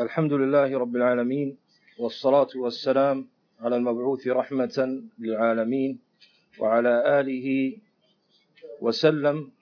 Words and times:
الحمد 0.00 0.32
لله 0.32 0.78
رب 0.78 0.96
العالمين 0.96 1.58
والصلاة 1.98 2.48
والسلام 2.56 3.28
على 3.60 3.76
المبعوث 3.76 4.28
رحمة 4.28 5.02
للعالمين 5.18 6.00
وعلى 6.58 7.20
آله 7.20 7.78
وسلم. 8.80 9.52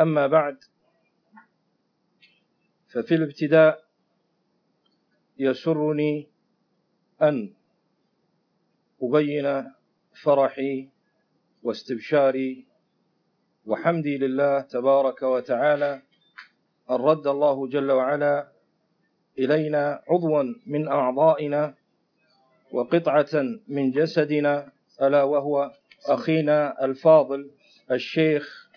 أما 0.00 0.26
بعد 0.26 0.56
ففي 2.88 3.14
الابتداء 3.14 3.84
يسرني 5.38 6.28
أن 7.22 7.54
أبين 9.02 9.72
فرحي 10.22 10.88
واستبشاري 11.62 12.66
وحمدي 13.66 14.18
لله 14.18 14.60
تبارك 14.60 15.22
وتعالى 15.22 16.02
أن 16.90 16.96
رد 16.96 17.26
الله 17.26 17.68
جل 17.68 17.90
وعلا 17.90 18.51
إلينا 19.38 20.02
عضوا 20.08 20.42
من 20.66 20.88
أعضائنا 20.88 21.74
وقطعة 22.72 23.42
من 23.68 23.90
جسدنا 23.90 24.72
ألا 25.02 25.22
وهو 25.22 25.70
أخينا 26.08 26.84
الفاضل 26.84 27.50
الشيخ 27.90 28.70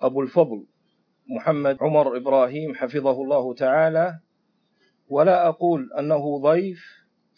أبو 0.00 0.20
الفضل 0.22 0.66
محمد 1.28 1.76
عمر 1.80 2.16
إبراهيم 2.16 2.74
حفظه 2.74 3.22
الله 3.22 3.54
تعالى. 3.54 4.18
ولا 5.08 5.48
أقول 5.48 5.92
أنه 5.98 6.38
ضيف 6.38 6.84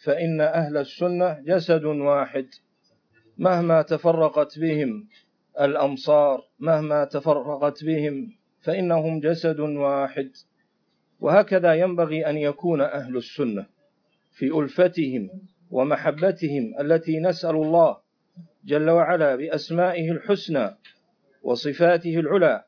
فإن 0.05 0.41
أهل 0.41 0.77
السنة 0.77 1.41
جسد 1.41 1.85
واحد. 1.85 2.47
مهما 3.39 3.83
تفرقت 3.83 4.59
بهم 4.59 5.09
الأمصار 5.61 6.45
مهما 6.59 7.05
تفرقت 7.05 7.85
بهم 7.85 8.33
فإنهم 8.63 9.21
جسد 9.21 9.61
واحد. 9.61 10.31
وهكذا 11.25 11.75
ينبغي 11.75 12.27
أن 12.27 12.37
يكون 12.37 12.81
أهل 12.81 13.17
السنة 13.17 13.67
في 14.33 14.59
ألفتهم 14.59 15.31
ومحبتهم 15.71 16.75
التي 16.81 17.21
نسأل 17.21 17.51
الله 17.51 17.97
جل 18.65 18.91
وعلا 18.91 19.37
بأسمائه 19.37 20.11
الحسنى 20.11 20.77
وصفاته 21.43 22.21
العلى 22.21 22.65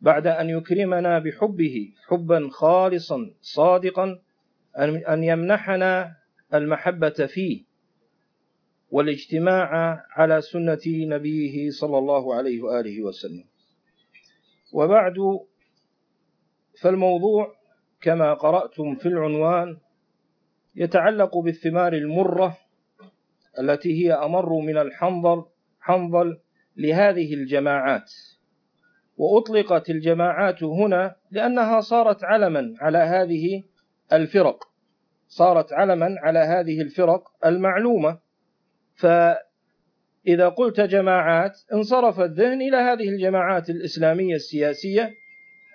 بعد 0.00 0.26
أن 0.26 0.50
يكرمنا 0.50 1.18
بحبه 1.18 1.92
حبا 2.08 2.48
خالصا 2.50 3.30
صادقا 3.40 4.18
أن 5.08 5.24
يمنحنا 5.24 6.16
المحبة 6.54 7.26
فيه 7.26 7.64
والاجتماع 8.90 9.68
على 10.10 10.40
سنة 10.40 10.82
نبيه 10.86 11.70
صلى 11.70 11.98
الله 11.98 12.34
عليه 12.34 12.62
وآله 12.62 13.02
وسلم. 13.02 13.44
وبعد 14.72 15.14
فالموضوع 16.80 17.57
كما 18.00 18.34
قرأتم 18.34 18.94
في 18.94 19.06
العنوان 19.06 19.76
يتعلق 20.74 21.38
بالثمار 21.38 21.92
المرة 21.92 22.58
التي 23.58 24.04
هي 24.04 24.12
أمر 24.12 24.60
من 24.60 24.78
الحنظل 24.78 25.44
حنظل 25.80 26.38
لهذه 26.76 27.34
الجماعات. 27.34 28.12
وأطلقت 29.16 29.90
الجماعات 29.90 30.62
هنا 30.62 31.16
لأنها 31.30 31.80
صارت 31.80 32.24
علما 32.24 32.74
على 32.80 32.98
هذه 32.98 33.62
الفرق. 34.12 34.64
صارت 35.28 35.72
علما 35.72 36.16
على 36.18 36.38
هذه 36.38 36.80
الفرق 36.80 37.28
المعلومة. 37.46 38.18
فإذا 38.94 40.48
قلت 40.56 40.80
جماعات 40.80 41.58
انصرف 41.72 42.20
الذهن 42.20 42.62
إلى 42.62 42.76
هذه 42.76 43.08
الجماعات 43.08 43.70
الإسلامية 43.70 44.34
السياسية 44.34 45.14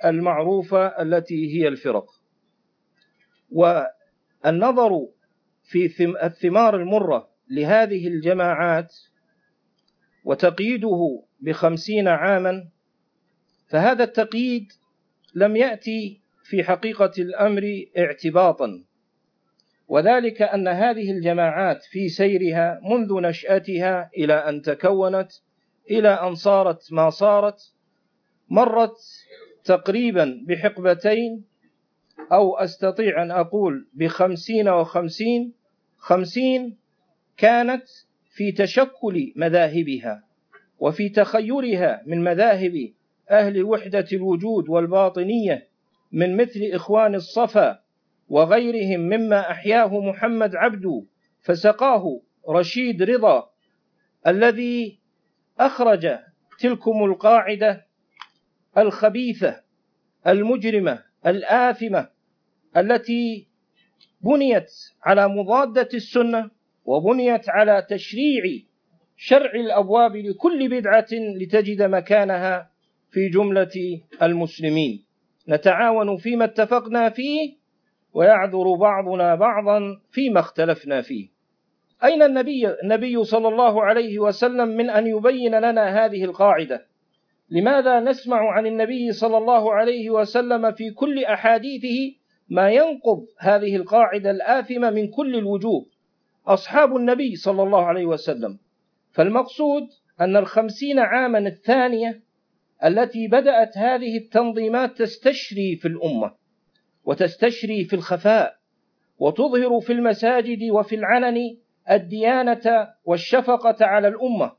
المعروفة 0.05 0.87
التي 0.87 1.55
هي 1.55 1.67
الفرق. 1.67 2.05
والنظر 3.51 5.07
في 5.63 6.15
الثمار 6.23 6.75
المرة 6.75 7.29
لهذه 7.49 8.07
الجماعات 8.07 8.95
وتقييده 10.23 11.23
بخمسين 11.39 12.07
عاما 12.07 12.67
فهذا 13.67 14.03
التقييد 14.03 14.71
لم 15.35 15.55
يأتي 15.55 16.21
في 16.43 16.63
حقيقة 16.63 17.11
الأمر 17.17 17.85
اعتباطا. 17.97 18.83
وذلك 19.87 20.41
أن 20.41 20.67
هذه 20.67 21.11
الجماعات 21.11 21.83
في 21.83 22.09
سيرها 22.09 22.79
منذ 22.83 23.21
نشأتها 23.21 24.09
إلى 24.17 24.33
أن 24.33 24.61
تكونت 24.61 25.31
إلى 25.91 26.09
أن 26.09 26.35
صارت 26.35 26.93
ما 26.93 27.09
صارت 27.09 27.73
مرت 28.49 28.97
تقريبا 29.63 30.43
بحقبتين 30.47 31.43
أو 32.31 32.57
أستطيع 32.57 33.21
أن 33.23 33.31
أقول 33.31 33.87
بخمسين 33.93 34.69
وخمسين 34.69 35.53
خمسين 35.97 36.77
كانت 37.37 37.83
في 38.31 38.51
تشكل 38.51 39.33
مذاهبها 39.35 40.23
وفي 40.79 41.09
تخيرها 41.09 42.01
من 42.05 42.23
مذاهب 42.23 42.93
أهل 43.29 43.63
وحدة 43.63 44.05
الوجود 44.13 44.69
والباطنية 44.69 45.67
من 46.11 46.37
مثل 46.37 46.59
إخوان 46.73 47.15
الصفا 47.15 47.79
وغيرهم 48.29 48.99
مما 48.99 49.51
أحياه 49.51 49.99
محمد 49.99 50.55
عبده 50.55 51.03
فسقاه 51.41 52.21
رشيد 52.49 53.03
رضا 53.03 53.49
الذي 54.27 54.99
أخرج 55.59 56.17
تلكم 56.59 57.03
القاعدة 57.03 57.85
الخبيثة 58.77 59.61
المجرمة 60.27 61.03
الآثمة 61.25 62.09
التي 62.77 63.47
بنيت 64.21 64.71
على 65.03 65.27
مضادة 65.27 65.89
السنة 65.93 66.49
وبنيت 66.85 67.49
على 67.49 67.85
تشريع 67.89 68.43
شرع 69.17 69.51
الأبواب 69.51 70.15
لكل 70.15 70.69
بدعة 70.69 71.07
لتجد 71.11 71.81
مكانها 71.81 72.69
في 73.11 73.29
جملة 73.29 74.01
المسلمين. 74.21 75.05
نتعاون 75.49 76.17
فيما 76.17 76.45
اتفقنا 76.45 77.09
فيه 77.09 77.55
ويعذر 78.13 78.75
بعضنا 78.75 79.35
بعضا 79.35 80.01
فيما 80.11 80.39
اختلفنا 80.39 81.01
فيه. 81.01 81.29
أين 82.03 82.23
النبي 82.23 82.69
النبي 82.83 83.23
صلى 83.23 83.47
الله 83.47 83.83
عليه 83.83 84.19
وسلم 84.19 84.67
من 84.67 84.89
أن 84.89 85.07
يبين 85.07 85.55
لنا 85.55 86.05
هذه 86.05 86.23
القاعدة؟ 86.23 86.85
لماذا 87.49 87.99
نسمع 87.99 88.51
عن 88.51 88.65
النبي 88.65 89.11
صلى 89.11 89.37
الله 89.37 89.73
عليه 89.73 90.09
وسلم 90.09 90.71
في 90.71 90.91
كل 90.91 91.23
أحاديثه 91.25 92.15
ما 92.49 92.69
ينقض 92.69 93.25
هذه 93.39 93.75
القاعدة 93.75 94.31
الآثمة 94.31 94.89
من 94.89 95.07
كل 95.07 95.35
الوجوه 95.35 95.85
أصحاب 96.47 96.95
النبي 96.95 97.35
صلى 97.35 97.63
الله 97.63 97.85
عليه 97.85 98.05
وسلم. 98.05 98.59
فالمقصود 99.11 99.87
أن 100.21 100.35
الخمسين 100.37 100.99
عاما 100.99 101.39
الثانية 101.39 102.21
التي 102.85 103.27
بدأت 103.27 103.77
هذه 103.77 104.17
التنظيمات 104.17 104.97
تستشري 104.97 105.75
في 105.75 105.87
الأمة 105.87 106.33
وتستشري 107.05 107.83
في 107.83 107.95
الخفاء 107.95 108.55
وتظهر 109.17 109.79
في 109.79 109.93
المساجد 109.93 110.71
وفي 110.71 110.95
العلن 110.95 111.57
الديانة 111.91 112.93
والشفقة 113.05 113.85
على 113.85 114.07
الأمة. 114.07 114.51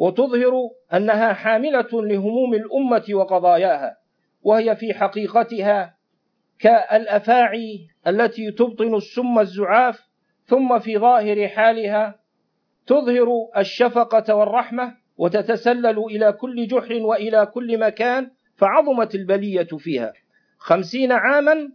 وتظهر 0.00 0.52
أنها 0.94 1.32
حاملة 1.32 1.88
لهموم 1.92 2.54
الأمة 2.54 3.04
وقضاياها 3.12 3.96
وهي 4.42 4.76
في 4.76 4.94
حقيقتها 4.94 5.96
كالأفاعي 6.58 7.88
التي 8.06 8.50
تبطن 8.50 8.94
السم 8.94 9.38
الزعاف 9.38 10.00
ثم 10.46 10.78
في 10.78 10.98
ظاهر 10.98 11.48
حالها 11.48 12.20
تظهر 12.86 13.28
الشفقة 13.56 14.34
والرحمة 14.34 14.94
وتتسلل 15.16 15.98
إلى 15.98 16.32
كل 16.32 16.66
جحر 16.66 16.94
وإلى 17.02 17.46
كل 17.46 17.78
مكان 17.78 18.30
فعظمت 18.56 19.14
البلية 19.14 19.68
فيها. 19.78 20.12
خمسين 20.58 21.12
عاما 21.12 21.72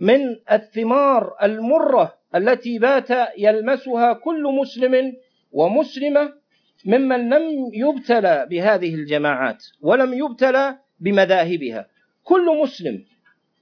من 0.00 0.20
الثمار 0.52 1.36
المرة 1.42 2.14
التي 2.34 2.78
بات 2.78 3.08
يلمسها 3.38 4.12
كل 4.12 4.42
مسلم 4.60 5.12
ومسلمة 5.52 6.39
ممن 6.84 7.28
لم 7.28 7.70
يبتلى 7.74 8.46
بهذه 8.50 8.94
الجماعات 8.94 9.64
ولم 9.80 10.14
يبتلى 10.14 10.78
بمذاهبها. 11.00 11.86
كل 12.24 12.60
مسلم 12.62 13.04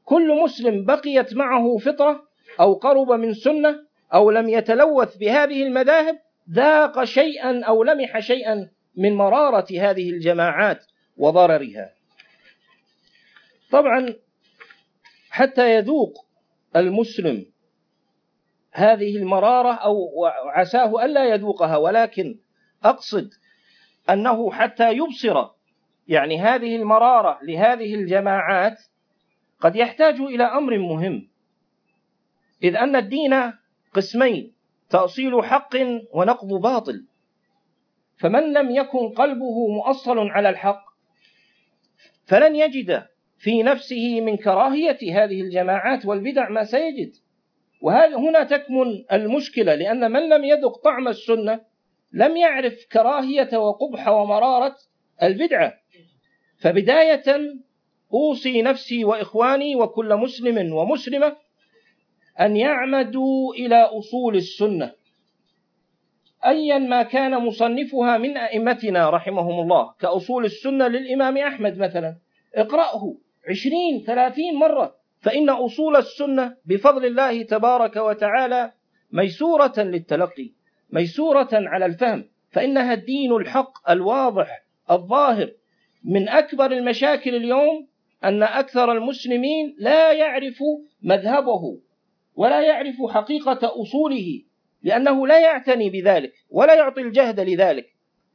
كل 0.04 0.42
مسلم 0.42 0.84
بقيت 0.84 1.34
معه 1.34 1.76
فطرة 1.76 2.24
أو 2.60 2.74
قرب 2.74 3.10
من 3.12 3.34
سنة 3.34 3.84
أو 4.14 4.30
لم 4.30 4.48
يتلوث 4.48 5.16
بهذه 5.16 5.62
المذاهب 5.62 6.18
ذاق 6.50 7.04
شيئا 7.04 7.64
أو 7.64 7.84
لمح 7.84 8.18
شيئا 8.18 8.70
من 8.96 9.14
مرارة 9.14 9.66
هذه 9.70 10.10
الجماعات 10.10 10.84
وضررها. 11.16 11.90
طبعا 13.70 14.14
حتى 15.30 15.74
يذوق 15.74 16.26
المسلم 16.76 17.46
هذه 18.72 19.16
المرارة 19.16 19.72
أو 19.72 20.26
عساه 20.26 21.04
ألا 21.04 21.24
يذوقها 21.24 21.76
ولكن 21.76 22.38
أقصد 22.84 23.30
أنه 24.10 24.50
حتى 24.50 24.92
يبصر 24.92 25.48
يعني 26.08 26.40
هذه 26.40 26.76
المرارة 26.76 27.38
لهذه 27.42 27.94
الجماعات 27.94 28.78
قد 29.60 29.76
يحتاج 29.76 30.20
إلى 30.20 30.44
أمر 30.44 30.78
مهم. 30.78 31.28
إذ 32.62 32.76
أن 32.76 32.96
الدين 32.96 33.52
قسمين 33.94 34.54
تأصيل 34.90 35.44
حق 35.44 35.76
ونقض 36.12 36.48
باطل. 36.48 37.06
فمن 38.16 38.52
لم 38.52 38.70
يكن 38.70 39.08
قلبه 39.08 39.68
مؤصل 39.68 40.18
على 40.18 40.48
الحق 40.48 40.84
فلن 42.26 42.56
يجد 42.56 43.06
في 43.38 43.62
نفسه 43.62 44.20
من 44.20 44.36
كراهية 44.36 45.24
هذه 45.24 45.40
الجماعات 45.40 46.06
والبدع 46.06 46.48
ما 46.48 46.64
سيجد. 46.64 47.12
وهنا 47.82 48.44
تكمن 48.44 49.04
المشكلة؟ 49.12 49.74
لأن 49.74 50.12
من 50.12 50.28
لم 50.28 50.44
يذق 50.44 50.76
طعم 50.84 51.08
السنة 51.08 51.60
لم 52.12 52.36
يعرف 52.36 52.74
كراهية 52.92 53.56
وقبح 53.58 54.08
ومرارة 54.08 54.76
البدعة. 55.22 55.74
فبداية 56.58 57.24
أوصي 58.12 58.62
نفسي 58.62 59.04
وإخواني 59.04 59.76
وكل 59.76 60.16
مسلم 60.16 60.72
ومسلمة 60.72 61.36
أن 62.40 62.56
يعمدوا 62.56 63.54
إلى 63.54 63.76
أصول 63.82 64.36
السنة. 64.36 64.92
أيا 66.44 66.78
ما 66.78 67.02
كان 67.02 67.38
مصنفها 67.38 68.18
من 68.18 68.36
أئمتنا 68.36 69.10
رحمهم 69.10 69.60
الله 69.60 69.94
كأصول 70.00 70.44
السنة 70.44 70.88
للإمام 70.88 71.36
أحمد 71.36 71.78
مثلا. 71.78 72.16
اقرأه 72.54 73.14
عشرين 73.48 74.04
ثلاثين 74.06 74.54
مرة 74.54 74.94
فإن 75.20 75.50
أصول 75.50 75.96
السنة 75.96 76.56
بفضل 76.64 77.06
الله 77.06 77.42
تبارك 77.42 77.96
وتعالى 77.96 78.72
ميسورة 79.12 79.74
للتلقي. 79.78 80.57
ميسورة 80.90 81.48
على 81.52 81.86
الفهم 81.86 82.24
فإنها 82.50 82.94
الدين 82.94 83.32
الحق 83.32 83.90
الواضح 83.90 84.64
الظاهر 84.90 85.52
من 86.04 86.28
أكبر 86.28 86.72
المشاكل 86.72 87.34
اليوم 87.34 87.88
أن 88.24 88.42
أكثر 88.42 88.92
المسلمين 88.92 89.76
لا 89.78 90.12
يعرف 90.12 90.58
مذهبه 91.02 91.80
ولا 92.34 92.60
يعرف 92.60 92.96
حقيقة 93.10 93.82
أصوله 93.82 94.42
لأنه 94.82 95.26
لا 95.26 95.40
يعتني 95.40 95.90
بذلك 95.90 96.32
ولا 96.50 96.74
يعطي 96.74 97.00
الجهد 97.00 97.40
لذلك 97.40 97.86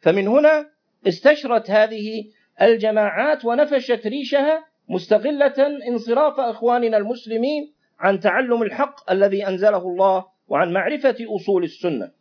فمن 0.01 0.27
هنا 0.27 0.69
استشرت 1.07 1.71
هذه 1.71 2.25
الجماعات 2.61 3.45
ونفشت 3.45 4.07
ريشها 4.07 4.65
مستغلة 4.89 5.88
انصراف 5.88 6.39
إخواننا 6.39 6.97
المسلمين 6.97 7.73
عن 7.99 8.19
تعلم 8.19 8.63
الحق 8.63 9.11
الذي 9.11 9.47
أنزله 9.47 9.77
الله 9.77 10.25
وعن 10.47 10.73
معرفة 10.73 11.15
أصول 11.35 11.63
السنة. 11.63 12.11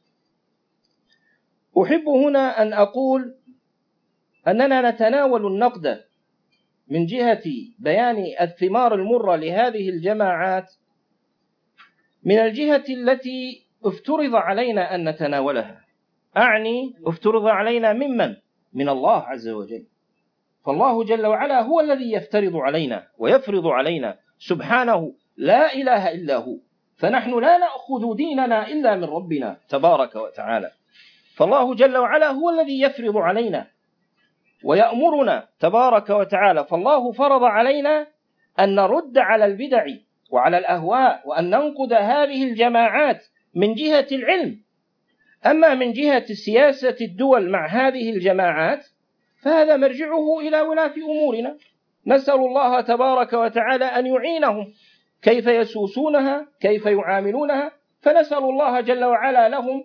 أحب 1.79 2.09
هنا 2.09 2.63
أن 2.63 2.73
أقول 2.73 3.35
أننا 4.49 4.91
نتناول 4.91 5.47
النقد 5.47 6.01
من 6.89 7.07
جهة 7.07 7.43
بيان 7.79 8.27
الثمار 8.41 8.95
المرة 8.95 9.37
لهذه 9.37 9.89
الجماعات 9.89 10.73
من 12.25 12.39
الجهة 12.39 12.85
التي 12.89 13.67
افترض 13.85 14.35
علينا 14.35 14.95
أن 14.95 15.09
نتناولها. 15.09 15.85
أعني 16.37 16.95
افترض 17.07 17.47
علينا 17.47 17.93
ممن؟ 17.93 18.37
من 18.73 18.89
الله 18.89 19.23
عز 19.23 19.49
وجل. 19.49 19.85
فالله 20.67 21.05
جل 21.05 21.27
وعلا 21.27 21.63
هو 21.63 21.81
الذي 21.81 22.13
يفترض 22.13 22.57
علينا 22.57 23.07
ويفرض 23.19 23.67
علينا. 23.67 24.19
سبحانه 24.39 25.13
لا 25.37 25.75
إله 25.75 26.13
إلا 26.15 26.37
هو. 26.37 26.57
فنحن 26.97 27.41
لا 27.41 27.59
نأخذ 27.59 28.17
ديننا 28.17 28.69
إلا 28.69 28.97
من 28.97 29.05
ربنا 29.05 29.57
تبارك 29.69 30.17
وتعالى. 30.17 30.71
فالله 31.37 31.75
جل 31.75 31.97
وعلا 31.97 32.31
هو 32.31 32.51
الذي 32.51 32.81
يفرض 32.81 33.17
علينا 33.17 33.67
ويأمرنا 34.65 35.49
تبارك 35.61 36.11
وتعالى. 36.11 36.65
فالله 36.65 37.13
فرض 37.13 37.45
علينا 37.45 38.07
أن 38.61 38.75
نرد 38.75 39.19
على 39.19 39.45
البدع 39.45 39.87
وعلى 40.31 40.59
الأهواء 40.59 41.23
وأن 41.25 41.51
ننقد 41.51 41.93
هذه 41.93 42.45
الجماعات 42.45 43.27
من 43.55 43.75
جهة 43.75 44.07
العلم. 44.13 44.61
أما 45.47 45.75
من 45.75 45.93
جهة 45.93 46.25
سياسة 46.25 46.97
الدول 47.01 47.51
مع 47.51 47.67
هذه 47.67 48.11
الجماعات 48.11 48.87
فهذا 49.43 49.77
مرجعه 49.77 50.41
إلى 50.41 50.61
ولاة 50.61 50.95
أمورنا. 50.97 51.57
نسأل 52.07 52.35
الله 52.35 52.81
تبارك 52.81 53.33
وتعالى 53.33 53.85
أن 53.85 54.07
يعينهم. 54.07 54.73
كيف 55.23 55.47
يسوسونها؟ 55.47 56.47
كيف 56.61 56.87
يعاملونها؟ 56.87 57.73
فنسأل 58.01 58.39
الله 58.39 58.81
جل 58.81 59.05
وعلا 59.05 59.49
لهم 59.49 59.85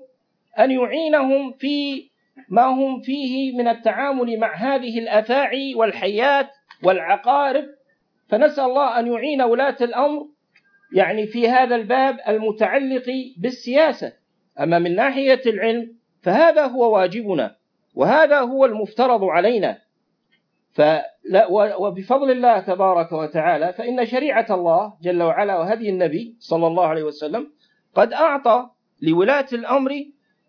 أن 0.60 0.72
يعينهم 0.72 1.52
في 1.52 2.10
ما 2.50 2.66
هم 2.66 3.02
فيه 3.02 3.58
من 3.58 3.68
التعامل 3.68 4.40
مع 4.40 4.56
هذه 4.56 5.00
الأفاعي 5.00 5.76
والحيات 5.76 6.50
والعقارب. 6.84 7.66
فنسأل 8.30 8.64
الله 8.64 9.00
أن 9.00 9.08
يعين 9.08 9.42
ولاة 9.42 9.78
الأمر 9.82 10.26
يعني 10.94 11.28
في 11.28 11.50
هذا 11.50 11.76
الباب 11.76 12.20
المتعلق 12.28 13.06
بالسياسة. 13.38 14.14
أما 14.60 14.80
من 14.80 14.96
ناحية 14.96 15.42
العلم 15.46 15.98
فهذا 16.22 16.66
هو 16.66 16.96
واجبنا 16.96 17.56
وهذا 17.96 18.40
هو 18.40 18.66
المفترض 18.66 19.24
علينا. 19.24 19.78
فلا 20.78 21.48
وبفضل 21.78 22.32
الله 22.32 22.60
تبارك 22.60 23.12
وتعالى 23.12 23.74
فإن 23.74 24.06
شريعة 24.06 24.46
الله 24.50 24.94
جل 25.02 25.24
وعلا 25.24 25.58
وهدي 25.58 25.90
النبي 25.90 26.36
صلى 26.40 26.68
الله 26.68 26.86
عليه 26.86 27.04
وسلم 27.04 27.52
قد 27.96 28.14
أعطى 28.14 28.70
لولاة 29.02 29.46
الأمر 29.54 30.06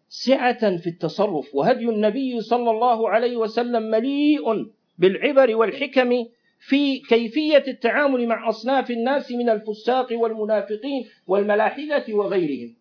سعة 0.08 0.76
في 0.76 0.86
التصرف 0.86 1.54
وهدي 1.54 1.84
النبي 1.84 2.40
صلى 2.40 2.70
الله 2.70 3.08
عليه 3.08 3.36
وسلم 3.36 3.82
مليء 3.82 4.42
بالعبر 4.98 5.56
والحكم 5.56 6.10
في 6.58 6.98
كيفية 6.98 7.64
التعامل 7.68 8.26
مع 8.26 8.48
أصناف 8.48 8.90
الناس 8.90 9.32
من 9.32 9.48
الفساق 9.48 10.06
والمنافقين 10.12 11.04
والملاحدة 11.26 12.04
وغيرهم. 12.08 12.76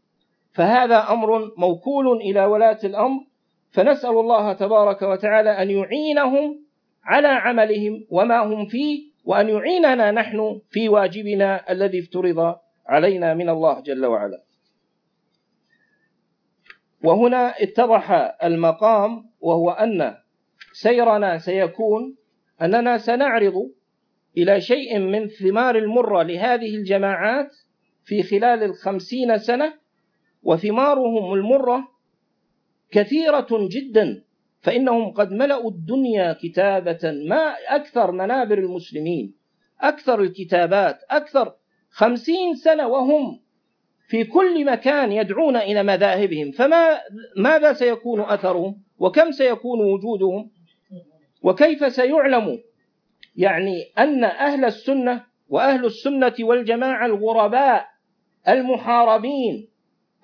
فهذا 0.54 1.06
أمر 1.10 1.52
موكول 1.58 2.18
إلى 2.18 2.46
ولاة 2.46 2.80
الأمر 2.84 3.24
فنسأل 3.72 4.10
الله 4.10 4.54
تبارك 4.54 5.02
وتعالى 5.02 5.50
أن 5.50 5.70
يعينهم 5.70 6.60
على 7.04 7.28
عملهم 7.28 8.06
وما 8.10 8.40
هم 8.44 8.66
فيه 8.66 9.12
وأن 9.26 9.50
يعيننا 9.50 10.12
نحن 10.12 10.62
في 10.70 10.90
واجبنا 10.90 11.72
الذي 11.72 12.00
افترض 12.00 12.56
علينا 12.88 13.34
من 13.34 13.50
الله 13.50 13.82
جل 13.82 14.06
وعلا. 14.06 14.47
وهنا 17.08 17.64
اتضح 17.64 18.12
المقام 18.44 19.30
وهو 19.40 19.70
أن 19.70 20.16
سيرنا 20.74 21.38
سيكون 21.38 22.16
أننا 22.62 22.98
سنعرض 22.98 23.54
إلى 24.38 24.62
شيء 24.62 25.00
من 25.00 25.28
ثمار 25.28 25.78
المرة 25.78 26.24
لهذه 26.24 26.76
الجماعات 26.76 27.56
في 28.04 28.24
خلال 28.24 28.64
الخمسين 28.64 29.38
سنة 29.38 29.74
وثمارهم 30.44 31.34
المرة 31.34 31.88
كثيرة 32.92 33.48
جدا 33.52 34.24
فإنهم 34.62 35.12
قد 35.12 35.32
ملأوا 35.32 35.72
الدنيا 35.72 36.34
كتابة 36.34 37.12
ما 37.30 37.56
أكثر 37.68 38.12
منابر 38.12 38.58
المسلمين 38.58 39.36
أكثر 39.82 40.22
الكتابات 40.22 41.00
أكثر 41.10 41.54
خمسين 41.90 42.56
سنة 42.56 42.88
وهم 42.88 43.40
في 44.08 44.24
كل 44.24 44.66
مكان 44.66 45.12
يدعون 45.12 45.56
إلى 45.56 45.84
مذاهبهم. 45.84 46.52
فما 46.52 47.00
ماذا 47.38 47.74
سيكون 47.74 48.22
أثرهم؟ 48.22 48.82
وكم 49.00 49.32
سيكون 49.32 49.80
وجودهم؟ 49.80 50.50
وكيف 51.44 51.94
سيعلم؟ 51.94 52.60
يعني 53.36 53.84
أن 53.98 54.24
أهل 54.24 54.66
السنة 54.66 55.24
وأهل 55.50 55.86
السنة 55.86 56.34
والجماعة 56.40 57.06
الغرباء 57.06 57.88
المحاربين 58.48 59.68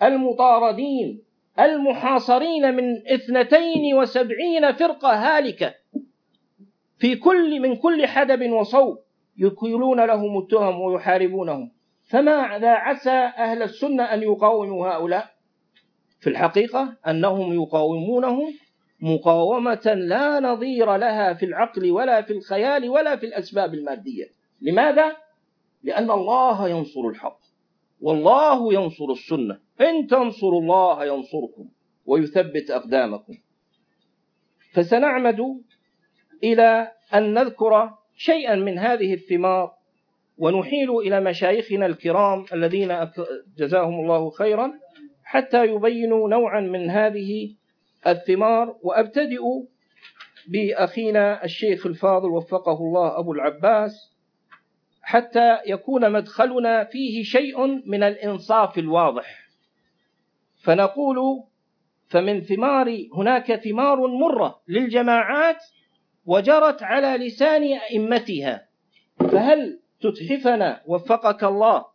المطاردين 0.04 1.22
المحاصرين 1.60 2.76
من 2.76 3.08
اثنتين 3.08 3.96
وسبعين 3.96 4.72
فرقة 4.72 5.14
هالكة 5.14 5.74
في 6.98 7.16
كل 7.16 7.60
من 7.60 7.76
كل 7.76 8.08
حدب 8.08 8.52
وصوب 8.52 8.98
يكيلون 9.38 10.06
لهم 10.06 10.38
التهم 10.38 10.82
ويحاربونهم. 10.82 11.72
فماذا 12.04 12.70
عسى 12.70 13.10
أهل 13.38 13.64
السنة 13.64 14.04
أن 14.04 14.24
يقاوموا 14.24 14.88
هؤلاء؟ 14.88 15.34
في 16.20 16.30
الحقيقة 16.30 16.98
أنهم 17.08 17.54
يقاومونهم 17.54 18.54
مقاومة 19.00 19.94
لا 19.96 20.40
نظير 20.40 20.96
لها 20.96 21.34
في 21.34 21.46
العقل 21.46 21.92
ولا 21.92 22.22
في 22.22 22.34
الخيال 22.34 22.90
ولا 22.90 23.16
في 23.16 23.26
الأسباب 23.26 23.74
المادية. 23.74 24.26
لماذا؟ 24.62 25.18
لأن 25.84 26.12
الله 26.12 26.70
ينصر 26.70 27.02
الحق 27.08 27.40
والله 28.02 28.74
ينصر 28.74 29.12
السنة. 29.12 29.60
إن 29.82 30.08
تنصروا 30.08 30.62
الله 30.62 31.06
ينصركم 31.06 31.70
ويثبت 32.06 32.72
أقدامكم. 32.72 33.34
فسنعمد 34.74 35.40
إلى 36.44 36.92
أن 37.14 37.34
نذكر 37.34 37.94
شيئا 38.16 38.56
من 38.56 38.80
هذه 38.80 39.14
الثمار 39.14 39.74
ونحيل 40.38 40.98
إلى 40.98 41.20
مشايخنا 41.20 41.86
الكرام 41.86 42.46
الذين 42.54 43.10
جزاهم 43.58 44.00
الله 44.00 44.30
خيرا 44.30 44.74
حتى 45.24 45.66
يبينوا 45.66 46.30
نوعا 46.30 46.62
من 46.62 46.90
هذه 46.90 47.56
الثمار. 48.08 48.76
وأبتدئ 48.82 49.42
بأخينا 50.48 51.44
الشيخ 51.44 51.86
الفاضل 51.86 52.30
وفقه 52.30 52.78
الله 52.78 53.20
أبو 53.20 53.34
العباس 53.34 54.14
حتى 55.02 55.58
يكون 55.66 56.12
مدخلنا 56.12 56.84
فيه 56.84 57.24
شيء 57.24 57.68
من 57.68 58.04
الإنصاف 58.04 58.78
الواضح. 58.78 59.44
فنقول 60.64 61.44
فمن 62.08 62.42
ثمار 62.42 63.08
هناك 63.14 63.56
ثمار 63.56 64.08
مرة 64.08 64.62
للجماعات 64.68 65.64
وجرت 66.26 66.84
على 66.84 67.26
لسان 67.28 67.64
أئمتها. 67.64 68.68
فهل 69.20 69.83
تتحفنا 70.04 70.84
وفقك 70.86 71.44
الله 71.44 71.86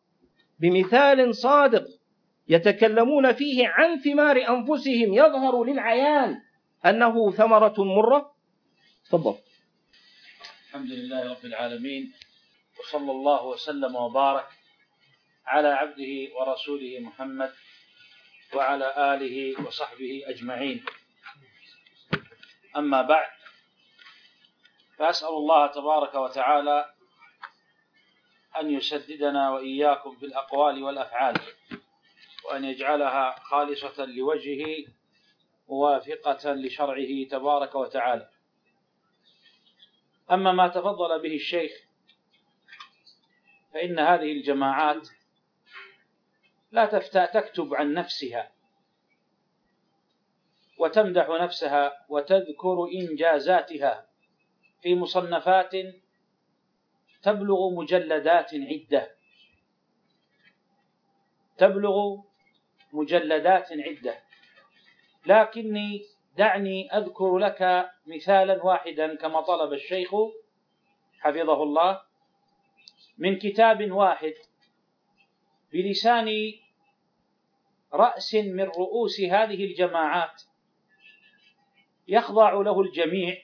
بمثال 0.61 1.35
صادق 1.35 1.85
يتكلمون 2.49 3.33
فيه 3.33 3.69
عن 3.69 4.01
ثمار 4.01 4.37
أنفسهم 4.49 5.15
يظهر 5.15 5.65
للعيان 5.65 6.41
أنه 6.87 7.31
ثمرة 7.31 7.75
مرة. 7.79 8.35
تفضل. 9.07 9.35
الحمد 10.69 10.91
لله 10.91 11.31
رب 11.31 11.45
العالمين 11.45 12.13
وصلى 12.81 13.11
الله 13.11 13.47
وسلم 13.47 13.97
وبارك 13.97 14.47
على 15.47 15.69
عبده 15.69 16.13
ورسوله 16.37 17.01
محمد 17.01 17.53
وعلى 18.55 19.15
آله 19.15 19.67
وصحبه 19.67 20.23
أجمعين. 20.27 20.85
أما 22.77 23.03
بعد 23.03 23.31
فأسأل 24.99 25.29
الله 25.29 25.67
تبارك 25.67 26.15
وتعالى 26.15 26.98
أن 28.61 28.71
يسددنا 28.71 29.51
وإياكم 29.51 30.17
في 30.17 30.27
الأقوال 30.27 30.83
والأفعال 30.83 31.35
وأن 32.45 32.65
يجعلها 32.65 33.37
خالصة 33.41 34.05
لوجهه 34.05 34.85
موافقة 35.69 36.53
لشرعه 36.53 37.25
تبارك 37.31 37.75
وتعالى. 37.75 38.29
أما 40.31 40.53
ما 40.53 40.69
تفضل 40.69 41.23
به 41.23 41.35
الشيخ 41.35 41.73
فإن 43.75 43.99
هذه 43.99 44.33
الجماعات 44.33 45.09
لا 46.73 46.87
تفتى 46.87 47.27
تكتب 47.27 47.75
عن 47.75 47.95
نفسها 47.95 48.53
وتمدح 50.79 51.29
نفسها 51.29 52.07
وتذكر 52.09 52.89
إنجازاتها 52.95 54.07
في 54.83 54.95
مصنفات 54.95 55.73
تبلغ 57.23 57.71
مجلدات 57.71 58.51
عدة. 58.55 59.11
تبلغ 61.59 62.17
مجلدات 62.93 63.69
عدة. 63.73 64.19
لكني 65.27 66.05
دعني 66.37 66.93
أذكر 66.93 67.39
لك 67.39 67.91
مثالا 68.07 68.65
واحدا 68.65 69.17
كما 69.17 69.41
طلب 69.41 69.73
الشيخ 69.73 70.11
حفظه 71.21 71.63
الله. 71.63 72.01
من 73.19 73.39
كتاب 73.39 73.93
واحد 73.93 74.35
بلسان 75.73 76.53
رأس 77.93 78.35
من 78.35 78.65
رؤوس 78.65 79.21
هذه 79.21 79.65
الجماعات 79.65 80.43
يخضع 82.09 82.53
له 82.53 82.81
الجميع 82.81 83.37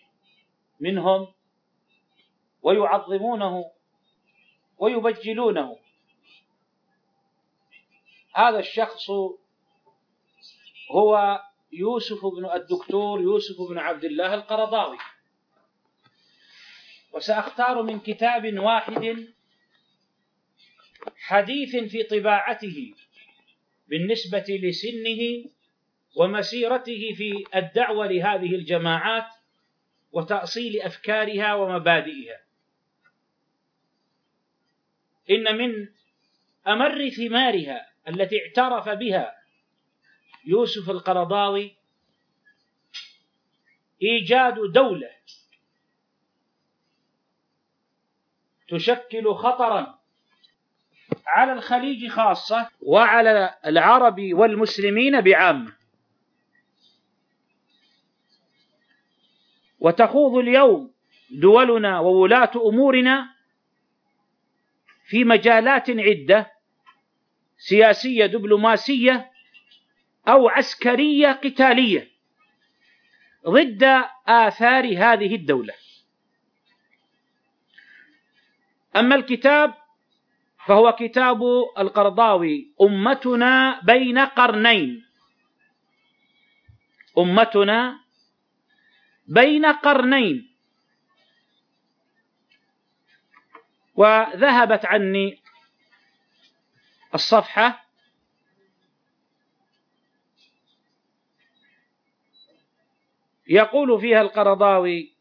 منهم 0.81 1.34
ويعظمونه 2.65 3.71
ويبجلونه. 4.79 5.79
هذا 8.37 8.59
الشخص 8.59 9.11
هو 10.91 11.41
يوسف 11.73 12.27
بن 12.27 12.51
الدكتور 12.55 13.21
يوسف 13.21 13.57
بن 13.71 13.79
عبد 13.79 14.05
الله 14.05 14.35
القرضاوي. 14.35 14.99
وسأختار 17.13 17.83
من 17.83 18.01
كتاب 18.01 18.59
واحد 18.59 19.27
حديث 21.17 21.77
في 21.77 22.03
طباعته 22.03 22.95
بالنسبة 23.89 24.45
لسنه 24.49 25.51
ومسيرته 26.17 27.15
في 27.15 27.45
الدعوة 27.55 28.07
لهذه 28.07 28.55
الجماعات 28.55 29.27
وتأصيل 30.13 30.81
أفكارها 30.81 31.55
ومبادئها. 31.55 32.44
إن 35.31 35.59
من 35.59 35.89
أمر 36.67 37.09
ثمارها 37.09 37.87
التي 38.09 38.37
اعترف 38.47 38.89
بها 38.89 39.35
يوسف 40.45 40.91
القرضاوي 40.91 41.77
إيجاد 44.03 44.55
دولة 44.73 45.11
تشكل 48.69 49.35
خطرا 49.35 49.99
على 51.27 51.53
الخليج 51.53 52.09
خاصة 52.11 52.69
وعلى 52.83 53.55
العرب 53.67 54.21
والمسلمين 54.21 55.21
بعامة 55.21 55.73
وتخوض 59.81 60.39
اليوم 60.39 60.95
دولنا 61.31 62.01
وولاة 62.01 62.51
أمورنا 62.57 63.34
في 65.05 65.25
مجالات 65.25 65.91
عدة 65.91 66.53
سياسية 67.59 68.27
دبلوماسية 68.27 69.31
أو 70.29 70.49
عسكرية 70.49 71.33
قتالية 71.33 72.11
ضد 73.49 74.05
آثار 74.27 74.85
هذه 74.85 75.35
الدولة. 75.35 75.75
أما 78.97 79.15
الكتاب 79.15 79.75
فهو 80.67 80.93
كتاب 80.93 81.43
القرضاوي 81.79 82.73
أمتنا 82.83 83.81
بين 83.81 84.19
قرنين. 84.19 85.05
أمتنا 87.19 88.01
بين 89.27 89.67
قرنين. 89.67 90.54
وذهبت 93.95 94.85
عني 94.85 95.43
الصفحة 97.15 97.85
يقول 103.47 104.01
فيها 104.01 104.21
القرضاوي 104.21 105.15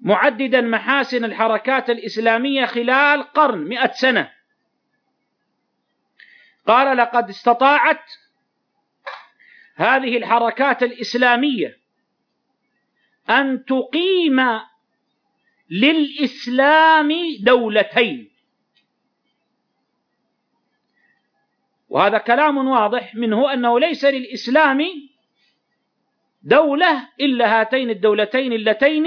معددا 0.00 0.60
محاسن 0.60 1.24
الحركات 1.24 1.90
الإسلامية 1.90 2.66
خلال 2.66 3.22
قرن 3.22 3.68
مئة 3.68 3.92
سنة. 3.92 4.32
قال 6.66 6.96
لقد 6.96 7.28
استطاعت 7.28 8.12
هذه 9.74 10.16
الحركات 10.16 10.82
الإسلامية 10.82 11.78
أن 13.30 13.64
تقيم 13.64 14.40
للإسلام 15.74 17.12
دولتين. 17.40 18.30
وهذا 21.88 22.18
كلام 22.18 22.68
واضح 22.68 23.14
منه 23.14 23.52
أنه 23.52 23.80
ليس 23.80 24.04
للإسلام 24.04 24.84
دولة 26.42 27.08
إلا 27.20 27.60
هاتين 27.60 27.90
الدولتين 27.90 28.52
اللتين 28.52 29.06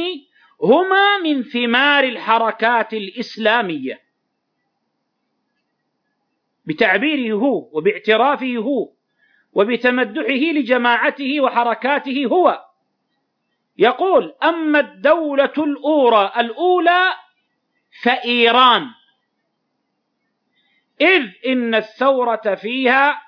هما 0.64 1.18
من 1.24 1.44
ثمار 1.44 2.04
الحركات 2.04 2.94
الإسلامية. 2.94 4.02
بتعبيره 6.66 7.36
هو 7.36 7.70
وباعترافه 7.78 8.58
هو 8.58 8.94
وبتمدحه 9.54 10.52
لجماعته 10.54 11.42
وحركاته 11.42 12.26
هو. 12.26 12.67
يقول 13.78 14.36
أما 14.44 14.80
الدولة 14.80 15.54
الأولى 15.58 16.32
الأولى 16.38 17.14
فإيران. 18.04 18.88
إذ 21.02 21.30
إن 21.48 21.76
الثورة 21.76 22.56
فيها 22.56 23.22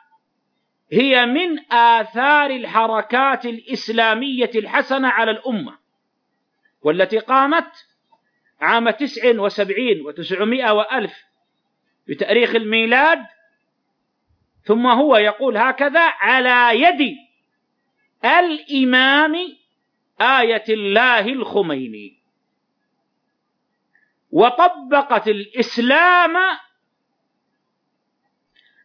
هي 0.91 1.25
من 1.25 1.71
آثار 1.73 2.49
الحركات 2.49 3.45
الإسلامية 3.45 4.51
الحسنة 4.55 5.07
على 5.07 5.31
الأمة 5.31 5.77
والتي 6.81 7.19
قامت 7.19 7.71
عام 8.61 8.89
تسع 8.89 9.39
وسبعين 9.39 10.01
وتسعمائة 10.01 10.71
وألف 10.71 11.13
بتاريخ 12.07 12.55
الميلاد 12.55 13.25
ثم 14.63 14.87
هو 14.87 15.17
يقول 15.17 15.57
هكذا 15.57 16.01
على 16.01 16.81
يد 16.81 17.15
الإمام 18.25 19.35
آية 20.21 20.63
الله 20.69 21.19
الخميني. 21.19 22.19
وطبقت 24.31 25.27
الإسلام 25.27 26.37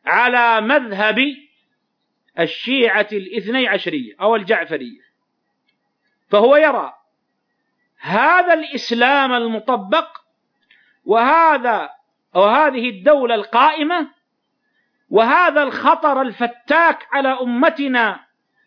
على 0.07 0.61
مذهب 0.61 1.19
الشيعة 2.39 3.09
الاثني 3.13 3.69
عشرية 3.69 4.15
أو 4.21 4.37
الجعفرية. 4.37 5.01
فهو 6.29 6.57
يرى 6.57 6.95
هذا 7.99 8.55
الإسلام 8.55 9.33
المطبق 9.33 10.25
وهذا 11.05 11.91
وهذه 12.35 12.89
الدولة 12.89 13.35
القائمة 13.35 14.11
وهذا 15.11 15.63
الخطر 15.63 16.23
الفتاك 16.23 17.07
على 17.13 17.29
أمتنا 17.29 18.25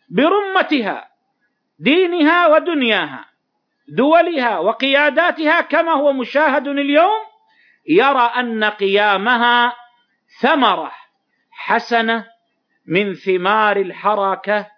برمتها 0.08 1.07
دينها 1.78 2.46
ودنياها 2.46 3.24
دولها 3.88 4.58
وقياداتها 4.58 5.60
كما 5.60 5.92
هو 5.92 6.12
مشاهد 6.12 6.68
اليوم 6.68 7.28
يرى 7.88 8.32
أن 8.36 8.64
قيامها 8.64 9.76
ثمرة 10.40 10.92
حسنة 11.50 12.26
من 12.86 13.14
ثمار 13.14 13.76
الحركة 13.76 14.70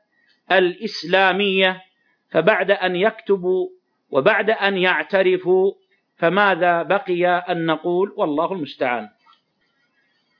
الإسلامية 0.52 1.82
فبعد 2.30 2.70
أن 2.70 2.96
يكتبوا 2.96 3.68
وبعد 4.10 4.50
أن 4.50 4.76
يعترفوا 4.76 5.72
فماذا 6.16 6.82
بقي 6.82 7.26
أن 7.26 7.66
نقول؟ 7.66 8.14
والله 8.16 8.52
المستعان. 8.52 9.08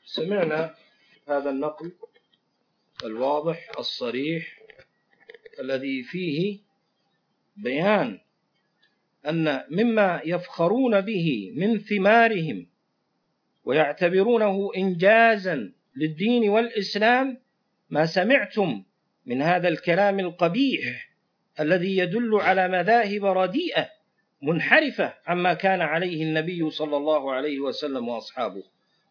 سمعنا 0.05 0.75
هذا 1.29 1.50
النقل 1.50 1.93
الواضح 3.05 3.71
الصريح. 3.79 4.60
الذي 5.61 6.02
فيه 6.02 6.59
بيان 7.57 8.19
أن 9.29 9.64
مما 9.71 10.21
يفخرون 10.25 11.00
به 11.00 11.52
من 11.57 11.79
ثمارهم 11.79 12.67
ويعتبرونه 13.64 14.71
إنجازا 14.76 15.73
للدين 15.97 16.49
والإسلام 16.49 17.38
ما 17.90 18.07
سمعتم 18.07 18.85
من 19.26 19.43
هذا 19.43 19.69
الكلام 19.69 20.21
القبيح 20.21 21.11
الذي 21.61 21.97
يدل 21.97 22.35
على 22.35 22.69
مذاهب 22.69 23.25
رديئة 23.25 23.90
منحرفة 24.43 25.14
عما 25.26 25.55
كان 25.55 25.81
عليه 25.81 26.23
النبي 26.23 26.71
صلى 26.71 26.97
الله 26.97 27.33
عليه 27.33 27.61
وسلم 27.61 28.09
وأصحابه. 28.09 28.62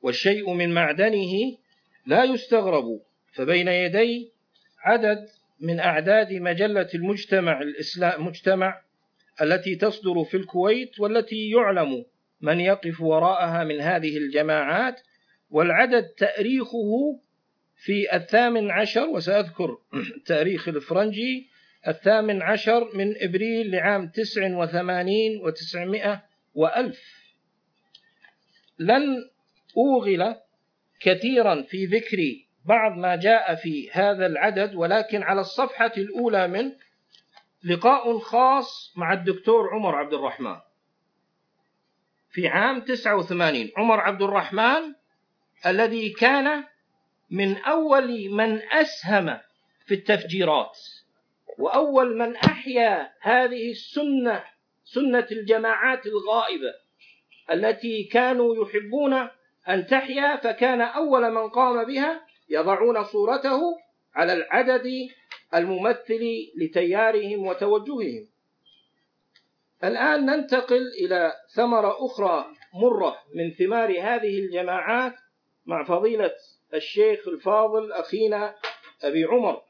والشيء 0.02 0.54
من 0.54 0.74
معدنه 0.74 1.58
لا 2.06 2.24
يستغرب 2.24 3.02
فبين 3.34 3.68
يدي 3.68 4.32
عدد 4.80 5.28
من 5.60 5.80
أعداد 5.80 6.34
مجلة 6.34 6.90
المجتمع 6.96 7.62
الإسلام 7.62 8.26
مجتمع 8.26 8.82
التي 9.42 9.76
تصدر 9.76 10.24
في 10.24 10.38
الكويت 10.38 11.00
والتي 11.00 11.50
يعلم 11.50 12.06
من 12.42 12.60
يقف 12.60 13.02
وراءها 13.02 13.64
من 13.64 13.82
هذه 13.82 14.18
الجماعات 14.18 15.02
والعدد 15.50 16.04
تأريخه 16.04 17.20
في 17.76 18.16
الثامن 18.16 18.72
عشر 18.72 19.10
وسأذكر 19.10 19.78
التاريخ 20.18 20.68
الفرنجي 20.68 21.50
الثامن 21.88 22.42
عشر 22.42 22.98
من 22.98 23.24
إبريل 23.24 23.72
لعام 23.72 24.08
تسع 24.08 24.58
وثمانين 24.58 25.42
وتسعمائة 25.42 26.24
وألف. 26.54 27.00
لن 28.80 29.30
أوغل 29.78 30.36
كثيرا 31.00 31.62
في 31.62 31.86
ذكر 31.86 32.18
بعض 32.70 32.98
ما 32.98 33.16
جاء 33.16 33.56
في 33.56 33.92
هذا 33.92 34.26
العدد 34.26 34.76
ولكن 34.76 35.24
على 35.24 35.42
الصفحة 35.42 35.92
الأولى 35.98 36.48
من 36.48 36.72
لقاء 37.64 38.20
خاص 38.20 38.94
مع 38.98 39.14
الدكتور 39.14 39.70
عمر 39.74 39.96
عبد 39.96 40.14
الرحمن. 40.14 40.56
في 42.32 42.48
عام 42.48 42.82
89 42.82 43.72
عمر 43.78 44.00
عبد 44.00 44.22
الرحمن 44.22 44.94
الذي 45.66 46.10
كان 46.10 46.64
من 47.30 47.58
أول 47.58 48.30
من 48.30 48.62
أسهم 48.72 49.40
في 49.86 49.94
التفجيرات 49.94 50.78
وأول 51.60 52.18
من 52.18 52.36
أحيا 52.36 53.12
هذه 53.22 53.72
السنة 53.72 54.44
سنة 54.84 55.28
الجماعات 55.32 56.06
الغائبة 56.06 56.74
التي 57.52 58.04
كانوا 58.04 58.56
يحبون 58.66 59.14
أن 59.70 59.88
تحيا 59.88 60.36
فكان 60.36 60.82
أول 60.82 61.32
من 61.32 61.50
قام 61.50 61.86
بها 61.86 62.29
يضعون 62.50 63.04
صورته 63.04 63.62
على 64.16 64.34
العدد 64.34 64.88
الممثل 65.56 66.52
لتيارهم 66.58 67.48
وتوجههم. 67.48 68.28
الآن 69.84 70.26
ننتقل 70.26 70.88
إلى 71.06 71.34
ثمرة 71.56 72.06
أخرى 72.06 72.46
مرة 72.74 73.18
من 73.36 73.52
ثمار 73.52 73.90
هذه 73.90 74.40
الجماعات 74.40 75.14
مع 75.66 75.84
فضيلة 75.84 76.32
الشيخ 76.74 77.28
الفاضل 77.28 77.92
أخينا 77.92 78.56
أبي 79.04 79.24
عمر 79.24 79.62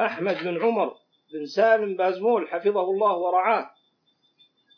أحمد 0.00 0.36
بن 0.44 0.62
عمر 0.62 0.96
بن 1.32 1.46
سالم 1.46 1.96
بازمول 1.96 2.48
حفظه 2.48 2.90
الله 2.90 3.16
ورعاه. 3.16 3.70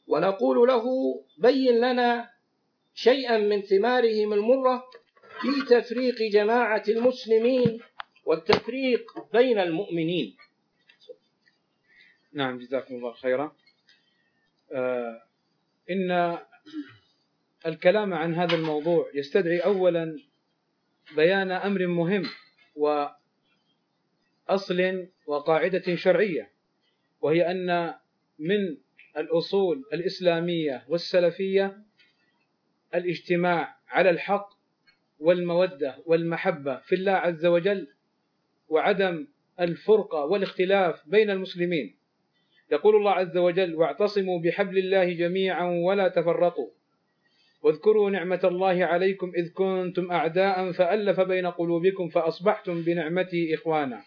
ونقول 0.07 0.69
له 0.69 0.85
بين 1.39 1.81
لنا 1.81 2.31
شيئا 2.95 3.39
من 3.39 3.63
ثمارهم 3.63 4.33
المرة 4.33 4.85
في 5.41 5.63
تفريق 5.69 6.23
جماعة 6.33 6.83
المسلمين 6.89 7.81
والتفريق 8.25 9.33
بين 9.33 9.59
المؤمنين. 9.59 10.37
نعم 12.33 12.59
جزاكم 12.59 12.95
الله 12.95 13.13
خيرا. 13.13 13.57
آه 14.73 15.23
إن 15.91 16.39
الكلام 17.67 18.15
عن 18.15 18.35
هذا 18.35 18.55
الموضوع 18.55 19.11
يستدعي 19.15 19.61
أولا 19.61 20.19
بيان 21.17 21.51
أمر 21.51 21.87
مهم 21.87 22.27
وأصل 24.49 25.07
وقاعدة 25.27 25.97
شرعية 25.97 26.51
وهي 27.21 27.51
أن 27.51 27.95
من 28.39 28.77
الأصول 29.17 29.85
الإسلامية 29.93 30.85
والسلفية 30.89 31.79
الاجتماع 32.95 33.77
على 33.89 34.11
الحق 34.11 34.56
والمودة 35.19 35.97
والمحبة 36.07 36.77
في 36.77 36.95
الله 36.95 37.13
عز 37.13 37.47
وجل 37.47 37.89
وعدم 38.69 39.27
الفرقة 39.61 40.25
والاختلاف 40.25 41.03
بين 41.07 41.31
المسلمين. 41.31 41.97
يقول 42.73 42.97
الله 42.97 43.11
عز 43.11 43.37
وجل 43.37 43.75
واعتصموا 43.75 44.41
بحبل 44.41 44.79
الله 44.79 45.13
جميعا 45.13 45.65
ولا 45.65 46.09
تفرقوا. 46.09 46.71
واذكروا 47.63 48.11
نعمة 48.11 48.41
الله 48.45 48.85
عليكم 48.85 49.33
إذ 49.37 49.53
كنتم 49.53 50.13
أعداء 50.13 50.73
فألف 50.73 51.21
بين 51.21 51.47
قلوبكم 51.47 52.09
فأصبحتم 52.09 52.83
بنعمته 52.83 53.55
إخوانا. 53.55 54.03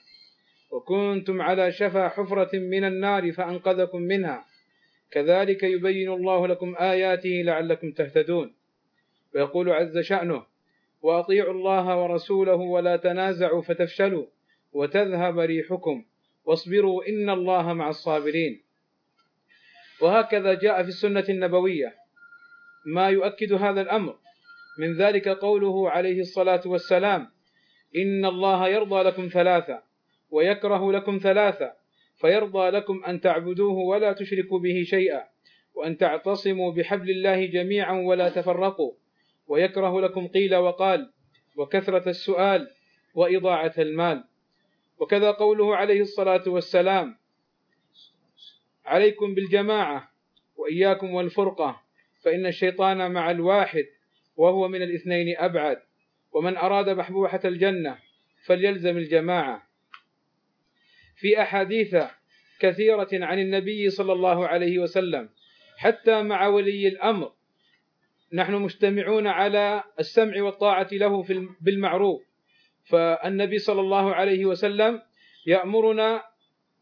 وكنتم 0.71 1.41
على 1.41 1.71
شفا 1.71 2.07
حفرة 2.07 2.59
من 2.59 2.83
النار 2.83 3.31
فأنقذكم 3.31 4.01
منها. 4.01 4.45
كذلك 5.11 5.63
يبين 5.63 6.11
الله 6.11 6.47
لكم 6.47 6.75
آياته 6.79 7.41
لعلكم 7.45 7.91
تهتدون. 7.91 8.53
ويقول 9.35 9.69
عز 9.69 9.97
شأنه 9.97 10.48
وأطيعوا 11.01 11.53
الله 11.53 12.03
ورسوله 12.03 12.55
ولا 12.55 12.97
تنازعوا 12.97 13.61
فتفشلوا 13.61 14.25
وتذهب 14.73 15.39
ريحكم 15.39 16.05
واصبروا 16.45 17.07
إن 17.07 17.29
الله 17.29 17.73
مع 17.73 17.89
الصابرين. 17.89 18.63
وهكذا 20.01 20.53
جاء 20.53 20.83
في 20.83 20.89
السنة 20.89 21.25
النبوية 21.29 21.95
ما 22.85 23.09
يؤكد 23.09 23.53
هذا 23.53 23.81
الأمر. 23.81 24.15
من 24.79 24.97
ذلك 24.97 25.27
قوله 25.27 25.89
عليه 25.89 26.19
الصلاة 26.19 26.61
والسلام 26.65 27.27
إن 27.95 28.25
الله 28.25 28.67
يرضى 28.67 29.03
لكم 29.03 29.27
ثلاثة 29.27 29.83
ويكره 30.31 30.91
لكم 30.91 31.19
ثلاثة 31.23 31.73
فيرضى 32.17 32.69
لكم 32.69 33.03
أن 33.03 33.21
تعبدوه 33.21 33.73
ولا 33.73 34.13
تشركوا 34.13 34.59
به 34.59 34.83
شيئا 34.85 35.23
وأن 35.75 35.97
تعتصموا 35.97 36.71
بحبل 36.71 37.09
الله 37.09 37.45
جميعا 37.45 37.93
ولا 38.01 38.29
تفرقوا. 38.29 38.93
ويكره 39.49 40.01
لكم 40.01 40.27
قيل 40.27 40.55
وقال 40.55 41.11
وكثرة 41.57 42.09
السؤال 42.09 42.69
وإضاعة 43.13 43.73
المال. 43.77 44.23
وكذا 44.99 45.31
قوله 45.31 45.75
عليه 45.75 46.01
الصلاة 46.01 46.43
والسلام 46.47 47.15
عليكم 48.85 49.35
بالجماعة 49.35 50.11
وإياكم 50.55 51.13
والفرقة 51.13 51.81
فإن 52.23 52.45
الشيطان 52.45 53.11
مع 53.11 53.31
الواحد 53.31 53.85
وهو 54.37 54.67
من 54.67 54.81
الاثنين 54.81 55.37
أبعد 55.37 55.77
ومن 56.31 56.57
أراد 56.57 56.89
محبوحة 56.89 57.39
الجنة 57.45 57.97
فليلزم 58.45 58.97
الجماعة. 58.97 59.69
في 61.15 61.41
أحاديث 61.41 61.95
كثيرة 62.59 63.09
عن 63.13 63.39
النبي 63.39 63.89
صلى 63.89 64.13
الله 64.13 64.47
عليه 64.47 64.79
وسلم 64.79 65.29
حتى 65.77 66.23
مع 66.23 66.47
ولي 66.47 66.87
الأمر 66.87 67.31
نحن 68.33 68.53
مجتمعون 68.53 69.27
على 69.27 69.83
السمع 69.99 70.43
والطاعة 70.43 70.87
له 70.91 71.25
بالمعروف. 71.61 72.21
فالنبي 72.89 73.57
صلى 73.57 73.81
الله 73.81 74.15
عليه 74.15 74.45
وسلم 74.45 75.01
يأمرنا 75.45 76.23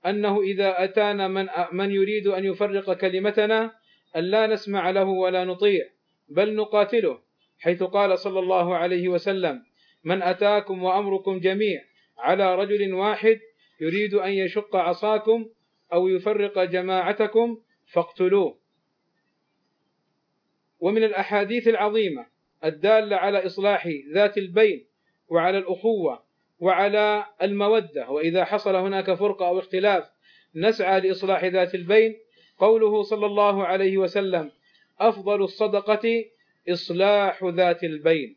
أنه 0.05 0.41
إذا 0.41 0.83
أتانا 0.83 1.27
من 1.27 1.47
من 1.71 1.91
يريد 1.91 2.27
أن 2.27 2.45
يفرق 2.45 2.93
كلمتنا 2.93 3.71
أن 4.15 4.23
لا 4.23 4.47
نسمع 4.47 4.89
له 4.89 5.03
ولا 5.03 5.45
نطيع 5.45 5.85
بل 6.29 6.55
نقاتله 6.55 7.19
حيث 7.59 7.83
قال 7.83 8.19
صلى 8.19 8.39
الله 8.39 8.75
عليه 8.75 9.07
وسلم 9.09 9.63
من 10.03 10.21
أتاكم 10.21 10.83
وأمركم 10.83 11.39
جميع 11.39 11.81
على 12.17 12.55
رجل 12.55 12.93
واحد 12.93 13.39
يريد 13.81 14.13
أن 14.13 14.31
يشق 14.31 14.75
عصاكم 14.75 15.45
أو 15.93 16.07
يفرق 16.07 16.63
جماعتكم 16.63 17.57
فاقتلوه. 17.93 18.57
ومن 20.79 21.03
الأحاديث 21.03 21.67
العظيمة 21.67 22.25
الدالة 22.65 23.15
على 23.15 23.45
إصلاح 23.45 23.89
ذات 24.13 24.37
البين 24.37 24.85
وعلى 25.29 25.57
الأخوة 25.57 26.23
وعلى 26.59 27.25
المودة 27.41 28.09
وإذا 28.09 28.45
حصل 28.45 28.75
هناك 28.75 29.13
فرقة 29.13 29.47
أو 29.47 29.59
اختلاف 29.59 30.09
نسعى 30.55 30.99
لإصلاح 31.01 31.43
ذات 31.43 31.75
البين. 31.75 32.17
قوله 32.57 33.03
صلى 33.03 33.25
الله 33.25 33.65
عليه 33.65 33.97
وسلم 33.97 34.51
أفضل 34.99 35.43
الصدقة 35.43 36.25
إصلاح 36.69 37.43
ذات 37.43 37.83
البين. 37.83 38.35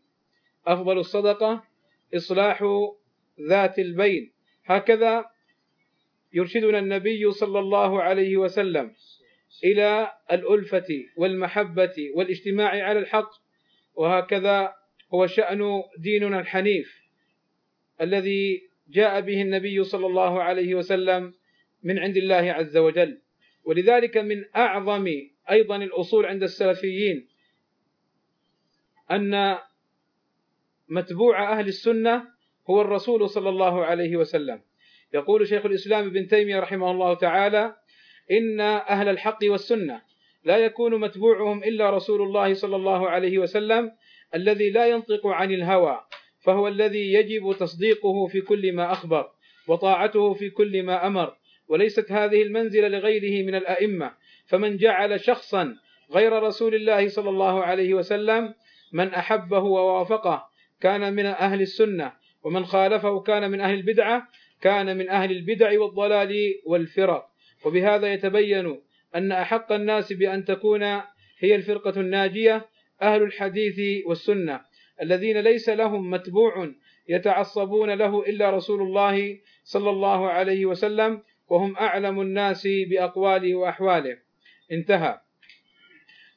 أفضل 0.66 0.98
الصدقة 0.98 1.64
إصلاح 2.16 2.64
ذات 3.48 3.78
البين. 3.78 4.32
هكذا 4.64 5.30
يرشدنا 6.32 6.78
النبي 6.78 7.30
صلى 7.30 7.58
الله 7.58 8.02
عليه 8.02 8.36
وسلم 8.36 8.92
إلى 9.64 10.12
الألفة 10.32 11.04
والمحبة 11.16 11.94
والاجتماع 12.14 12.70
على 12.84 12.98
الحق 12.98 13.30
وهكذا 13.94 14.74
هو 15.14 15.26
شأن 15.26 15.82
ديننا 15.98 16.40
الحنيف 16.40 17.00
الذي 18.00 18.70
جاء 18.88 19.20
به 19.20 19.42
النبي 19.42 19.84
صلى 19.84 20.06
الله 20.06 20.42
عليه 20.42 20.74
وسلم 20.74 21.34
من 21.82 21.98
عند 21.98 22.16
الله 22.16 22.52
عز 22.52 22.76
وجل. 22.76 23.20
ولذلك 23.64 24.16
من 24.16 24.44
أعظم 24.56 25.08
أيضا 25.50 25.76
الأصول 25.76 26.26
عند 26.26 26.42
السلفيين 26.42 27.28
أن 29.10 29.58
متبوع 30.88 31.52
أهل 31.52 31.68
السنة 31.68 32.24
هو 32.70 32.80
الرسول 32.80 33.28
صلى 33.28 33.48
الله 33.48 33.84
عليه 33.84 34.16
وسلم. 34.16 34.62
يقول 35.14 35.46
شيخ 35.48 35.66
الإسلام 35.66 36.06
ابن 36.06 36.28
تيمية 36.28 36.60
رحمه 36.60 36.90
الله 36.90 37.14
تعالى 37.14 37.76
إن 38.30 38.60
أهل 38.60 39.08
الحق 39.08 39.38
والسنة. 39.44 40.02
لا 40.44 40.56
يكون 40.56 41.00
متبوعهم 41.00 41.64
إلا 41.64 41.90
رسول 41.90 42.22
الله 42.22 42.54
صلى 42.54 42.76
الله 42.76 43.10
عليه 43.10 43.38
وسلم 43.38 43.92
الذي 44.34 44.70
لا 44.70 44.86
ينطق 44.86 45.26
عن 45.26 45.52
الهوى 45.52 46.00
فهو 46.40 46.68
الذي 46.68 47.12
يجب 47.12 47.52
تصديقه 47.58 48.26
في 48.26 48.40
كل 48.40 48.72
ما 48.72 48.92
أخبر 48.92 49.28
وطاعته 49.68 50.34
في 50.34 50.50
كل 50.50 50.82
ما 50.82 51.06
أمر 51.06 51.36
وليست 51.68 52.12
هذه 52.12 52.42
المنزلة 52.42 52.88
لغيره 52.88 53.46
من 53.46 53.54
الأئمة. 53.54 54.12
فمن 54.46 54.76
جعل 54.76 55.20
شخصا 55.20 55.76
غير 56.14 56.42
رسول 56.42 56.74
الله 56.74 57.08
صلى 57.08 57.30
الله 57.30 57.64
عليه 57.64 57.94
وسلم 57.94 58.54
من 58.92 59.08
أحبه 59.14 59.58
ووافقه 59.58 60.44
كان 60.80 61.14
من 61.14 61.26
أهل 61.26 61.60
السنة 61.60 62.12
ومن 62.44 62.64
خالفه 62.64 63.20
كان 63.20 63.50
من 63.50 63.60
أهل 63.60 63.74
البدعة 63.74 64.28
كان 64.60 64.96
من 64.96 65.08
أهل 65.08 65.30
البدع 65.30 65.80
والضلال 65.80 66.54
والفرق. 66.66 67.29
وبهذا 67.64 68.12
يتبين 68.12 68.80
أن 69.14 69.32
أحق 69.32 69.72
الناس 69.72 70.12
بأن 70.12 70.44
تكون 70.44 70.82
هي 71.38 71.54
الفرقة 71.54 72.00
الناجية 72.00 72.66
أهل 73.02 73.22
الحديث 73.22 74.06
والسنة 74.06 74.60
الذين 75.02 75.40
ليس 75.40 75.68
لهم 75.68 76.10
متبوع 76.10 76.70
يتعصبون 77.08 77.90
له 77.90 78.22
إلا 78.22 78.50
رسول 78.50 78.82
الله 78.82 79.38
صلى 79.64 79.90
الله 79.90 80.30
عليه 80.30 80.66
وسلم 80.66 81.22
وهم 81.48 81.76
أعلم 81.76 82.20
الناس 82.20 82.68
بأقواله 82.90 83.54
وأحواله. 83.54 84.18
انتهى. 84.72 85.20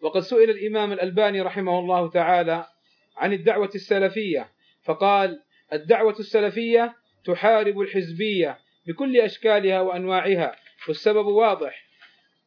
وقد 0.01 0.21
سئل 0.21 0.49
الإمام 0.49 0.91
الألباني 0.91 1.41
رحمه 1.41 1.79
الله 1.79 2.09
تعالى 2.09 2.65
عن 3.17 3.33
الدعوة 3.33 3.69
السلفية 3.75 4.49
فقال 4.83 5.41
الدعوة 5.73 6.19
السلفية 6.19 6.95
تحارب 7.25 7.79
الحزبية 7.79 8.57
بكل 8.87 9.17
أشكالها 9.17 9.81
وأنواعها. 9.81 10.55
والسبب 10.87 11.25
واضح. 11.25 11.83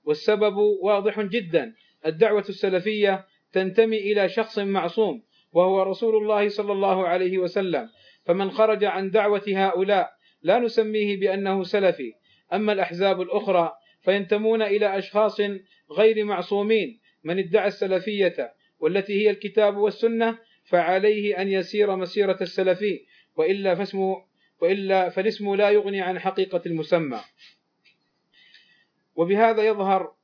والسبب 0.05 0.57
واضح 0.57 1.21
جدا. 1.21 1.75
الدعوة 2.07 2.45
السلفية 2.49 3.27
تنتمي 3.53 3.99
إلى 3.99 4.29
شخص 4.29 4.59
معصوم 4.59 5.23
وهو 5.53 5.83
رسول 5.83 6.17
الله 6.17 6.49
صلى 6.49 6.73
الله 6.73 7.09
عليه 7.09 7.39
وسلم. 7.39 7.89
فمن 8.25 8.51
خرج 8.51 8.85
عن 8.85 9.11
دعوة 9.11 9.45
هؤلاء 9.49 10.11
لا 10.43 10.59
نسميه 10.59 11.21
بأنه 11.21 11.63
سلفي. 11.63 12.13
أما 12.53 12.73
الأحزاب 12.73 13.21
الأخرى 13.21 13.73
فينتمون 14.03 14.63
إلى 14.63 14.99
أشخاص 14.99 15.41
غير 15.99 16.25
معصومين. 16.25 17.01
من 17.25 17.39
ادعى 17.39 17.69
السلفية 17.69 18.53
والتي 18.81 19.23
هي 19.23 19.31
الكتاب 19.31 19.77
والسنة 19.77 20.39
فعليه 20.65 21.43
أن 21.43 21.49
يسير 21.49 21.97
مسيرة 21.97 22.39
السلفي 22.41 23.01
وإلا 23.37 23.75
فاسمه 23.75 24.25
وإلا 24.61 25.09
فالاسم 25.09 25.55
لا 25.55 25.71
يغني 25.71 26.01
عن 26.01 26.19
حقيقة 26.19 26.63
المسمى. 26.67 27.21
وبهذا 29.17 29.63
يظهر 29.63 30.15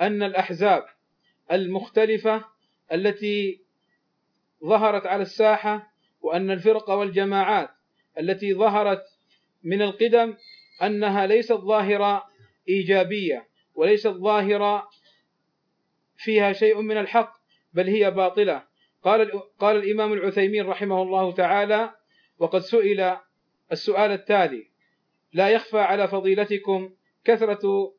أن 0.00 0.22
الأحزاب 0.22 0.84
المختلفة 1.52 2.44
التي 2.92 3.60
ظهرت 4.64 5.06
على 5.06 5.22
الساحة 5.22 5.92
وأن 6.20 6.50
الفرق 6.50 6.90
والجماعات 6.90 7.70
التي 8.18 8.54
ظهرت 8.54 9.02
من 9.62 9.82
القدم 9.82 10.34
أنها 10.82 11.26
ليست 11.26 11.52
ظاهرة 11.52 12.24
إيجابية 12.68 13.48
وليست 13.74 14.08
ظاهرة 14.08 14.88
فيها 16.16 16.52
شيء 16.52 16.80
من 16.80 16.96
الحق 16.96 17.36
بل 17.72 17.88
هي 17.88 18.10
باطلة. 18.10 18.64
قال 19.02 19.32
قال 19.58 19.76
الإمام 19.76 20.12
العثيمين 20.12 20.66
رحمه 20.66 21.02
الله 21.02 21.32
تعالى 21.32 21.94
وقد 22.38 22.60
سئل 22.60 23.16
السؤال 23.72 24.10
التالي 24.10 24.70
لا 25.32 25.48
يخفى 25.48 25.78
على 25.78 26.08
فضيلتكم 26.08 26.94
كثرة 27.24 27.92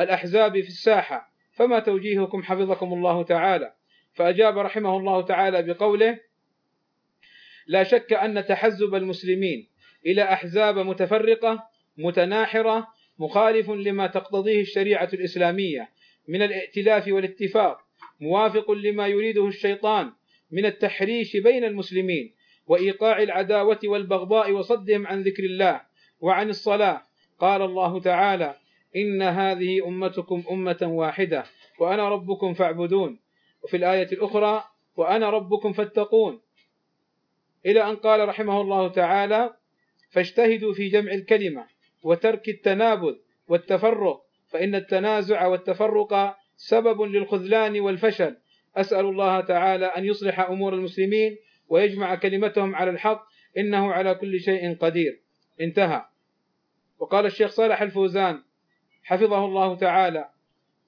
الأحزاب 0.00 0.60
في 0.60 0.68
الساحة. 0.68 1.32
فما 1.52 1.78
توجيهكم 1.78 2.42
حفظكم 2.42 2.92
الله 2.92 3.22
تعالى. 3.22 3.72
فأجاب 4.12 4.58
رحمه 4.58 4.96
الله 4.96 5.22
تعالى 5.22 5.62
بقوله 5.62 6.20
لا 7.66 7.82
شك 7.82 8.12
أن 8.12 8.44
تحزب 8.46 8.94
المسلمين 8.94 9.68
إلى 10.06 10.22
أحزاب 10.22 10.78
متفرقة 10.78 11.64
متناحرة 11.98 12.86
مخالف 13.18 13.70
لما 13.70 14.06
تقتضيه 14.06 14.60
الشريعة 14.60 15.08
الإسلامية 15.12 15.88
من 16.28 16.42
الائتلاف 16.42 17.08
والاتفاق 17.08 17.78
موافق 18.20 18.70
لما 18.70 19.06
يريده 19.06 19.46
الشيطان 19.46 20.12
من 20.50 20.66
التحريش 20.66 21.36
بين 21.36 21.64
المسلمين 21.64 22.34
وإيقاع 22.66 23.22
العداوة 23.22 23.78
والبغضاء 23.84 24.52
وصدهم 24.52 25.06
عن 25.06 25.22
ذكر 25.22 25.44
الله 25.44 25.80
وعن 26.20 26.48
الصلاة. 26.48 27.02
قال 27.38 27.62
الله 27.62 28.00
تعالى 28.00 28.56
إن 28.96 29.22
هذه 29.22 29.88
أمتكم 29.88 30.44
أمة 30.50 30.78
واحدة 30.82 31.44
وأنا 31.78 32.08
ربكم 32.08 32.54
فاعبدون. 32.54 33.20
وفي 33.64 33.76
الآية 33.76 34.12
الأخرى 34.12 34.64
وأنا 34.96 35.30
ربكم 35.30 35.72
فاتقون. 35.72 36.40
إلى 37.66 37.90
أن 37.90 37.96
قال 37.96 38.28
رحمه 38.28 38.60
الله 38.60 38.88
تعالى 38.88 39.54
فاجتهدوا 40.10 40.72
في 40.72 40.88
جمع 40.88 41.12
الكلمة 41.12 41.66
وترك 42.02 42.48
التنابذ 42.48 43.14
والتفرق 43.48 44.22
فإن 44.48 44.74
التنازع 44.74 45.46
والتفرق 45.46 46.36
سبب 46.56 47.02
للخذلان 47.02 47.80
والفشل. 47.80 48.36
أسأل 48.76 49.04
الله 49.04 49.40
تعالى 49.40 49.86
أن 49.86 50.04
يصلح 50.04 50.40
أمور 50.40 50.74
المسلمين 50.74 51.36
ويجمع 51.68 52.14
كلمتهم 52.14 52.74
على 52.76 52.90
الحق 52.90 53.26
إنه 53.58 53.92
على 53.92 54.14
كل 54.14 54.40
شيء 54.40 54.76
قدير. 54.76 55.20
انتهى. 55.60 56.04
وقال 56.98 57.26
الشيخ 57.26 57.50
صالح 57.50 57.82
الفوزان 57.82 58.42
حفظه 59.02 59.44
الله 59.44 59.76
تعالى. 59.76 60.30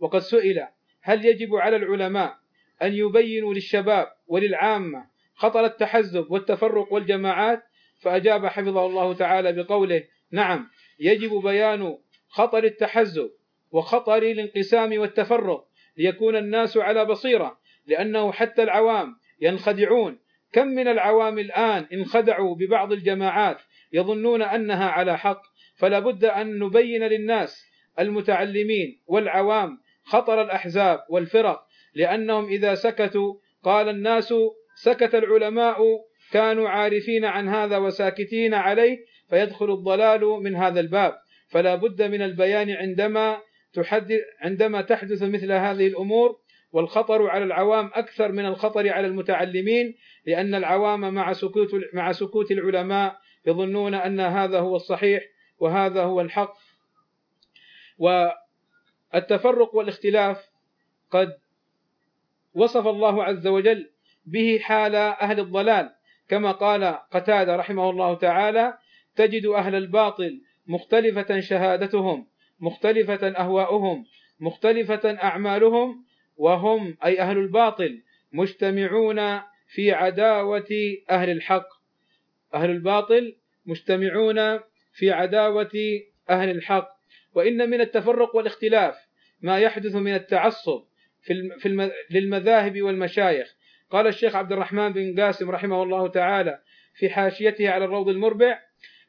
وقد 0.01 0.19
سئل 0.19 0.67
هل 1.03 1.25
يجب 1.25 1.55
على 1.55 1.77
العلماء 1.77 2.37
أن 2.83 2.95
يبينوا 2.95 3.55
للشباب 3.55 4.07
وللعامة 4.27 5.07
خطر 5.35 5.65
التحزب 5.65 6.27
والتفرق 6.31 6.93
والجماعات؟ 6.93 7.63
فأجاب 8.01 8.47
حفظه 8.47 8.87
الله 8.87 9.15
تعالى 9.15 9.53
بقوله 9.53 10.05
نعم 10.33 10.69
يجب 11.01 11.31
بيان 11.43 11.99
خطر 12.29 12.65
التحزب 12.65 13.31
وخطر 13.71 14.23
الانقسام 14.23 14.99
والتفرق 14.99 15.67
ليكون 15.97 16.37
الناس 16.37 16.77
على 16.77 17.05
بصيرة 17.05 17.59
لأنه 17.87 18.33
حتى 18.33 18.63
العوام 18.63 19.17
ينخدعون. 19.41 20.19
كم 20.53 20.67
من 20.67 20.89
العوام 20.89 21.39
الآن 21.39 21.87
انخدعوا 21.93 22.57
ببعض 22.57 22.93
الجماعات 22.93 23.59
يظنون 23.93 24.43
أنها 24.43 24.89
على 24.89 25.19
حق 25.19 25.43
فلا 25.77 25.99
بد 25.99 26.25
أن 26.25 26.59
نبين 26.59 27.03
للناس 27.03 27.72
المتعلمين 28.01 29.01
والعوام 29.07 29.79
خطر 30.05 30.43
الأحزاب 30.43 31.01
والفرق. 31.11 31.61
لأنهم 31.95 32.49
إذا 32.49 32.75
سكتوا 32.75 33.35
قال 33.63 33.89
الناس 33.89 34.35
سكت 34.75 35.15
العلماء 35.15 35.79
كانوا 36.33 36.69
عارفين 36.69 37.25
عن 37.25 37.49
هذا 37.49 37.77
وساكتين 37.77 38.55
عليه 38.55 38.99
فيدخل 39.31 39.73
الضلال 39.73 40.21
من 40.21 40.57
هذا 40.57 40.81
الباب. 40.81 41.15
فلا 41.49 41.75
بد 41.75 42.03
من 42.03 42.23
البيان 42.23 42.71
عندما 42.71 43.41
تحدث 43.75 44.21
عندما 44.41 44.83
تحدث 44.83 45.23
مثل 45.23 45.53
هذه 45.53 45.87
الأمور. 45.87 46.43
والخطر 46.73 47.27
على 47.27 47.45
العوام 47.45 47.91
أكثر 47.95 48.33
من 48.33 48.47
الخطر 48.47 48.89
على 48.89 49.07
المتعلمين 49.07 49.95
لأن 50.27 50.55
العوام 50.55 51.15
مع 51.15 51.33
سكوت 51.33 51.69
مع 51.95 52.13
سكوت 52.13 52.51
العلماء 52.51 53.17
يظنون 53.47 53.95
أن 53.95 54.21
هذا 54.21 54.59
هو 54.61 54.77
الصحيح 54.77 55.23
وهذا 55.59 56.03
هو 56.03 56.21
الحق. 56.21 56.55
والتفرق 57.99 59.75
والاختلاف 59.75 60.49
قد 61.11 61.39
وصف 62.55 62.87
الله 62.87 63.25
عز 63.25 63.47
وجل 63.47 63.91
به 64.27 64.59
حال 64.63 64.95
أهل 64.95 65.41
الضلال. 65.41 65.93
كما 66.29 66.53
قال 66.53 66.85
قتادة 67.11 67.57
رحمه 67.57 67.91
الله 67.91 68.15
تعالى 68.15 68.79
تجد 69.17 69.47
أهل 69.47 69.75
الباطل 69.75 70.41
مختلفة 70.67 71.41
شهادتهم 71.41 72.27
مختلفة 72.61 73.29
أهواؤهم 73.29 74.05
مختلفة 74.41 75.23
أعمالهم 75.23 76.05
وهم 76.37 76.97
أي 77.05 77.21
أهل 77.21 77.39
الباطل 77.39 78.03
مجتمعون 78.33 79.41
في 79.67 79.93
عداوة 79.93 80.97
أهل 81.11 81.31
الحق. 81.31 81.69
أهل 82.55 82.71
الباطل 82.71 83.37
مجتمعون 83.67 84.59
في 84.93 85.11
عداوة 85.11 86.01
أهل 86.31 86.51
الحق. 86.51 87.02
وإن 87.35 87.71
من 87.71 87.81
التفرق 87.81 88.37
والاختلاف 88.37 88.95
ما 89.41 89.59
يحدث 89.59 89.95
من 89.95 90.15
التعصب 90.15 90.83
في 91.23 91.51
في 91.59 91.91
للمذاهب 92.11 92.83
والمشايخ. 92.83 93.55
قال 93.91 94.07
الشيخ 94.07 94.37
عبد 94.37 94.53
الرحمن 94.53 94.93
بن 94.93 95.21
قاسم 95.21 95.51
رحمه 95.51 95.83
الله 95.83 96.09
تعالى 96.09 96.59
في 96.95 97.11
حاشيته 97.11 97.71
على 97.71 97.85
الروض 97.85 98.09
المربع 98.09 98.59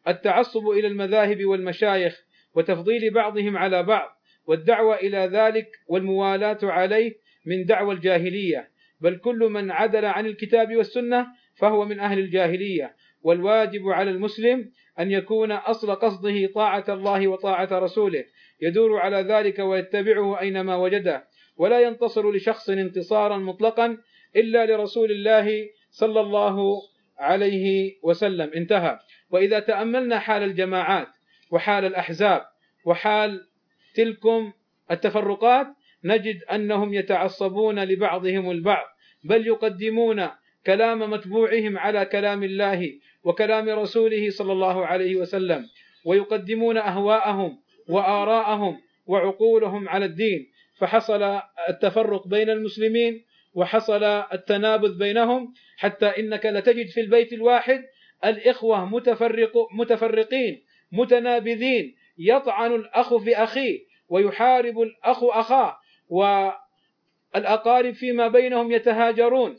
التعصب 0.07 0.69
إلى 0.69 0.87
المذاهب 0.87 1.45
والمشايخ 1.45 2.23
وتفضيل 2.55 3.13
بعضهم 3.13 3.57
على 3.57 3.83
بعض 3.83 4.09
والدعوة 4.45 4.95
إلى 4.95 5.17
ذلك 5.17 5.67
والموالاة 5.87 6.57
عليه 6.63 7.15
من 7.45 7.65
دعوى 7.65 7.95
الجاهلية. 7.95 8.69
بل 9.01 9.17
كل 9.17 9.39
من 9.39 9.71
عدل 9.71 10.05
عن 10.05 10.25
الكتاب 10.25 10.75
والسنة 10.75 11.27
فهو 11.55 11.85
من 11.85 11.99
أهل 11.99 12.19
الجاهلية. 12.19 12.95
والواجب 13.23 13.89
على 13.89 14.11
المسلم 14.11 14.71
أن 14.99 15.11
يكون 15.11 15.51
أصل 15.51 15.95
قصده 15.95 16.47
طاعة 16.55 16.85
الله 16.89 17.27
وطاعة 17.27 17.69
رسوله. 17.71 18.23
يدور 18.61 18.99
على 18.99 19.17
ذلك 19.17 19.59
ويتبعه 19.59 20.39
أينما 20.39 20.75
وجده. 20.75 21.27
ولا 21.57 21.79
ينتصر 21.79 22.31
لشخص 22.31 22.69
انتصارا 22.69 23.37
مطلقا 23.37 23.97
إلا 24.35 24.65
لرسول 24.65 25.11
الله 25.11 25.69
صلى 25.91 26.19
الله 26.19 26.81
عليه 27.17 27.95
وسلم. 28.03 28.51
انتهى. 28.55 28.99
وإذا 29.29 29.59
تأملنا 29.59 30.19
حال 30.19 30.43
الجماعات 30.43 31.07
وحال 31.51 31.85
الأحزاب 31.85 32.41
وحال 32.85 33.47
تلكم 33.95 34.51
التفرقات 34.91 35.67
نجد 36.03 36.43
أنهم 36.43 36.93
يتعصبون 36.93 37.83
لبعضهم 37.83 38.51
البعض 38.51 38.85
بل 39.23 39.47
يقدمون 39.47 40.29
كلام 40.65 40.99
متبوعهم 41.11 41.77
على 41.77 42.05
كلام 42.05 42.43
الله 42.43 42.93
وكلام 43.23 43.69
رسوله 43.69 44.29
صلى 44.29 44.51
الله 44.51 44.85
عليه 44.85 45.15
وسلم 45.15 45.69
ويقدمون 46.05 46.77
أهواءهم 46.77 47.57
وآراءهم 47.89 48.81
وعقولهم 49.07 49.89
على 49.89 50.05
الدين. 50.05 50.51
فحصل 50.77 51.39
التفرق 51.69 52.27
بين 52.27 52.49
المسلمين 52.49 53.25
وحصل 53.53 54.03
التنابذ 54.03 54.97
بينهم 54.97 55.53
حتى 55.77 56.05
إنك 56.05 56.45
لتجد 56.45 56.87
في 56.87 57.01
البيت 57.01 57.33
الواحد 57.33 57.83
الإخوة 58.25 58.85
متفرق 58.85 59.53
متفرقين 59.71 60.63
متنابذين. 60.91 61.95
يطعن 62.17 62.75
الأخ 62.75 63.15
في 63.17 63.35
أخيه 63.37 63.79
ويحارب 64.09 64.81
الأخ 64.81 65.23
أخاه 65.23 65.77
والأقارب 66.09 67.93
فيما 67.93 68.27
بينهم 68.27 68.71
يتهاجرون. 68.71 69.57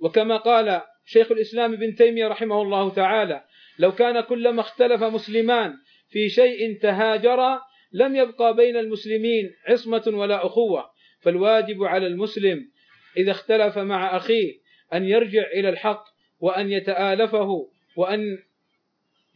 وكما 0.00 0.36
قال 0.36 0.82
شيخ 1.06 1.32
الإسلام 1.32 1.72
ابن 1.72 1.94
تيمية 1.94 2.28
رحمه 2.28 2.62
الله 2.62 2.90
تعالى. 2.90 3.44
لو 3.78 3.92
كان 3.92 4.20
كلما 4.20 4.60
اختلف 4.60 5.02
مسلمان 5.02 5.74
في 6.10 6.28
شيء 6.28 6.78
تهاجرا 6.82 7.60
لم 7.92 8.16
يبقى 8.16 8.56
بين 8.56 8.76
المسلمين 8.76 9.50
عصمة 9.68 10.02
ولا 10.06 10.46
أخوة. 10.46 10.90
فالواجب 11.20 11.84
على 11.84 12.06
المسلم 12.06 12.70
إذا 13.16 13.30
اختلف 13.30 13.78
مع 13.78 14.16
أخيه 14.16 14.52
أن 14.94 15.04
يرجع 15.04 15.42
إلى 15.46 15.68
الحق 15.68 16.04
وأن 16.40 16.72
يتآلفه 16.72 17.70
وأن 17.96 18.38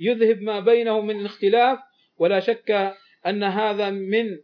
يذهب 0.01 0.43
ما 0.43 0.61
بينه 0.61 1.01
من 1.01 1.25
اختلاف 1.25 1.79
ولا 2.19 2.41
شك 2.41 2.95
أن 3.27 3.43
هذا 3.43 3.91
من 3.91 4.39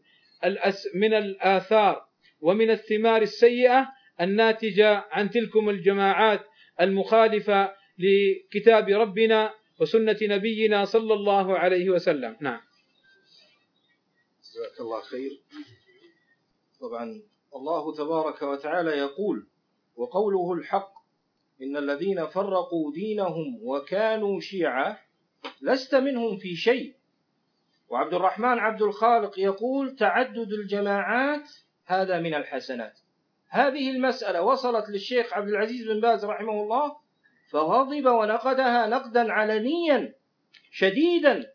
من 0.94 1.14
الآثار 1.14 2.04
ومن 2.40 2.70
الثمار 2.70 3.22
السيئة 3.22 3.88
الناتجة 4.20 5.04
عن 5.10 5.30
تلكم 5.30 5.70
الجماعات 5.70 6.40
المخالفه 6.80 7.74
لكتاب 7.98 8.88
ربنا 8.88 9.54
وسنة 9.80 10.18
نبينا 10.22 10.84
صلى 10.84 11.14
الله 11.14 11.58
عليه 11.58 11.90
وسلم. 11.90 12.36
نعم. 12.40 12.60
جزاك 14.42 14.80
الله 14.80 15.00
خير. 15.00 15.40
طبعا 16.80 17.22
الله 17.56 17.94
تبارك 17.94 18.42
وتعالى 18.42 18.90
يقول 18.90 19.46
وقوله 19.96 20.52
الحق 20.52 20.92
إن 21.62 21.76
الذين 21.76 22.26
فرقوا 22.26 22.92
دينهم 22.92 23.58
وكانوا 23.62 24.40
شيعا 24.40 24.96
لست 25.62 25.94
منهم 25.94 26.36
في 26.36 26.56
شيء. 26.56 26.94
وعبد 27.88 28.14
الرحمن 28.14 28.58
عبد 28.58 28.82
الخالق 28.82 29.38
يقول 29.38 29.96
تعدد 29.96 30.52
الجماعات 30.52 31.50
هذا 31.86 32.20
من 32.20 32.34
الحسنات. 32.34 33.03
هذه 33.54 33.90
المسألة 33.90 34.42
وصلت 34.42 34.88
للشيخ 34.88 35.32
عبد 35.32 35.48
العزيز 35.48 35.88
بن 35.88 36.00
باز 36.00 36.24
رحمه 36.24 36.52
الله 36.52 36.96
فغضب 37.50 38.06
ونقدها 38.06 38.86
نقدا 38.86 39.32
علنيا 39.32 40.14
شديدا. 40.70 41.50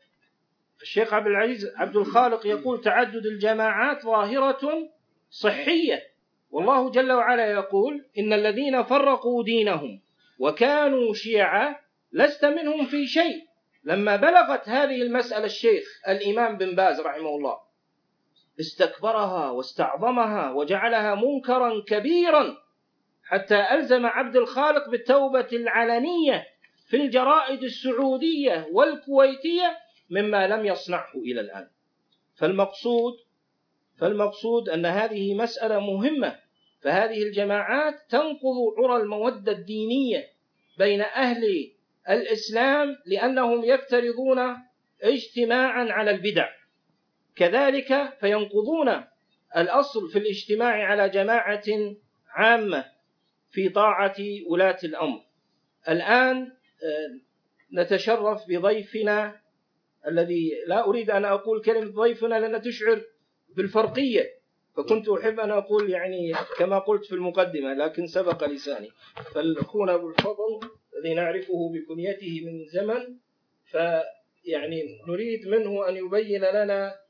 الشيخ 0.81 1.13
عبد 1.13 1.27
العزيز 1.27 1.65
عبد 1.75 1.95
الخالق 1.95 2.45
يقول 2.47 2.81
تعدد 2.81 3.25
الجماعات 3.25 4.03
ظاهرة 4.03 4.89
صحية. 5.29 6.03
والله 6.51 6.91
جل 6.91 7.11
وعلا 7.11 7.51
يقول 7.51 8.05
إن 8.17 8.33
الذين 8.33 8.83
فرقوا 8.83 9.43
دينهم 9.43 10.01
وكانوا 10.39 11.13
شيعا 11.13 11.75
لست 12.13 12.45
منهم 12.45 12.85
في 12.85 13.07
شيء. 13.07 13.49
لما 13.83 14.15
بلغت 14.15 14.69
هذه 14.69 15.01
المسألة 15.01 15.45
الشيخ 15.45 16.01
الإمام 16.07 16.57
بن 16.57 16.75
باز 16.75 16.99
رحمه 16.99 17.29
الله 17.29 17.68
استكبرها 18.59 19.49
واستعظمها 19.49 20.51
وجعلها 20.51 21.15
منكرا 21.15 21.83
كبيرا 21.87 22.57
حتى 23.23 23.65
ألزم 23.71 24.05
عبد 24.05 24.35
الخالق 24.35 24.89
بالتوبة 24.89 25.47
العلنية 25.53 26.47
في 26.87 26.97
الجرائد 26.97 27.63
السعودية 27.63 28.67
والكويتية 28.71 29.77
مما 30.09 30.47
لم 30.47 30.65
يصنعه 30.65 31.11
إلى 31.15 31.41
الآن. 31.41 31.67
فالمقصود 32.35 33.13
فالمقصود 33.97 34.69
أن 34.69 34.85
هذه 34.85 35.33
مسألة 35.33 35.79
مهمة 35.79 36.39
فهذه 36.81 37.23
الجماعات 37.23 37.95
تنقض 38.09 38.55
عرى 38.77 39.01
المودة 39.01 39.51
الدينية 39.51 40.27
بين 40.77 41.01
أهل 41.01 41.71
الإسلام 42.09 42.97
لأنهم 43.05 43.63
يفترضون 43.65 44.39
اجتماعا 45.03 45.87
على 45.91 46.11
البدع. 46.11 46.58
كذلك 47.39 48.17
فينقضون 48.19 49.03
الأصل 49.57 50.09
في 50.09 50.19
الاجتماع 50.19 50.85
على 50.85 51.09
جماعة 51.09 51.63
عامة 52.29 52.85
في 53.51 53.69
طاعة 53.69 54.15
ولاة 54.49 54.77
الأمر. 54.83 55.21
الآن 55.89 56.51
آه، 56.83 57.19
نتشرف 57.73 58.41
بضيفنا 58.49 59.41
الذي 60.07 60.51
لا 60.67 60.87
أريد 60.87 61.09
أن 61.09 61.25
أقول 61.25 61.61
كلمة 61.61 61.91
ضيفنا 61.91 62.39
لأن 62.39 62.61
تشعر 62.61 63.01
بالفرقية 63.55 64.39
فكنت 64.77 65.09
أحب 65.09 65.39
أن 65.39 65.51
أقول 65.51 65.89
يعني 65.89 66.33
كما 66.57 66.79
قلت 66.79 67.05
في 67.05 67.15
المقدمة 67.15 67.73
لكن 67.73 68.07
سبق 68.07 68.43
لساني. 68.43 68.89
فالأخونا 69.35 69.95
أبو 69.95 70.09
الفضل 70.09 70.69
الذي 70.97 71.13
نعرفه 71.13 71.71
بكنيته 71.73 72.41
من 72.45 72.65
زمن 72.65 73.17
فيعني 73.65 74.83
نريد 75.07 75.47
منه 75.47 75.89
أن 75.89 75.95
يبين 75.95 76.41
لنا 76.41 77.08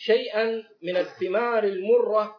شيئا 0.00 0.64
من 0.82 0.96
الثمار 0.96 1.64
المرة 1.64 2.36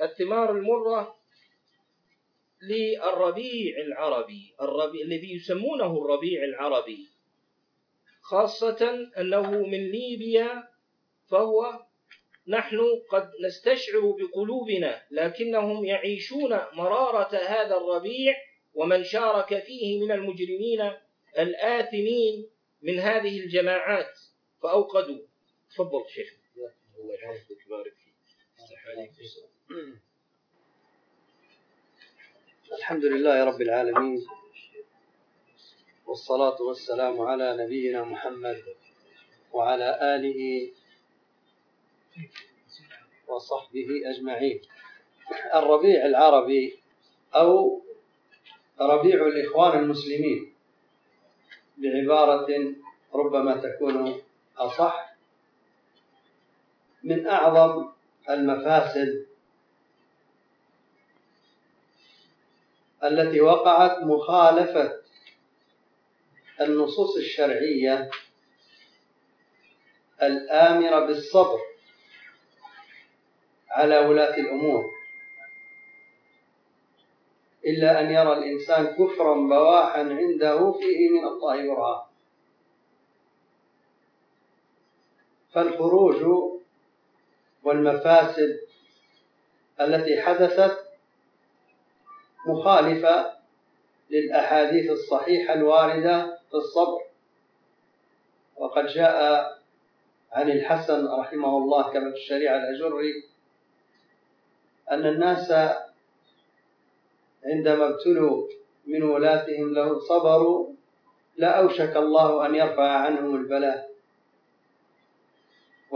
للثمار 0.00 0.50
المرة 0.50 1.16
للربيع 2.62 3.78
العربي 3.78 4.54
الربيع 4.60 5.02
الذي 5.02 5.34
يسمونه 5.34 5.98
الربيع 6.04 6.44
العربي. 6.44 7.08
خاصة 8.20 9.08
أنه 9.18 9.50
من 9.50 9.90
ليبيا 9.90 10.68
فهو 11.30 11.86
نحن 12.48 12.80
قد 13.10 13.30
نستشعر 13.46 14.00
بقلوبنا 14.00 15.02
لكنهم 15.10 15.84
يعيشون 15.84 16.58
مرارة 16.72 17.36
هذا 17.36 17.76
الربيع 17.76 18.36
ومن 18.74 19.04
شارك 19.04 19.62
فيه 19.62 20.00
من 20.00 20.12
المجرمين 20.12 20.92
الآثمين 21.38 22.50
من 22.82 22.98
هذه 22.98 23.40
الجماعات. 23.40 24.18
فأوقدوا. 24.62 25.20
تفضل 25.70 26.04
شيخ. 26.08 26.34
الله 26.98 27.14
يحفظك 27.14 27.58
ويبارك 27.70 27.92
فيك. 27.92 28.14
الحمد 32.72 33.04
لله 33.04 33.44
رب 33.44 33.60
العالمين. 33.60 34.26
والصلاة 36.06 36.62
والسلام 36.62 37.20
على 37.20 37.64
نبينا 37.64 38.04
محمد 38.04 38.62
وعلى 39.52 40.16
آله 40.16 40.72
وصحبه 43.28 43.88
أجمعين. 44.04 44.60
الربيع 45.54 46.06
العربي 46.06 46.78
أو 47.34 47.82
ربيع 48.80 49.26
الإخوان 49.26 49.78
المسلمين 49.78 50.54
بعبارة 51.76 52.74
ربما 53.14 53.56
تكون 53.56 54.22
أصح 54.58 55.16
من 57.02 57.26
أعظم 57.26 57.88
المفاسد 58.30 59.26
التي 63.04 63.40
وقعت 63.40 63.98
مخالفة 64.02 65.00
النصوص 66.60 67.16
الشرعية 67.16 68.10
الآمرة 70.22 71.06
بالصبر 71.06 71.58
على 73.70 73.98
ولاة 73.98 74.36
الأمور. 74.36 74.96
إلا 77.66 78.00
أن 78.00 78.10
يرى 78.10 78.32
الإنسان 78.32 78.86
كفرا 78.86 79.34
بواحا 79.34 80.00
عنده 80.00 80.72
فيه 80.72 81.08
من 81.10 81.24
الله 81.24 81.74
برهان 81.74 82.05
فالخروج 85.56 86.50
والمفاسد 87.64 88.60
التي 89.80 90.22
حدثت 90.22 90.78
مخالفة 92.46 93.32
للأحاديث 94.10 94.90
الصحيحة 94.90 95.54
الواردة 95.54 96.38
في 96.50 96.54
الصبر. 96.54 97.00
وقد 98.56 98.86
جاء 98.86 99.16
عن 100.32 100.50
الحسن 100.50 101.06
رحمه 101.06 101.56
الله 101.56 101.92
كما 101.92 102.10
في 102.10 102.16
الشريعة 102.16 102.56
الأجري 102.56 103.24
أن 104.90 105.06
الناس 105.06 105.50
عندما 107.44 107.88
ابتلوا 107.88 108.48
من 108.86 109.02
ولاتهم 109.02 109.74
له 109.74 109.98
صبروا 109.98 110.72
لا 111.36 111.58
أوشك 111.58 111.96
الله 111.96 112.46
أن 112.46 112.54
يرفع 112.54 112.90
عنهم 112.90 113.36
البلاء. 113.36 113.95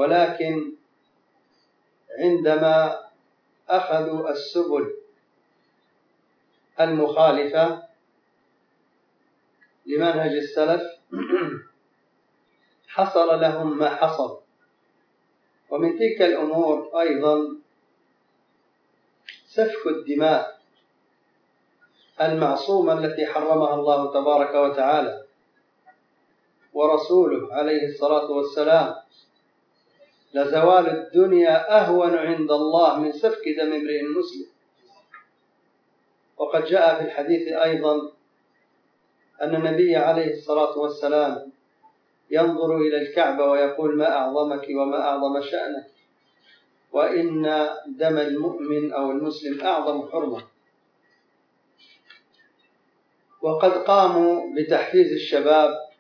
ولكن 0.01 0.73
عندما 2.19 2.99
أخذوا 3.69 4.31
السبل 4.31 4.95
المخالفة 6.81 7.83
لمنهج 9.87 10.31
السلف 10.33 10.83
حصل 12.95 13.41
لهم 13.41 13.79
ما 13.79 13.95
حصل. 13.97 14.39
ومن 15.71 15.99
تلك 15.99 16.23
الأمور 16.23 17.01
أيضا 17.01 17.57
سفك 19.47 19.87
الدماء 19.87 20.61
المعصومة 22.21 22.93
التي 22.93 23.27
حرمها 23.27 23.75
الله 23.75 24.13
تبارك 24.13 24.55
وتعالى 24.55 25.25
ورسوله 26.73 27.55
عليه 27.55 27.87
الصلاة 27.89 28.31
والسلام. 28.31 28.95
لزوال 30.35 30.89
الدنيا 30.89 31.81
أهون 31.81 32.15
عند 32.15 32.51
الله 32.51 32.99
من 33.01 33.13
سفك 33.13 33.49
دم 33.59 33.73
امرئ 33.73 34.03
مسلم. 34.03 34.47
وقد 36.39 36.65
جاء 36.65 36.99
في 36.99 37.05
الحديث 37.05 37.53
أيضا 37.53 38.13
أن 39.43 39.55
النبي 39.55 39.97
عليه 39.97 40.35
الصلاة 40.35 40.79
والسلام 40.79 41.53
ينظر 42.31 42.77
إلى 42.77 43.03
الكعبة 43.03 43.45
ويقول 43.45 43.97
ما 43.97 44.17
أعظمك 44.17 44.67
وما 44.71 45.01
أعظم 45.01 45.41
شأنك؟ 45.43 45.87
وإن 46.93 47.43
دم 47.87 48.19
المؤمن 48.19 48.93
أو 48.93 49.11
المسلم 49.11 49.61
أعظم 49.61 50.09
حرمة. 50.09 50.43
وقد 53.43 53.71
قاموا 53.71 54.55
بتحفيز 54.57 55.13
الشباب 55.13 55.91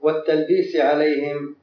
والتلبيس 0.00 0.76
عليهم 0.76 1.55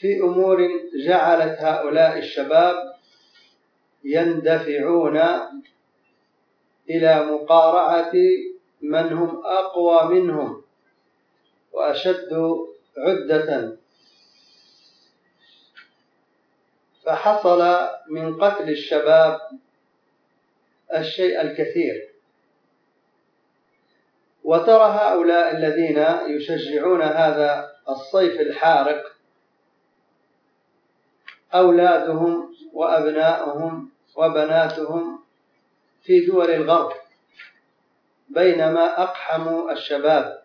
في 0.00 0.20
أمور 0.20 0.68
جعلت 1.06 1.58
هؤلاء 1.60 2.18
الشباب 2.18 2.94
يندفعون 4.04 5.20
إلى 6.90 7.24
مقارعة 7.24 8.12
من 8.82 9.12
هم 9.12 9.42
أقوى 9.46 10.04
منهم 10.04 10.62
وأشد 11.72 12.56
عدة. 12.98 13.76
فحصل 17.04 17.88
من 18.10 18.40
قتل 18.40 18.70
الشباب 18.70 19.40
الشيء 20.94 21.40
الكثير. 21.40 22.08
وترى 24.44 24.84
هؤلاء 24.84 25.56
الذين 25.56 26.06
يشجعون 26.36 27.02
هذا 27.02 27.72
الصيف 27.88 28.40
الحارق 28.40 29.19
أولادهم 31.54 32.54
وأبناؤهم 32.72 33.90
وبناتهم 34.16 35.20
في 36.02 36.26
دول 36.26 36.50
الغرب 36.50 36.92
بينما 38.28 39.02
أقحموا 39.02 39.72
الشباب 39.72 40.42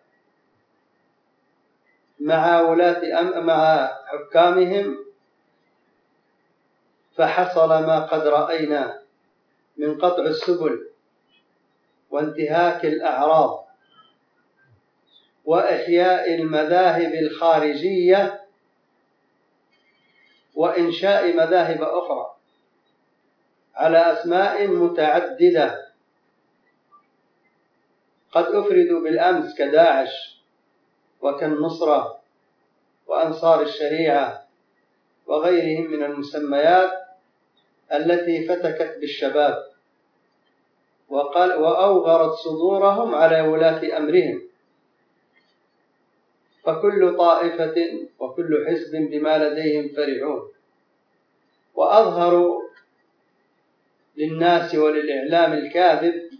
مع 2.20 2.60
ولاة 2.60 3.20
أم 3.20 3.46
مع 3.46 3.90
حكامهم. 4.06 5.06
فحصل 7.16 7.68
ما 7.68 8.00
قد 8.00 8.26
رأينا 8.26 9.02
من 9.76 9.98
قطع 9.98 10.22
السبل 10.22 10.90
وانتهاك 12.10 12.84
الأعراض 12.84 13.66
وإحياء 15.44 16.34
المذاهب 16.34 17.14
الخارجية 17.14 18.45
وإنشاء 20.56 21.36
مذاهب 21.36 21.82
أخرى 21.82 22.34
على 23.74 23.98
أسماء 24.12 24.66
متعددة. 24.66 25.86
قد 28.32 28.44
أفردوا 28.44 29.00
بالأمس 29.00 29.58
كداعش 29.58 30.40
وكالنصرة 31.20 32.20
وأنصار 33.06 33.62
الشريعة 33.62 34.46
وغيرهم 35.26 35.90
من 35.90 36.02
المسميات 36.02 36.92
التي 37.92 38.44
فتكت 38.48 38.98
بالشباب 39.00 39.66
وقال 41.08 41.52
وأوغرت 41.54 42.32
صدورهم 42.32 43.14
على 43.14 43.40
ولاة 43.40 43.96
أمرهم. 43.96 44.42
فكل 46.66 47.16
طائفة 47.16 47.74
وكل 48.18 48.66
حزب 48.68 48.96
بما 48.96 49.38
لديهم 49.38 49.88
فرحون. 49.88 50.48
وأظهروا 51.74 52.62
للناس 54.16 54.74
وللإعلام 54.74 55.52
الكاذب 55.52 56.30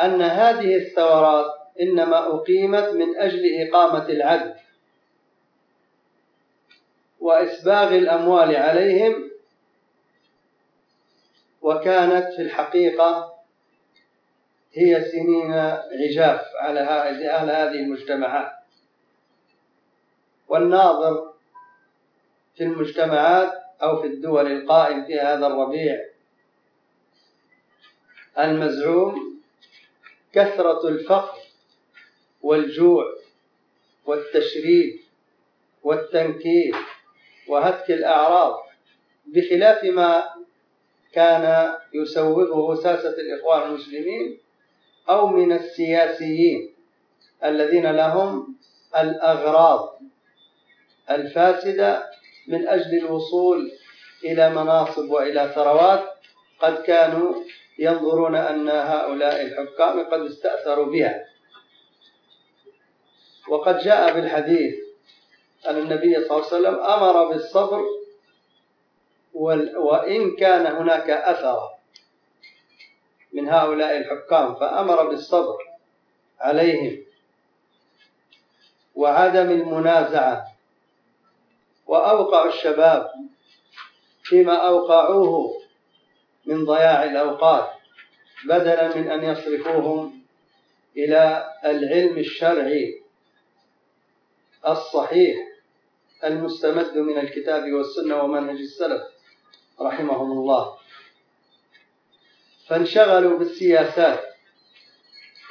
أن 0.00 0.22
هذه 0.22 0.76
الثورات 0.76 1.54
إنما 1.80 2.34
أقيمت 2.34 2.88
من 2.88 3.16
أجل 3.16 3.42
إقامة 3.68 4.08
العدل 4.08 4.54
وإسباغ 7.20 7.94
الأموال 7.94 8.56
عليهم 8.56 9.30
وكانت 11.62 12.34
في 12.36 12.42
الحقيقة 12.42 13.33
هي 14.74 15.04
سنين 15.04 15.52
عجاف 15.52 16.40
على 16.60 16.80
هذه 16.80 17.80
المجتمعات. 17.80 18.52
والناظر 20.48 21.32
في 22.56 22.64
المجتمعات 22.64 23.52
أو 23.82 24.02
في 24.02 24.06
الدول 24.06 24.52
القائم 24.52 25.04
في 25.04 25.20
هذا 25.20 25.46
الربيع 25.46 26.04
المزعوم 28.38 29.40
كثرة 30.32 30.88
الفقر 30.88 31.38
والجوع 32.42 33.04
والتشريد 34.06 35.00
والتنكيل 35.82 36.76
وهتك 37.48 37.90
الأعراض 37.90 38.62
بخلاف 39.26 39.84
ما 39.84 40.24
كان 41.12 41.74
يسوغه 41.94 42.74
ساسة 42.74 43.10
الإخوان 43.10 43.62
المسلمين 43.62 44.38
أو 45.10 45.26
من 45.26 45.52
السياسيين 45.52 46.74
الذين 47.44 47.90
لهم 47.90 48.56
الأغراض 48.96 49.98
الفاسدة 51.10 52.10
من 52.48 52.68
أجل 52.68 52.98
الوصول 52.98 53.72
إلى 54.24 54.50
مناصب 54.50 55.10
وإلى 55.10 55.52
ثروات 55.54 56.04
قد 56.60 56.82
كانوا 56.82 57.34
ينظرون 57.78 58.34
أن 58.34 58.68
هؤلاء 58.68 59.42
الحكام 59.42 60.04
قد 60.06 60.20
استأثروا 60.20 60.86
بها. 60.86 61.24
وقد 63.48 63.78
جاء 63.78 64.14
بالحديث 64.14 64.74
أن 65.66 65.76
النبي 65.78 66.14
صلى 66.14 66.36
الله 66.36 66.46
عليه 66.46 66.46
وسلم 66.46 66.74
أمر 66.74 67.28
بالصبر 67.28 67.82
وإن 69.76 70.36
كان 70.36 70.66
هناك 70.66 71.10
أثر 71.10 71.73
من 73.34 73.48
هؤلاء 73.48 73.96
الحكام 73.96 74.54
فأمر 74.54 75.08
بالصبر 75.08 75.58
عليهم. 76.40 77.04
وعدم 78.94 79.50
المنازعة. 79.50 80.54
وأوقع 81.86 82.46
الشباب 82.46 83.10
فيما 84.22 84.56
أوقعوه 84.68 85.60
من 86.46 86.64
ضياع 86.64 87.04
الأوقات 87.04 87.70
بدلا 88.44 88.96
من 88.96 89.10
أن 89.10 89.24
يصرفوهم 89.24 90.22
إلى 90.96 91.52
العلم 91.64 92.18
الشرعي 92.18 93.02
الصحيح 94.68 95.36
المستمد 96.24 96.98
من 96.98 97.18
الكتاب 97.18 97.72
والسنة 97.72 98.22
ومنهج 98.22 98.56
السلف 98.56 99.02
رحمهم 99.80 100.32
الله. 100.32 100.76
فانشغلوا 102.68 103.38
بالسياسات 103.38 104.24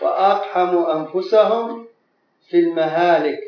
وأقحموا 0.01 0.93
أنفسهم 0.93 1.88
في 2.49 2.59
المهالك. 2.59 3.39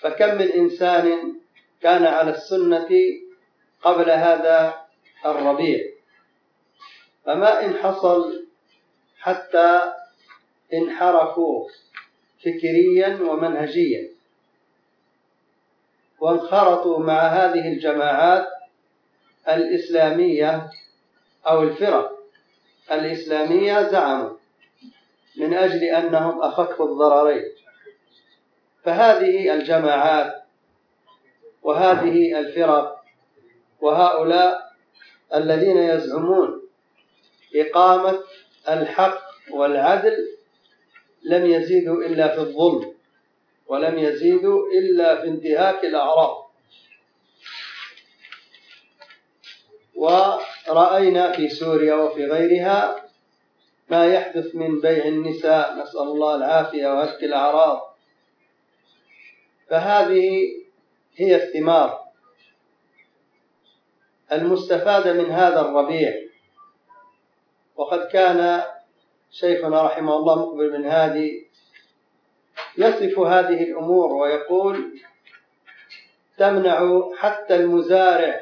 فكم 0.00 0.34
من 0.34 0.48
إنسان 0.52 1.34
كان 1.82 2.04
على 2.04 2.30
السنة 2.30 2.88
قبل 3.82 4.10
هذا 4.10 4.84
الربيع. 5.26 5.80
فما 7.26 7.64
إن 7.64 7.74
حصل 7.74 8.46
حتى 9.18 9.92
انحرفوا 10.74 11.68
فكريا 12.38 13.18
ومنهجيا. 13.22 14.08
وانخرطوا 16.20 16.98
مع 16.98 17.26
هذه 17.26 17.68
الجماعات 17.68 18.48
الإسلامية 19.48 20.70
أو 21.46 21.62
الفرق. 21.62 22.19
الإسلامية 22.92 23.82
زعموا 23.82 24.30
من 25.36 25.54
أجل 25.54 25.84
أنهم 25.84 26.42
أخف 26.42 26.82
الضررين. 26.82 27.44
فهذه 28.84 29.54
الجماعات 29.54 30.42
وهذه 31.62 32.40
الفرق 32.40 33.04
وهؤلاء 33.80 34.72
الذين 35.34 35.76
يزعمون 35.76 36.62
إقامة 37.56 38.18
الحق 38.68 39.22
والعدل 39.50 40.28
لم 41.22 41.46
يزيدوا 41.46 42.04
إلا 42.04 42.28
في 42.28 42.40
الظلم 42.40 42.94
ولم 43.66 43.98
يزيدوا 43.98 44.66
إلا 44.78 45.20
في 45.20 45.28
انتهاك 45.28 45.84
الأعراض. 45.84 46.50
ورأينا 50.68 51.32
في 51.32 51.48
سوريا 51.48 51.94
وفي 51.94 52.24
غيرها 52.24 53.04
ما 53.90 54.06
يحدث 54.06 54.54
من 54.54 54.80
بيع 54.80 55.04
النساء 55.04 55.82
نسأل 55.82 56.00
الله 56.00 56.34
العافية 56.34 56.88
وهتك 56.88 57.24
الأعراض. 57.24 57.96
فهذه 59.68 60.52
هي 61.16 61.36
الثمار 61.36 62.00
المستفادة 64.32 65.12
من 65.12 65.30
هذا 65.30 65.60
الربيع. 65.60 66.14
وقد 67.76 68.06
كان 68.06 68.62
شيخنا 69.30 69.82
رحمه 69.82 70.16
الله 70.16 70.46
مقبل 70.46 70.70
بن 70.70 70.86
هادي 70.86 71.50
يصف 72.78 73.18
هذه 73.18 73.62
الأمور 73.62 74.12
ويقول 74.12 75.00
تمنع 76.38 77.02
حتى 77.16 77.56
المزارع 77.56 78.40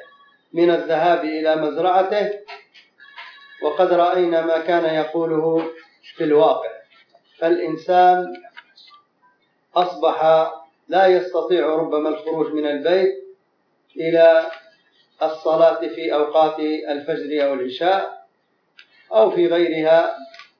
من 0.52 0.70
الذهاب 0.70 1.24
إلى 1.24 1.56
مزرعته 1.56 2.30
وقد 3.62 3.92
رأينا 3.92 4.46
ما 4.46 4.58
كان 4.58 4.94
يقوله 4.94 5.70
في 6.16 6.24
الواقع. 6.24 6.70
فالإنسان 7.38 8.34
أصبح 9.76 10.48
لا 10.88 11.06
يستطيع 11.06 11.66
ربما 11.66 12.08
الخروج 12.08 12.52
من 12.52 12.66
البيت 12.66 13.24
إلى 13.96 14.50
الصلاة 15.22 15.88
في 15.88 16.14
أوقات 16.14 16.60
الفجر 16.88 17.44
أو 17.46 17.54
العشاء 17.54 18.26
أو 19.12 19.30
في 19.30 19.46
غيرها 19.46 20.16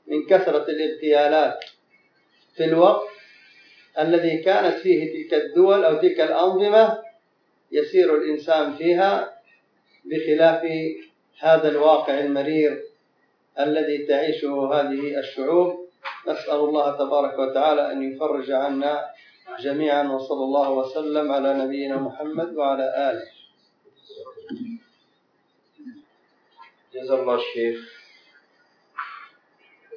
من 0.06 0.26
كثرة 0.26 0.64
الإغتيالات. 0.70 1.64
في 2.56 2.64
الوقت 2.64 3.08
الذي 3.98 4.38
كانت 4.38 4.78
فيه 4.78 5.28
تلك 5.28 5.34
الدول 5.44 5.84
أو 5.84 5.96
تلك 5.96 6.20
الأنظمة 6.20 7.02
يسير 7.72 8.14
الإنسان 8.14 8.76
فيها 8.76 9.37
بخلاف 10.04 10.62
هذا 11.38 11.68
الواقع 11.68 12.18
المرير 12.18 12.84
الذي 13.58 14.06
تعيشه 14.06 14.74
هذه 14.74 15.18
الشعوب 15.18 15.88
نسأل 16.28 16.54
الله 16.54 16.96
تبارك 16.96 17.38
وتعالى 17.38 17.92
أن 17.92 18.12
يفرج 18.12 18.50
عنا 18.50 19.10
جميعا 19.60 20.02
وصلى 20.12 20.44
الله 20.44 20.70
وسلم 20.70 21.32
على 21.32 21.54
نبينا 21.54 21.96
محمد 21.96 22.56
وعلى 22.56 23.10
آله. 23.10 23.28
جزا 26.94 27.14
الله 27.14 27.34
الشيخ 27.34 27.78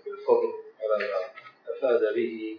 بالفضل 0.06 0.54
على 0.82 1.06
ما 1.12 1.20
أفاد 1.74 2.16
به 2.16 2.58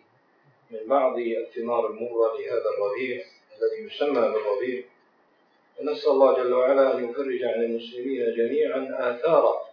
من 0.70 0.86
بعض 0.86 1.18
الثمار 1.18 1.86
المرة 1.86 2.32
لهذا 2.38 2.68
الربيع 2.74 3.24
الذي 3.58 3.94
يسمى 3.94 4.20
بالربيع. 4.20 4.84
ونسأل 5.80 6.10
الله 6.10 6.36
جل 6.36 6.52
وعلا 6.52 6.94
أن 6.98 7.10
يفرج 7.10 7.42
عن 7.42 7.62
المسلمين 7.64 8.34
جميعا 8.36 8.88
آثار 9.10 9.72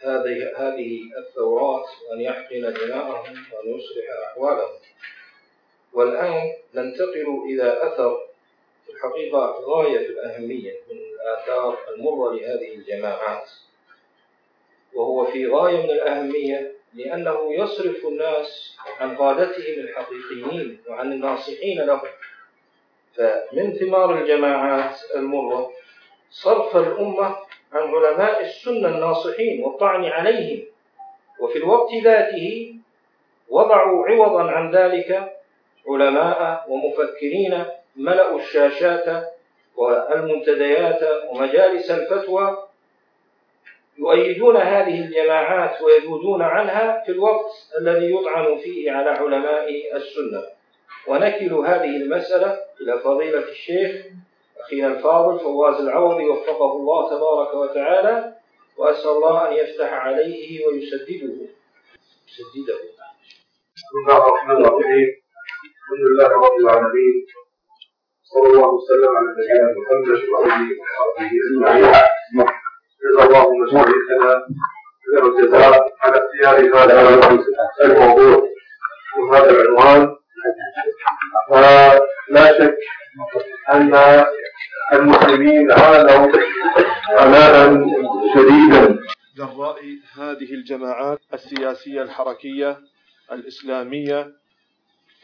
هذه 0.00 0.52
هذه 0.56 1.00
الثورات 1.18 1.86
وأن 2.08 2.20
يحقن 2.20 2.60
دماءهم 2.60 3.36
وأن 3.52 3.78
يصلح 3.78 4.04
أحوالهم. 4.28 4.78
والآن 5.92 6.52
ننتقل 6.74 7.42
إلى 7.46 7.78
أثر 7.82 8.18
في 8.86 8.92
الحقيقة 8.92 9.60
غاية 9.60 10.06
الأهمية 10.06 10.72
من 10.90 10.96
الآثار 10.98 11.78
المرة 11.94 12.32
لهذه 12.34 12.74
الجماعات. 12.74 13.50
وهو 14.94 15.24
في 15.24 15.46
غاية 15.46 15.82
من 15.82 15.90
الأهمية 15.90 16.72
لأنه 16.94 17.54
يصرف 17.54 18.06
الناس 18.06 18.76
عن 18.98 19.16
قادتهم 19.16 19.78
الحقيقيين 19.78 20.78
وعن 20.88 21.12
الناصحين 21.12 21.80
لهم. 21.80 22.08
فمن 23.18 23.72
ثمار 23.72 24.18
الجماعات 24.18 24.96
المرة 25.16 25.70
صرف 26.30 26.76
الأمة 26.76 27.36
عن 27.72 27.94
علماء 27.94 28.40
السنة 28.40 28.88
الناصحين 28.88 29.64
والطعن 29.64 30.04
عليهم. 30.04 30.64
وفي 31.40 31.58
الوقت 31.58 31.94
ذاته 32.04 32.74
وضعوا 33.48 34.06
عوضا 34.08 34.50
عن 34.50 34.70
ذلك 34.76 35.32
علماء 35.88 36.66
ومفكرين 36.68 37.64
ملأوا 37.96 38.38
الشاشات 38.38 39.24
والمنتديات 39.76 41.00
ومجالس 41.30 41.90
الفتوى 41.90 42.68
يؤيدون 43.98 44.56
هذه 44.56 45.00
الجماعات 45.00 45.82
ويذودون 45.82 46.42
عنها 46.42 47.02
في 47.06 47.12
الوقت 47.12 47.50
الذي 47.80 48.14
يطعن 48.14 48.58
فيه 48.58 48.92
على 48.92 49.10
علماء 49.10 49.96
السنة. 49.96 50.57
ونكل 51.06 51.52
هذه 51.52 51.96
المسألة 51.96 52.58
إلى 52.80 52.98
فضيلة 52.98 53.48
الشيخ 53.48 54.06
أخينا 54.60 54.86
الفاضل 54.86 55.40
فواز 55.40 55.80
العوضي 55.80 56.26
وفقه 56.28 56.72
الله 56.72 57.10
تبارك 57.10 57.54
وتعالى 57.54 58.34
وأسأل 58.76 59.10
الله 59.10 59.48
أن 59.48 59.52
يفتح 59.52 59.92
عليه 59.92 60.66
ويسدده. 60.66 61.48
يسدده. 62.28 62.78
بسم 63.76 63.98
الله 64.02 64.28
الرحمن 64.28 64.64
الرحيم. 64.64 65.08
الحمد 65.80 66.02
لله 66.10 66.28
رب 66.28 66.56
العالمين. 66.60 67.26
صلى 68.22 68.46
الله 68.46 68.68
وسلم 68.68 69.16
على 69.16 69.26
نبينا 69.30 69.74
محمد 69.78 70.28
وعلى 70.32 70.52
آله 71.18 71.30
أجمعين. 71.48 71.92
جزا 73.02 73.24
الله 73.26 73.44
مشايخنا 73.62 74.46
خير 75.10 75.26
الجزاء 75.26 75.92
على 76.02 76.18
اختيار 76.18 76.56
هذا 76.76 76.94
الموضوع. 77.84 78.48
وهذا 79.20 79.50
العنوان 79.50 80.17
فلا 81.50 82.00
شك 82.58 82.76
أن 83.72 83.94
المسلمين 84.92 85.72
عانوا 85.72 86.28
عناء 87.08 87.86
شديدا. 88.34 88.98
جراء 89.36 89.78
هذه 90.16 90.54
الجماعات 90.54 91.20
السياسية 91.34 92.02
الحركية 92.02 92.78
الإسلامية 93.32 94.32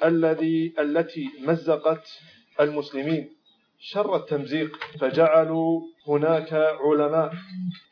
الذي 0.05 0.75
التي 0.79 1.31
مزقت 1.41 2.09
المسلمين 2.61 3.31
شر 3.81 4.17
التمزيق 4.17 4.77
فجعلوا 5.01 5.81
هناك 6.09 6.53
علماء 6.53 7.33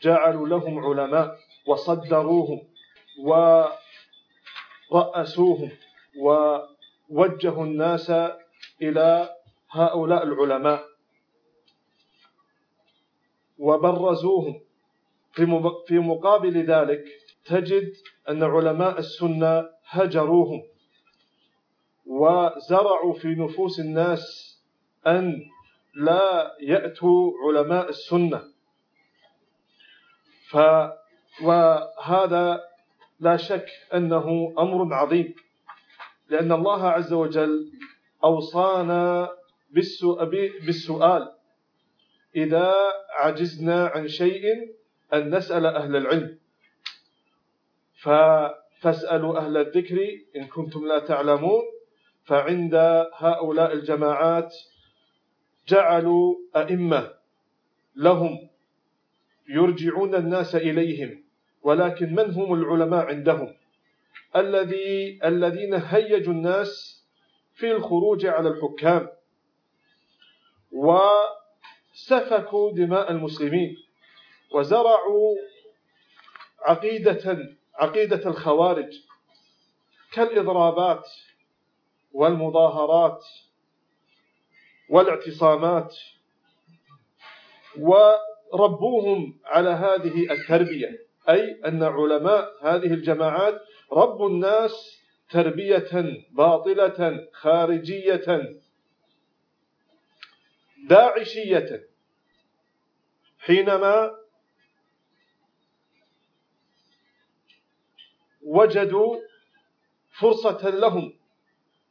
جعلوا 0.02 0.48
لهم 0.48 0.78
علماء 0.86 1.36
وصدروهم 1.66 2.60
ورأسوهم 4.90 5.70
ووجهوا 7.12 7.64
الناس 7.64 8.10
إلى 8.82 9.30
هؤلاء 9.70 10.22
العلماء 10.22 10.82
وبرزوهم. 13.58 14.60
في 15.86 15.98
مقابل 15.98 16.56
ذلك 16.66 17.04
تجد 17.44 17.92
أن 18.28 18.42
علماء 18.42 18.98
السنة 18.98 19.68
هجروهم 19.88 20.62
وزرعوا 22.06 23.14
في 23.14 23.28
نفوس 23.28 23.80
الناس 23.80 24.22
أن 25.06 25.42
لا 25.94 26.56
يأتوا 26.60 27.32
علماء 27.46 27.88
السنة. 27.88 28.42
ف 30.50 30.56
وهذا 31.42 32.60
لا 33.20 33.36
شك 33.36 33.66
أنه 33.94 34.54
أمر 34.58 34.94
عظيم. 34.94 35.34
لأن 36.32 36.52
الله 36.52 36.82
عز 36.88 37.12
وجل 37.12 37.72
أوصانا 38.24 39.28
بالسؤال. 40.66 41.32
إذا 42.36 42.74
عجزنا 43.20 43.86
عن 43.86 44.08
شيء 44.08 44.44
أن 45.14 45.34
نسأل 45.34 45.66
أهل 45.66 45.96
العلم. 45.96 46.38
فاسألوا 48.80 49.38
أهل 49.38 49.56
الذكر 49.56 49.98
إن 50.36 50.46
كنتم 50.46 50.86
لا 50.88 50.98
تعلمون. 50.98 51.62
فعند 52.24 52.74
هؤلاء 53.14 53.72
الجماعات 53.72 54.54
جعلوا 55.68 56.34
أئمة 56.56 57.10
لهم 57.96 58.48
يرجعون 59.48 60.14
الناس 60.14 60.54
إليهم 60.54 61.24
ولكن 61.62 62.14
من 62.14 62.30
هم 62.30 62.54
العلماء 62.54 63.06
عندهم؟ 63.06 63.54
الذي 64.36 65.20
الذين 65.24 65.74
هيجوا 65.74 66.32
الناس 66.32 67.02
في 67.54 67.72
الخروج 67.72 68.26
على 68.26 68.48
الحكام 68.48 69.08
وسفكوا 71.92 72.72
دماء 72.72 73.10
المسلمين 73.10 73.76
وزرعوا 74.54 75.36
عقيدة 76.60 77.38
عقيدة 77.74 78.30
الخوارج 78.30 78.92
كالإضرابات 80.12 81.08
والمظاهرات 82.12 83.24
والاعتصامات 84.88 85.96
وربوهم 87.78 89.40
على 89.44 89.70
هذه 89.70 90.32
التربية. 90.32 91.06
أي 91.28 91.60
أن 91.66 91.82
علماء 91.82 92.52
هذه 92.62 92.94
الجماعات 92.94 93.60
ربوا 93.92 94.28
الناس 94.28 95.02
تربية 95.30 96.16
باطلة 96.30 97.28
خارجية 97.32 98.52
داعشية. 100.88 101.86
حينما 103.38 104.10
وجدوا 108.42 109.16
فرصة 110.20 110.70
لهم 110.70 111.12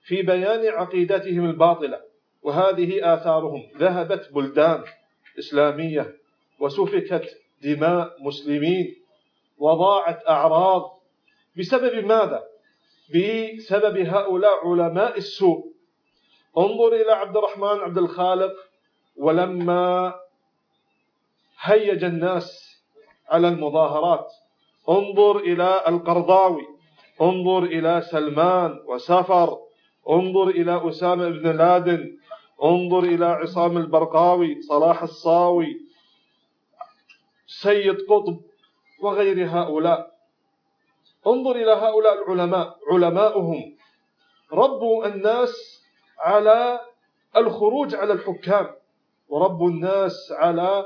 في 0.04 0.22
بيان 0.22 0.74
عقيدتهم 0.74 1.46
الباطلة 1.46 2.02
وهذه 2.42 3.14
آثارهم. 3.14 3.72
ذهبت 3.78 4.32
بلدان 4.34 4.84
إسلامية 5.40 6.18
وسفكت 6.60 7.38
دماء 7.62 8.24
مسلمين. 8.24 9.01
وضاعت 9.62 10.20
أعراض. 10.30 10.84
بسبب 11.58 12.06
ماذا؟ 12.06 12.44
بسبب 13.14 13.98
هؤلاء 13.98 14.68
علماء 14.68 15.18
السوء. 15.18 15.72
انظر 16.58 16.94
إلى 16.94 17.12
عبد 17.12 17.38
الرحمن 17.38 17.78
عبد 17.86 17.98
الخالق 17.98 18.54
ولما 19.18 20.16
هيج 21.62 22.04
الناس 22.04 22.48
على 23.30 23.48
المظاهرات. 23.48 24.28
انظر 24.90 25.38
إلى 25.38 25.84
القرضاوي 25.88 26.68
انظر 27.22 27.64
إلى 27.64 28.02
سلمان 28.02 28.80
وسفر 28.86 29.58
انظر 30.10 30.48
إلى 30.48 30.90
أسامة 30.90 31.30
بن 31.30 31.58
لادن 31.58 32.18
انظر 32.64 33.04
إلى 33.04 33.26
عصام 33.26 33.78
البرقاوي 33.78 34.62
صلاح 34.62 35.04
الصاوي 35.04 35.82
سيد 37.48 37.98
قطب. 38.10 38.51
وغير 39.02 39.48
هؤلاء. 39.50 40.12
انظر 41.28 41.56
إلى 41.56 41.72
هؤلاء 41.72 42.14
العلماء 42.24 42.78
علماؤهم. 42.92 43.78
ربوا 44.54 45.06
الناس 45.06 45.84
على 46.20 46.80
الخروج 47.38 47.96
على 47.96 48.14
الحكام 48.14 48.76
وربوا 49.30 49.70
الناس 49.70 50.32
على 50.32 50.86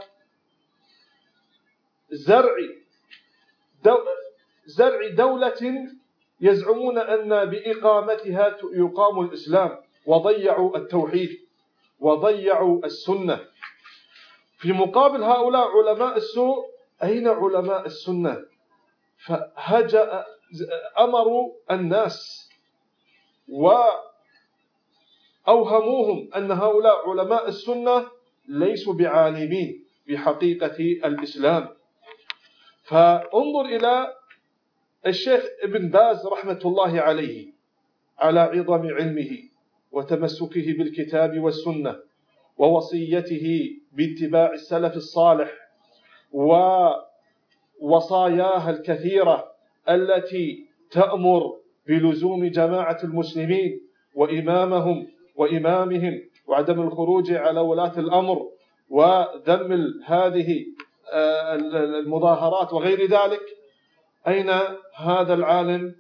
زرع 2.10 2.56
دو 3.84 3.98
زرع 4.66 5.08
دولة 5.08 5.88
يزعمون 6.42 6.98
أن 6.98 7.46
بإقامتها 7.46 8.58
يقام 8.74 9.20
الإسلام 9.20 9.78
وضيعوا 10.06 10.78
التوحيد 10.78 11.40
وضيعوا 12.00 12.86
السنة. 12.86 13.40
في 14.58 14.72
مقابل 14.72 15.24
هؤلاء 15.24 15.68
علماء 15.78 16.18
السوء 16.18 16.75
أين 17.04 17.28
علماء 17.28 17.86
السنة؟ 17.86 18.38
فهجأ 19.18 20.26
أمروا 21.00 21.54
الناس 21.72 22.50
وأوهموهم 25.48 26.30
أن 26.36 26.52
هؤلاء 26.52 27.10
علماء 27.10 27.48
السنة 27.48 28.08
ليسوا 28.48 28.94
بعالمين 28.94 29.86
بحقيقة 30.08 30.78
الإسلام. 31.08 31.70
فانظر 32.84 33.66
إلى 33.66 34.14
الشيخ 35.08 35.44
ابن 35.64 35.90
باز 35.90 36.28
رحمة 36.28 36.60
الله 36.66 37.02
عليه 37.02 37.54
على 38.20 38.40
عظم 38.40 38.88
علمه 38.88 39.38
وتمسكه 39.92 40.74
بالكتاب 40.78 41.40
والسنة 41.40 42.00
ووصيته 42.58 43.70
باتباع 43.92 44.54
السلف 44.54 44.96
الصالح 44.96 45.52
ووصاياها 47.82 48.70
الكثيرة 48.70 49.52
التي 49.90 50.66
تأمر 50.92 51.42
بلزوم 51.88 52.46
جماعة 52.46 52.98
المسلمين 53.04 53.82
وإمامهم 54.16 55.08
وإمامهم 55.36 56.22
وعدم 56.48 56.82
الخروج 56.82 57.32
على 57.32 57.60
ولاة 57.60 58.00
الأمر 58.00 58.50
وذم 58.90 59.94
هذه 60.06 60.66
آه، 61.14 61.56
المظاهرات 62.00 62.74
وغير 62.74 63.02
ذلك. 63.10 63.42
أين 64.28 64.50
هذا 64.96 65.34
العالم؟ 65.34 65.96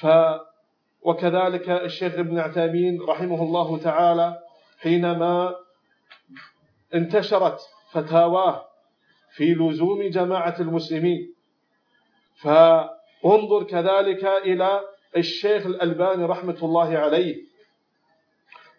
ف 0.00 0.06
وكذلك 1.02 1.70
الشيخ 1.70 2.14
ابن 2.14 2.38
عثيمين 2.38 3.02
رحمه 3.02 3.42
الله 3.42 3.78
تعالى 3.78 4.38
حينما 4.78 5.54
انتشرت 6.94 7.60
فتاواه 7.92 8.64
في 9.36 9.54
لزوم 9.54 10.02
جماعة 10.02 10.56
المسلمين. 10.60 11.34
فانظر 12.42 13.62
كذلك 13.62 14.24
إلى 14.24 14.80
الشيخ 15.16 15.66
الألباني 15.66 16.24
رحمة 16.24 16.56
الله 16.62 16.98
عليه 16.98 17.36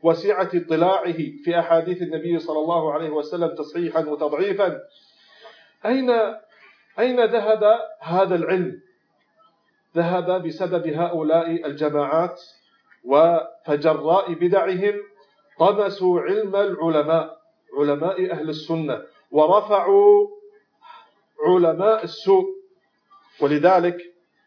وسعة 0.03 0.49
اطلاعه 0.53 1.17
في 1.43 1.59
أحاديث 1.59 2.01
النبي 2.01 2.39
صلى 2.39 2.59
الله 2.59 2.93
عليه 2.93 3.09
وسلم 3.09 3.55
تصحيحا 3.55 4.05
وتضعيفا. 4.05 4.79
أين 5.85 6.09
أين 6.99 7.25
ذهب 7.25 7.63
هذا 7.99 8.35
العلم؟ 8.35 8.81
ذهب 9.95 10.43
بسبب 10.47 10.87
هؤلاء 10.87 11.65
الجماعات 11.67 12.41
وفجراء 13.03 14.33
بدعهم 14.33 14.93
طمسوا 15.59 16.21
علم 16.21 16.55
العلماء 16.55 17.37
علماء 17.79 18.31
أهل 18.31 18.49
السنة 18.49 19.01
ورفعوا 19.31 20.27
علماء 21.47 22.03
السوء. 22.03 22.45
ولذلك 23.41 23.97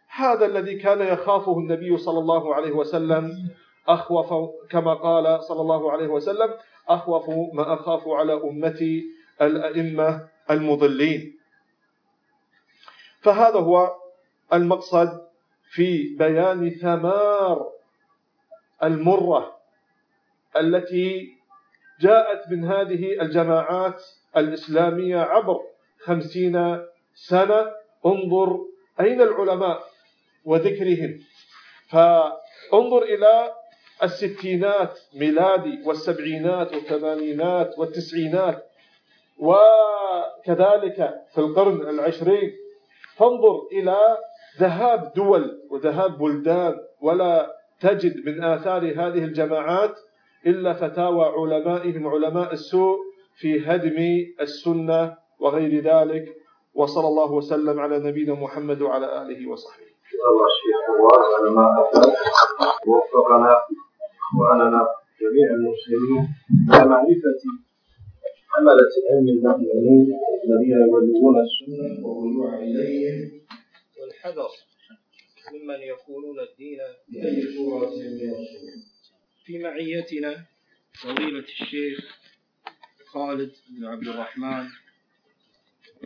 هذا 0.08 0.46
الذي 0.46 0.78
كان 0.78 1.00
يخافه 1.00 1.58
النبي 1.58 1.96
صلى 1.96 2.18
الله 2.18 2.54
عليه 2.54 2.72
وسلم 2.72 3.32
أخوف 3.88 4.50
كما 4.70 4.94
قال 4.94 5.42
صلى 5.44 5.60
الله 5.60 5.92
عليه 5.92 6.08
وسلم 6.08 6.54
أخوف 6.88 7.28
ما 7.54 7.74
أخاف 7.74 8.08
على 8.08 8.32
أمتي 8.32 9.04
الأئمة 9.42 10.28
المضلين. 10.50 11.38
فهذا 13.20 13.58
هو 13.60 13.96
المقصد 14.52 15.28
في 15.70 16.16
بيان 16.16 16.70
ثمار 16.70 17.66
المرة 18.82 19.56
التي 20.56 21.28
جاءت 22.00 22.50
من 22.50 22.64
هذه 22.64 23.22
الجماعات 23.22 24.02
الإسلامية 24.36 25.18
عبر 25.18 25.60
خمسين 26.08 26.56
سنة 27.14 27.60
انظر 28.06 28.48
أين 29.00 29.20
العلماء 29.28 29.78
وذكرهم. 30.44 31.12
فانظر 31.90 33.02
إلى 33.02 33.52
الستينات 34.02 34.94
ميلادي 35.14 35.74
والسبعينات 35.86 36.68
والثمانينات 36.74 37.78
والتسعينات 37.78 38.58
وكذلك 39.38 40.98
في 41.32 41.38
القرن 41.38 41.80
العشرين. 41.94 42.52
فانظر 43.16 43.56
إلى 43.72 43.98
ذهاب 44.58 45.12
دول 45.16 45.44
وذهاب 45.70 46.18
بلدان 46.18 46.74
ولا 47.00 47.34
تجد 47.80 48.26
من 48.26 48.44
آثار 48.44 48.82
هذه 48.82 49.24
الجماعات 49.30 49.94
إلا 50.46 50.72
فتاوى 50.72 51.24
علمائهم 51.24 52.06
علماء 52.06 52.52
السوء 52.52 52.98
في 53.40 53.66
هدم 53.66 53.98
السنة 54.40 55.16
وغير 55.38 55.72
ذلك 55.90 56.36
وصلى 56.74 57.08
الله 57.08 57.32
وسلم 57.32 57.80
على 57.80 57.98
نبينا 57.98 58.34
محمد 58.34 58.82
وعلى 58.82 59.22
آله 59.22 59.50
وصحبه. 59.50 59.86
الله 60.30 60.46
الشيخ 60.52 60.84
على 61.38 61.50
ما 61.56 61.66
ووفقنا 62.86 63.52
إخواننا 64.22 64.80
جميع 65.20 65.48
المسلمين. 65.58 66.24
إلى 66.70 66.84
معرفة 66.88 67.42
حملة 68.48 68.90
العلم 69.00 69.28
المؤمنين 69.28 70.06
الذين 70.44 70.76
يبلغون 70.84 71.36
السنة. 71.46 72.06
والرجوع 72.06 72.58
إليهم 72.58 73.40
والحذر 74.00 74.50
ممن 75.52 75.80
يقولون 75.80 76.40
الدين 76.40 76.78
بأي 77.08 77.56
صورة 77.56 77.90
من 77.90 78.30
الصور 78.30 78.78
في 79.44 79.58
معيتنا. 79.58 80.44
فضيلة 81.02 81.38
الشيخ 81.38 82.18
خالد 83.06 83.52
بن 83.70 83.84
عبد 83.86 84.08
الرحمن 84.08 84.66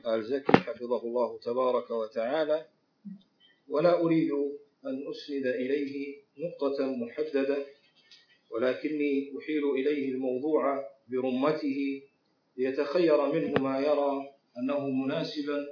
آل 0.06 0.22
زكي 0.24 0.52
حفظه 0.52 1.02
الله 1.02 1.38
تبارك 1.38 1.90
وتعالى 1.90 2.66
ولا 3.68 4.00
أريد 4.00 4.30
أن 4.86 5.08
أسند 5.10 5.46
إليه 5.46 6.16
نقطة 6.38 6.86
محددة 6.96 7.66
ولكني 8.50 9.32
أحيل 9.38 9.64
إليه 9.70 10.12
الموضوع 10.12 10.84
برمته 11.08 12.02
ليتخير 12.56 13.32
منه 13.32 13.62
ما 13.62 13.80
يرى 13.80 14.12
أنه 14.58 14.88
مناسبا 14.90 15.66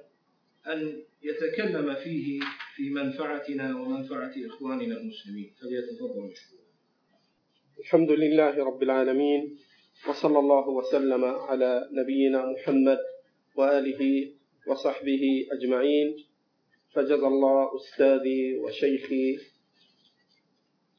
أن 0.66 1.02
يتكلم 1.22 1.94
فيه 1.94 2.40
في 2.76 2.90
منفعتنا 2.90 3.76
ومنفعة 3.80 4.32
إخواننا 4.46 4.96
المسلمين. 4.96 5.54
فليتفضل 5.60 6.20
مشكورا 6.30 6.60
الحمد 7.78 8.10
لله 8.10 8.64
رب 8.64 8.82
العالمين 8.82 9.56
وصلى 10.08 10.38
الله 10.38 10.68
وسلم 10.68 11.24
على 11.24 11.88
نبينا 11.92 12.46
محمد 12.52 12.98
وآله 13.56 14.32
وصحبه 14.66 15.46
أجمعين. 15.52 16.16
فجزى 16.94 17.14
الله 17.26 17.76
أستاذي 17.76 18.58
وشيخي 18.58 19.38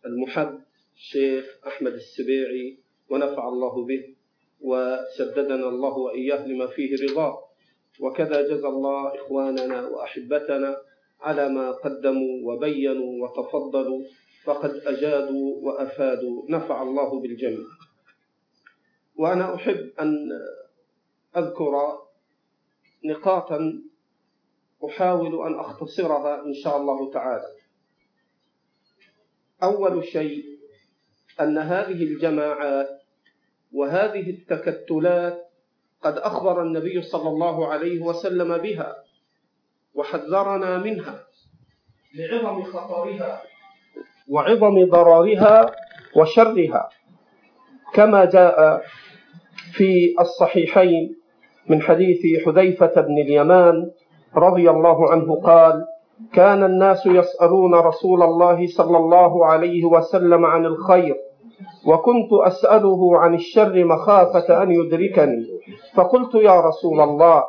المحب 0.06 0.62
الشيخ 0.95 1.60
أحمد 1.68 1.93
السبيعي 1.93 2.78
ونفع 3.10 3.47
الله 3.47 3.86
به 3.86 4.16
وسددنا 4.62 5.70
الله 5.70 5.97
وإياه 5.97 6.47
لما 6.47 6.68
فيه 6.68 6.95
رضاه. 7.04 7.43
وكذا 7.99 8.41
جزى 8.41 8.68
الله 8.68 9.16
إخواننا 9.16 9.88
وأحبتنا 9.88 10.78
على 11.22 11.49
ما 11.49 11.72
قدموا 11.72 12.54
وبينوا 12.54 13.28
وتفضلوا. 13.28 14.04
فقد 14.43 14.72
أجادوا 14.86 15.56
وأفادوا. 15.62 16.45
نفع 16.49 16.82
الله 16.82 17.20
بالجميع. 17.22 17.68
وأنا 19.16 19.56
أحب 19.56 19.91
أن 19.99 20.30
أذكر 21.38 22.02
نقاطا 23.06 23.82
أحاول 24.86 25.47
أن 25.47 25.60
أختصرها 25.60 26.45
إن 26.45 26.54
شاء 26.54 26.78
الله 26.78 27.12
تعالى. 27.12 27.47
أول 29.64 30.06
شيء 30.06 30.43
أن 31.41 31.58
هذه 31.58 32.04
الجماعات 32.04 32.89
وهذه 33.74 34.30
التكتلات 34.30 35.47
قد 36.02 36.18
أخبر 36.18 36.62
النبي 36.64 37.02
صلى 37.02 37.30
الله 37.30 37.68
عليه 37.68 38.02
وسلم 38.02 38.58
بها 38.58 38.95
وحذرنا 39.93 40.78
منها 40.78 41.24
لعظم 42.16 42.64
خطرها 42.64 43.41
وعظم 44.28 44.86
ضررها 44.89 45.76
وشرها 46.16 46.89
كما 47.93 48.26
جاء 48.26 48.82
في 49.74 50.16
الصحيحين 50.20 51.21
من 51.70 51.82
حديث 51.82 52.45
حذيفة 52.45 53.01
بن 53.01 53.18
اليمان 53.18 53.91
رضي 54.38 54.70
الله 54.70 55.12
عنه 55.12 55.36
قال 55.36 55.86
كان 56.34 56.64
الناس 56.64 57.05
يسألون 57.05 57.76
رسول 57.76 58.24
الله 58.24 58.68
صلى 58.68 58.97
الله 58.97 59.45
عليه 59.45 59.86
وسلم 59.86 60.45
عن 60.45 60.66
الخير 60.66 61.16
وكنت 61.88 62.34
أسأله 62.34 63.18
عن 63.18 63.34
الشر 63.34 63.86
مخافة 63.86 64.64
أن 64.64 64.72
يدركني 64.72 65.45
فقلت 65.95 66.36
يا 66.36 66.59
رسول 66.62 67.01
الله 67.01 67.43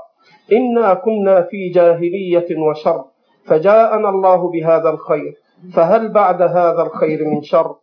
إنا 0.53 0.95
كنا 0.95 1.43
في 1.43 1.69
جاهلية 1.69 2.47
وشر 2.59 3.05
فجاءنا 3.45 4.09
الله 4.09 4.51
بهذا 4.51 4.91
الخير 4.91 5.35
فهل 5.75 6.09
بعد 6.09 6.43
هذا 6.43 6.83
الخير 6.83 7.25
من 7.29 7.43
شر؟ 7.43 7.75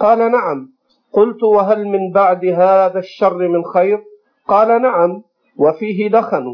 قال 0.00 0.18
نعم 0.18 0.68
قلت 1.12 1.42
وهل 1.42 1.88
من 1.88 2.12
بعد 2.12 2.44
هذا 2.44 2.98
الشر 2.98 3.48
من 3.48 3.64
خير؟ 3.64 4.00
قال 4.48 4.82
نعم 4.82 5.22
وفيه 5.58 6.08
دخن. 6.08 6.44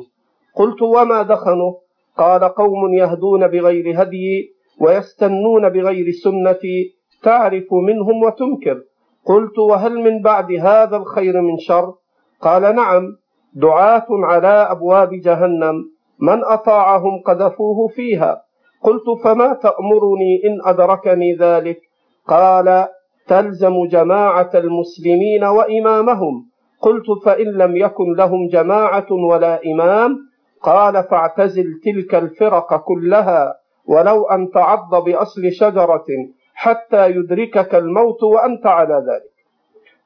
قلت 0.55 0.83
وما 0.83 1.23
دخنه؟ 1.23 1.77
قال 2.19 2.45
قوم 2.45 2.95
يهدون 2.95 3.49
بغير 3.49 4.03
هدي 4.03 4.53
ويستنون 4.81 5.69
بغير 5.69 6.11
سنتي 6.11 6.95
تعرف 7.23 7.67
منهم 7.73 8.23
وتنكر. 8.23 8.83
قلت 9.25 9.59
وهل 9.59 10.01
من 10.01 10.23
بعد 10.23 10.53
هذا 10.53 10.97
الخير 10.97 11.41
من 11.41 11.59
شر؟ 11.59 11.95
قال 12.41 12.63
نعم 12.77 13.17
دعاة 13.55 14.07
على 14.11 14.69
أبواب 14.71 15.11
جهنم. 15.13 15.85
من 16.21 16.45
أطاعهم 16.45 17.23
قذفوه 17.27 17.89
فيها. 17.89 18.43
قلت 18.83 19.05
فما 19.25 19.53
تأمرني 19.53 20.43
إن 20.45 20.59
أدركني 20.65 21.37
ذلك؟ 21.37 21.81
قال 22.29 22.87
تلزم 23.29 23.87
جماعة 23.87 24.51
المسلمين 24.55 25.45
وإمامهم. 25.45 26.50
قلت 26.81 27.25
فإن 27.25 27.47
لم 27.47 27.77
يكن 27.77 28.13
لهم 28.13 28.49
جماعة 28.49 29.07
ولا 29.13 29.61
إمام 29.67 30.19
قال 30.63 31.05
فاعتزل 31.05 31.81
تلك 31.85 32.15
الفرق 32.15 32.77
كلها 32.85 33.55
ولو 33.87 34.25
أن 34.25 34.51
تعض 34.51 35.05
بأصل 35.05 35.53
شجرة 35.53 36.07
حتى 36.55 37.11
يدركك 37.11 37.75
الموت 37.75 38.23
وأنت 38.23 38.67
على 38.67 38.95
ذلك. 38.95 39.33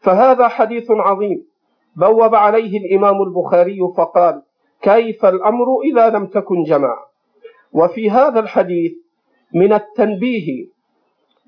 فهذا 0.00 0.48
حديث 0.48 0.90
عظيم. 0.90 1.44
بوب 1.96 2.34
عليه 2.34 2.78
الإمام 2.78 3.22
البخاري 3.22 3.78
فقال 3.96 4.42
كيف 4.82 5.24
الأمر 5.24 5.66
إذا 5.84 6.08
لم 6.08 6.26
تكن 6.26 6.62
جماعة؟ 6.62 7.06
وفي 7.72 8.10
هذا 8.10 8.40
الحديث 8.40 8.92
من 9.54 9.72
التنبيه 9.72 10.66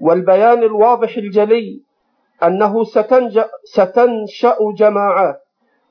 والبيان 0.01 0.63
الواضح 0.63 1.17
الجلي 1.17 1.86
أنه 2.43 2.85
ستنشأ 3.65 4.57
جماعات 4.77 5.41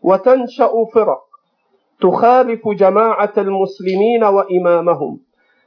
وتنشأ 0.01 0.71
فرق 0.93 1.21
تخالف 2.01 2.67
جماعة 2.67 3.33
المسلمين 3.37 4.23
وإمامهم 4.23 5.19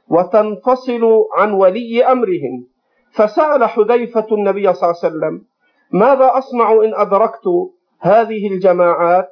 وتنفصل 0.09 1.25
عن 1.37 1.53
ولي 1.53 2.05
أمرهم. 2.05 2.67
فسأل 3.11 3.63
حذيفة 3.63 4.27
النبي 4.31 4.73
صلى 4.73 4.89
الله 4.89 4.99
عليه 5.03 5.15
وسلم 5.15 5.41
ماذا 5.91 6.31
أصنع 6.37 6.71
إن 6.71 6.93
أدركت 6.95 7.43
هذه 7.99 8.47
الجماعات؟ 8.47 9.29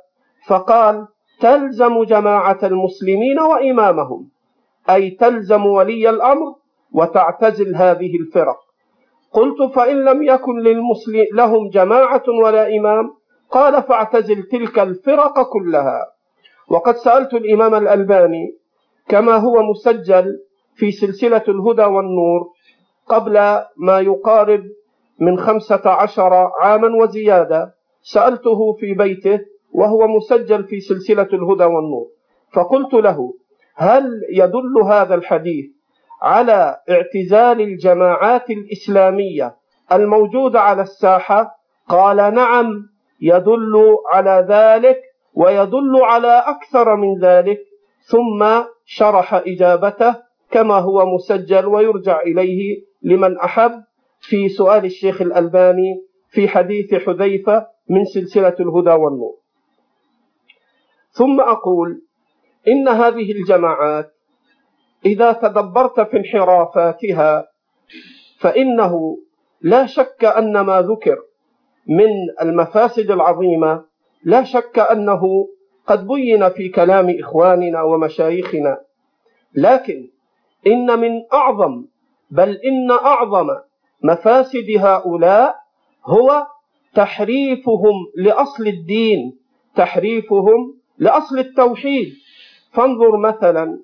فقال 0.48 1.08
تلزم 1.39 2.04
جماعة 2.04 2.60
المسلمين 2.64 3.39
وإمامهم 3.39 4.30
أي 4.89 5.10
تلزم 5.12 5.66
ولي 5.66 6.10
الأمر 6.10 6.56
وتعتزل 6.91 7.76
هذه 7.76 8.16
الفرق. 8.22 8.60
قلت 9.38 9.59
فإن 9.75 9.97
لم 10.05 10.23
يكن 10.23 10.55
للمسلم 10.59 11.25
لهم 11.33 11.69
جماعة 11.69 12.23
ولا 12.43 12.75
إمام 12.77 13.05
قال 13.51 13.83
فاعتزل 13.83 14.43
تلك 14.43 14.79
الفرق 14.79 15.35
كلها. 15.53 15.99
وقد 16.69 16.95
سألت 16.95 17.33
الإمام 17.33 17.75
الألباني 17.75 18.45
كما 19.09 19.35
هو 19.35 19.63
مسجل 19.63 20.25
في 20.75 20.91
سلسلة 20.91 21.43
الهدى 21.47 21.83
والنور 21.83 22.41
قبل 23.07 23.33
ما 23.77 23.99
يقارب 23.99 24.63
من 25.19 25.38
خمسة 25.38 25.81
عشر 25.85 26.33
عاما 26.61 27.03
وزيادة 27.03 27.73
سألته 28.01 28.73
في 28.79 28.93
بيته 28.93 29.39
وهو 29.71 30.07
مسجل 30.07 30.63
في 30.63 30.79
سلسلة 30.79 31.29
الهدى 31.33 31.63
والنور 31.63 32.07
فقلت 32.53 32.93
له 32.93 33.33
هل 33.75 34.03
يدل 34.33 34.75
هذا 34.85 35.15
الحديث 35.15 35.65
على 36.22 36.78
اعتزال 36.89 37.61
الجماعات 37.61 38.49
الإسلامية 38.49 39.55
الموجودة 39.91 40.61
على 40.61 40.82
الساحة 40.82 41.57
قال 41.89 42.34
نعم 42.34 42.89
يدل 43.22 43.97
على 44.11 44.45
ذلك 44.49 45.01
ويدل 45.34 45.95
على 46.01 46.43
أكثر 46.47 46.95
من 46.95 47.20
ذلك 47.20 47.59
ثم 48.01 48.63
شرح 48.86 49.34
إجابته 49.34 50.15
كما 50.51 50.76
هو 50.76 51.05
مسجل 51.05 51.65
ويرجع 51.65 52.22
إليه 52.22 52.82
لمن 53.01 53.38
أحب. 53.38 53.84
في 54.20 54.49
سؤال 54.49 54.86
الشيخ 54.86 55.22
الألباني 55.22 56.01
في 56.30 56.47
حديث 56.47 56.93
حذيفة 56.93 57.68
من 57.89 58.05
سلسلة 58.05 58.55
الهدى 58.59 58.89
والنور. 58.89 59.36
ثم 61.09 61.41
أقول 61.41 62.01
إن 62.68 62.88
هذه 62.88 63.32
الجماعات 63.32 64.16
إذا 65.06 65.32
تدبرت 65.32 66.00
في 66.00 66.18
انحرافاتها 66.18 67.48
فإنه 68.39 69.18
لا 69.62 69.86
شك 69.86 70.26
أن 70.26 70.60
ما 70.60 70.82
ذكر 70.82 71.18
من 71.88 72.10
المفاسد 72.41 73.12
العظيمة 73.12 73.84
لا 74.24 74.43
شك 74.43 74.80
أنه 74.80 75.48
قد 75.88 76.08
بين 76.08 76.50
في 76.50 76.70
كلام 76.70 77.16
إخواننا 77.20 77.82
ومشايخنا. 77.82 78.82
لكن 79.56 80.10
إن 80.68 81.00
من 81.00 81.12
أعظم 81.34 81.86
بل 82.32 82.50
إن 82.50 82.91
أعظم 82.91 83.48
مفاسد 84.04 84.66
هؤلاء 84.80 85.56
هو 86.06 86.48
تحريفهم 86.95 87.95
لأصل 88.16 88.68
الدين 88.68 89.38
تحريفهم 89.76 90.78
لأصل 90.98 91.39
التوحيد. 91.39 92.14
فانظر 92.72 93.18
مثلا 93.18 93.80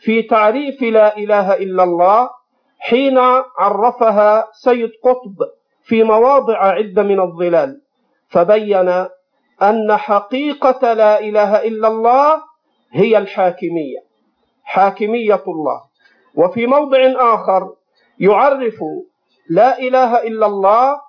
في 0.00 0.22
تعريف 0.22 0.82
لا 0.82 1.16
إله 1.16 1.54
إلا 1.56 1.82
الله 1.84 2.30
حين 2.78 3.18
عرفها 3.58 4.48
سيد 4.52 4.90
قطب 5.04 5.36
في 5.82 6.02
مواضع 6.02 6.58
عدة 6.58 7.02
من 7.02 7.20
الظلال 7.20 7.80
فبين 8.28 8.88
أن 9.62 9.96
حقيقة 9.96 10.92
لا 10.92 11.20
إله 11.20 11.56
إلا 11.68 11.88
الله 11.88 12.42
هي 12.92 13.18
الحاكمية 13.18 13.98
حاكمية 14.64 15.42
الله. 15.48 15.80
وفي 16.34 16.66
موضع 16.66 16.98
آخر 17.16 17.74
يعرف 18.20 18.74
لا 19.50 19.78
إله 19.78 20.22
إلا 20.22 20.46
الله 20.46 21.00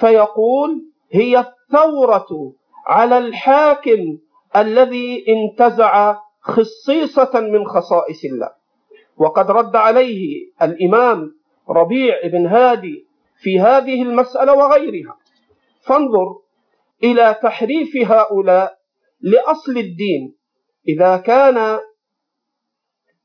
فيقول 0.00 0.82
هي 1.12 1.38
الثورة 1.38 2.52
على 2.86 3.18
الحاكم 3.18 4.18
الذي 4.56 5.24
انتزع 5.28 6.16
خصيصة 6.42 7.40
من 7.40 7.66
خصائص 7.66 8.24
الله. 8.24 8.50
وقد 9.16 9.50
رد 9.50 9.76
عليه 9.76 10.46
الإمام 10.62 11.34
ربيع 11.68 12.26
بن 12.26 12.46
هادي 12.46 13.06
في 13.42 13.60
هذه 13.60 14.02
المسألة 14.02 14.54
وغيرها. 14.54 15.16
فانظر 15.86 16.38
إلى 17.04 17.36
تحريف 17.42 17.96
هؤلاء 17.96 18.78
لأصل 19.20 19.76
الدين. 19.76 20.34
إذا 20.88 21.16
كان 21.16 21.78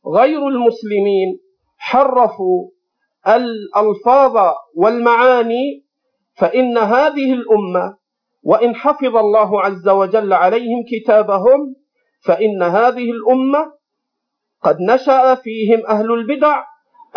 غير 0.07 0.47
المسلمين 0.47 1.39
حرفوا 1.77 2.69
الألفاظ 3.27 4.53
والمعاني 4.75 5.83
فإن 6.35 6.77
هذه 6.77 7.33
الأمة 7.33 7.97
وإن 8.43 8.75
حفظ 8.75 9.15
الله 9.15 9.61
عز 9.61 9.89
وجل 9.89 10.33
عليهم 10.33 10.83
كتابهم 10.91 11.75
فإن 12.19 12.63
هذه 12.63 13.11
الأمة 13.11 13.71
قد 14.63 14.77
نشأ 14.81 15.35
فيهم 15.35 15.85
أهل 15.87 16.11
البدع 16.11 16.63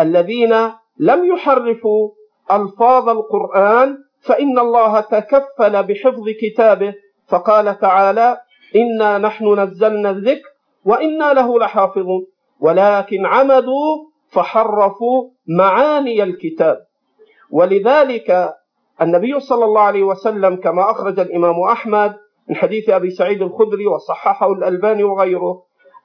الذين 0.00 0.70
لم 0.98 1.24
يحرفوا 1.24 2.10
ألفاظ 2.52 3.08
القرآن 3.08 3.98
فإن 4.20 4.58
الله 4.58 5.00
تكفل 5.00 5.82
بحفظ 5.82 6.24
كتابه 6.40 6.94
فقال 7.28 7.78
تعالى 7.78 8.40
إنا 8.76 9.18
نحن 9.18 9.60
نزلنا 9.60 10.10
الذكر 10.10 10.48
وإنا 10.84 11.32
له 11.32 11.58
لحافظون 11.58 12.26
ولكن 12.60 13.26
عمدوا 13.26 13.96
فحرفوا 14.30 15.30
معاني 15.48 16.22
الكتاب. 16.22 16.78
ولذلك 17.50 18.54
النبي 19.02 19.40
صلى 19.40 19.64
الله 19.64 19.80
عليه 19.80 20.02
وسلم 20.02 20.56
كما 20.56 20.90
أخرج 20.90 21.20
الإمام 21.20 21.60
أحمد 21.60 22.16
من 22.50 22.56
حديث 22.56 22.88
أبي 22.90 23.10
سعيد 23.10 23.42
الخدري 23.42 23.86
وصححه 23.86 24.52
الألباني 24.52 25.04
وغيره 25.04 25.62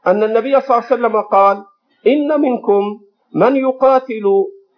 أن 0.08 0.24
النبي 0.24 0.62
صلى 0.62 0.78
الله 0.78 0.86
عليه 0.92 0.96
وسلم 0.96 1.22
قال 1.22 1.64
إن 2.08 2.42
منكم 2.42 3.02
من 3.36 3.56
يقاتل 3.56 4.24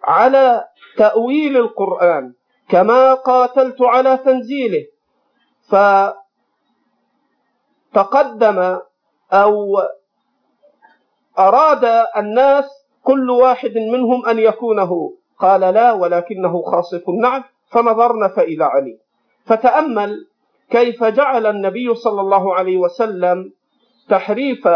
على 0.04 0.64
تأويل 0.96 1.56
القرآن 1.56 2.32
كما 2.68 3.14
قاتلت 3.14 3.82
على 3.82 4.16
تنزيله 4.16 4.84
فتقدم 7.92 8.78
أو 9.32 9.82
أراد 11.38 12.04
الناس 12.16 12.64
كل 13.02 13.30
واحد 13.30 13.78
منهم 13.92 14.26
أن 14.26 14.38
يكونه. 14.38 15.14
قال 15.38 15.60
لا 15.60 15.92
ولكنه 15.92 16.62
خاصف 16.62 17.08
النعم 17.08 17.44
فنظرنا 17.70 18.28
فإذا 18.28 18.64
علي. 18.64 18.98
فتأمل 19.44 20.26
كيف 20.70 21.04
جعل 21.04 21.46
النبي 21.46 21.94
صلى 21.94 22.20
الله 22.20 22.54
عليه 22.54 22.76
وسلم 22.76 23.52
تحريف 24.08 24.68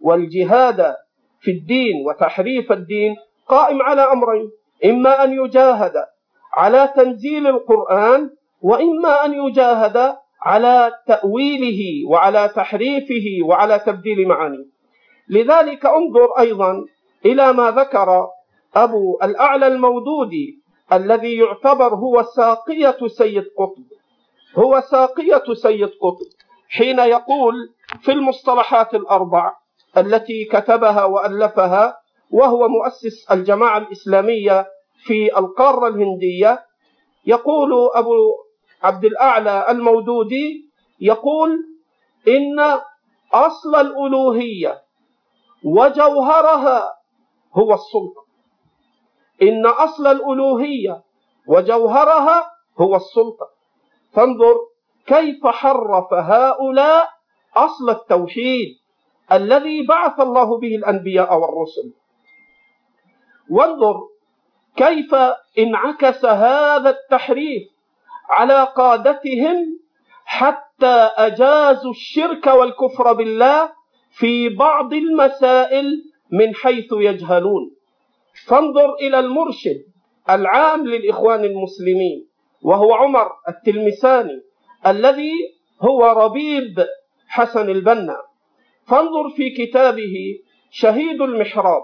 والجهاد 0.00 0.96
في 1.40 1.50
الدين 1.50 2.06
وتحريف 2.06 2.72
الدين 2.72 3.16
قائم 3.48 3.82
على 3.82 4.02
أمرين. 4.02 4.50
إما 4.84 5.24
أن 5.24 5.32
يجاهد 5.32 5.92
على 6.54 6.92
تنزيل 6.96 7.46
القرآن 7.46 8.30
وإما 8.62 9.24
أن 9.24 9.32
يجاهد 9.34 10.16
على 10.42 10.92
تأويله 11.06 12.08
وعلى 12.08 12.50
تحريفه 12.56 13.46
وعلى 13.46 13.78
تبديل 13.78 14.28
معانيه. 14.28 14.64
لذلك 15.28 15.86
انظر 15.86 16.38
أيضا 16.38 16.84
إلى 17.26 17.52
ما 17.52 17.70
ذكر 17.70 18.28
أبو 18.76 19.18
الأعلى 19.22 19.66
المودودي 19.66 20.58
الذي 20.92 21.36
يعتبر 21.36 21.94
هو 21.94 22.22
ساقية 22.22 22.96
سيد 23.06 23.44
قطب. 23.58 23.84
هو 24.58 24.80
ساقية 24.80 25.54
سيد 25.54 25.88
قطب 25.88 26.26
حين 26.68 26.98
يقول 26.98 27.54
في 28.02 28.12
المصطلحات 28.12 28.94
الأربع 28.94 29.52
التي 29.96 30.44
كتبها 30.44 31.04
وألفها 31.04 31.98
وهو 32.30 32.68
مؤسس 32.68 33.30
الجماعة 33.30 33.78
الإسلامية 33.78 34.66
في 35.06 35.38
القارة 35.38 35.88
الهندية 35.88 36.64
يقول 37.26 37.90
أبو 37.94 38.10
عبد 38.82 39.04
الأعلى 39.04 39.66
المودودي 39.70 40.70
يقول 41.00 41.58
إن 42.28 42.60
أصل 43.32 43.74
الألوهية 43.74 44.82
وجوهرها 45.64 46.92
هو 47.54 47.74
السلطة. 47.74 48.24
إن 49.42 49.66
أصل 49.66 50.06
الألوهية 50.06 51.02
وجوهرها 51.48 52.50
هو 52.80 52.96
السلطة. 52.96 53.53
فانظر 54.14 54.54
كيف 55.06 55.46
حرف 55.46 56.12
هؤلاء 56.12 57.08
أصل 57.56 57.90
التوحيد 57.90 58.68
الذي 59.32 59.86
بعث 59.86 60.20
الله 60.20 60.58
به 60.58 60.76
الأنبياء 60.76 61.38
والرسل. 61.38 61.92
وانظر 63.50 64.08
كيف 64.76 65.14
انعكس 65.58 66.24
هذا 66.24 66.90
التحريف 66.90 67.62
على 68.30 68.64
قادتهم 68.76 69.78
حتى 70.24 71.10
أجازوا 71.16 71.90
الشرك 71.90 72.46
والكفر 72.46 73.12
بالله 73.12 73.72
في 74.10 74.48
بعض 74.48 74.92
المسائل 74.92 76.04
من 76.30 76.54
حيث 76.54 76.92
يجهلون. 76.92 77.70
فانظر 78.46 78.94
إلى 78.94 79.18
المرشد 79.18 79.84
العام 80.30 80.86
للإخوان 80.86 81.44
المسلمين. 81.44 82.33
وهو 82.64 82.94
عمر 82.94 83.32
التلمساني 83.48 84.42
الذي 84.86 85.32
هو 85.80 86.04
ربيب 86.04 86.86
حسن 87.28 87.68
البنا. 87.70 88.16
فانظر 88.86 89.30
في 89.36 89.50
كتابه 89.50 90.38
شهيد 90.70 91.20
المحراب 91.22 91.82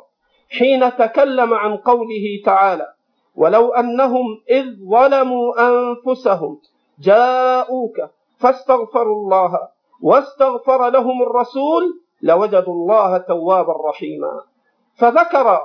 حين 0.51 0.97
تكلم 0.97 1.55
عن 1.55 1.77
قوله 1.77 2.43
تعالى 2.45 2.87
ولو 3.35 3.73
أنهم 3.73 4.27
إذ 4.51 4.65
ظلموا 4.91 5.53
أنفسهم 5.69 6.61
جاءوك 7.01 7.97
فاستغفروا 8.39 9.17
الله 9.17 9.59
واستغفر 10.03 10.91
لهم 10.91 11.23
الرسول 11.23 12.01
لوجدوا 12.23 12.75
الله 12.75 13.19
توابا 13.19 13.73
رحيما 13.89 14.41
فذكر 14.97 15.61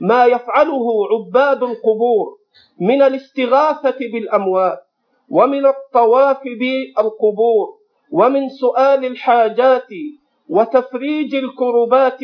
ما 0.00 0.24
يفعله 0.26 0.86
عباد 1.12 1.62
القبور 1.62 2.35
من 2.80 3.02
الاستغاثة 3.02 3.98
بالأموات 3.98 4.86
ومن 5.28 5.66
الطواف 5.66 6.40
بالقبور 6.42 7.78
ومن 8.10 8.48
سؤال 8.48 9.04
الحاجات 9.04 9.88
وتفريج 10.48 11.34
الكربات 11.34 12.20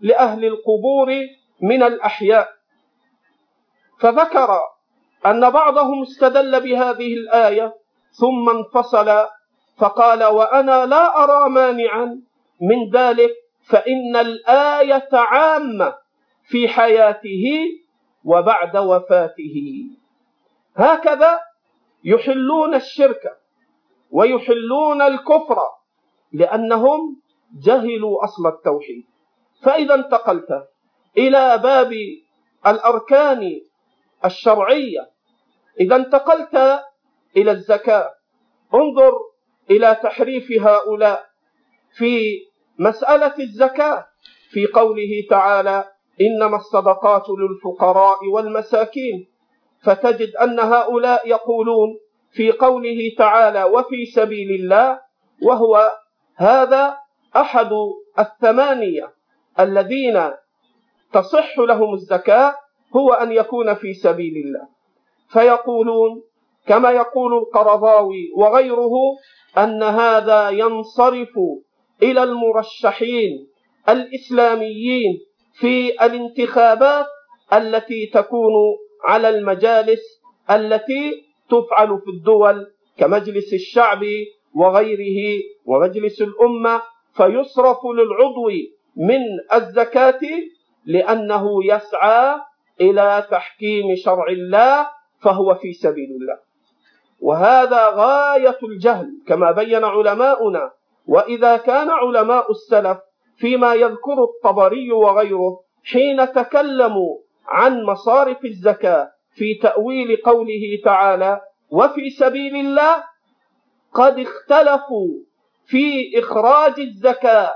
لأهل 0.00 0.44
القبور 0.44 1.08
من 1.62 1.82
الأحياء. 1.82 2.48
فذكر 4.00 4.48
أن 5.26 5.50
بعضهم 5.50 6.02
استدل 6.02 6.60
بهذه 6.60 7.14
الآية 7.14 7.74
ثم 8.10 8.50
انفصل 8.50 9.26
فقال 9.78 10.24
وأنا 10.24 10.86
لا 10.86 11.24
أرى 11.24 11.48
مانعا 11.50 12.20
من 12.60 12.90
ذلك 12.94 13.30
فإن 13.68 14.16
الآية 14.16 15.08
عامة 15.12 15.94
في 16.44 16.68
حياته 16.68 17.44
وبعد 18.26 18.76
وفاته. 18.76 19.56
هكذا 20.76 21.40
يحلون 22.04 22.74
الشرك 22.74 23.22
ويحلون 24.10 25.02
الكفر 25.02 25.58
لأنهم 26.32 27.20
جهلوا 27.62 28.24
أصل 28.24 28.46
التوحيد. 28.46 29.06
فإذا 29.62 29.94
انتقلت 29.94 30.68
إلى 31.18 31.58
باب 31.58 31.92
الأركان 32.66 33.60
الشرعية. 34.24 35.10
إذا 35.80 35.96
انتقلت 35.96 36.82
إلى 37.36 37.50
الزكاة. 37.50 38.10
انظر 38.74 39.12
إلى 39.70 39.94
تحريف 40.02 40.52
هؤلاء 40.52 41.26
في 41.96 42.40
مسألة 42.78 43.34
الزكاة 43.38 44.06
في 44.50 44.66
قوله 44.66 45.26
تعالى 45.30 45.95
إنما 46.20 46.56
الصدقات 46.56 47.24
للفقراء 47.28 48.18
والمساكين. 48.34 49.28
فتجد 49.82 50.36
أن 50.36 50.60
هؤلاء 50.60 51.28
يقولون 51.28 51.98
في 52.30 52.52
قوله 52.52 53.12
تعالى 53.18 53.64
وفي 53.64 54.06
سبيل 54.06 54.50
الله 54.50 55.00
وهو 55.42 55.92
هذا 56.36 56.96
أحد 57.36 57.70
الثمانية 58.18 59.12
الذين 59.60 60.30
تصح 61.12 61.58
لهم 61.58 61.94
الزكاة 61.94 62.54
هو 62.96 63.12
أن 63.12 63.32
يكون 63.32 63.74
في 63.74 63.94
سبيل 63.94 64.34
الله. 64.46 64.68
فيقولون 65.28 66.22
كما 66.66 66.90
يقول 66.90 67.34
القرضاوي 67.34 68.30
وغيره 68.36 68.92
أن 69.58 69.82
هذا 69.82 70.50
ينصرف 70.50 71.38
إلى 72.02 72.22
المرشحين 72.22 73.48
الإسلاميين 73.88 75.25
في 75.60 76.04
الانتخابات 76.06 77.06
التي 77.52 78.06
تكون 78.06 78.52
على 79.04 79.28
المجالس 79.28 80.00
التي 80.50 81.24
تفعل 81.50 82.00
في 82.04 82.10
الدول 82.10 82.66
كمجلس 82.98 83.54
الشعب 83.54 84.04
وغيره 84.54 85.42
ومجلس 85.64 86.22
الأمة 86.22 86.82
فيصرف 87.16 87.78
للعضو 87.94 88.48
من 88.96 89.20
الزكاة 89.54 90.20
لأنه 90.86 91.64
يسعى 91.64 92.40
إلى 92.80 93.26
تحكيم 93.30 93.96
شرع 94.04 94.28
الله 94.28 94.88
فهو 95.22 95.54
في 95.54 95.72
سبيل 95.72 96.08
الله. 96.20 96.38
وهذا 97.20 97.88
غاية 97.88 98.58
الجهل 98.62 99.06
كما 99.28 99.52
بين 99.52 99.84
علماؤنا 99.84 100.70
وإذا 101.06 101.56
كان 101.56 101.90
علماء 101.90 102.50
السلف 102.50 102.98
فيما 103.36 103.74
يذكر 103.74 104.24
الطبري 104.24 104.92
وغيره 104.92 105.60
حين 105.84 106.32
تكلموا 106.32 107.18
عن 107.46 107.84
مصارف 107.84 108.44
الزكاة 108.44 109.10
في 109.34 109.54
تأويل 109.54 110.16
قوله 110.24 110.80
تعالى 110.84 111.40
وفي 111.70 112.10
سبيل 112.10 112.56
الله 112.56 113.04
قد 113.92 114.18
اختلفوا 114.18 115.08
في 115.66 116.18
إخراج 116.18 116.80
الزكاة 116.80 117.54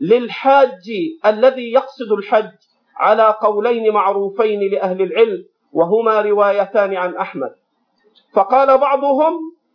للحاج 0.00 0.90
الذي 1.26 1.72
يقصد 1.72 2.12
الحج 2.18 2.50
على 2.96 3.34
قولين 3.40 3.92
معروفين 3.92 4.60
لأهل 4.72 5.02
العلم 5.02 5.44
وهما 5.72 6.20
روايتان 6.20 6.94
عن 6.96 7.16
أحمد. 7.16 7.54
فقال 8.34 8.78
بعضهم 8.78 9.34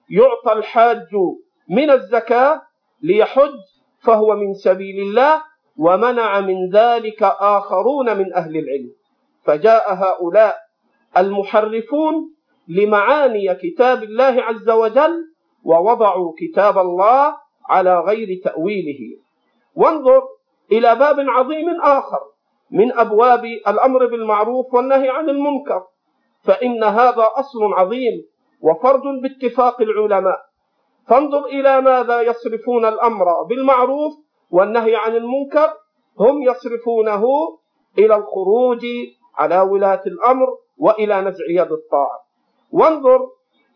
يعطى 0.09 0.59
الحاج 0.59 1.07
من 1.69 1.89
الزكاة 1.91 2.61
ليحج 3.01 3.59
فهو 4.07 4.35
من 4.35 4.53
سبيل 4.53 5.07
الله 5.07 5.43
ومنع 5.77 6.39
من 6.39 6.69
ذلك 6.69 7.23
آخرون 7.23 8.17
من 8.17 8.33
أهل 8.33 8.57
العلم. 8.57 8.91
فجاء 9.43 9.93
هؤلاء 9.93 10.55
المحرفون 11.17 12.15
لمعاني 12.67 13.55
كتاب 13.55 14.03
الله 14.03 14.35
عز 14.43 14.69
وجل 14.69 15.13
ووضعوا 15.63 16.33
كتاب 16.39 16.77
الله 16.77 17.35
على 17.69 17.99
غير 17.99 18.41
تأويله. 18.43 19.01
وانظر 19.75 20.21
إلى 20.71 20.95
باب 20.95 21.19
عظيم 21.19 21.81
آخر 21.83 22.19
من 22.71 22.91
أبواب 22.91 23.45
الأمر 23.45 24.05
بالمعروف 24.05 24.73
والنهي 24.73 25.09
عن 25.09 25.29
المنكر. 25.29 25.83
فإن 26.43 26.83
هذا 26.83 27.27
أصل 27.35 27.73
عظيم 27.73 28.23
وفرد 28.61 29.01
باتفاق 29.23 29.81
العلماء. 29.81 30.46
فانظر 31.07 31.45
إلى 31.45 31.81
ماذا 31.81 32.21
يصرفون 32.21 32.85
الأمر 32.85 33.43
بالمعروف 33.43 34.13
والنهي 34.51 34.95
عن 34.95 35.15
المنكر. 35.15 35.73
هم 36.19 36.41
يصرفونه 36.41 37.23
إلى 37.97 38.15
الخروج 38.15 38.85
على 39.35 39.61
ولاة 39.61 40.01
الأمر 40.07 40.47
وإلى 40.77 41.21
نزع 41.21 41.45
يد 41.49 41.71
الطاعة. 41.71 42.19
وانظر 42.71 43.29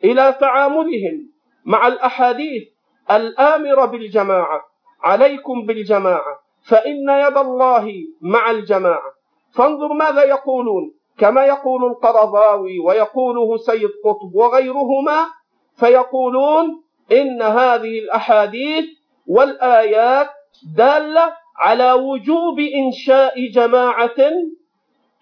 إلى 0.04 0.38
تعاملهم 0.40 1.30
مع 1.66 1.88
الأحاديث 1.88 2.64
الآمرة 3.12 3.86
بالجماعة. 3.86 4.62
عليكم 5.02 5.66
بالجماعة. 5.66 6.40
فإن 6.70 7.10
يد 7.10 7.38
الله 7.38 7.94
مع 8.22 8.52
الجماعة. 8.52 9.12
فانظر 9.56 9.94
ماذا 9.94 10.24
يقولون. 10.24 10.94
كما 11.18 11.46
يقول 11.46 11.86
القرضاوي 11.86 12.80
ويقوله 12.80 13.58
سيد 13.58 13.90
قطب 14.06 14.36
وغيرهما 14.36 15.28
فيقولون 15.76 16.84
إن 17.12 17.42
هذه 17.42 18.00
الأحاديث 18.00 18.86
والآيات 19.28 20.30
دالة 20.78 21.34
على 21.58 21.94
وجوب 21.94 22.60
إنشاء 22.60 23.48
جماعة 23.48 24.18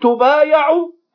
تبايع 0.02 0.68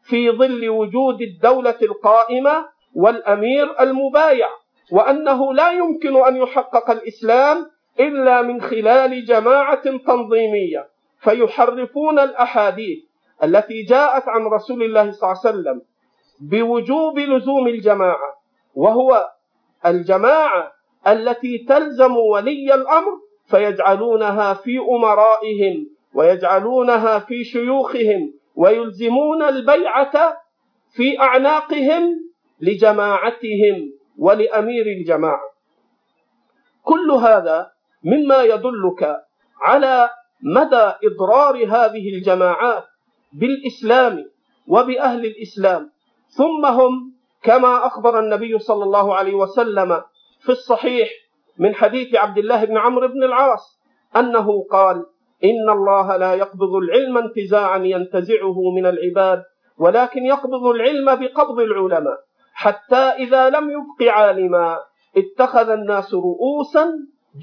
في 0.03 0.31
ظل 0.31 0.69
وجود 0.69 1.23
الدولة 1.23 1.79
القائمة 1.83 2.67
والأمير 2.95 3.81
المبايع 3.81 4.49
وأنه 4.93 5.55
لا 5.55 5.71
يمكن 5.71 6.17
أن 6.17 6.37
يحقق 6.37 6.91
الإسلام 6.91 7.71
إلا 8.01 8.43
من 8.43 8.61
خلال 8.63 9.25
جماعة 9.25 9.83
تنظيمية. 10.07 10.89
فيحرفون 11.21 12.19
الأحاديث 12.19 12.99
التي 13.43 13.83
جاءت 13.83 14.29
عن 14.29 14.47
رسول 14.47 14.83
الله 14.83 15.11
صلى 15.11 15.31
الله 15.33 15.41
عليه 15.45 15.51
وسلم 15.59 15.83
بوجوب 16.41 17.19
لزوم 17.19 17.69
الجماعة 17.69 18.35
وهو 18.75 19.29
الجماعة 19.87 20.73
التي 21.07 21.59
تلزم 21.59 22.17
ولي 22.17 22.75
الأمر 22.75 23.13
فيجعلونها 23.47 24.55
في 24.55 24.79
أمرائهم 24.79 25.87
ويجعلونها 26.15 27.19
في 27.19 27.45
شيوخهم 27.45 28.35
ويلزمون 28.57 29.43
البيعة 29.43 30.37
في 30.97 31.21
أعناقهم 31.21 32.21
لجماعتهم 32.61 33.93
ولأمير 34.19 34.87
الجماعة. 34.87 35.55
كل 36.83 37.11
هذا 37.11 37.71
مما 38.05 38.43
يدلك 38.43 39.17
على 39.61 40.11
مدى 40.43 40.93
إضرار 41.05 41.57
هذه 41.57 42.15
الجماعات 42.15 42.85
بالإسلام 43.33 44.25
وبأهل 44.67 45.27
الإسلام 45.27 45.91
ثم 46.29 46.67
هم 46.67 47.14
كما 47.45 47.87
أخبر 47.87 48.19
النبي 48.19 48.59
صلى 48.59 48.85
الله 48.85 49.15
عليه 49.15 49.35
وسلم 49.35 50.03
في 50.41 50.49
الصحيح 50.49 51.09
من 51.59 51.75
حديث 51.75 52.15
عبد 52.15 52.39
الله 52.39 52.65
بن 52.65 52.79
عمرو 52.79 53.09
بن 53.09 53.25
العاص 53.25 53.81
أنه 54.17 54.67
قال 54.71 55.07
إن 55.45 55.71
الله 55.71 56.17
لا 56.17 56.35
يقبض 56.35 56.75
العلم 56.75 57.19
انتزاعا 57.19 57.79
ينتزعه 57.79 58.71
من 58.77 58.87
العباد 58.87 59.43
ولكن 59.79 60.25
يقبض 60.25 60.65
العلم 60.67 61.15
بقبض 61.15 61.61
العلماء 61.61 62.19
حتى 62.55 62.97
إذا 62.97 63.51
لم 63.51 63.71
يبق 63.71 64.13
عالما 64.13 64.79
اتخذ 65.17 65.69
الناس 65.69 66.15
رؤوسا 66.15 66.91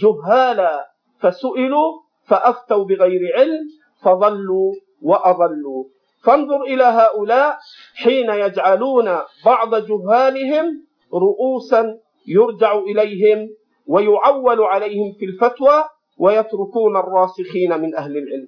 جهالا 0.02 0.88
فسئلوا 1.20 2.02
فأفتوا 2.28 2.86
بغير 2.86 3.22
علم 3.38 3.60
فضلوا 4.04 4.74
وأضلوا. 5.02 5.86
فانظر 6.24 6.61
إلى 6.63 6.84
هؤلاء 6.84 7.57
حين 7.95 8.30
يجعلون 8.30 9.17
بعض 9.45 9.76
جهالهم 9.76 10.86
رؤوسا 11.13 11.97
يرجع 12.28 12.78
إليهم 12.78 13.49
ويعول 13.88 14.61
عليهم 14.61 15.13
في 15.19 15.26
الفتوى 15.26 15.84
ويتركون 16.17 16.97
الراسخين 16.97 17.80
من 17.82 17.95
أهل 17.95 18.17
العلم. 18.17 18.47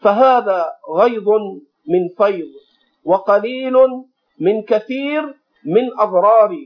فهذا 0.00 0.66
غيظ 0.96 1.28
من 1.88 2.08
فيض 2.18 2.48
وقليل 3.04 3.74
من 4.38 4.62
كثير 4.62 5.22
من 5.64 5.88
أضرار 5.98 6.56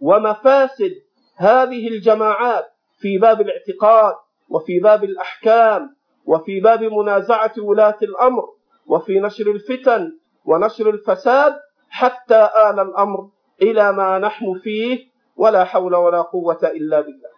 ومفاسد 0.00 0.92
هذه 1.36 1.88
الجماعات 1.88 2.64
في 2.98 3.18
باب 3.18 3.40
الاعتقاد 3.40 4.14
وفي 4.48 4.78
باب 4.78 5.04
الأحكام 5.04 5.96
وفي 6.26 6.60
باب 6.60 6.82
منازعة 6.82 7.52
ولاة 7.58 7.98
الأمر. 8.02 8.42
وفي 8.86 9.20
نشر 9.20 9.50
الفتن 9.50 10.18
ونشر 10.44 10.90
الفساد 10.90 11.54
حتى 11.88 12.48
آل 12.70 12.80
الأمر 12.80 13.28
إلى 13.62 13.92
ما 13.92 14.18
نحن 14.18 14.58
فيه 14.62 14.98
ولا 15.36 15.64
حول 15.64 15.94
ولا 15.94 16.20
قوة 16.22 16.58
إلا 16.64 17.00
بالله. 17.00 17.34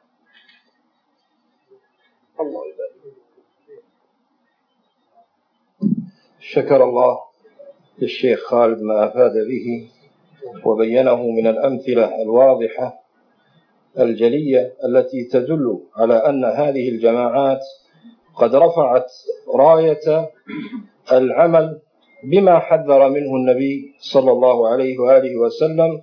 الله 2.41 2.63
يبارك 2.67 2.97
شكر 6.41 6.85
الله 6.85 7.19
للشيخ 7.99 8.41
خالد 8.47 8.83
ما 8.83 9.05
أفاد 9.07 9.33
به 9.49 9.91
وبينه 10.65 11.23
من 11.23 11.47
الأمثلة 11.47 12.23
الواضحة 12.23 13.01
الجلية 13.99 14.73
التي 14.85 15.25
تدل 15.25 15.81
على 15.97 16.15
أن 16.15 16.45
هذه 16.45 16.89
الجماعات 16.89 17.61
قد 18.37 18.55
رفعت 18.55 19.11
راية 19.55 20.31
العمل 21.13 21.81
بما 22.25 22.59
حذر 22.59 23.09
منه 23.09 23.37
النبي 23.37 23.95
صلى 23.99 24.31
الله 24.31 24.69
عليه 24.69 24.99
وآله 24.99 25.37
وسلم 25.37 26.03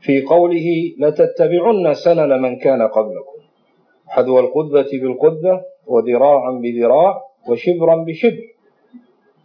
في 0.00 0.22
قوله 0.22 0.94
لتتبعن 0.98 1.94
سنن 1.94 2.42
من 2.42 2.56
كان 2.56 2.82
قبلكم. 2.82 3.38
حذو 4.06 4.38
القذة 4.38 4.90
بالقذة 4.92 5.62
وذراعا 5.86 6.52
بذراع 6.62 7.22
وشبرا 7.48 8.04
بشبر. 8.04 8.44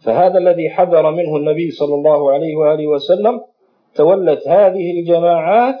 فهذا 0.04 0.38
الذي 0.38 0.70
حذر 0.70 1.10
منه 1.10 1.36
النبي 1.36 1.70
صلى 1.70 1.94
الله 1.94 2.32
عليه 2.32 2.56
وآله 2.56 2.86
وسلم 2.86 3.40
تولت 3.94 4.48
هذه 4.48 5.00
الجماعات 5.00 5.78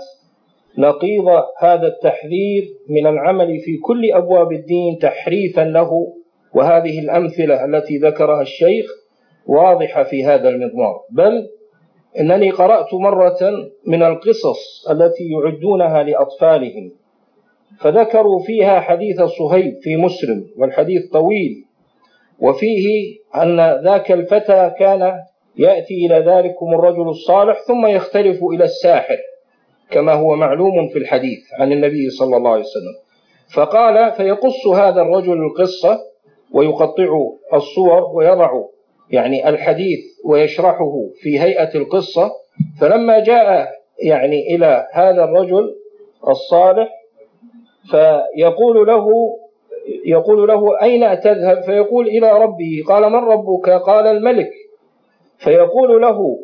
نقيض 0.78 1.28
هذا 1.58 1.86
التحذير 1.86 2.68
من 2.88 3.06
العمل 3.06 3.58
في 3.58 3.76
كل 3.76 4.12
أبواب 4.12 4.52
الدين 4.52 4.98
تحريفا 4.98 5.60
له 5.60 6.12
وهذه 6.54 6.98
الأمثلة 6.98 7.64
التي 7.64 7.98
ذكرها 7.98 8.42
الشيخ 8.42 8.86
واضحة 9.46 10.02
في 10.02 10.24
هذا 10.24 10.48
المضمار. 10.48 11.00
بل 11.10 11.48
إنني 12.20 12.50
قرأت 12.50 12.94
مرة 12.94 13.38
من 13.86 14.02
القصص 14.02 14.88
التي 14.90 15.24
يعدونها 15.30 16.02
لأطفالهم 16.02 16.92
فذكروا 17.80 18.40
فيها 18.44 18.80
حديث 18.80 19.22
صهيب 19.22 19.78
في 19.82 19.96
مسلم 19.96 20.46
والحديث 20.56 21.10
طويل 21.12 21.64
وفيه 22.38 23.16
أن 23.34 23.80
ذاك 23.84 24.12
الفتى 24.12 24.72
كان 24.78 25.12
يأتي 25.56 26.06
إلى 26.06 26.18
ذلكم 26.18 26.74
الرجل 26.74 27.08
الصالح 27.08 27.58
ثم 27.66 27.86
يختلف 27.86 28.44
إلى 28.44 28.64
الساحر 28.64 29.16
كما 29.90 30.12
هو 30.12 30.36
معلوم 30.36 30.88
في 30.88 30.98
الحديث 30.98 31.40
عن 31.58 31.72
النبي 31.72 32.10
صلى 32.10 32.36
الله 32.36 32.50
عليه 32.50 32.64
وسلم. 32.64 32.94
فقال 33.54 34.12
فيقص 34.12 34.66
هذا 34.66 35.02
الرجل 35.02 35.32
القصة 35.32 35.98
ويقطع 36.54 37.08
الصور 37.54 38.02
ويضع 38.14 38.50
يعني 39.10 39.48
الحديث 39.48 39.98
ويشرحه 40.24 40.92
في 41.20 41.40
هيئة 41.40 41.74
القصة. 41.74 42.30
فلما 42.80 43.18
جاء 43.18 43.68
يعني 44.02 44.54
إلى 44.54 44.86
هذا 44.92 45.24
الرجل 45.24 45.74
الصالح 46.28 46.88
فيقول 47.90 48.86
له 48.86 49.06
يقول 50.06 50.48
له 50.48 50.82
أين 50.82 51.20
تذهب؟ 51.20 51.62
فيقول 51.62 52.06
إلى 52.08 52.32
ربه 52.32 52.82
قال 52.88 53.12
من 53.12 53.18
ربك؟ 53.18 53.70
قال 53.70 54.06
الملك. 54.06 54.50
فيقول 55.38 56.02
له 56.02 56.38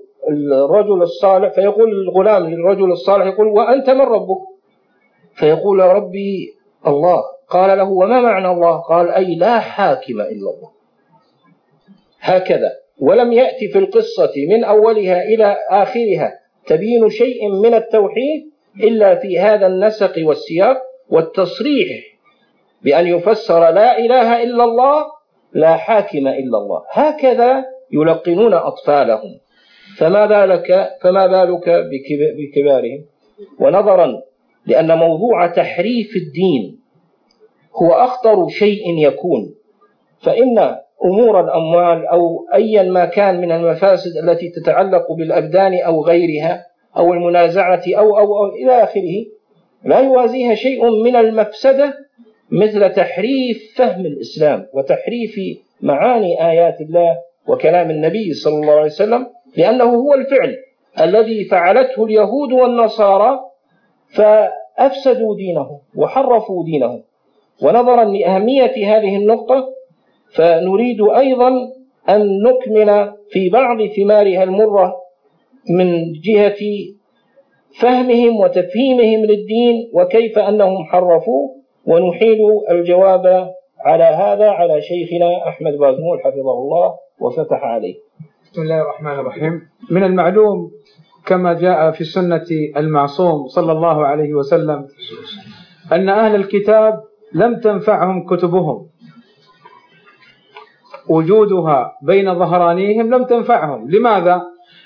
الرجل 0.65 1.03
الصالح 1.03 1.55
فيقول 1.55 1.91
الغلام 1.93 2.47
للرجل 2.47 2.93
الصالح 2.93 3.27
يقول 3.27 3.47
وأنت 3.49 3.91
من 3.91 4.01
ربك؟ 4.01 4.41
فيقول 5.35 5.81
ربي 5.81 6.55
الله. 6.87 7.23
قال 7.51 7.79
له 7.79 7.89
وما 7.89 8.21
معنى 8.21 8.49
الله؟ 8.49 8.77
قال 8.77 9.11
أي 9.11 9.35
لا 9.35 9.59
حاكم 9.59 10.21
إلا 10.21 10.51
الله. 10.51 10.71
هكذا. 12.21 12.73
ولم 13.01 13.33
يأتي 13.33 13.69
في 13.69 13.79
القصة 13.79 14.33
من 14.49 14.65
أولها 14.65 15.23
إلى 15.23 15.57
آخرها 15.71 16.39
تبين 16.67 17.11
شيء 17.11 17.49
من 17.49 17.75
التوحيد 17.75 18.51
إلا 18.81 19.15
في 19.15 19.39
هذا 19.39 19.67
النسق 19.67 20.13
والسياق 20.19 20.77
والتصريح 21.09 21.89
بأن 22.83 23.07
يفسر 23.07 23.71
لا 23.71 23.99
إله 23.99 24.43
إلا 24.43 24.65
الله 24.65 25.05
لا 25.53 25.77
حاكم 25.77 26.29
إلا 26.29 26.59
الله. 26.59 26.83
هكذا 26.93 27.65
يلقنون 27.93 28.55
أطفالهم. 28.55 29.39
فما 29.99 30.27
بالك 30.27 30.91
فما 31.03 31.27
بالك 31.27 31.69
بكبارهم؟ 32.39 33.05
ونظرا 33.61 34.23
لأن 34.67 34.99
موضوع 34.99 35.47
تحريف 35.47 36.17
الدين 36.17 36.86
هو 37.83 37.93
أخطر 37.93 38.49
شيء 38.49 38.99
يكون. 38.99 39.55
فإن 40.21 40.77
أمور 41.05 41.41
الأموال 41.41 42.07
أو 42.07 42.47
أيا 42.55 42.83
ما 42.83 43.05
كان 43.05 43.41
من 43.41 43.53
المفاسد 43.53 44.17
التي 44.17 44.49
تتعلق 44.49 45.13
بالأبدان 45.13 45.79
أو 45.79 46.05
غيرها 46.05 46.67
أو 46.97 47.13
المنازعة 47.13 47.83
أو 47.89 48.19
أو, 48.19 48.45
أو 48.45 48.55
إلى 48.55 48.83
آخره 48.83 49.25
لا 49.85 50.01
يوازيها 50.01 50.55
شيء 50.55 50.91
من 50.91 51.17
المفسدة 51.17 51.95
مثل 52.51 52.93
تحريف 52.93 53.75
فهم 53.77 54.07
الإسلام 54.07 54.67
وتحريف 54.73 55.41
معاني 55.81 56.51
آيات 56.51 56.81
الله 56.81 57.17
وكلام 57.49 57.91
النبي 57.91 58.33
صلى 58.33 58.55
الله 58.55 58.73
عليه 58.73 58.85
وسلم 58.85 59.27
لأنه 59.57 59.85
هو 59.85 60.15
الفعل 60.15 60.57
الذي 61.01 61.45
فعلته 61.45 62.05
اليهود 62.05 62.53
والنصارى 62.53 63.41
فأفسدوا 64.09 65.37
دينهم 65.37 65.79
وحرفوا 65.97 66.65
دينهم. 66.65 67.03
ونظرا 67.63 68.05
لأهمية 68.05 68.97
هذه 68.97 69.17
النقطة 69.17 69.69
فنريد 70.35 71.01
أيضا 71.17 71.49
أن 72.09 72.43
نكمل 72.43 73.13
في 73.31 73.49
بعض 73.49 73.79
ثمارها 73.97 74.43
المرة 74.43 74.95
من 75.71 76.13
جهة 76.13 76.59
فهمهم 77.81 78.37
وتفهيمهم 78.41 79.25
للدين 79.25 79.91
وكيف 79.93 80.39
أنهم 80.39 80.85
حرفوه 80.85 81.57
ونحيل 81.87 82.39
الجواب 82.71 83.51
على 83.81 84.05
هذا 84.05 84.51
على 84.51 84.81
شيخنا 84.83 85.49
أحمد 85.49 85.73
بازمول 85.73 86.21
حفظه 86.25 86.59
الله 86.59 86.95
وفتح 87.21 87.65
عليه. 87.65 87.95
بسم 88.53 88.63
الله 88.63 88.81
الرحمن 88.81 89.13
الرحيم. 89.13 89.61
من 89.91 90.05
المعلوم 90.05 90.71
كما 91.27 91.53
جاء 91.53 91.91
في 91.91 92.01
السنة 92.01 92.47
المعصوم 92.77 93.47
صلى 93.47 93.73
الله 93.73 94.07
عليه 94.07 94.35
وسلم 94.35 94.87
أن 95.93 96.09
أهل 96.09 96.35
الكتاب 96.35 97.01
لم 97.35 97.61
تنفعهم 97.61 98.27
كتبهم. 98.27 98.87
وجودها 101.09 101.93
بين 102.03 102.35
ظهرانيهم 102.35 103.15
لم 103.15 103.25
تنفعهم. 103.25 103.91
لماذا؟ 103.91 104.43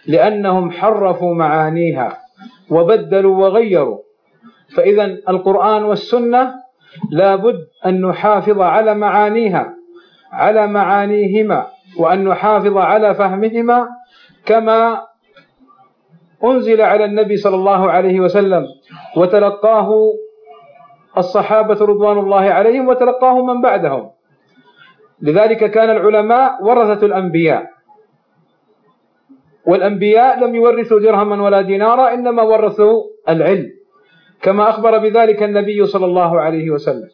لأنهم 0.07 0.71
حرفوا 0.71 1.35
معانيها 1.35 2.19
وبدلوا 2.71 3.37
وغيروا. 3.37 3.99
فإذا 4.77 5.05
القرآن 5.05 5.85
والسنة 5.85 6.55
لابد 7.11 7.59
أن 7.87 8.01
نحافظ 8.01 8.61
على 8.61 8.95
معانيها 8.95 9.75
على 10.33 10.67
معانيهما 10.67 11.67
وأن 11.99 12.25
نحافظ 12.25 12.77
على 12.77 13.15
فهمهما 13.15 13.89
كما 14.47 15.03
أنزل 16.45 16.81
على 16.81 17.05
النبي 17.05 17.37
صلى 17.37 17.55
الله 17.55 17.91
عليه 17.91 18.21
وسلم. 18.21 18.67
وتلقاه 19.17 19.91
الصحابة 21.19 21.75
رضوان 21.75 22.19
الله 22.19 22.41
عليهم 22.41 22.89
وتلقاه 22.89 23.45
من 23.45 23.61
بعدهم. 23.61 24.11
لذلك 25.23 25.71
كان 25.71 25.91
العلماء 25.91 26.65
ورثة 26.65 27.07
الأنبياء. 27.07 27.71
والأنبياء 29.67 30.41
لم 30.41 30.55
يورثوا 30.55 31.01
درهما 31.01 31.43
ولا 31.43 31.61
دينارا 31.61 32.15
إنما 32.15 32.43
ورثوا 32.43 33.03
العلم. 33.29 33.71
كما 34.43 34.69
أخبر 34.69 34.99
بذلك 34.99 35.43
النبي 35.43 35.87
صلى 35.87 36.07
الله 36.07 36.41
عليه 36.41 36.71
وسلم. 36.71 37.09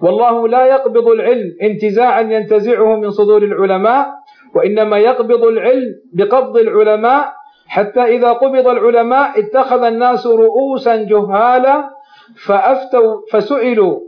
والله 0.00 0.48
لا 0.48 0.66
يقبض 0.66 1.08
العلم 1.08 1.56
انتزاعا 1.62 2.20
ينتزعه 2.20 2.96
من 2.96 3.10
صدور 3.10 3.42
العلماء 3.42 4.06
وإنما 4.54 4.98
يقبض 4.98 5.44
العلم 5.44 5.94
بقبض 6.12 6.56
العلماء 6.56 7.32
حتى 7.66 8.00
إذا 8.00 8.32
قبض 8.32 8.68
العلماء 8.68 9.40
اتخذ 9.40 9.82
الناس 9.82 10.26
رؤوسا 10.26 10.96
جهالا 10.96 11.90
فأفتوا 12.36 13.20
فسئلوا. 13.32 14.00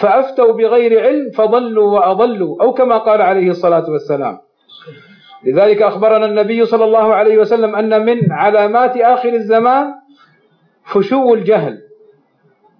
فأفتوا 0.00 0.52
بغير 0.52 1.00
علم 1.00 1.30
فضلوا 1.30 1.98
وأضلوا. 1.98 2.62
أو 2.62 2.72
كما 2.72 2.98
قال 2.98 3.22
عليه 3.22 3.50
الصلاة 3.50 3.90
والسلام. 3.90 4.38
لذلك 5.44 5.82
أخبرنا 5.82 6.26
النبي 6.26 6.64
صلى 6.66 6.84
الله 6.84 7.14
عليه 7.14 7.38
وسلم 7.38 7.74
أن 7.74 8.06
من 8.06 8.32
علامات 8.32 8.96
آخر 8.96 9.32
الزمان 9.32 9.94
فشو 10.84 11.34
الجهل 11.34 11.78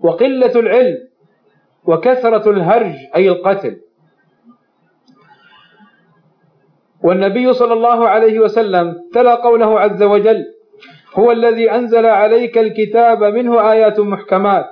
وقلة 0.00 0.52
العلم 0.56 0.98
وكثرة 1.84 2.50
الهرج 2.50 2.94
أي 3.16 3.28
القتل. 3.28 3.80
والنبي 7.02 7.52
صلى 7.52 7.72
الله 7.72 8.08
عليه 8.08 8.38
وسلم 8.38 8.96
تلا 9.12 9.34
قوله 9.34 9.80
عز 9.80 10.02
وجل 10.02 10.44
هو 11.14 11.32
الذي 11.32 11.70
أنزل 11.70 12.06
عليك 12.06 12.58
الكتاب 12.58 13.24
منه 13.24 13.72
آيات 13.72 14.00
محكمات. 14.00 14.66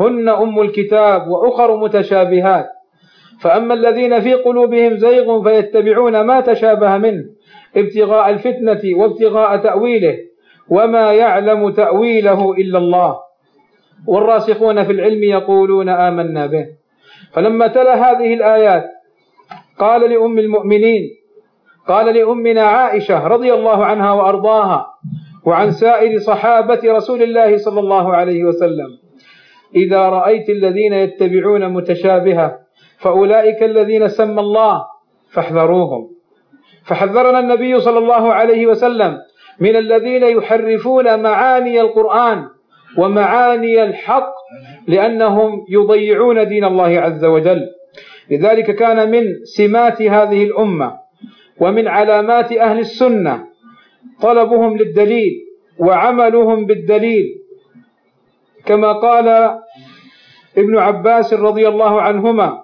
هن 0.00 0.28
أم 0.28 0.60
الكتاب 0.60 1.28
وأخر 1.28 1.76
متشابهات. 1.76 2.68
فأما 3.40 3.74
الذين 3.74 4.20
في 4.20 4.34
قلوبهم 4.34 4.96
زيغ 4.96 5.42
فيتبعون 5.42 6.20
ما 6.20 6.40
تشابه 6.40 6.98
منه 6.98 7.24
ابتغاء 7.76 8.30
الفتنة 8.30 8.80
وابتغاء 8.96 9.56
تأويله 9.56 10.18
وما 10.68 11.12
يعلم 11.12 11.70
تأويله 11.70 12.52
إلا 12.52 12.78
الله. 12.78 13.16
والراسخون 14.06 14.84
في 14.84 14.92
العلم 14.92 15.22
يقولون 15.22 15.88
آمنا 15.88 16.46
به. 16.46 16.66
فلما 17.32 17.66
تلا 17.66 17.94
هذه 17.94 18.34
الآيات 18.34 18.90
قال 19.78 20.10
لأم 20.10 20.38
المؤمنين 20.38 21.02
قال 21.88 22.14
لأمنا 22.14 22.62
عائشة 22.62 23.26
رضي 23.26 23.54
الله 23.54 23.84
عنها 23.84 24.12
وأرضاها 24.12 24.86
وعن 25.46 25.70
سائر 25.70 26.18
صحابة 26.18 26.80
رسول 26.84 27.22
الله 27.22 27.56
صلى 27.56 27.80
الله 27.80 28.16
عليه 28.16 28.44
وسلم. 28.44 28.88
إذا 29.76 30.08
رأيت 30.08 30.50
الذين 30.50 30.92
يتبعون 30.92 31.68
متشابهة 31.68 32.58
فأولئك 32.98 33.62
الذين 33.62 34.08
سمى 34.08 34.40
الله 34.40 34.84
فاحذروهم. 35.30 36.10
فحذرنا 36.84 37.38
النبي 37.38 37.80
صلى 37.80 37.98
الله 37.98 38.32
عليه 38.32 38.66
وسلم 38.66 39.18
من 39.60 39.76
الذين 39.76 40.22
يحرفون 40.22 41.22
معاني 41.22 41.80
القرآن 41.80 42.44
ومعاني 42.98 43.82
الحق 43.82 44.32
لأنهم 44.88 45.64
يضيعون 45.68 46.48
دين 46.48 46.64
الله 46.64 47.00
عز 47.00 47.24
وجل. 47.24 47.60
لذلك 48.30 48.74
كان 48.74 49.10
من 49.10 49.24
سمات 49.44 50.02
هذه 50.02 50.44
الأمة 50.44 50.92
ومن 51.60 51.88
علامات 51.88 52.52
أهل 52.52 52.78
السنة 52.78 53.51
طلبهم 54.22 54.76
للدليل 54.76 55.32
وعملهم 55.78 56.66
بالدليل 56.66 57.24
كما 58.66 58.92
قال 58.92 59.28
ابن 60.58 60.78
عباس 60.78 61.34
رضي 61.34 61.68
الله 61.68 62.00
عنهما 62.02 62.62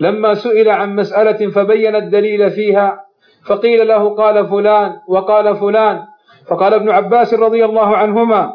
لما 0.00 0.34
سئل 0.34 0.68
عن 0.68 0.96
مسألة 0.96 1.50
فبين 1.50 1.96
الدليل 1.96 2.50
فيها 2.50 3.04
فقيل 3.46 3.88
له 3.88 4.14
قال 4.14 4.46
فلان 4.48 4.92
وقال 5.08 5.56
فلان 5.56 6.02
فقال 6.48 6.74
ابن 6.74 6.90
عباس 6.90 7.34
رضي 7.34 7.64
الله 7.64 7.96
عنهما 7.96 8.52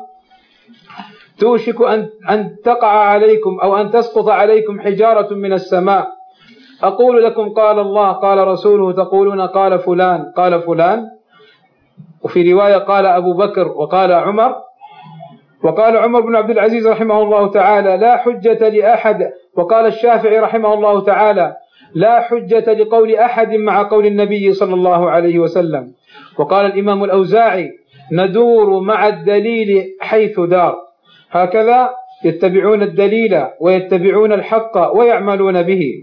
توشك 1.39 1.81
أن 1.81 2.09
أن 2.29 2.55
تقع 2.63 2.87
عليكم 2.87 3.59
أو 3.63 3.77
أن 3.77 3.91
تسقط 3.91 4.29
عليكم 4.29 4.79
حجارة 4.79 5.33
من 5.33 5.53
السماء. 5.53 6.07
أقول 6.83 7.23
لكم 7.23 7.49
قال 7.49 7.79
الله 7.79 8.11
قال 8.11 8.47
رسوله 8.47 8.91
تقولون 8.91 9.41
قال 9.41 9.79
فلان 9.79 10.31
قال 10.37 10.61
فلان 10.61 11.07
وفي 12.23 12.53
رواية 12.53 12.77
قال 12.77 13.05
أبو 13.05 13.33
بكر 13.33 13.67
وقال 13.67 14.11
عمر 14.11 14.55
وقال 15.63 15.97
عمر 15.97 16.21
بن 16.21 16.35
عبد 16.35 16.49
العزيز 16.49 16.87
رحمه 16.87 17.21
الله 17.21 17.51
تعالى 17.51 17.97
لا 17.97 18.17
حجة 18.17 18.69
لأحد 18.69 19.31
وقال 19.55 19.85
الشافعي 19.85 20.39
رحمه 20.39 20.73
الله 20.73 21.03
تعالى 21.03 21.55
لا 21.95 22.21
حجة 22.21 22.73
لقول 22.73 23.15
أحد 23.15 23.53
مع 23.53 23.89
قول 23.89 24.05
النبي 24.05 24.53
صلى 24.53 24.73
الله 24.73 25.09
عليه 25.09 25.39
وسلم 25.39 25.91
وقال 26.37 26.65
الإمام 26.65 27.03
الأوزاعي 27.03 27.71
ندور 28.11 28.79
مع 28.79 29.07
الدليل 29.07 29.85
حيث 30.01 30.39
دار 30.39 30.75
هكذا 31.31 31.89
يتبعون 32.25 32.81
الدليل 32.81 33.45
ويتبعون 33.59 34.33
الحق 34.33 34.95
ويعملون 34.95 35.61
به. 35.61 35.93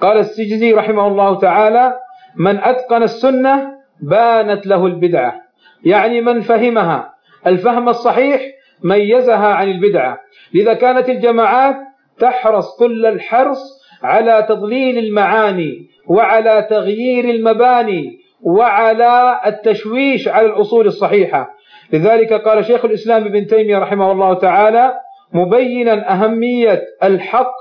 قال 0.00 0.18
السجزي 0.18 0.72
رحمه 0.72 1.06
الله 1.06 1.38
تعالى 1.38 1.94
من 2.36 2.58
أتقن 2.58 3.02
السنة 3.02 3.79
بانت 4.02 4.66
له 4.66 4.86
البدعة. 4.86 5.40
يعني 5.84 6.20
من 6.20 6.40
فهمها؟ 6.40 7.14
الفهم 7.46 7.88
الصحيح 7.88 8.42
ميزها 8.84 9.46
عن 9.46 9.70
البدعة. 9.70 10.18
لذا 10.54 10.74
كانت 10.74 11.08
الجماعات 11.08 11.76
تحرص 12.18 12.78
كل 12.78 13.06
الحرص 13.06 13.80
على 14.02 14.46
تضليل 14.48 14.98
المعاني 14.98 15.88
وعلى 16.06 16.66
تغيير 16.70 17.24
المباني 17.24 18.18
وعلى 18.42 19.40
التشويش 19.46 20.28
على 20.28 20.46
الأصول 20.46 20.86
الصحيحة. 20.86 21.50
لذلك 21.92 22.32
قال 22.32 22.64
شيخ 22.64 22.84
الإسلام 22.84 23.24
ابن 23.24 23.46
تيمية 23.46 23.78
رحمه 23.78 24.12
الله 24.12 24.34
تعالى 24.34 24.94
مبينا 25.32 26.12
أهمية 26.12 26.82
الحق 27.02 27.52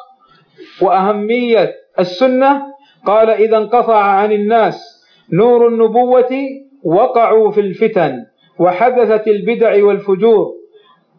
وأهمية 0.81 1.75
السنة. 1.99 2.61
قال 3.05 3.29
إذا 3.29 3.57
انقطع 3.57 3.97
عن 4.03 4.31
الناس 4.31 4.98
نور 5.33 5.67
النبوة 5.67 6.29
وقعوا 6.83 7.51
في 7.51 7.61
الفتن 7.61 8.25
وحدثت 8.59 9.27
البدع 9.27 9.83
والفجور 9.85 10.53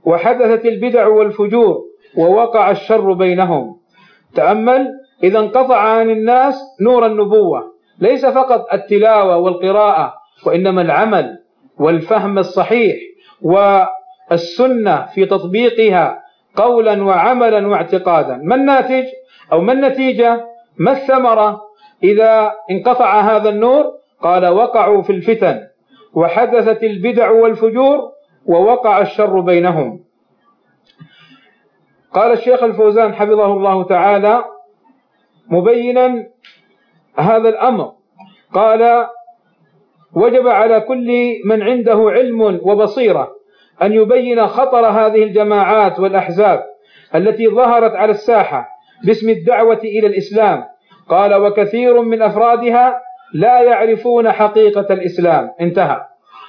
وحدثت 0.05 0.67
البدع 0.67 1.07
والفجور 1.07 1.85
ووقع 2.17 2.71
الشر 2.71 3.13
بينهم. 3.13 3.77
تأمل 4.35 4.89
إذا 5.25 5.39
انقطع 5.39 5.77
عن 5.77 6.11
الناس 6.11 6.61
نور 6.81 7.07
النبوة 7.07 7.73
ليس 7.99 8.27
فقط 8.27 8.67
التلاوة 8.73 9.37
والقراءة 9.37 10.15
وإنما 10.47 10.83
العمل 10.83 11.39
والفهم 11.79 12.39
الصحيح 12.39 12.97
والسنة 13.43 15.07
في 15.15 15.27
تطبيقها 15.27 16.23
قولا 16.57 17.05
وعملا 17.05 17.69
واعتقادا. 17.69 18.41
ما 18.45 18.55
الناتج؟ 18.55 19.05
أو 19.53 19.61
ما 19.61 19.73
النتيجة؟ 19.73 20.45
ما 20.79 20.93
الثمرة 20.93 21.61
إذا 22.05 22.53
انقطع 22.71 23.21
هذا 23.21 23.49
النور؟ 23.49 24.00
قال 24.23 24.47
وقعوا 24.47 25.03
في 25.03 25.13
الفتن 25.13 25.61
وحدثت 26.15 26.83
البدع 26.83 27.31
والفجور 27.31 28.13
ووقع 28.47 29.01
الشر 29.01 29.41
بينهم. 29.41 30.01
قال 32.13 32.33
الشيخ 32.33 32.63
الفوزان 32.63 33.15
حفظه 33.15 33.53
الله 33.53 33.85
تعالى 33.85 34.45
مبينا 35.51 36.27
هذا 37.17 37.49
الأمر. 37.49 37.93
قال 38.55 39.07
وجب 40.17 40.49
على 40.49 40.81
كل 40.81 41.35
من 41.45 41.63
عنده 41.63 42.11
علم 42.11 42.41
وبصيرة 42.63 43.31
أن 43.83 43.93
يبين 43.93 44.47
خطر 44.47 44.87
هذه 44.87 45.23
الجماعات 45.23 46.01
والأحزاب 46.01 46.65
التي 47.15 47.49
ظهرت 47.49 47.93
على 47.93 48.11
الساحة 48.11 48.69
باسم 49.05 49.29
الدعوة 49.29 49.81
إلى 49.85 50.07
الإسلام. 50.07 50.65
قال 51.09 51.35
وكثير 51.35 52.03
من 52.03 52.23
أفرادها 52.23 53.01
لا 53.35 53.61
يعرفون 53.61 54.33
حقيقة 54.33 54.87
الإسلام. 54.95 55.51
انتهى. 55.61 56.01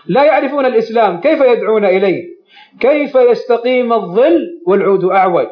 لا 0.08 0.24
يعرفون 0.24 0.66
الإسلام. 0.66 1.20
كيف 1.20 1.42
يدعون 1.42 1.86
إليه؟ 1.86 2.24
كيف 2.80 3.16
يستقيم 3.16 3.94
الظل 3.94 4.40
والعود 4.68 5.06
أعوج؟ 5.06 5.48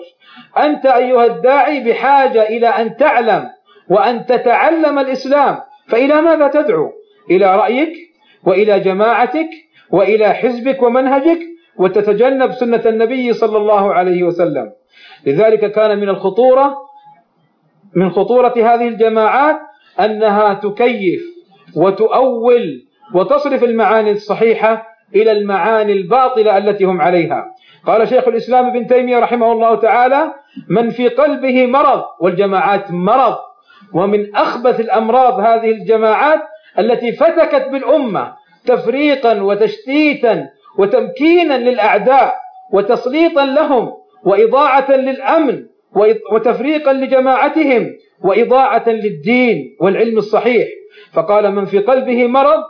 أنت 0.57 0.86
أيها 0.86 1.25
الداعي 1.25 1.84
بحاجة 1.84 2.41
إلى 2.41 2.67
أن 2.67 2.97
تعلم 2.97 3.49
وأن 3.89 4.25
تتعلم 4.25 4.99
الإسلام. 4.99 5.57
فإلى 5.88 6.21
ماذا 6.21 6.47
تدعو؟ 6.47 6.91
إلى 7.32 7.55
رأيك 7.55 7.93
وإلى 8.45 8.80
جماعتك 8.80 9.49
وإلى 9.91 10.34
حزبك 10.34 10.84
ومنهجك 10.84 11.39
وتتجنب 11.77 12.51
سنة 12.51 12.82
النبي 12.86 13.34
صلى 13.34 13.57
الله 13.57 13.93
عليه 13.93 14.23
وسلم. 14.23 14.71
لذلك 15.25 15.71
كان 15.71 15.99
من 15.99 16.09
الخطورة 16.09 16.77
من 17.95 18.09
خطورة 18.09 18.53
هذه 18.57 18.88
الجماعات 18.88 19.59
أنها 20.05 20.53
تكيف 20.53 21.21
وتؤول 21.75 22.85
وتصرف 23.13 23.63
المعاني 23.63 24.11
الصحيحة 24.11 24.87
إلى 25.15 25.31
المعاني 25.31 25.93
الباطلة 25.93 26.57
التي 26.57 26.83
هم 26.83 27.01
عليها. 27.01 27.45
قال 27.88 28.07
شيخ 28.07 28.27
الإسلام 28.27 28.65
ابن 28.65 28.88
تيمية 28.88 29.19
رحمه 29.19 29.51
الله 29.51 29.76
تعالى 29.76 30.34
من 30.69 30.89
في 30.89 31.07
قلبه 31.07 31.65
مرض 31.65 32.03
والجماعات 32.19 32.91
مرض 32.91 33.35
ومن 33.93 34.35
أخبث 34.35 34.80
الأمراض 34.80 35.39
هذه 35.39 35.71
الجماعات 35.71 36.39
التي 36.80 37.11
فتكت 37.11 37.67
بالأمة 37.71 38.34
تفريقا 38.65 39.41
وتشتيتا 39.41 40.47
وتمكينا 40.77 41.57
للأعداء 41.57 42.35
وتسليطا 42.73 43.45
لهم 43.45 43.91
وإضاعة 44.26 44.91
للأمن 44.91 45.65
وتفريقا 46.32 46.94
لجماعتهم 46.94 47.90
وإضاعة 48.24 48.90
للدين 48.90 49.78
والعلم 49.82 50.18
الصحيح. 50.18 50.68
فقال 51.14 51.52
من 51.56 51.66
في 51.66 51.80
قلبه 51.80 52.28
مرض 52.28 52.64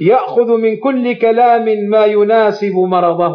يأخذ 0.00 0.56
من 0.56 0.76
كل 0.76 1.12
كلام 1.12 1.64
ما 1.64 2.04
يناسب 2.04 2.74
مرضه 2.74 3.34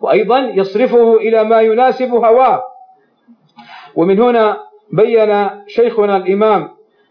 وأيضا 0.00 0.38
يصرفه 0.38 1.16
إلى 1.16 1.44
ما 1.44 1.60
يناسب 1.60 2.10
هواه. 2.10 2.62
ومن 3.94 4.20
هنا 4.20 4.58
بين 4.92 5.50
شيخنا 5.66 6.16
الإمام 6.16 6.68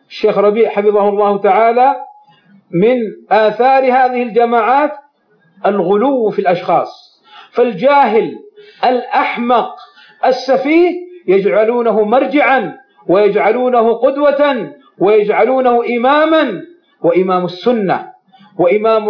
الشيخ 0.10 0.38
ربيع 0.38 0.70
حفظه 0.70 1.10
الله 1.10 1.38
تعالى 1.38 1.96
من 2.72 2.98
آثار 3.32 3.84
هذه 3.84 4.24
الجماعات 4.24 4.92
الغلو 5.66 6.30
في 6.30 6.40
الأشخاص. 6.40 7.22
فالجاهل 7.52 8.36
الأحمق 8.86 9.76
السفيه 10.26 11.11
يجعلونه 11.28 12.04
مرجعا 12.04 12.78
ويجعلونه 13.08 13.94
قدوة 13.94 14.72
ويجعلونه 15.00 15.86
إماما. 15.98 16.62
وإمام 17.04 17.46
السنة 17.46 18.12
وإمام 18.60 19.10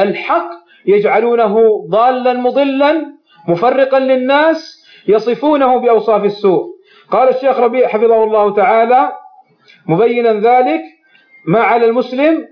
الحق 0.00 0.50
يجعلونه 0.86 1.86
ضالا 1.90 2.32
مضلا 2.32 3.06
مفرقا 3.48 3.98
للناس 3.98 4.84
يصفونه 5.08 5.76
بأوصاف 5.76 6.24
السوء. 6.24 6.64
قال 7.10 7.28
الشيخ 7.28 7.60
ربيع 7.60 7.88
حفظه 7.88 8.24
الله 8.24 8.54
تعالى 8.54 9.12
مبينا 9.86 10.32
ذلك 10.32 10.82
ما 11.46 11.60
على 11.60 11.86
المسلم 11.86 12.48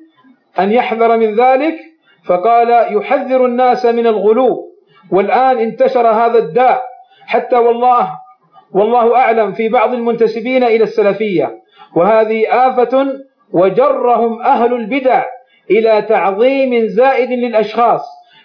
أن 0.59 0.73
يحذر 0.73 1.17
من 1.17 1.35
ذلك؟ 1.35 1.77
فقال 2.25 2.97
يحذر 2.97 3.47
الناس 3.47 3.87
من 3.87 4.07
الغلو. 4.07 4.71
والآن 5.12 5.59
انتشر 5.59 6.07
هذا 6.07 6.39
الداء 6.39 6.83
حتى 7.27 7.57
والله 7.57 8.11
والله 8.75 9.17
أعلم 9.17 9.53
في 9.53 9.69
بعض 9.69 9.95
المنتسبين 9.95 10.65
إلى 10.65 10.85
السلفية 10.85 11.59
وهذه 11.97 12.45
آفة 12.49 13.07
وجرهم 13.53 14.43
أهل 14.43 14.75
البدع 14.75 15.25
إلى 15.71 16.03
تعظيم 16.03 16.87
زائد 16.87 17.31
للأشخاص 17.31 18.03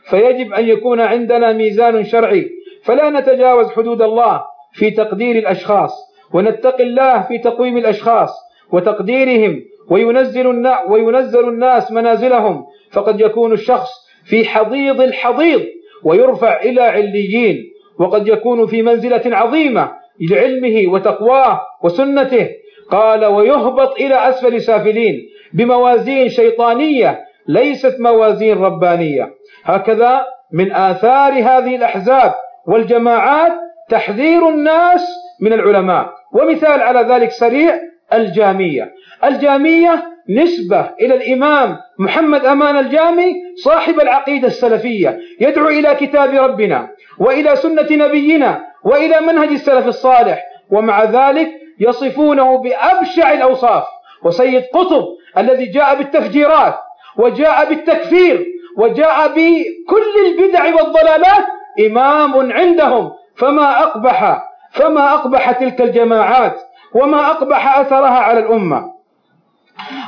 فيجب 0.10 0.54
أن 0.54 0.68
يكون 0.68 1.00
عندنا 1.02 1.54
ميزان 1.54 2.04
شرعي 2.04 2.50
فلا 2.84 3.10
نتجاوز 3.10 3.72
حدود 3.72 4.02
الله 4.02 4.42
في 4.74 4.92
تقدير 4.92 5.36
الأشخاص 5.36 5.92
ونتقي 6.34 6.84
الله 6.84 7.22
في 7.22 7.38
تقويم 7.38 7.78
الأشخاص 7.78 8.30
وتقديرهم 8.72 9.62
وينزل 9.90 10.68
وينزل 10.90 11.50
الناس 11.50 11.92
منازلهم 11.92 12.66
فقد 12.92 13.22
يكون 13.22 13.54
الشخص 13.54 13.90
في 14.26 14.46
حضيض 14.46 15.02
الحضيض 15.02 15.62
ويرفع 16.04 16.62
إلى 16.62 16.82
عليين 16.82 17.64
وقد 18.00 18.28
يكون 18.28 18.68
في 18.68 18.82
منزلة 18.82 19.22
عظيمة 19.26 19.92
لعلمه 20.22 20.94
وتقواه 20.94 21.62
وسنته. 21.84 22.50
قال 22.92 23.26
ويهبط 23.26 24.00
إلى 24.00 24.30
أسفل 24.30 24.62
سافلين 24.62 25.16
بموازين 25.54 26.30
شيطانية 26.30 27.20
ليست 27.48 27.96
موازين 28.00 28.58
ربانية. 28.58 29.34
هكذا 29.64 30.26
من 30.54 30.72
آثار 30.72 31.34
هذه 31.34 31.76
الأحزاب 31.76 32.34
والجماعات 32.68 33.52
تحذير 33.90 34.50
الناس 34.50 35.08
من 35.42 35.54
العلماء. 35.54 36.10
ومثال 36.34 36.82
على 36.82 37.00
ذلك 37.14 37.32
سريع 37.32 37.80
الجامية. 38.14 38.92
الجامية 39.24 40.04
نسبة 40.30 40.90
إلى 41.02 41.14
الإمام 41.16 41.78
محمد 42.00 42.46
أمان 42.46 42.78
الجامي 42.78 43.34
صاحب 43.64 44.00
العقيدة 44.00 44.48
السلفية 44.48 45.20
يدعو 45.42 45.68
إلى 45.68 45.96
كتاب 45.96 46.34
ربنا 46.34 46.90
وإلى 47.20 47.56
سنة 47.56 47.88
نبينا 47.92 48.64
وإلى 48.86 49.22
منهج 49.22 49.48
السلف 49.48 49.88
الصالح 49.88 50.44
ومع 50.72 51.04
ذلك 51.04 51.52
يصفونه 51.80 52.58
بأبشع 52.58 53.32
الأوصاف. 53.32 53.84
وسيد 54.24 54.64
قطب 54.74 55.04
الذي 55.38 55.66
جاء 55.66 55.96
بالتفجيرات 55.96 56.76
وجاء 57.18 57.70
بالتكفير 57.70 58.46
وجاء 58.78 59.28
بكل 59.28 60.14
البدع 60.28 60.76
والضلالات 60.76 61.46
إمام 61.88 62.52
عندهم. 62.52 63.12
فما 63.36 63.84
أقبح 63.84 64.44
فما 64.72 65.14
أقبح 65.14 65.52
تلك 65.52 65.82
الجماعات 65.82 66.62
وما 66.96 67.32
أقبح 67.32 67.78
أثرها 67.78 68.20
على 68.20 68.40
الأمة. 68.40 68.92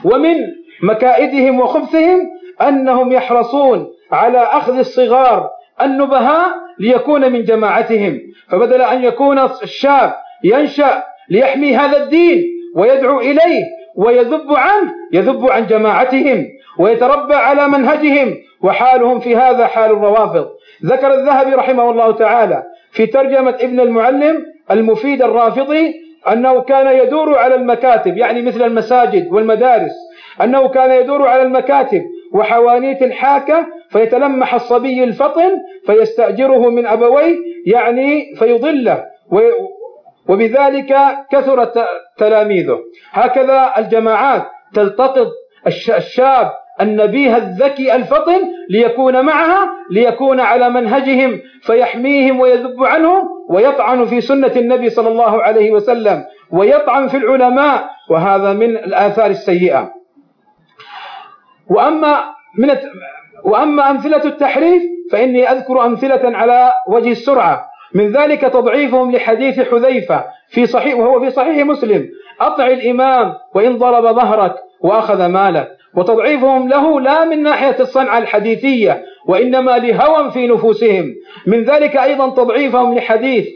ومن 0.05 0.35
مكائدهم 0.83 1.59
وخبثهم 1.59 2.19
أنهم 2.61 3.11
يحرصون 3.11 3.87
على 4.11 4.37
أخذ 4.37 4.77
الصغار 4.77 5.49
النبهاء 5.81 6.66
ليكون 6.79 7.31
من 7.31 7.43
جماعتهم. 7.43 8.19
فبدل 8.49 8.81
أن 8.81 9.03
يكون 9.03 9.39
الشاب 9.39 10.13
ينشأ 10.43 11.03
ليحمي 11.29 11.75
هذا 11.75 12.03
الدين 12.03 12.43
ويدعو 12.75 13.19
إليه 13.19 13.63
ويذب 13.95 14.53
عنه 14.53 14.93
يذب 15.13 15.51
عن 15.51 15.67
جماعتهم 15.67 16.45
ويتربى 16.79 17.35
على 17.35 17.67
منهجهم 17.67 18.35
وحالهم 18.63 19.19
في 19.19 19.35
هذا 19.35 19.67
حال 19.67 19.91
الروافض. 19.91 20.47
ذكر 20.85 21.13
الذهبي 21.13 21.51
رحمه 21.55 21.91
الله 21.91 22.11
تعالى 22.11 22.63
في 22.91 23.05
ترجمة 23.05 23.57
ابن 23.61 23.79
المعلم 23.79 24.45
المفيد 24.71 25.21
الرافضي 25.21 25.93
أنه 26.31 26.61
كان 26.61 26.97
يدور 26.97 27.37
على 27.37 27.55
المكاتب 27.55 28.17
يعني 28.17 28.41
مثل 28.41 28.63
المساجد 28.63 29.27
والمدارس 29.31 29.91
أنه 30.43 30.67
كان 30.67 31.01
يدور 31.01 31.27
على 31.27 31.41
المكاتب 31.41 32.03
وحوانيت 32.33 33.01
الحاكة 33.01 33.67
فيتلمح 33.89 34.53
الصبي 34.53 35.03
الفطن 35.03 35.51
فيستأجره 35.85 36.69
من 36.69 36.85
أبويه 36.85 37.37
يعني 37.65 38.35
فيضله 38.35 39.05
وبذلك 40.29 40.95
كثر 41.31 41.71
تلاميذه. 42.17 42.79
هكذا 43.11 43.73
الجماعات 43.77 44.43
تلتقط 44.73 45.27
الشاب 45.67 46.51
النبيه 46.81 47.37
الذكي 47.37 47.95
الفطن 47.95 48.41
ليكون 48.69 49.25
معها 49.25 49.69
ليكون 49.91 50.39
على 50.39 50.69
منهجهم 50.69 51.39
فيحميهم 51.61 52.39
ويذب 52.39 52.83
عنهم 52.83 53.29
ويطعن 53.49 54.05
في 54.05 54.21
سنة 54.21 54.51
النبي 54.55 54.89
صلى 54.89 55.09
الله 55.09 55.41
عليه 55.43 55.71
وسلم 55.71 56.23
ويطعن 56.51 57.07
في 57.07 57.17
العلماء 57.17 57.89
وهذا 58.09 58.53
من 58.53 58.77
الآثار 58.77 59.29
السيئة. 59.29 59.93
وأما 61.69 62.19
من 62.57 62.69
وأما 63.43 63.91
أمثلة 63.91 64.25
التحريف 64.25 64.83
فإني 65.11 65.51
أذكر 65.51 65.85
أمثلة 65.85 66.37
على 66.37 66.71
وجه 66.87 67.11
السرعة. 67.11 67.65
من 67.93 68.11
ذلك 68.11 68.41
تضعيفهم 68.41 69.11
لحديث 69.11 69.59
حذيفة 69.59 70.25
في 70.49 70.65
صحيح 70.65 70.97
وهو 70.97 71.19
في 71.19 71.29
صحيح 71.29 71.65
مسلم. 71.65 72.09
أطع 72.41 72.67
الإمام 72.67 73.33
وإن 73.55 73.77
ضرب 73.77 74.15
ظهرك 74.15 74.55
وأخذ 74.81 75.25
مالك. 75.25 75.67
وتضعيفهم 75.95 76.69
له 76.69 77.01
لا 77.01 77.25
من 77.25 77.43
ناحية 77.43 77.75
الصنعة 77.79 78.17
الحديثية 78.17 79.03
وإنما 79.27 79.77
لهوى 79.77 80.31
في 80.31 80.47
نفوسهم. 80.47 81.05
من 81.47 81.63
ذلك 81.63 81.97
أيضا 81.97 82.29
تضعيفهم 82.29 82.95
لحديث 82.95 83.47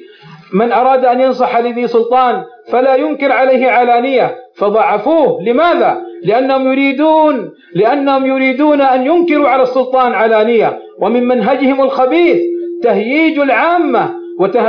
من 0.54 0.72
أراد 0.72 1.06
أن 1.06 1.22
ينصح 1.22 1.58
لذي 1.58 1.88
سلطان 1.88 2.44
فلا 2.72 2.96
ينكر 2.96 3.32
عليه 3.32 3.68
علانية. 3.68 4.36
فضعفوه. 4.56 5.44
لماذا؟ 5.44 6.11
لأنهم 6.24 6.72
يريدون 6.72 7.52
لأنهم 7.76 8.26
يريدون 8.26 8.82
أن 8.82 9.06
ينكروا 9.06 9.48
على 9.48 9.64
السلطان 9.64 10.14
علانية. 10.14 10.80
ومن 11.00 11.28
منهجهم 11.28 11.82
الخبيث 11.82 12.42
تهييج 12.84 13.40
العامة 13.40 14.14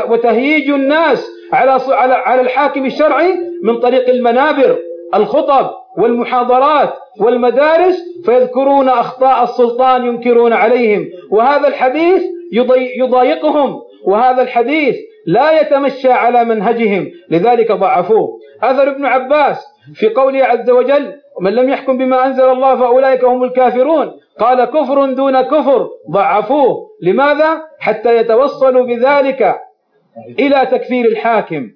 وتهييج 0.08 0.70
الناس 0.70 1.30
على 1.52 1.80
على 2.14 2.40
الحاكم 2.40 2.84
الشرعي 2.84 3.34
من 3.64 3.80
طريق 3.80 4.08
المنابر 4.08 4.78
الخطب 5.14 5.70
والمحاضرات 5.98 6.92
والمدارس 7.20 8.02
فيذكرون 8.24 8.88
أخطاء 8.88 9.42
السلطان 9.42 10.06
ينكرون 10.06 10.52
عليهم. 10.52 11.06
وهذا 11.30 11.68
الحديث 11.68 12.22
يضايقهم. 12.96 13.80
وهذا 14.06 14.42
الحديث 14.42 14.96
لا 15.26 15.60
يتمشى 15.60 16.12
على 16.12 16.44
منهجهم. 16.44 17.10
لذلك 17.30 17.72
ضعفوه. 17.72 18.38
أثر 18.62 18.90
ابن 18.90 19.06
عباس 19.06 19.64
في 19.94 20.08
قوله 20.08 20.44
عز 20.44 20.70
وجل 20.70 21.12
ومن 21.38 21.52
لم 21.52 21.68
يحكم 21.68 21.98
بما 21.98 22.26
أنزل 22.26 22.44
الله 22.44 22.76
فأولئك 22.76 23.24
هم 23.24 23.44
الكافرون. 23.44 24.12
قال 24.40 24.64
كفر 24.64 25.12
دون 25.12 25.40
كفر 25.40 25.88
ضعفوه. 26.10 26.88
لماذا؟ 27.02 27.62
حتى 27.80 28.16
يتوصلوا 28.16 28.86
بذلك 28.86 29.56
إلى 30.38 30.66
تكفير 30.66 31.04
الحاكم. 31.04 31.70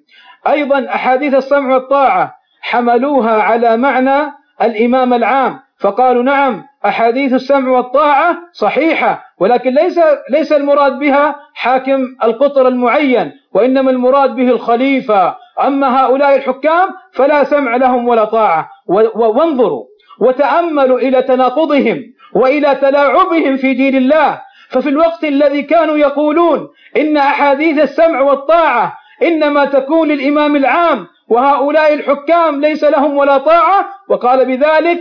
أيضا 0.47 0.85
أحاديث 0.85 1.33
السمع 1.33 1.73
والطاعة 1.73 2.33
حملوها 2.61 3.41
على 3.41 3.77
معنى 3.77 4.31
الإمام 4.61 5.13
العام. 5.13 5.59
فقالوا 5.79 6.23
نعم 6.23 6.63
أحاديث 6.85 7.33
السمع 7.33 7.71
والطاعة 7.71 8.37
صحيحة 8.51 9.23
ولكن 9.39 9.73
ليس 9.73 9.99
ليس 10.29 10.51
المراد 10.51 10.99
بها 10.99 11.35
حاكم 11.53 12.05
القطر 12.23 12.67
المعين 12.67 13.31
وإنما 13.53 13.91
المراد 13.91 14.35
به 14.35 14.49
الخليفة. 14.49 15.35
أما 15.59 16.05
هؤلاء 16.05 16.35
الحكام 16.35 16.89
فلا 17.13 17.43
سمع 17.43 17.75
لهم 17.75 18.07
ولا 18.07 18.25
طاعة. 18.25 18.69
وانظروا. 19.15 19.83
وتأملوا 20.19 20.99
إلى 20.99 21.21
تناقضهم 21.21 22.03
وإلى 22.35 22.75
تلاعبهم 22.75 23.57
في 23.57 23.73
دين 23.73 23.95
الله. 23.95 24.41
ففي 24.69 24.89
الوقت 24.89 25.23
الذي 25.23 25.61
كانوا 25.61 25.97
يقولون 25.97 26.67
إن 26.97 27.17
أحاديث 27.17 27.79
السمع 27.79 28.21
والطاعة 28.21 28.93
إنما 29.23 29.65
تكون 29.65 30.07
للإمام 30.07 30.55
العام 30.55 31.07
وهؤلاء 31.29 31.93
الحكام 31.93 32.61
ليس 32.61 32.83
لهم 32.83 33.17
ولا 33.17 33.37
طاعة. 33.37 33.85
وقال 34.09 34.45
بذلك 34.45 34.99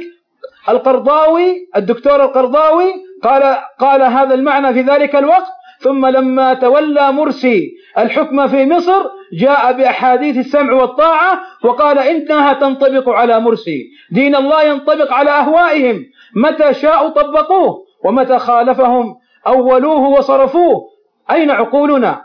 القرضاوي 0.68 1.68
الدكتور 1.76 2.24
القرضاوي 2.24 2.92
قال 3.22 3.56
قال 3.78 4.02
هذا 4.02 4.34
المعنى 4.34 4.72
في 4.72 4.80
ذلك 4.80 5.16
الوقت. 5.16 5.46
ثم 5.80 6.06
لما 6.06 6.54
تولى 6.54 7.12
مرسي 7.12 7.75
الحكم 7.98 8.46
في 8.46 8.66
مصر 8.66 9.02
جاء 9.32 9.72
بأحاديث 9.72 10.36
السمع 10.36 10.72
والطاعة 10.72 11.40
وقال 11.64 11.98
إنها 11.98 12.52
تنطبق 12.52 13.08
على 13.08 13.40
مرسي. 13.40 13.86
دين 14.10 14.36
الله 14.36 14.62
ينطبق 14.62 15.12
على 15.12 15.30
أهوائهم. 15.30 16.04
متى 16.36 16.74
شاءوا 16.74 17.08
طبقوه 17.08 17.84
ومتى 18.04 18.38
خالفهم؟ 18.38 19.14
أولوه 19.46 20.08
وصرفوه. 20.08 20.88
أين 21.30 21.50
عقولنا؟ 21.50 22.24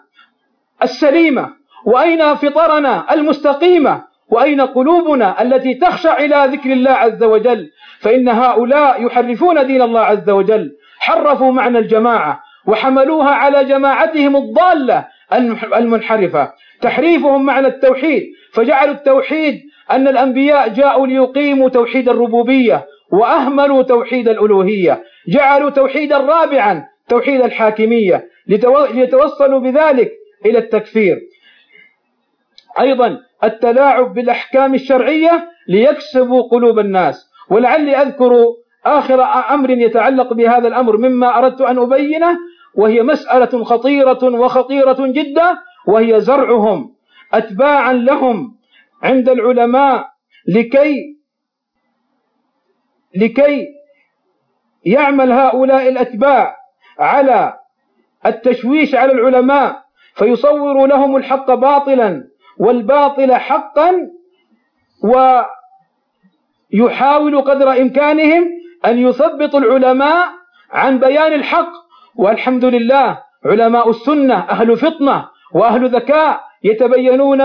السليمة. 0.84 1.50
وأين 1.86 2.36
فطرنا 2.36 3.14
المستقيمة؟ 3.14 4.04
وأين 4.30 4.62
قلوبنا 4.62 5.42
التي 5.42 5.74
تخشع 5.74 6.18
إلى 6.18 6.48
ذكر 6.52 6.72
الله 6.72 6.92
عز 6.92 7.24
وجل؟ 7.24 7.70
فإن 8.00 8.30
هؤلاء 8.30 9.06
يحرفون 9.06 9.68
دين 9.68 9.82
الله 9.82 10.00
عز 10.00 10.30
وجل. 10.30 10.72
حرفوا 11.00 11.52
معنى 11.52 11.78
الجماعة 11.78 12.44
وحملوها 12.68 13.30
على 13.30 13.64
جماعتهم 13.66 14.36
الضالة. 14.36 15.08
المنحرفة. 15.76 16.54
تحريفهم 16.82 17.46
معنى 17.46 17.68
التوحيد. 17.68 18.24
فجعلوا 18.54 18.94
التوحيد 18.94 19.62
أن 19.92 20.08
الأنبياء 20.08 20.70
جاءوا 20.70 21.08
ليقيموا 21.08 21.70
توحيد 21.70 22.10
الربوبية 22.10 22.86
وأهملوا 23.12 23.84
توحيد 23.84 24.30
الألوهية. 24.30 25.04
جعلوا 25.28 25.70
توحيدا 25.70 26.18
رابعا 26.18 26.86
توحيد 27.10 27.42
الحاكمية 27.42 28.28
ليتوصلوا 28.48 29.60
بذلك 29.60 30.12
إلى 30.46 30.58
التكفير. 30.58 31.20
أيضا 32.80 33.20
التلاعب 33.44 34.14
بالأحكام 34.14 34.74
الشرعية 34.74 35.50
ليكسبوا 35.68 36.42
قلوب 36.42 36.80
الناس. 36.80 37.32
ولعلي 37.50 37.96
أذكر 37.96 38.46
آخر 38.86 39.24
أمر 39.54 39.70
يتعلق 39.70 40.34
بهذا 40.34 40.68
الأمر 40.68 40.98
مما 40.98 41.38
أردت 41.38 41.62
أن 41.62 41.78
أبينه. 41.78 42.38
وهي 42.76 43.02
مسألة 43.02 43.64
خطيرة 43.64 44.24
وخطيرة 44.24 45.08
جدا 45.08 45.58
وهي 45.88 46.22
زرعهم 46.22 46.96
أتباعا 47.34 47.94
لهم 47.94 48.58
عند 49.04 49.30
العلماء 49.30 50.10
لكي 50.48 51.18
لكي 53.16 53.68
يعمل 54.86 55.32
هؤلاء 55.32 55.90
الأتباع 55.90 56.56
على 57.00 57.60
التشويش 58.26 58.96
على 58.96 59.12
العلماء 59.12 59.84
فيصوروا 60.16 60.88
لهم 60.88 61.16
الحق 61.16 61.54
باطلا 61.54 62.28
والباطل 62.58 63.36
حقا 63.36 63.92
ويحاول 66.74 67.42
قدر 67.42 67.72
إمكانهم 67.82 68.50
أن 68.86 68.98
يثبطوا 68.98 69.60
العلماء 69.60 70.28
عن 70.72 71.00
بيان 71.00 71.34
الحق. 71.34 71.72
والحمد 72.16 72.66
لله 72.66 73.18
علماء 73.46 73.90
السنة 73.90 74.36
أهل 74.36 74.78
فطنة 74.78 75.26
وأهل 75.54 75.90
ذكاء 75.90 76.40
يتبينون 76.64 77.42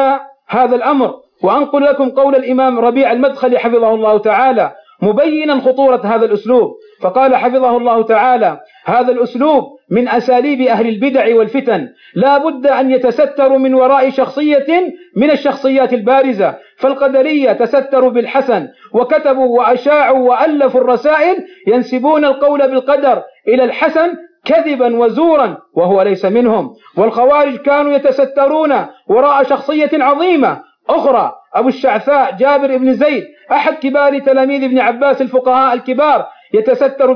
هذا 0.48 0.76
الأمر. 0.76 1.14
وأنقل 1.42 1.84
لكم 1.84 2.10
قول 2.10 2.36
الإمام 2.36 2.78
ربيع 2.78 3.12
المدخلي 3.12 3.58
حفظه 3.58 3.94
الله 3.94 4.18
تعالى 4.18 4.72
مبينا 5.02 5.60
خطورة 5.60 6.00
هذا 6.04 6.24
الأسلوب. 6.26 6.70
فقال 7.02 7.36
حفظه 7.36 7.76
الله 7.76 8.02
تعالى 8.02 8.60
هذا 8.84 9.12
الأسلوب 9.12 9.64
من 9.90 10.08
أساليب 10.08 10.60
أهل 10.60 10.88
البدع 10.88 11.36
والفتن. 11.36 11.88
لا 12.14 12.38
بد 12.38 12.66
أن 12.66 12.90
يتستروا 12.90 13.58
من 13.58 13.74
وراء 13.74 14.10
شخصية 14.10 14.94
من 15.16 15.30
الشخصيات 15.30 15.92
البارزة. 15.92 16.54
فالقدرية 16.78 17.52
تستروا 17.52 18.10
بالحسن 18.10 18.68
وكتبوا 18.94 19.58
وأشاعوا 19.58 20.28
وألفوا 20.28 20.80
الرسائل 20.80 21.36
ينسبون 21.66 22.24
القول 22.24 22.70
بالقدر 22.70 23.22
إلى 23.48 23.64
الحسن 23.64 24.12
كذبا 24.46 24.96
وزورا 24.96 25.58
وهو 25.74 26.02
ليس 26.02 26.24
منهم. 26.24 26.74
والخوارج 26.96 27.56
كانوا 27.56 27.92
يتسترون 27.92 28.86
وراء 29.06 29.42
شخصية 29.42 29.90
عظيمة. 29.92 30.62
أخرى 30.88 31.32
أبو 31.54 31.68
الشعثاء 31.68 32.36
جابر 32.36 32.76
بن 32.76 32.94
زيد 32.94 33.24
أحد 33.52 33.74
كبار 33.74 34.18
تلاميذ 34.18 34.64
ابن 34.64 34.78
عباس 34.78 35.22
الفقهاء 35.22 35.74
الكبار 35.74 36.26
يتستر 36.54 37.12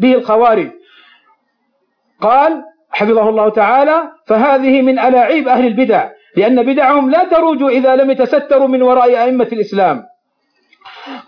به 0.00 0.14
الخوارج. 0.14 0.70
قال 2.20 2.62
حفظه 2.90 3.28
الله 3.28 3.48
تعالى 3.48 4.02
فهذه 4.26 4.82
من 4.82 4.98
ألاعيب 4.98 5.48
أهل 5.48 5.66
البدع 5.66 6.08
لأن 6.36 6.62
بدعهم 6.62 7.10
لا 7.10 7.24
تروج 7.24 7.62
إذا 7.62 7.96
لم 7.96 8.10
يتستروا 8.10 8.68
من 8.68 8.82
وراء 8.82 9.24
أئمة 9.24 9.48
الإسلام. 9.52 10.04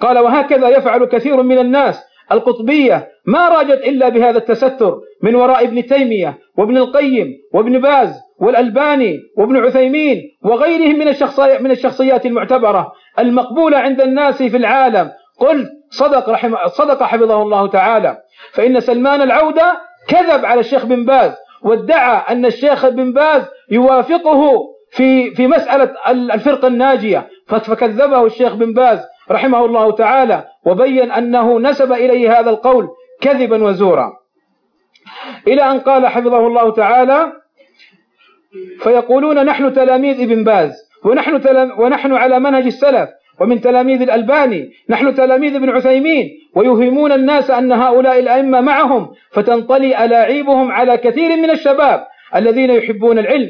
قال 0.00 0.18
وهكذا 0.18 0.68
يفعل 0.68 1.04
كثير 1.04 1.42
من 1.42 1.58
الناس 1.58 2.07
القطبية 2.32 3.08
ما 3.26 3.48
راجت 3.48 3.80
إلا 3.86 4.08
بهذا 4.08 4.38
التستر 4.38 4.98
من 5.22 5.34
وراء 5.34 5.64
ابن 5.64 5.86
تيمية 5.86 6.38
وابن 6.58 6.76
القيم 6.76 7.26
وابن 7.54 7.80
باز 7.80 8.14
والألباني 8.40 9.18
وابن 9.36 9.56
عثيمين 9.56 10.22
وغيرهم 10.44 10.98
من 10.98 11.08
الشخصيات 11.08 11.60
من 11.60 11.70
الشخصيات 11.70 12.26
المعتبرة 12.26 12.92
المقبولة 13.18 13.78
عند 13.78 14.00
الناس 14.00 14.42
في 14.42 14.56
العالم. 14.56 15.10
قلت 15.40 15.68
صدق 15.90 16.28
رحمه 16.28 16.66
صدق 16.66 17.02
حفظه 17.02 17.42
الله 17.42 17.68
تعالى. 17.68 18.16
فإن 18.52 18.80
سلمان 18.80 19.22
العودة 19.22 19.80
كذب 20.08 20.44
على 20.44 20.60
الشيخ 20.60 20.86
بن 20.86 21.04
باز 21.04 21.32
وادعى 21.62 22.22
أن 22.30 22.46
الشيخ 22.46 22.88
بن 22.88 23.12
باز 23.12 23.42
يوافقه 23.70 24.50
في 24.90 25.30
في 25.34 25.46
مسألة 25.46 25.94
الفرقة 26.10 26.68
الناجية. 26.68 27.28
فكذبه 27.46 28.26
الشيخ 28.26 28.54
بن 28.54 28.72
باز 28.72 29.00
رحمه 29.30 29.64
الله 29.64 29.92
تعالى 29.92 30.44
وبين 30.66 31.10
أنه 31.10 31.58
نسب 31.60 31.92
إليه 31.92 32.40
هذا 32.40 32.50
القول 32.50 32.88
كذبا 33.20 33.64
وزورا. 33.64 34.12
إلى 35.48 35.62
أن 35.62 35.80
قال 35.80 36.06
حفظه 36.06 36.46
الله 36.46 36.72
تعالى 36.72 37.32
فيقولون 38.80 39.44
نحن 39.44 39.72
تلاميذ 39.72 40.20
ابن 40.22 40.44
باز 40.44 40.72
ونحن, 41.04 41.40
تلم 41.40 41.80
ونحن 41.80 42.12
على 42.12 42.40
منهج 42.40 42.66
السلف 42.66 43.08
ومن 43.40 43.60
تلاميذ 43.60 44.02
الألباني 44.02 44.70
نحن 44.88 45.14
تلاميذ 45.14 45.54
ابن 45.54 45.70
عثيمين 45.70 46.28
ويوهمون 46.54 47.12
الناس 47.12 47.50
أن 47.50 47.72
هؤلاء 47.72 48.18
الأئمة 48.18 48.60
معهم 48.60 49.10
فتنطلي 49.32 50.04
ألاعيبهم 50.04 50.72
على 50.72 50.96
كثير 50.96 51.36
من 51.36 51.50
الشباب 51.50 52.06
الذين 52.36 52.70
يحبون 52.70 53.18
العلم 53.18 53.48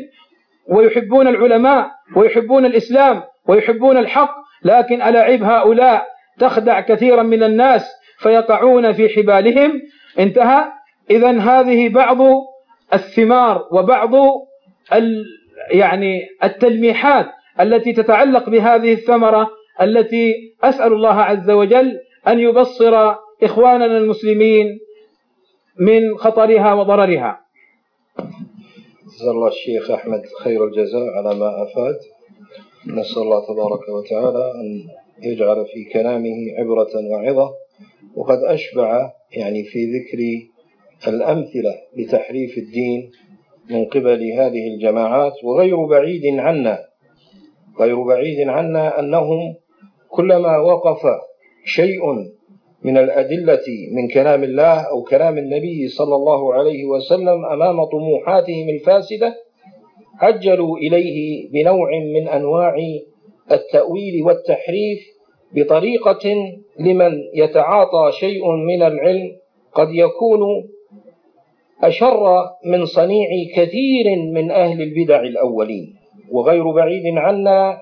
ويحبون 0.68 1.28
العلماء 1.28 1.90
ويحبون 2.16 2.64
الإسلام 2.64 3.22
ويحبون 3.48 3.96
الحق 3.96 4.37
لكن 4.64 5.02
ألاعيب 5.02 5.42
هؤلاء 5.42 6.06
تخدع 6.38 6.80
كثيرا 6.80 7.22
من 7.22 7.42
الناس 7.42 7.86
فيقعون 8.18 8.92
في 8.92 9.08
حبالهم. 9.08 9.82
انتهى. 10.18 10.64
إذا 11.10 11.38
هذه 11.38 11.88
بعض 11.88 12.18
الثمار 12.94 13.68
وبعض 13.72 14.10
يعني 15.70 16.26
التلميحات 16.44 17.26
التي 17.60 17.92
تتعلق 17.92 18.48
بهذه 18.48 18.92
الثمرة 18.92 19.50
التي 19.82 20.32
أسأل 20.62 20.92
الله 20.92 21.14
عز 21.20 21.50
وجل 21.50 21.98
أن 22.28 22.38
يبصر 22.38 23.14
إخواننا 23.42 23.98
المسلمين 23.98 24.78
من 25.80 26.16
خطرها 26.16 26.74
وضررها. 26.74 27.40
جزا 29.18 29.30
الله 29.30 29.48
الشيخ 29.48 29.90
أحمد 29.90 30.22
خير 30.42 30.64
الجزاء 30.64 31.02
على 31.16 31.38
ما 31.38 31.62
أفاد. 31.62 32.17
نسأل 32.86 33.22
الله 33.22 33.46
تبارك 33.46 33.88
وتعالى 33.88 34.52
أن 34.54 34.84
يجعل 35.22 35.66
في 35.66 35.84
كلامه 35.92 36.36
عبرة 36.58 37.08
وعظة 37.10 37.50
وقد 38.16 38.38
أشبع 38.38 39.12
يعني 39.36 39.64
في 39.64 39.84
ذكر 39.84 40.18
الأمثلة 41.08 41.74
لتحريف 41.96 42.58
الدين 42.58 43.10
من 43.70 43.84
قبل 43.84 44.32
هذه 44.32 44.68
الجماعات 44.74 45.32
وغير 45.44 45.84
بعيد 45.84 46.38
عنا 46.38 46.78
غير 47.80 48.02
بعيد 48.02 48.48
عنا 48.48 49.00
أنهم 49.00 49.54
كلما 50.08 50.58
وقف 50.58 51.00
شيء 51.64 52.00
من 52.82 52.98
الأدلة 52.98 53.64
من 53.92 54.08
كلام 54.08 54.44
الله 54.44 54.80
أو 54.80 55.02
كلام 55.02 55.38
النبي 55.38 55.88
صلى 55.88 56.14
الله 56.14 56.54
عليه 56.54 56.84
وسلم 56.84 57.44
أمام 57.44 57.84
طموحاتهم 57.84 58.68
الفاسدة 58.68 59.34
عجلوا 60.20 60.78
إليه 60.78 61.48
بنوع 61.50 61.90
من 62.14 62.28
أنواع 62.28 62.76
التأويل 63.52 64.22
والتحريف 64.22 65.00
بطريقة 65.54 66.34
لمن 66.80 67.12
يتعاطى 67.34 68.12
شيء 68.20 68.50
من 68.50 68.82
العلم 68.82 69.32
قد 69.72 69.88
يكون 69.90 70.40
أشر 71.82 72.44
من 72.64 72.84
صنيع 72.84 73.28
كثير 73.56 74.16
من 74.34 74.50
أهل 74.50 74.82
البدع 74.82 75.20
الأولين 75.20 75.94
وغير 76.32 76.70
بعيد 76.70 77.02
عنا 77.16 77.78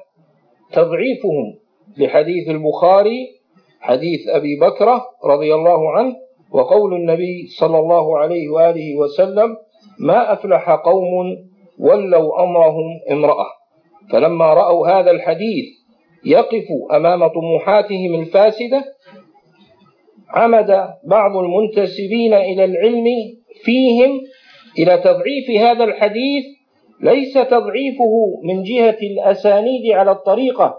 تضعيفهم 0.73 1.55
لحديث 1.99 2.49
البخاري 2.49 3.27
حديث 3.81 4.29
أبي 4.29 4.61
بكرة 4.61 5.05
رضي 5.25 5.55
الله 5.55 5.91
عنه 5.91 6.15
وقول 6.51 6.95
النبي 6.95 7.47
صلى 7.59 7.79
الله 7.79 8.19
عليه 8.19 8.49
وآله 8.49 8.97
وسلم 8.97 9.57
ما 10.01 10.33
أفلح 10.33 10.71
قوم 10.71 11.37
ولوا 11.79 12.43
أمرهم 12.43 13.01
امرأة. 13.11 13.47
فلما 14.13 14.55
رأوا 14.55 14.89
هذا 14.89 15.11
الحديث 15.11 15.65
يقف 16.25 16.65
أمام 16.93 17.27
طموحاتهم 17.27 18.15
الفاسدة 18.21 18.85
عمد 20.31 20.89
بعض 21.05 21.37
المنتسبين 21.37 22.35
إلى 22.35 22.65
العلم 22.65 23.05
فيهم 23.65 24.21
إلى 24.79 24.99
تضعيف 24.99 25.51
هذا 25.51 25.85
الحديث 25.85 26.45
ليس 27.03 27.35
تضعيفه 27.35 28.41
من 28.45 28.63
جهة 28.63 28.99
الأسانيد 29.03 29.93
على 29.93 30.11
الطريقة 30.11 30.75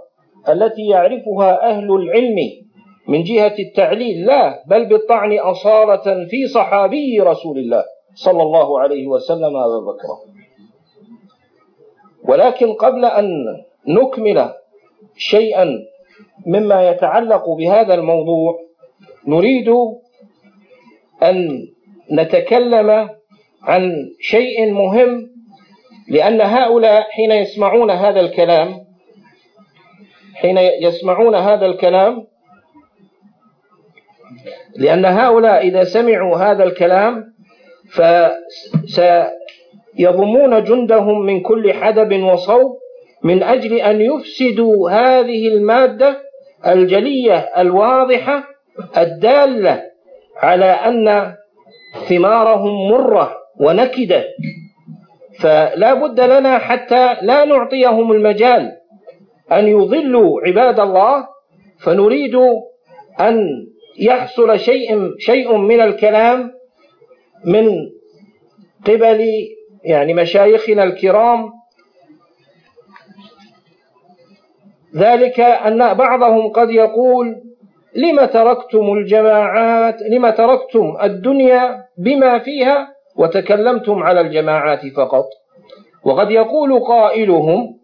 التي 0.49 0.87
يعرفها 0.87 1.69
أهل 1.69 1.91
العلم 1.91 2.35
من 3.07 3.23
جهة 3.23 3.55
التعليل 3.59 4.25
لا 4.25 4.63
بل 4.67 4.85
بالطعن 4.85 5.37
أصالة 5.39 6.25
في 6.29 6.47
صحابي 6.47 7.19
رسول 7.19 7.57
الله 7.57 7.83
صلى 8.15 8.43
الله 8.43 8.79
عليه 8.79 9.07
وسلم 9.07 9.55
أبا 9.55 9.79
بكر. 9.79 10.26
ولكن 12.27 12.73
قبل 12.73 13.05
أن 13.05 13.29
نكمل 13.87 14.53
شيئا 15.17 15.79
مما 16.45 16.89
يتعلق 16.89 17.49
بهذا 17.49 17.93
الموضوع 17.93 18.59
نريد 19.27 19.69
أن 21.23 21.67
نتكلم 22.11 23.09
عن 23.63 23.91
شيء 24.19 24.71
مهم 24.71 25.29
لأن 26.09 26.41
هؤلاء 26.41 27.01
حين 27.01 27.31
يسمعون 27.31 27.91
هذا 27.91 28.19
الكلام 28.19 28.87
حين 30.35 30.57
يسمعون 30.57 31.35
هذا 31.35 31.65
الكلام 31.65 32.27
لأن 34.75 35.05
هؤلاء 35.05 35.67
إذا 35.67 35.83
سمعوا 35.83 36.37
هذا 36.37 36.63
الكلام 36.63 37.33
فسيضمون 39.97 40.63
جندهم 40.63 41.25
من 41.25 41.41
كل 41.41 41.73
حدب 41.73 42.23
وصوب 42.23 42.77
من 43.23 43.43
أجل 43.43 43.73
أن 43.73 44.01
يفسدوا 44.01 44.89
هذه 44.89 45.47
المادة 45.47 46.21
الجلية 46.67 47.37
الواضحة 47.37 48.43
الدالة 48.97 49.83
على 50.37 50.65
أن 50.65 51.33
ثمارهم 52.09 52.91
مرة 52.91 53.37
ونكدة. 53.59 54.23
فلا 55.39 55.93
بد 55.93 56.19
لنا 56.19 56.57
حتى 56.57 57.13
لا 57.21 57.45
نعطيهم 57.45 58.11
المجال 58.11 58.71
أن 59.51 59.67
يضلوا 59.67 60.41
عباد 60.41 60.79
الله 60.79 61.27
فنريد 61.79 62.35
أن 63.19 63.47
يحصل 63.99 64.59
شيء 64.59 65.17
شيء 65.17 65.57
من 65.57 65.79
الكلام 65.81 66.51
من 67.45 67.69
قبل 68.85 69.27
يعني 69.87 70.13
مشايخنا 70.13 70.83
الكرام 70.83 71.51
ذلك 74.95 75.39
أن 75.39 75.93
بعضهم 75.93 76.51
قد 76.51 76.69
يقول 76.69 77.35
لم 77.95 78.25
تركتم 78.25 78.93
الجماعات 78.93 80.01
لم 80.11 80.29
تركتم 80.29 80.97
الدنيا 81.03 81.83
بما 81.97 82.39
فيها 82.39 82.87
وتكلمتم 83.15 84.03
على 84.03 84.21
الجماعات 84.21 84.87
فقط؟ 84.97 85.25
وقد 86.03 86.31
يقول 86.31 86.79
قائلهم 86.79 87.79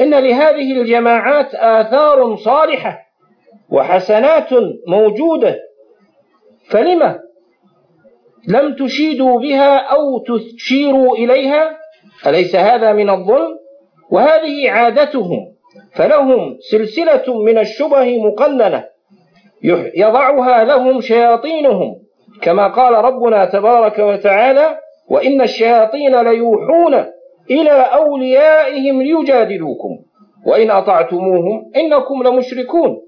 إن 0.00 0.10
لهذه 0.10 0.80
الجماعات 0.80 1.54
آثار 1.54 2.36
صالحة 2.36 2.98
وحسنات 3.70 4.48
موجودة 4.88 5.58
فلم 6.70 7.18
لم 8.48 8.74
تشيدوا 8.74 9.40
بها 9.40 9.76
أو 9.76 10.24
تشيروا 10.58 11.16
إليها 11.16 11.78
أليس 12.26 12.56
هذا 12.56 12.92
من 12.92 13.10
الظلم؟ 13.10 13.58
وهذه 14.10 14.70
عادتهم 14.70 15.52
فلهم 15.94 16.56
سلسلة 16.70 17.42
من 17.42 17.58
الشبه 17.58 18.18
مقننة 18.18 18.84
يضعها 19.94 20.64
لهم 20.64 21.00
شياطينهم 21.00 21.94
كما 22.42 22.68
قال 22.68 22.94
ربنا 23.04 23.44
تبارك 23.44 23.98
وتعالى 23.98 24.78
وإن 25.08 25.40
الشياطين 25.40 26.20
ليوحون 26.20 26.94
إلى 27.50 27.70
أوليائهم 27.70 29.02
ليجادلوكم 29.02 29.98
وإن 30.46 30.70
أطعتموهم 30.70 31.70
إنكم 31.76 32.22
لمشركون. 32.22 33.00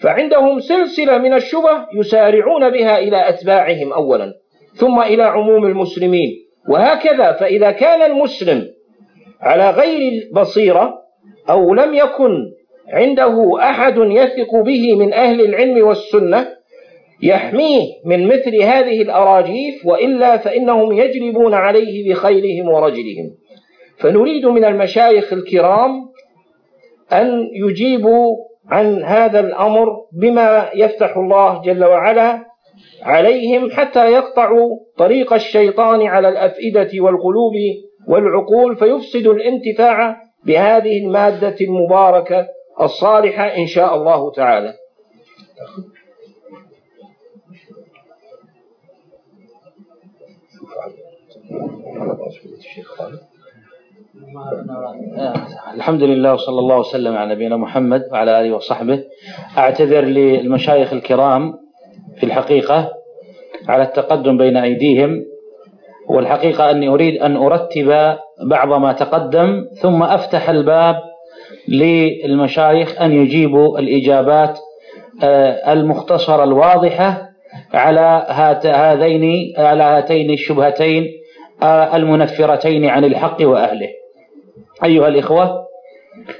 فعندهم 0.00 0.60
سلسلة 0.60 1.18
من 1.18 1.34
الشبه 1.34 1.86
يسارعون 1.94 2.70
بها 2.70 2.98
إلى 2.98 3.28
أتباعهم 3.28 3.92
أولا. 3.92 4.32
ثم 4.76 5.00
إلى 5.00 5.22
عموم 5.22 5.64
المسلمين. 5.64 6.46
وهكذا 6.68 7.32
فإذا 7.32 7.70
كان 7.70 8.10
المسلم 8.10 8.68
على 9.40 9.70
غير 9.70 10.12
البصيرة 10.12 10.94
أو 11.50 11.74
لم 11.74 11.94
يكن 11.94 12.30
عنده 12.88 13.52
أحد 13.60 13.96
يثق 13.96 14.56
به 14.64 14.94
من 14.94 15.12
أهل 15.12 15.40
العلم 15.40 15.86
والسنة 15.86 16.48
يحميه 17.22 17.82
من 18.04 18.26
مثل 18.26 18.62
هذه 18.62 19.02
الأراجيف 19.02 19.86
وإلا 19.86 20.36
فإنهم 20.36 20.92
يجلبون 20.92 21.54
عليه 21.54 22.10
بخيلهم 22.10 22.68
ورجلهم. 22.68 23.30
فنريد 23.98 24.46
من 24.46 24.64
المشايخ 24.64 25.32
الكرام 25.32 25.90
أن 27.12 27.48
يجيبوا 27.52 28.36
عن 28.68 29.02
هذا 29.02 29.40
الأمر 29.40 29.96
بما 30.12 30.70
يفتح 30.74 31.16
الله 31.16 31.62
جل 31.62 31.84
وعلا 31.84 32.44
عليهم 33.02 33.70
حتى 33.70 34.12
يقطعوا 34.12 34.78
طريق 34.98 35.32
الشيطان 35.32 36.02
على 36.02 36.28
الأفئدة 36.28 36.90
والقلوب 37.00 37.52
والعقول 38.08 38.76
فيفسد 38.76 39.26
الانتفاع 39.26 40.16
بهذه 40.46 41.04
المادة 41.04 41.56
المباركة 41.60 42.46
الصالحة 42.80 43.44
إن 43.44 43.66
شاء 43.66 43.94
الله 43.94 44.32
تعالى. 44.32 44.74
الحمد 55.74 56.02
لله 56.02 56.34
وصلى 56.34 56.58
الله 56.58 56.78
وسلم 56.78 57.16
على 57.16 57.34
نبينا 57.34 57.56
محمد 57.56 58.02
وعلى 58.12 58.40
آله 58.40 58.56
وصحبه. 58.56 59.04
أعتذر 59.58 60.04
للمشايخ 60.04 60.92
الكرام 60.92 61.65
في 62.16 62.26
الحقيقة 62.26 62.92
على 63.68 63.82
التقدم 63.82 64.38
بين 64.38 64.56
أيديهم 64.56 65.24
والحقيقة 66.08 66.70
أني 66.70 66.88
أريد 66.88 67.22
أن 67.22 67.36
أرتب 67.36 68.16
بعض 68.50 68.80
ما 68.80 68.92
تقدم 68.92 69.64
ثم 69.82 70.02
أفتح 70.02 70.48
الباب 70.48 70.96
للمشايخ 71.68 73.02
أن 73.02 73.12
يجيبوا 73.12 73.78
الإجابات 73.78 74.58
آه، 75.22 75.72
المختصرة 75.72 76.44
الواضحة 76.44 77.28
على 77.74 78.26
هذين 78.64 79.54
على 79.58 79.82
هاتين 79.82 80.30
الشبهتين 80.30 81.06
آه، 81.62 81.96
المنفرتين 81.96 82.84
عن 82.84 83.04
الحق 83.04 83.36
وأهله. 83.40 83.88
أيها 84.84 85.08
الإخوة 85.08 85.66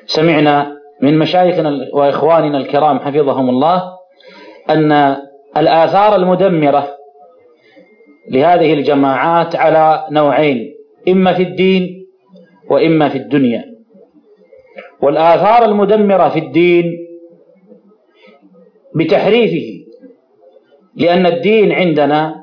سمعنا 0.06 0.76
من 1.02 1.18
مشايخنا 1.18 1.88
وإخواننا 1.92 2.58
الكرام 2.58 2.98
حفظهم 2.98 3.48
الله 3.48 3.82
أن 4.70 5.16
الآثار 5.56 6.16
المدمرة 6.16 6.96
لهذه 8.30 8.74
الجماعات 8.74 9.56
على 9.56 10.06
نوعين 10.10 10.74
إما 11.08 11.32
في 11.32 11.42
الدين 11.42 12.06
وإما 12.70 13.08
في 13.08 13.18
الدنيا. 13.18 13.64
والآثار 15.02 15.64
المدمرة 15.64 16.28
في 16.28 16.38
الدين 16.38 16.84
بتحريفه 18.94 19.84
لأن 20.96 21.26
الدين 21.26 21.72
عندنا 21.72 22.34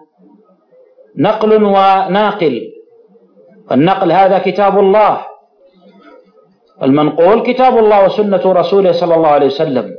نقل 1.17 1.63
وناقل. 1.63 2.61
النقل 3.71 4.11
هذا 4.11 4.37
كتاب 4.39 4.79
الله. 4.79 5.25
المنقول 6.83 7.41
كتاب 7.43 7.77
الله 7.77 8.05
وسنة 8.05 8.41
رسوله 8.45 8.91
صلى 8.91 9.15
الله 9.15 9.27
عليه 9.27 9.45
وسلم. 9.45 9.91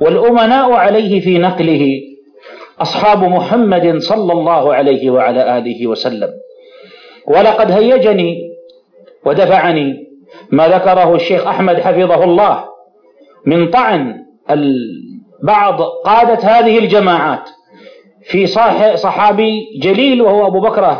والأمناء 0.00 0.72
عليه 0.72 1.20
في 1.20 1.38
نقله 1.38 2.00
أصحاب 2.80 3.24
محمد 3.24 3.98
صلى 3.98 4.32
الله 4.32 4.74
عليه 4.74 5.10
وعلى 5.10 5.58
آله 5.58 5.86
وسلم. 5.86 6.30
ولقد 7.26 7.70
هيجني 7.70 8.38
ودفعني 9.26 10.06
ما 10.50 10.68
ذكره 10.68 11.14
الشيخ 11.14 11.46
أحمد 11.46 11.80
حفظه 11.80 12.24
الله 12.24 12.64
من 13.46 13.70
طعن 13.70 14.14
بعض 15.42 15.82
قادة 15.82 16.38
هذه 16.48 16.78
الجماعات 16.78 17.48
في 18.22 18.46
صحابي 18.96 19.60
جليل 19.82 20.22
وهو 20.22 20.46
أبو 20.46 20.60
بكر 20.60 20.98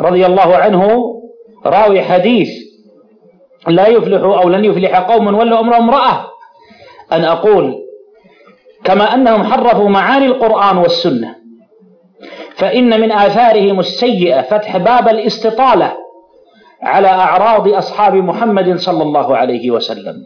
رضي 0.00 0.26
الله 0.26 0.56
عنه 0.56 0.88
راوي 1.66 2.02
حديث 2.02 2.48
لا 3.68 3.86
يفلح 3.86 4.20
أو 4.22 4.48
لن 4.48 4.64
يفلح 4.64 4.98
قوم 4.98 5.34
ولا 5.34 5.60
أمر 5.60 5.76
امرأة 5.76 6.26
أن 7.12 7.24
أقول 7.24 7.83
كما 8.84 9.14
أنهم 9.14 9.44
حرفوا 9.44 9.88
معاني 9.88 10.26
القرآن 10.26 10.76
والسنة. 10.76 11.34
فإن 12.56 13.00
من 13.00 13.12
آثارهم 13.12 13.80
السيئة 13.80 14.42
فتح 14.42 14.76
باب 14.76 15.08
الاستطالة 15.08 15.92
على 16.82 17.08
أعراض 17.08 17.68
أصحاب 17.68 18.14
محمد 18.14 18.76
صلى 18.76 19.02
الله 19.02 19.36
عليه 19.36 19.70
وسلم. 19.70 20.16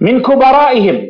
من 0.00 0.22
كبرائهم 0.22 1.06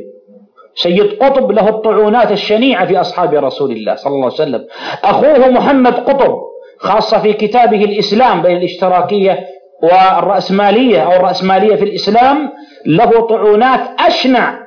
سيد 0.75 1.13
قطب 1.23 1.53
له 1.53 1.69
الطعونات 1.69 2.33
الشنيعة 2.33 2.87
في 2.87 3.01
أصحاب 3.01 3.35
رسول 3.35 3.71
الله 3.73 3.95
صلى 3.95 4.13
الله 4.13 4.25
عليه 4.25 4.35
وسلم. 4.35 4.67
أخوه 5.05 5.49
محمد 5.49 5.95
قطب 5.95 6.39
خاصة 6.79 7.19
في 7.19 7.33
كتابه 7.33 7.85
الإسلام 7.85 8.43
بين 8.43 8.57
الاشتراكية 8.57 9.47
والرأسمالية 9.83 11.01
أو 11.01 11.13
الرأسمالية 11.13 11.77
في 11.77 11.85
الإسلام 11.85 12.51
له 12.87 13.21
طعونات 13.27 13.81
أشنع 14.01 14.62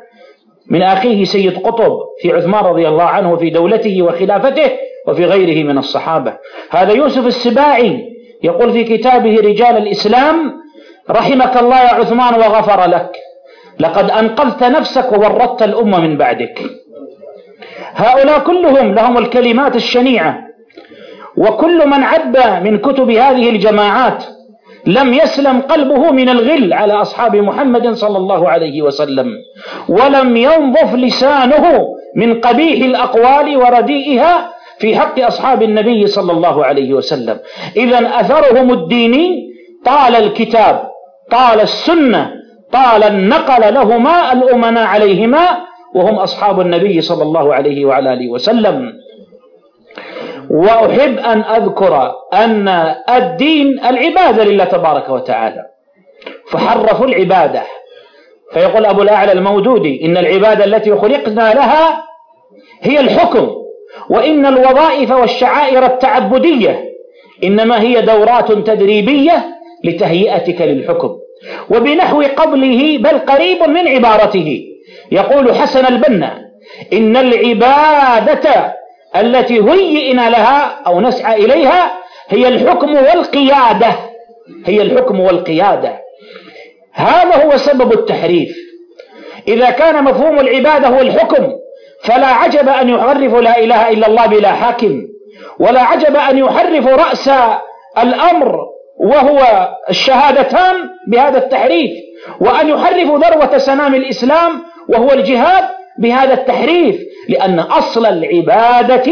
من 0.69 0.81
أخيه 0.81 1.23
سيد 1.23 1.57
قطب 1.57 1.97
في 2.21 2.31
عثمان 2.31 2.63
رضي 2.65 2.87
الله 2.87 3.03
عنه 3.03 3.35
في 3.35 3.49
دولته 3.49 4.01
وخلافته 4.01 4.71
وفي 5.07 5.25
غيره 5.25 5.63
من 5.63 5.77
الصحابة. 5.77 6.33
هذا 6.69 6.93
يوسف 6.93 7.27
السباعي 7.27 8.03
يقول 8.43 8.71
في 8.71 8.83
كتابه 8.83 9.35
رجال 9.35 9.77
الإسلام 9.77 10.53
رحمك 11.09 11.57
الله 11.57 11.79
يا 11.81 11.93
عثمان 11.93 12.33
وغفر 12.33 12.89
لك 12.89 13.11
لقد 13.79 14.11
أنقذت 14.11 14.63
نفسك 14.63 15.11
وورطت 15.11 15.63
الأمة 15.63 15.99
من 15.99 16.17
بعدك. 16.17 16.59
هؤلاء 17.95 18.39
كلهم 18.39 18.93
لهم 18.93 19.17
الكلمات 19.17 19.75
الشنيعة 19.75 20.45
وكل 21.37 21.87
من 21.87 22.03
عبى 22.03 22.69
من 22.69 22.77
كتب 22.77 23.09
هذه 23.09 23.49
الجماعات 23.49 24.23
لم 24.87 25.13
يسلم 25.13 25.61
قلبه 25.61 26.11
من 26.11 26.29
الغل 26.29 26.73
على 26.73 26.93
أصحاب 26.93 27.35
محمد 27.35 27.93
صلى 27.93 28.17
الله 28.17 28.49
عليه 28.49 28.81
وسلم 28.81 29.27
ولم 29.89 30.37
ينظف 30.37 30.95
لسانه 30.95 31.87
من 32.15 32.41
قبيح 32.41 32.85
الأقوال 32.85 33.57
ورديئها 33.57 34.53
في 34.79 34.95
حق 34.95 35.19
أصحاب 35.19 35.63
النبي 35.63 36.07
صلى 36.07 36.31
الله 36.31 36.65
عليه 36.65 36.93
وسلم. 36.93 37.39
إذا 37.77 38.19
أثرهم 38.19 38.73
الديني 38.73 39.27
طال 39.85 40.15
الكتاب 40.15 40.81
طال 41.31 41.59
السنة 41.59 42.31
طال 42.71 43.03
النقل 43.03 43.73
لهما 43.73 44.31
الأمناء 44.33 44.85
عليهما 44.85 45.45
وهم 45.95 46.15
أصحاب 46.15 46.59
النبي 46.61 47.01
صلى 47.01 47.23
الله 47.23 47.53
عليه 47.55 47.85
وعلى 47.85 48.13
آله 48.13 48.29
وسلم. 48.29 48.93
وأحب 50.55 51.17
أن 51.19 51.41
أذكر 51.41 52.11
أن 52.33 52.67
الدين 53.09 53.79
العبادة 53.85 54.43
لله 54.43 54.63
تبارك 54.63 55.09
وتعالى. 55.09 55.65
فحرفوا 56.51 57.05
العبادة. 57.05 57.63
فيقول 58.53 58.85
أبو 58.85 59.01
الأعلى 59.01 59.31
المودودي 59.31 60.05
إن 60.05 60.17
العبادة 60.17 60.65
التي 60.65 60.95
خلقنا 60.95 61.53
لها 61.53 62.03
هي 62.81 62.99
الحكم 62.99 63.51
وإن 64.09 64.45
الوظائف 64.45 65.11
والشعائر 65.11 65.85
التعبدية 65.85 66.85
إنما 67.43 67.81
هي 67.81 68.01
دورات 68.01 68.51
تدريبية 68.51 69.45
لتهيئتك 69.83 70.61
للحكم. 70.61 71.09
وبنحو 71.69 72.21
قبله 72.21 72.97
بل 72.97 73.19
قريب 73.19 73.63
من 73.63 73.87
عبارته. 73.87 74.61
يقول 75.11 75.55
حسن 75.55 75.85
البنا 75.85 76.37
إن 76.93 77.17
العبادة 77.17 78.74
التي 79.19 79.61
هيئنا 79.71 80.29
لها 80.29 80.81
أو 80.87 81.01
نسعى 81.01 81.45
إليها 81.45 81.91
هي 82.27 82.47
الحكم 82.47 82.95
والقيادة. 82.95 83.95
هي 84.65 84.81
الحكم 84.81 85.19
والقيادة. 85.19 85.99
هذا 86.93 87.45
هو 87.45 87.57
سبب 87.57 87.93
التحريف. 87.93 88.55
إذا 89.47 89.69
كان 89.69 90.03
مفهوم 90.03 90.39
العبادة 90.39 90.87
هو 90.87 90.99
الحكم 91.01 91.47
فلا 92.03 92.27
عجب 92.27 92.69
أن 92.69 92.89
يحرف 92.89 93.35
لا 93.35 93.59
إله 93.59 93.89
إلا 93.89 94.07
الله 94.07 94.25
بلا 94.25 94.51
حاكم 94.51 95.01
ولا 95.59 95.81
عجب 95.81 96.15
أن 96.15 96.37
يحرف 96.37 96.87
رأس 96.87 97.29
الأمر 97.97 98.59
وهو 98.99 99.69
الشهادتان 99.89 100.75
بهذا 101.07 101.37
التحريف 101.37 101.91
وأن 102.39 102.69
يحرف 102.69 103.07
ذروة 103.07 103.57
سنام 103.57 103.95
الإسلام 103.95 104.61
وهو 104.89 105.11
الجهاد 105.11 105.63
بهذا 105.99 106.33
التحريف. 106.33 106.95
لأن 107.29 107.59
أصل 107.59 108.05
العبادة 108.05 109.11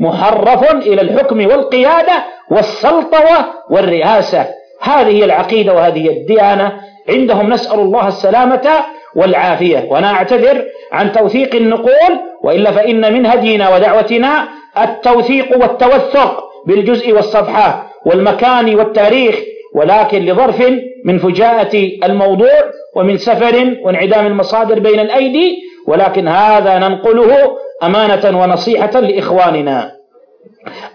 محرف 0.00 0.70
إلى 0.86 1.00
الحكم 1.00 1.46
والقيادة 1.46 2.24
والسلطوة 2.50 3.46
والرئاسة. 3.70 4.46
هذه 4.80 5.24
العقيدة 5.24 5.72
وهذه 5.74 6.08
الديانة 6.08 6.72
عندهم 7.08 7.52
نسأل 7.52 7.80
الله 7.80 8.08
السلامة 8.08 8.68
والعافية. 9.16 9.86
وأنا 9.90 10.12
أعتذر 10.12 10.64
عن 10.92 11.12
توثيق 11.12 11.54
النقول 11.54 12.20
وإلا 12.44 12.70
فإن 12.72 13.12
من 13.12 13.26
هدينا 13.26 13.74
ودعوتنا 13.74 14.48
التوثيق 14.82 15.56
والتوثق 15.62 16.44
بالجزء 16.66 17.12
والصفحة 17.12 17.90
والمكان 18.06 18.74
والتاريخ 18.74 19.36
ولكن 19.74 20.18
لظرف 20.24 20.62
من 21.04 21.18
فجاءة 21.18 21.90
الموضوع 22.04 22.50
ومن 22.96 23.16
سفر 23.16 23.76
وانعدام 23.84 24.26
المصادر 24.26 24.78
بين 24.78 25.00
الأيدي 25.00 25.58
ولكن 25.86 26.28
هذا 26.28 26.78
ننقله 26.78 27.56
أمانة 27.82 28.42
ونصيحة 28.42 29.00
لإخواننا. 29.00 29.92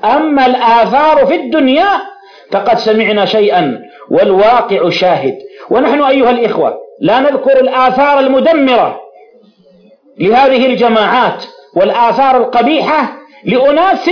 أما 0.04 0.46
الآثار 0.46 1.26
في 1.26 1.36
الدنيا 1.36 1.88
فقد 2.52 2.78
سمعنا 2.78 3.26
شيئا 3.26 3.80
والواقع 4.12 4.90
شاهد. 4.90 5.38
ونحن 5.70 6.04
أيها 6.04 6.30
الإخوة 6.30 6.78
لا 7.02 7.20
نذكر 7.20 7.60
الآثار 7.60 8.20
المدمرة 8.20 9.00
لهذه 10.20 10.66
الجماعات 10.66 11.44
والآثار 11.76 12.38
القبيحة 12.38 13.14
لأناس 13.46 14.10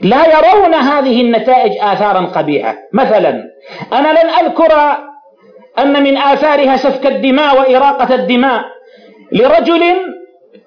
لا 0.00 0.26
يرون 0.26 0.74
هذه 0.74 1.20
النتائج 1.20 1.72
آثارا 1.80 2.26
قبيحة. 2.26 2.76
مثلا 2.92 3.42
أنا 3.92 4.08
لن 4.08 4.30
أذكر 4.46 4.72
أن 5.78 6.02
من 6.02 6.16
آثارها 6.16 6.76
سفك 6.76 7.06
الدماء 7.06 7.58
وإراقة 7.58 8.14
الدماء. 8.14 8.64
لرجل 9.32 9.80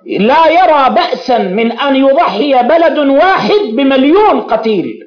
لا 0.05 0.47
يرى 0.47 0.95
بأسا 0.95 1.37
من 1.37 1.71
أن 1.71 1.95
يضحي 1.95 2.53
بلد 2.63 2.97
واحد 2.97 3.61
بمليون 3.73 4.41
قتيل. 4.41 4.99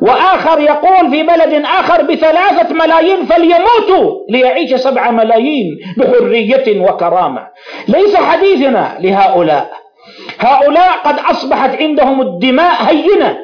وآخر 0.00 0.60
يقول 0.60 1.10
في 1.10 1.22
بلد 1.22 1.64
آخر 1.64 2.02
بثلاثة 2.02 2.74
ملايين 2.74 3.24
فليموتوا 3.24 4.12
ليعيش 4.30 4.74
سبعة 4.74 5.10
ملايين 5.10 5.78
بحرية 5.96 6.80
وكرامة. 6.80 7.46
ليس 7.88 8.16
حديثنا 8.16 8.98
لهؤلاء. 9.00 9.70
هؤلاء 10.38 10.92
قد 11.04 11.18
أصبحت 11.30 11.76
عندهم 11.82 12.20
الدماء 12.20 12.82
هينة 12.82 13.38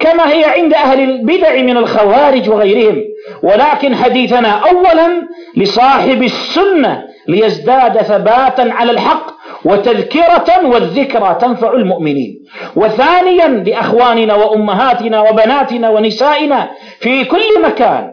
كما 0.00 0.32
هي 0.32 0.44
عند 0.44 0.74
أهل 0.74 1.00
البدع 1.00 1.62
من 1.62 1.76
الخوارج 1.76 2.50
وغيرهم. 2.50 3.04
ولكن 3.42 3.94
حديثنا 3.94 4.48
أولا 4.48 5.28
لصاحب 5.56 6.22
السنة 6.22 7.07
ليزداد 7.28 7.98
ثباتا 8.02 8.62
على 8.62 8.90
الحق 8.90 9.30
وتذكرة 9.64 10.66
والذكرى 10.66 11.38
تنفع 11.40 11.72
المؤمنين. 11.72 12.44
وثانيا 12.76 13.48
لأخواننا 13.48 14.34
وأمهاتنا 14.34 15.20
وبناتنا 15.20 15.90
ونسائنا 15.90 16.70
في 17.00 17.24
كل 17.24 17.62
مكان 17.62 18.10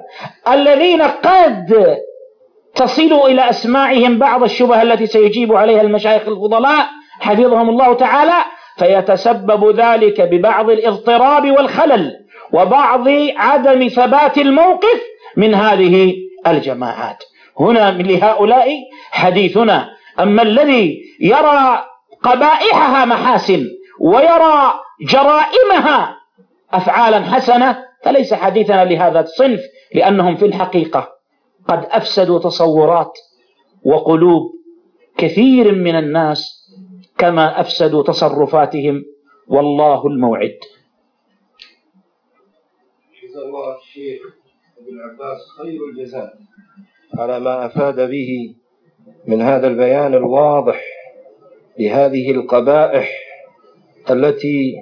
الذين 0.47 1.01
قد 1.01 1.97
تصل 2.75 3.13
إلى 3.13 3.49
أسماعهم 3.49 4.19
بعض 4.19 4.43
الشبه 4.43 4.81
التي 4.81 5.05
سيجيب 5.05 5.53
عليها 5.53 5.81
المشايخ 5.81 6.21
الفضلاء 6.27 6.85
حفظهم 7.19 7.69
الله 7.69 7.93
تعالى 7.93 8.43
فيتسبب 8.77 9.79
ذلك 9.79 10.21
ببعض 10.21 10.69
الاضطراب 10.69 11.51
والخلل 11.51 12.11
وبعض 12.53 13.07
عدم 13.37 13.87
ثبات 13.87 14.37
الموقف 14.37 15.01
من 15.37 15.53
هذه 15.53 16.13
الجماعات. 16.47 17.23
هنا 17.59 17.91
لهؤلاء 17.91 18.69
حديثنا. 19.11 19.95
أما 20.19 20.41
الذي 20.41 21.01
يرى 21.19 21.85
قبائحها 22.23 23.05
محاسن 23.05 23.65
ويرى 23.99 24.73
جرائمها 25.01 26.17
أفعالا 26.73 27.19
حسنة 27.21 27.85
فليس 28.03 28.33
حديثنا 28.33 28.85
لهذا 28.85 29.19
الصنف 29.19 29.59
لأنهم 29.95 30.35
في 30.35 30.45
الحقيقة 30.45 31.09
قد 31.67 31.85
أفسدوا 31.89 32.39
تصورات 32.39 33.13
وقلوب 33.85 34.51
كثير 35.17 35.75
من 35.75 35.95
الناس 35.95 36.71
كما 37.17 37.61
أفسدوا 37.61 38.03
تصرفاتهم. 38.03 39.05
والله 39.47 40.07
الموعد. 40.07 40.57
جزا 43.23 43.41
الله 43.41 43.77
الشيخ 43.77 44.21
ابن 44.77 44.97
العباس 44.97 45.39
خير 45.57 45.79
الجزاء. 45.89 46.44
على 47.17 47.39
ما 47.39 47.65
أفاد 47.65 48.09
به 48.09 48.55
من 49.27 49.41
هذا 49.41 49.67
البيان 49.67 50.13
الواضح 50.13 50.81
لهذه 51.79 52.31
القبائح 52.31 53.09
التي 54.11 54.75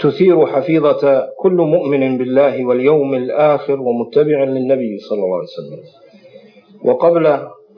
تثير 0.00 0.46
حفيظة 0.46 1.28
كل 1.38 1.52
مؤمن 1.52 2.18
بالله 2.18 2.64
واليوم 2.64 3.14
الآخر 3.14 3.80
ومتبع 3.80 4.44
للنبي 4.44 4.98
صلى 4.98 5.18
الله 5.24 5.36
عليه 5.36 5.44
وسلم. 5.46 5.82
وقبل 6.84 7.26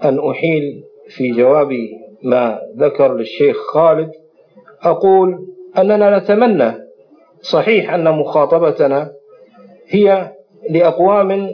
أن 0.05 0.31
أحيل 0.31 0.85
في 1.09 1.31
جواب 1.31 1.69
ما 2.23 2.61
ذكر 2.78 3.15
للشيخ 3.15 3.57
خالد 3.73 4.11
أقول 4.82 5.47
أننا 5.78 6.19
نتمنى 6.19 6.73
صحيح 7.41 7.93
أن 7.95 8.19
مخاطبتنا 8.19 9.12
هي 9.89 10.32
لأقوام 10.70 11.51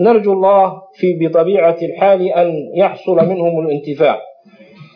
نرجو 0.00 0.32
الله 0.32 0.82
في 0.94 1.18
بطبيعة 1.20 1.76
الحال 1.82 2.22
أن 2.22 2.52
يحصل 2.74 3.16
منهم 3.28 3.66
الانتفاع. 3.66 4.18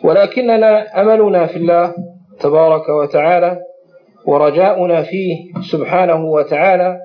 ولكننا 0.03 1.01
أملنا 1.01 1.45
في 1.45 1.57
الله 1.57 1.93
تبارك 2.39 2.89
وتعالى 2.89 3.57
ورجاؤنا 4.25 5.01
فيه 5.01 5.35
سبحانه 5.71 6.25
وتعالى 6.25 6.99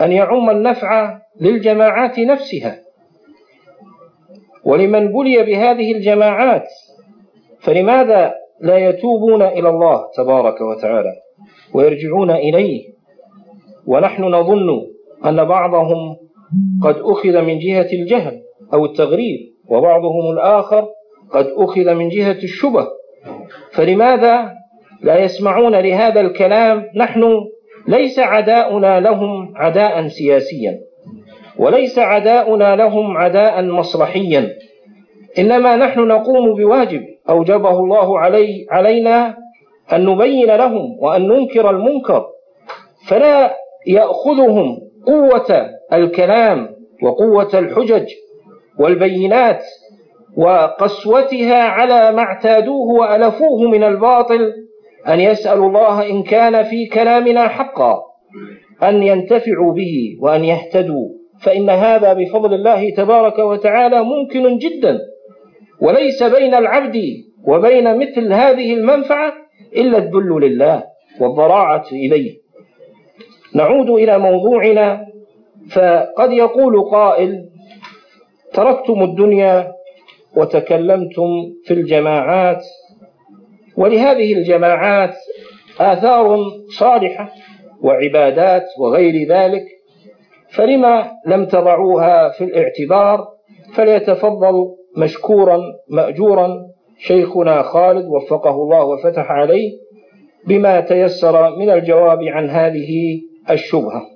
أن 0.00 0.12
يعم 0.12 0.50
النفع 0.50 1.18
للجماعات 1.40 2.18
نفسها. 2.18 2.78
ولمن 4.64 5.12
بلي 5.12 5.42
بهذه 5.42 5.92
الجماعات 5.92 6.68
فلماذا 7.60 8.34
لا 8.60 8.78
يتوبون 8.78 9.42
إلى 9.42 9.68
الله 9.68 10.04
تبارك 10.16 10.60
وتعالى 10.60 11.12
ويرجعون 11.74 12.30
إليه؟ 12.30 12.94
ونحن 13.86 14.24
نظن 14.24 14.68
أن 15.26 15.44
بعضهم 15.44 16.16
قد 16.82 16.96
أخذ 16.98 17.42
من 17.42 17.58
جهة 17.58 17.88
الجهل 17.92 18.40
أو 18.74 18.84
التغريب 18.84 19.40
وبعضهم 19.68 20.30
الآخر 20.32 20.88
قد 21.30 21.46
أخذ 21.56 21.94
من 21.94 22.08
جهة 22.08 22.38
الشبه. 22.42 22.86
فلماذا 23.72 24.52
لا 25.02 25.18
يسمعون 25.18 25.74
لهذا 25.74 26.20
الكلام؟ 26.20 26.84
نحن 26.96 27.24
ليس 27.88 28.18
عداؤنا 28.18 29.00
لهم 29.00 29.52
عداء 29.56 30.08
سياسيا 30.08 30.80
وليس 31.58 31.98
عداؤنا 31.98 32.76
لهم 32.76 33.16
عداء 33.16 33.62
مصلحيا. 33.62 34.50
إنما 35.38 35.76
نحن 35.76 36.00
نقوم 36.00 36.54
بواجب 36.54 37.02
أوجبه 37.28 37.78
الله 37.78 38.18
علي 38.18 38.66
علينا 38.70 39.36
أن 39.92 40.04
نبين 40.04 40.56
لهم 40.56 40.96
وأن 40.98 41.28
ننكر 41.28 41.70
المنكر. 41.70 42.26
فلا 43.08 43.56
يأخذهم 43.86 44.83
قوة 45.06 45.70
الكلام 45.92 46.68
وقوة 47.02 47.58
الحجج 47.58 48.06
والبينات 48.78 49.64
وقسوتها 50.36 51.62
على 51.62 52.12
ما 52.12 52.22
اعتادوه 52.22 53.00
وألفوه 53.00 53.70
من 53.70 53.84
الباطل 53.84 54.52
أن 55.08 55.20
يسألوا 55.20 55.68
الله 55.68 56.10
إن 56.10 56.22
كان 56.22 56.62
في 56.62 56.86
كلامنا 56.86 57.48
حقا 57.48 58.02
أن 58.82 59.02
ينتفعوا 59.02 59.72
به 59.72 60.16
وأن 60.20 60.44
يهتدوا. 60.44 61.08
فإن 61.42 61.70
هذا 61.70 62.12
بفضل 62.12 62.54
الله 62.54 62.90
تبارك 62.90 63.38
وتعالى 63.38 64.02
ممكن 64.02 64.58
جدا. 64.58 64.98
وليس 65.80 66.22
بين 66.22 66.54
العبد 66.54 67.02
وبين 67.48 67.98
مثل 67.98 68.32
هذه 68.32 68.74
المنفعة 68.74 69.32
إلا 69.76 69.98
الذل 69.98 70.40
لله 70.42 70.84
والضراعة 71.20 71.84
إليه. 71.92 72.43
نعود 73.54 73.90
إلى 73.90 74.18
موضوعنا 74.18 75.06
فقد 75.70 76.32
يقول 76.32 76.80
قائل 76.90 77.48
تركتم 78.52 79.02
الدنيا 79.02 79.72
وتكلمتم 80.36 81.28
في 81.64 81.74
الجماعات 81.74 82.64
ولهذه 83.76 84.32
الجماعات 84.32 85.14
آثار 85.80 86.38
صالحة 86.78 87.32
وعبادات 87.82 88.64
وغير 88.78 89.28
ذلك 89.28 89.64
فلما 90.50 91.10
لم 91.26 91.46
تضعوها 91.46 92.28
في 92.28 92.44
الاعتبار 92.44 93.28
فليتفضل 93.74 94.74
مشكورا 94.96 95.60
مأجورا 95.90 96.66
شيخنا 96.98 97.62
خالد 97.62 98.06
وفقه 98.06 98.50
الله 98.50 98.84
وفتح 98.84 99.30
عليه 99.30 99.72
بما 100.46 100.80
تيسر 100.80 101.56
من 101.56 101.70
الجواب 101.70 102.22
عن 102.22 102.50
هذه 102.50 103.20
الشبهة. 103.50 104.10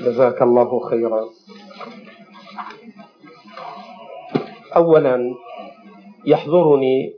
جزاك 0.00 0.42
الله 0.42 0.80
خيرا. 0.80 1.24
اولا 4.76 5.34
يحضرني 6.26 7.14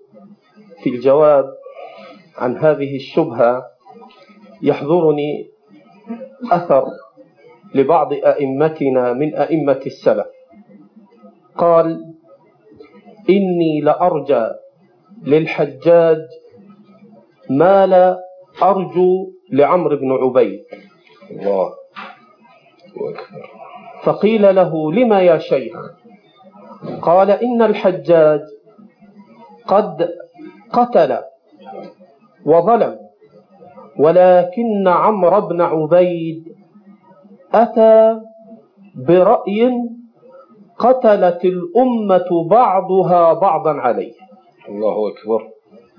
في 0.82 0.90
الجواب 0.90 1.54
عن 2.36 2.56
هذه 2.56 2.96
الشبهة 2.96 3.64
يحضرني 4.62 5.50
أثر 6.52 6.84
لبعض 7.74 8.12
أئمتنا 8.12 9.12
من 9.12 9.34
أئمة 9.34 9.80
السلف. 9.86 10.26
قال 11.56 12.14
إني 13.30 13.80
لأرجى 13.80 14.65
للحجاج 15.24 16.18
ما 17.50 17.86
لا 17.86 18.18
أرجو 18.62 19.30
لعمرو 19.52 19.96
بن 19.96 20.12
عبيد. 20.12 20.64
الله 21.30 21.70
فقيل 24.04 24.54
له 24.54 24.92
لما 24.92 25.20
يا 25.20 25.38
شيخ؟ 25.38 25.76
قال 27.02 27.30
إن 27.30 27.62
الحجاج 27.62 28.40
قد 29.66 30.08
قتل 30.72 31.18
وظلم 32.46 32.96
ولكن 33.98 34.88
عمرو 34.88 35.40
بن 35.40 35.60
عبيد 35.60 36.44
أتى 37.54 38.20
برأي 38.94 39.72
قتلت 40.78 41.44
الأمة 41.44 42.48
بعضها 42.50 43.32
بعضا 43.32 43.72
عليه. 43.72 44.25
الله 44.68 45.08
أكبر. 45.08 45.48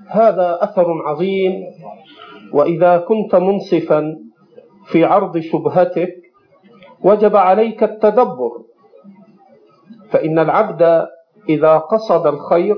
هذا 0.08 0.58
أثر 0.62 0.86
عظيم. 1.06 1.64
وإذا 2.52 2.98
كنت 2.98 3.34
منصفا 3.34 4.16
في 4.86 5.04
عرض 5.04 5.38
شبهتك 5.38 6.14
وجب 7.04 7.36
عليك 7.36 7.82
التدبر. 7.82 8.50
فإن 10.10 10.38
العبد 10.38 11.06
إذا 11.48 11.78
قصد 11.78 12.26
الخير 12.26 12.76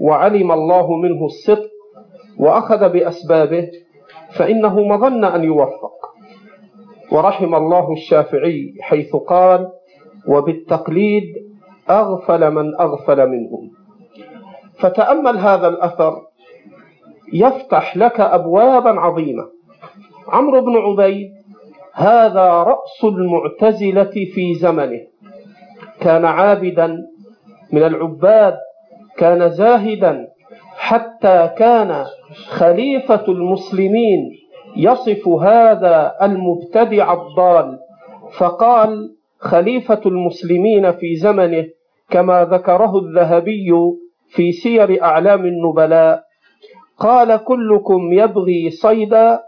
وعلم 0.00 0.52
الله 0.52 0.96
منه 0.96 1.24
الصدق 1.24 1.70
وأخذ 2.38 2.88
بأسبابه 2.88 3.68
فإنه 4.36 4.80
مظن 4.80 5.24
أن 5.24 5.44
يوفق. 5.44 5.96
ورحم 7.12 7.54
الله 7.54 7.92
الشافعي 7.92 8.74
حيث 8.80 9.16
قال 9.16 9.68
وبالتقليد 10.28 11.24
أغفل 11.90 12.50
من 12.50 12.80
أغفل 12.80 13.28
منهم. 13.28 13.75
فتأمل 14.78 15.38
هذا 15.38 15.68
الأثر. 15.68 16.22
يفتح 17.32 17.96
لك 17.96 18.20
أبوابا 18.20 18.90
عظيمة. 19.00 19.44
عمرو 20.28 20.60
بن 20.60 20.76
عبيد 20.76 21.30
هذا 21.92 22.48
رأس 22.62 23.04
المعتزلة 23.04 24.24
في 24.34 24.54
زمنه. 24.54 25.00
كان 26.00 26.24
عابدا 26.24 26.96
من 27.72 27.82
العباد 27.82 28.56
كان 29.16 29.50
زاهدا 29.50 30.26
حتى 30.76 31.50
كان 31.58 32.04
خليفة 32.46 33.24
المسلمين 33.28 34.30
يصف 34.76 35.28
هذا 35.28 36.14
المبتدع 36.22 37.12
الضال. 37.12 37.78
فقال 38.38 39.16
خليفة 39.38 40.00
المسلمين 40.06 40.92
في 40.92 41.16
زمنه 41.16 41.64
كما 42.10 42.44
ذكره 42.44 42.98
الذهبي 42.98 43.70
في 44.28 44.52
سير 44.52 45.02
أعلام 45.02 45.46
النبلاء 45.46 46.22
قال 46.98 47.44
كلكم 47.44 48.12
يبغي 48.12 48.70
صيدا 48.70 49.40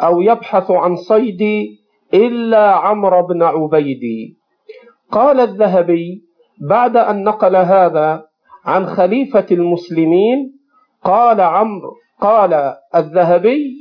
أو 0.00 0.20
يبحث 0.20 0.70
عن 0.70 0.96
صيدي 0.96 1.80
إلا 2.14 2.70
عمرو 2.70 3.26
بن 3.26 3.42
عبيد. 3.42 4.34
قال 5.10 5.40
الذهبي 5.40 6.22
بعد 6.60 6.96
أن 6.96 7.24
نقل 7.24 7.56
هذا 7.56 8.24
عن 8.64 8.86
خليفة 8.86 9.46
المسلمين 9.50 10.52
قال 11.04 11.40
عمرو 11.40 11.92
قال 12.20 12.74
الذهبي 12.94 13.76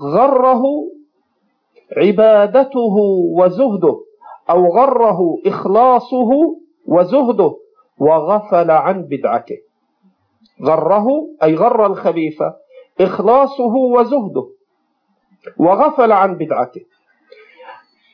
غره 0.00 0.62
عبادته 1.96 2.96
وزهده 3.38 3.96
أو 4.50 4.66
غره 4.66 5.18
إخلاصه 5.46 6.30
وزهده. 6.86 7.63
وغفل 7.98 8.70
عن 8.70 9.02
بدعته. 9.02 9.58
غره 10.62 11.06
أي 11.42 11.54
غر 11.54 11.86
الخليفة 11.86 12.54
إخلاصه 13.00 13.74
وزهده. 13.74 14.48
وغفل 15.58 16.12
عن 16.12 16.34
بدعته. 16.34 16.80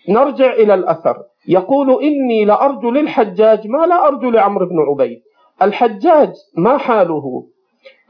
نرجع 0.09 0.53
إلى 0.53 0.75
الأثر. 0.75 1.17
يقول 1.49 2.03
إني 2.03 2.45
لأرجو 2.45 2.91
للحجاج 2.91 3.67
ما 3.67 3.87
لا 3.87 4.07
أرجو 4.07 4.31
لعمرو 4.31 4.67
بن 4.67 4.77
عبيد. 4.89 5.23
الحجاج 5.63 6.33
ما 6.57 6.79
حاله؟ 6.79 7.47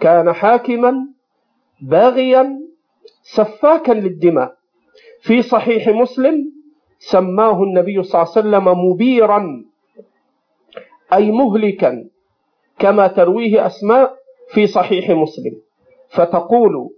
كان 0.00 0.32
حاكما 0.32 0.94
باغيا 1.82 2.60
سفاكا 3.22 3.92
للدماء. 3.92 4.54
في 5.20 5.42
صحيح 5.42 5.88
مسلم 5.88 6.52
سماه 6.98 7.62
النبي 7.62 8.02
صلى 8.02 8.22
الله 8.22 8.32
عليه 8.36 8.40
وسلم 8.40 8.90
مبيرا. 8.90 9.64
أي 11.12 11.30
مهلكا 11.30 12.08
كما 12.78 13.06
ترويه 13.06 13.66
أسماء 13.66 14.14
في 14.52 14.66
صحيح 14.66 15.10
مسلم. 15.10 15.60
فتقول 16.10 16.90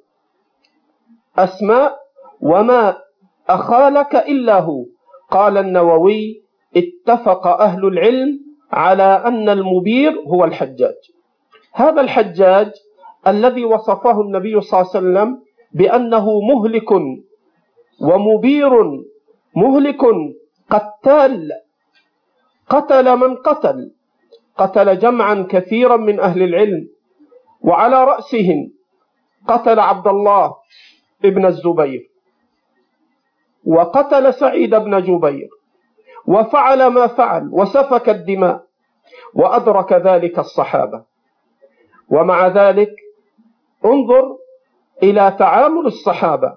أسماء 1.38 1.98
وما 2.40 2.96
أخالك 3.48 4.14
إلا 4.16 4.60
هو. 4.60 4.84
قال 5.30 5.58
النووي 5.58 6.42
اتفق 6.76 7.46
أهل 7.46 7.86
العلم 7.86 8.40
على 8.72 9.02
أن 9.02 9.48
المبير 9.48 10.20
هو 10.26 10.44
الحجاج. 10.44 10.94
هذا 11.72 12.00
الحجاج 12.00 12.72
الذي 13.26 13.64
وصفه 13.64 14.20
النبي 14.20 14.60
صلى 14.60 14.80
الله 14.80 14.90
عليه 14.90 14.98
وسلم 14.98 15.42
بأنه 15.72 16.40
مهلك 16.40 16.90
ومبير 18.02 18.72
مهلك 19.56 20.00
قتال 20.70 21.50
قتل 22.68 23.16
من 23.16 23.36
قتل. 23.36 23.92
قتل 24.58 24.98
جمعا 24.98 25.46
كثيرا 25.50 25.96
من 25.96 26.20
أهل 26.20 26.42
العلم 26.42 26.88
وعلى 27.60 28.04
رأسهم 28.04 28.72
قتل 29.48 29.80
عبد 29.80 30.06
الله 30.06 30.54
ابن 31.24 31.46
الزبير 31.46 32.10
وقتل 33.64 34.34
سعيد 34.34 34.74
بن 34.74 35.02
جبير 35.02 35.48
وفعل 36.26 36.86
ما 36.86 37.06
فعل 37.06 37.48
وسفك 37.52 38.08
الدماء 38.08 38.64
وأدرك 39.34 39.92
ذلك 39.92 40.38
الصحابة. 40.38 41.04
ومع 42.08 42.46
ذلك 42.46 42.96
انظر 43.84 44.36
إلى 45.02 45.36
تعامل 45.38 45.86
الصحابة 45.86 46.56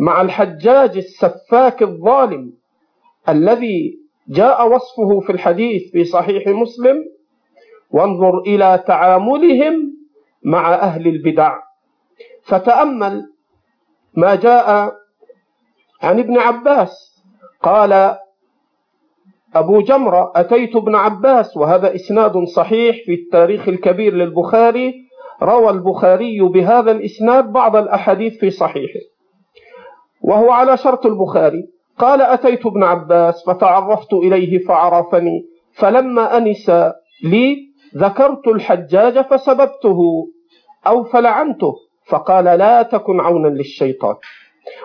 مع 0.00 0.20
الحجاج 0.20 0.96
السفاك 0.96 1.82
الظالم 1.82 2.52
الذي 3.28 3.99
جاء 4.30 4.68
وصفه 4.68 5.20
في 5.20 5.32
الحديث 5.32 5.90
في 5.92 6.04
صحيح 6.04 6.46
مسلم 6.46 7.04
وانظر 7.90 8.38
إلى 8.38 8.84
تعاملهم 8.86 9.96
مع 10.42 10.74
أهل 10.74 11.06
البدع. 11.06 11.58
فتأمل 12.42 13.32
ما 14.14 14.34
جاء 14.34 14.92
عن 16.02 16.18
ابن 16.18 16.38
عباس. 16.38 17.22
قال 17.62 18.16
أبو 19.54 19.80
جمرة 19.80 20.32
أتيت 20.36 20.76
ابن 20.76 20.94
عباس 20.94 21.56
وهذا 21.56 21.94
إسناد 21.94 22.44
صحيح 22.44 22.96
في 23.06 23.14
التاريخ 23.14 23.68
الكبير 23.68 24.14
للبخاري 24.14 24.94
روى 25.42 25.70
البخاري 25.70 26.40
بهذا 26.40 26.90
الإسناد 26.90 27.52
بعض 27.52 27.76
الأحاديث 27.76 28.38
في 28.38 28.50
صحيحه 28.50 29.00
وهو 30.22 30.50
على 30.50 30.76
شرط 30.76 31.06
البخاري. 31.06 31.68
قال 32.00 32.20
أتيت 32.22 32.66
ابن 32.66 32.82
عباس 32.82 33.44
فتعرفت 33.46 34.12
إليه 34.12 34.58
فعرفني 34.58 35.44
فلما 35.72 36.36
أنس 36.36 36.70
لي 37.24 37.56
ذكرت 37.96 38.48
الحجاج 38.48 39.20
فسببته 39.20 39.98
أو 40.86 41.04
فلعنته 41.04 41.72
فقال 42.06 42.44
لا 42.44 42.82
تكن 42.82 43.20
عونا 43.20 43.48
للشيطان. 43.48 44.14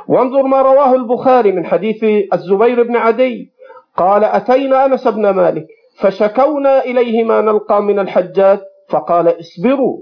وانظر 0.07 0.43
ما 0.43 0.61
رواه 0.61 0.95
البخاري 0.95 1.51
من 1.51 1.65
حديث 1.65 2.03
الزبير 2.33 2.83
بن 2.83 2.95
عدي 2.95 3.51
قال 3.97 4.23
أتينا 4.23 4.85
أنس 4.85 5.07
بن 5.07 5.29
مالك 5.29 5.67
فشكونا 5.99 6.83
إليه 6.83 7.23
ما 7.23 7.41
نلقى 7.41 7.83
من 7.83 7.99
الحجاج 7.99 8.59
فقال 8.89 9.39
اصبروا 9.39 9.97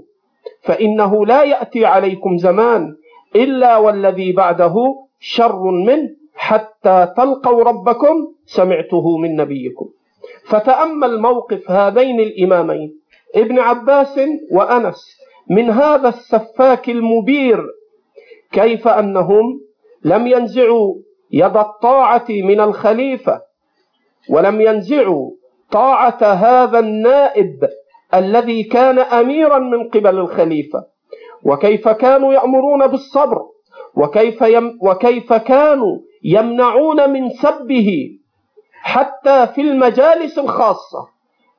فإنه 0.62 1.26
لا 1.26 1.42
يأتي 1.42 1.86
عليكم 1.86 2.38
زمان 2.38 2.94
إلا 3.36 3.76
والذي 3.76 4.32
بعده 4.32 4.74
شر 5.20 5.62
منه. 5.70 6.23
حتى 6.34 7.12
تلقوا 7.16 7.62
ربكم 7.64 8.14
سمعته 8.46 9.18
من 9.18 9.36
نبيكم. 9.36 9.88
فتأمل 10.48 11.20
موقف 11.20 11.70
هذين 11.70 12.20
الإمامين 12.20 13.00
ابن 13.34 13.58
عباس 13.58 14.20
وأنس 14.52 15.18
من 15.50 15.70
هذا 15.70 16.08
السفاك 16.08 16.88
المبير 16.88 17.64
كيف 18.52 18.88
أنهم 18.88 19.60
لم 20.04 20.26
ينزعوا 20.26 20.94
يد 21.32 21.56
الطاعة 21.56 22.24
من 22.28 22.60
الخليفة 22.60 23.40
ولم 24.30 24.60
ينزعوا 24.60 25.30
طاعة 25.70 26.22
هذا 26.22 26.78
النائب 26.78 27.68
الذي 28.14 28.62
كان 28.62 28.98
أميرا 28.98 29.58
من 29.58 29.88
قبل 29.88 30.18
الخليفة. 30.18 30.84
وكيف 31.44 31.88
كانوا 31.88 32.32
يأمرون 32.34 32.86
بالصبر 32.86 33.38
وكيف, 33.96 34.42
يم 34.42 34.78
وكيف 34.82 35.32
كانوا 35.32 35.98
يمنعون 36.24 37.10
من 37.10 37.30
سبه 37.30 38.18
حتى 38.82 39.46
في 39.46 39.60
المجالس 39.60 40.38
الخاصة. 40.38 41.14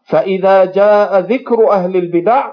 فإذا 0.06 0.66
جاء 0.66 1.20
ذكر 1.20 1.72
أهل 1.72 1.96
البدع 1.96 2.52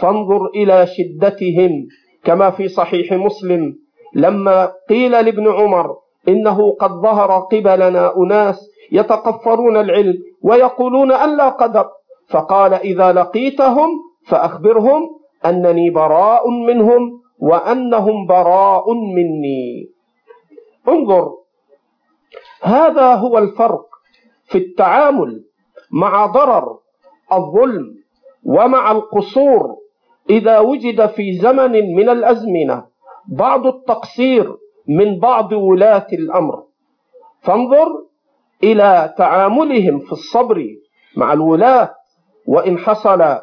فانظر 0.00 0.46
إلى 0.46 0.86
شدتهم 0.86 1.86
كما 2.24 2.50
في 2.50 2.68
صحيح 2.68 3.12
مسلم 3.12 3.74
لما 4.14 4.72
قيل 4.88 5.10
لابن 5.10 5.48
عمر 5.48 5.96
إنه 6.28 6.76
قد 6.80 6.90
ظهر 6.90 7.40
قبلنا 7.40 8.16
أناس 8.16 8.70
يتقفرون 8.92 9.76
العلم 9.76 10.14
ويقولون 10.42 11.12
أن 11.12 11.36
لا 11.36 11.48
قدر. 11.48 11.88
فقال 12.28 12.74
إذا 12.74 13.12
لقيتهم 13.12 13.88
فأخبرهم 14.26 15.02
أنني 15.44 15.90
براء 15.90 16.50
منهم 16.50 17.20
وأنهم 17.38 18.26
براء 18.26 18.92
مني. 18.92 19.90
انظر 20.88 21.39
هذا 22.62 23.14
هو 23.14 23.38
الفرق 23.38 23.86
في 24.44 24.58
التعامل 24.58 25.44
مع 25.90 26.26
ضرر 26.26 26.78
الظلم 27.32 27.94
ومع 28.44 28.92
القصور 28.92 29.76
إذا 30.30 30.58
وجد 30.58 31.06
في 31.06 31.32
زمن 31.32 31.72
من 31.94 32.08
الأزمنة 32.08 32.84
بعض 33.28 33.66
التقصير 33.66 34.56
من 34.88 35.18
بعض 35.18 35.52
ولاة 35.52 36.06
الأمر. 36.12 36.62
فانظر 37.42 37.86
إلى 38.62 39.14
تعاملهم 39.18 39.98
في 39.98 40.12
الصبر 40.12 40.66
مع 41.16 41.32
الولاة 41.32 41.94
وإن 42.46 42.78
حصل 42.78 43.38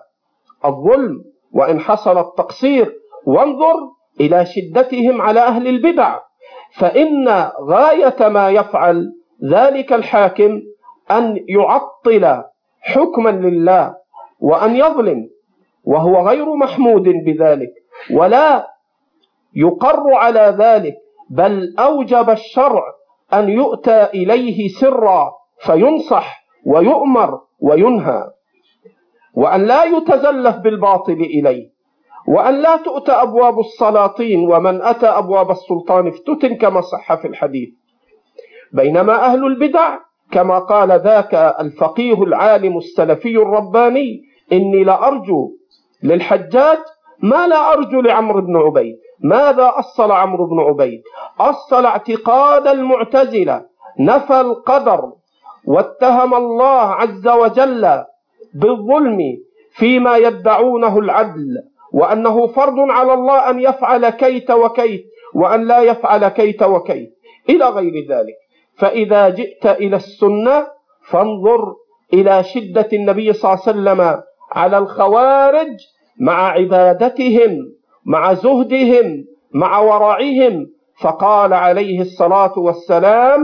الظلم 0.65 1.23
وإن 1.52 1.80
حصل 1.80 2.18
التقصير. 2.18 2.94
وانظر 3.26 3.76
إلى 4.22 4.45
شدتهم 4.45 5.22
على 5.22 5.39
أهل 5.39 5.68
البدع 5.68 6.19
فإن 6.73 7.49
غاية 7.61 8.27
ما 8.27 8.49
يفعل 8.49 9.14
ذلك 9.52 9.94
الحاكم 9.94 10.61
أن 11.11 11.39
يعطل 11.49 12.44
حكما 12.81 13.30
لله 13.30 13.95
وأن 14.39 14.76
يظلم 14.76 15.30
وهو 15.84 16.27
غير 16.27 16.56
محمود 16.56 17.03
بذلك 17.03 17.73
ولا 18.14 18.68
يقر 19.56 20.14
على 20.14 20.56
ذلك 20.60 20.95
بل 21.30 21.76
أوجب 21.80 22.30
الشرع 22.30 22.84
أن 23.34 23.49
يؤتى 23.49 24.03
إليه 24.03 24.68
سرا 24.68 25.31
فينصح 25.60 26.44
ويؤمر 26.65 27.41
وينهى 27.60 28.23
وأن 29.34 29.65
لا 29.65 29.84
يتزلف 29.84 30.56
بالباطل 30.57 31.14
إليه. 31.14 31.69
وأن 32.28 32.62
لا 32.62 32.78
تؤتى 32.78 33.12
أبواب 33.12 33.60
السلاطين 33.60 34.40
ومن 34.52 34.82
أتى 34.82 35.06
أبواب 35.06 35.52
السلطان 35.52 36.08
افتتن 36.08 36.56
كما 36.56 36.82
صح 36.82 37.16
في 37.16 37.28
الحديث. 37.28 37.70
بينما 38.72 39.26
أهل 39.26 39.45
البدع 39.45 39.98
كما 40.32 40.60
قال 40.60 40.91
ذاك 40.91 41.34
الفقيه 41.60 42.24
العالم 42.24 42.78
السلفي 42.78 43.38
الرباني 43.38 44.22
إني 44.52 44.84
لأرجو 44.84 45.52
للحجاج 46.04 46.78
ما 47.24 47.48
لا 47.48 47.74
أرجو 47.74 48.02
لعمرو 48.02 48.41
بن 48.41 48.58
عبيد. 48.58 48.95
ماذا 49.24 49.74
أصل 49.76 50.12
عمرو 50.12 50.45
بن 50.45 50.60
عبيد؟ 50.60 51.02
أصل 51.40 51.86
اعتقاد 51.86 52.68
المعتزلة 52.68 53.66
نفى 53.99 54.41
القدر 54.41 55.12
واتهم 55.66 56.34
الله 56.34 56.82
عز 56.82 57.28
وجل 57.28 58.04
بالظلم 58.54 59.20
فيما 59.72 60.18
يدعونه 60.18 60.99
العدل. 60.99 61.64
وأنه 61.98 62.48
فرض 62.48 62.80
على 62.80 63.14
الله 63.14 63.49
أن 63.49 63.60
يفعل 63.60 64.10
كيت 64.10 64.52
وكيت 64.52 65.06
وأن 65.36 65.68
لا 65.68 65.80
يفعل 65.82 66.28
كيت 66.28 66.64
وكيت. 66.64 67.10
إلى 67.49 67.65
غير 67.65 67.94
ذلك. 68.10 68.36
فإذا 68.78 69.30
جئت 69.30 69.65
إلى 69.65 69.95
السنة 69.95 70.68
فانظر 71.10 71.61
إلى 72.14 72.44
شدة 72.44 72.90
النبي 72.94 73.34
صلى 73.34 73.53
الله 73.53 73.64
عليه 73.68 73.72
وسلم 73.72 74.22
على 74.52 74.78
الخوارج 74.78 75.76
مع 76.19 76.52
عبادتهم 76.52 77.52
مع 78.06 78.34
زهدهم 78.34 79.26
مع 79.53 79.80
ورعهم. 79.80 80.65
فقال 81.02 81.53
عليه 81.53 82.02
الصلاة 82.02 82.60
والسلام 82.60 83.41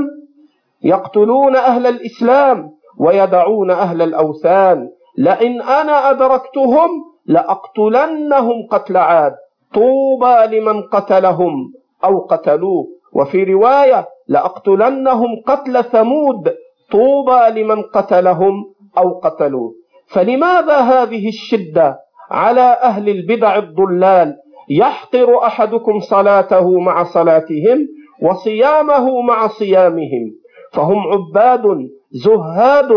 يقتلون 0.84 1.56
أهل 1.56 1.88
الإسلام 1.88 2.70
ويدعون 3.00 3.72
أهل 3.72 4.02
الأوثان. 4.02 4.90
لئن 5.18 5.62
أنا 5.62 6.10
أدركتهم 6.10 7.12
لأقتلنهم 7.26 8.68
قتل 8.72 8.98
عاد. 8.98 9.34
طوبى 9.74 10.58
لمن 10.58 10.82
قتلهم 10.82 11.74
أو 12.04 12.20
قتلوه. 12.20 12.88
وفي 13.14 13.44
رواية 13.44 14.08
لأقتلنهم 14.28 15.41
قتل 15.48 15.84
ثمود. 15.84 16.54
طوبى 16.91 17.62
لمن 17.62 17.82
قتلهم 17.82 18.74
أو 18.98 19.20
قتلوه. 19.20 19.74
فلماذا 20.08 20.78
هذه 20.78 21.28
الشدة 21.28 22.00
على 22.32 22.78
أهل 22.84 23.10
البدع 23.10 23.58
الضلال؟ 23.58 24.36
يحقر 24.70 25.45
أحدكم 25.45 26.00
صلاته 26.00 26.80
مع 26.80 27.04
صلاتهم 27.04 27.88
وصيامه 28.22 29.22
مع 29.22 29.48
صيامهم. 29.48 30.36
فهم 30.74 30.98
عباد 30.98 31.64
زهاد 32.12 32.90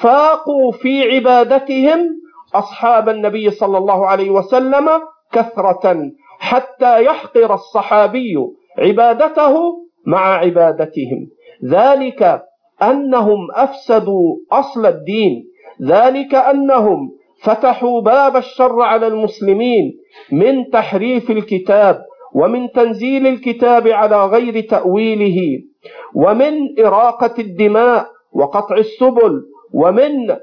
فاقوا 0.00 0.72
في 0.72 1.02
عبادتهم 1.02 2.19
أصحاب 2.54 3.08
النبي 3.08 3.50
صلى 3.50 3.78
الله 3.78 4.06
عليه 4.06 4.30
وسلم 4.30 4.88
كثرة 5.32 6.10
حتى 6.38 7.04
يحقر 7.04 7.54
الصحابي 7.54 8.34
عبادته 8.78 9.54
مع 10.06 10.36
عبادتهم. 10.36 11.28
ذلك 11.64 12.42
أنهم 12.82 13.38
أفسدوا 13.54 14.36
أصل 14.52 14.86
الدين. 14.86 15.44
ذلك 15.82 16.34
أنهم 16.34 17.10
فتحوا 17.42 18.00
باب 18.00 18.36
الشر 18.36 18.80
على 18.82 19.06
المسلمين 19.06 19.98
من 20.32 20.70
تحريف 20.70 21.30
الكتاب 21.30 22.02
ومن 22.34 22.70
تنزيل 22.72 23.26
الكتاب 23.26 23.88
على 23.88 24.26
غير 24.26 24.60
تأويله 24.60 25.38
ومن 26.14 26.52
إراقة 26.84 27.34
الدماء 27.38 28.06
وقطع 28.32 28.76
السبل 28.76 29.42
ومن 29.72 30.36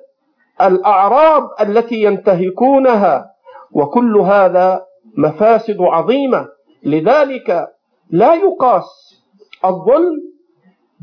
الأعراض 0.61 1.49
التي 1.61 2.03
ينتهكونها 2.03 3.31
وكل 3.71 4.17
هذا 4.17 4.85
مفاسد 5.17 5.81
عظيمة. 5.81 6.47
لذلك 6.83 7.67
لا 8.09 8.33
يقاس 8.33 8.85
الظلم 9.65 10.15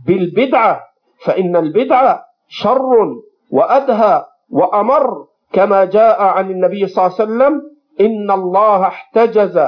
بالبدعة 0.06 0.80
فإن 1.24 1.56
البدعة 1.56 2.24
شر 2.48 3.14
وأدهى 3.50 4.24
وأمر 4.50 5.26
كما 5.52 5.84
جاء 5.84 6.22
عن 6.22 6.50
النبي 6.50 6.86
صلى 6.86 7.06
الله 7.06 7.14
عليه 7.20 7.24
وسلم 7.24 7.62
إن 8.00 8.30
الله 8.30 8.86
احتجز 8.86 9.60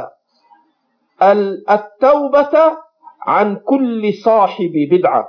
التوبة 1.70 2.76
عن 3.22 3.56
كل 3.56 4.12
صاحب 4.24 4.72
بدعة. 4.90 5.28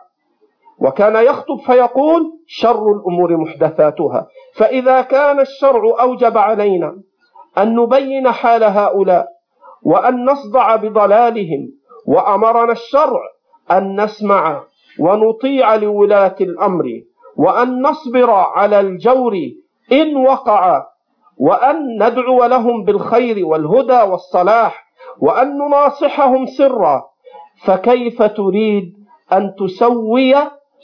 وكان 0.80 1.16
يخطب 1.26 1.60
فيقول 1.66 2.22
شر 2.48 2.92
الأمور 2.92 3.38
محدثاتها. 3.38 4.28
فإذا 4.58 5.02
كان 5.02 5.40
الشرع 5.40 5.82
أوجب 6.02 6.38
علينا 6.38 6.96
أن 7.58 7.76
نبين 7.76 8.32
حال 8.32 8.64
هؤلاء 8.64 9.28
وأن 9.84 10.26
نصدع 10.26 10.76
بضلالهم 10.76 11.70
وأمرنا 12.08 12.72
الشرع 12.72 13.22
أن 13.72 14.02
نسمع 14.02 14.64
ونطيع 15.00 15.76
لولاة 15.76 16.36
الأمر 16.42 16.86
وأن 17.38 17.82
نصبر 17.82 18.32
على 18.32 18.80
الجور 18.80 19.34
إن 19.92 20.18
وقع 20.18 20.84
وأن 21.38 22.04
ندعو 22.04 22.46
لهم 22.46 22.84
بالخير 22.84 23.46
والهدى 23.46 24.02
والصلاح 24.12 24.88
وأن 25.20 25.58
نناصحهم 25.58 26.46
سرا 26.46 27.04
فكيف 27.66 28.24
تريد 28.24 28.94
أن 29.34 29.54
تسوي 29.60 30.36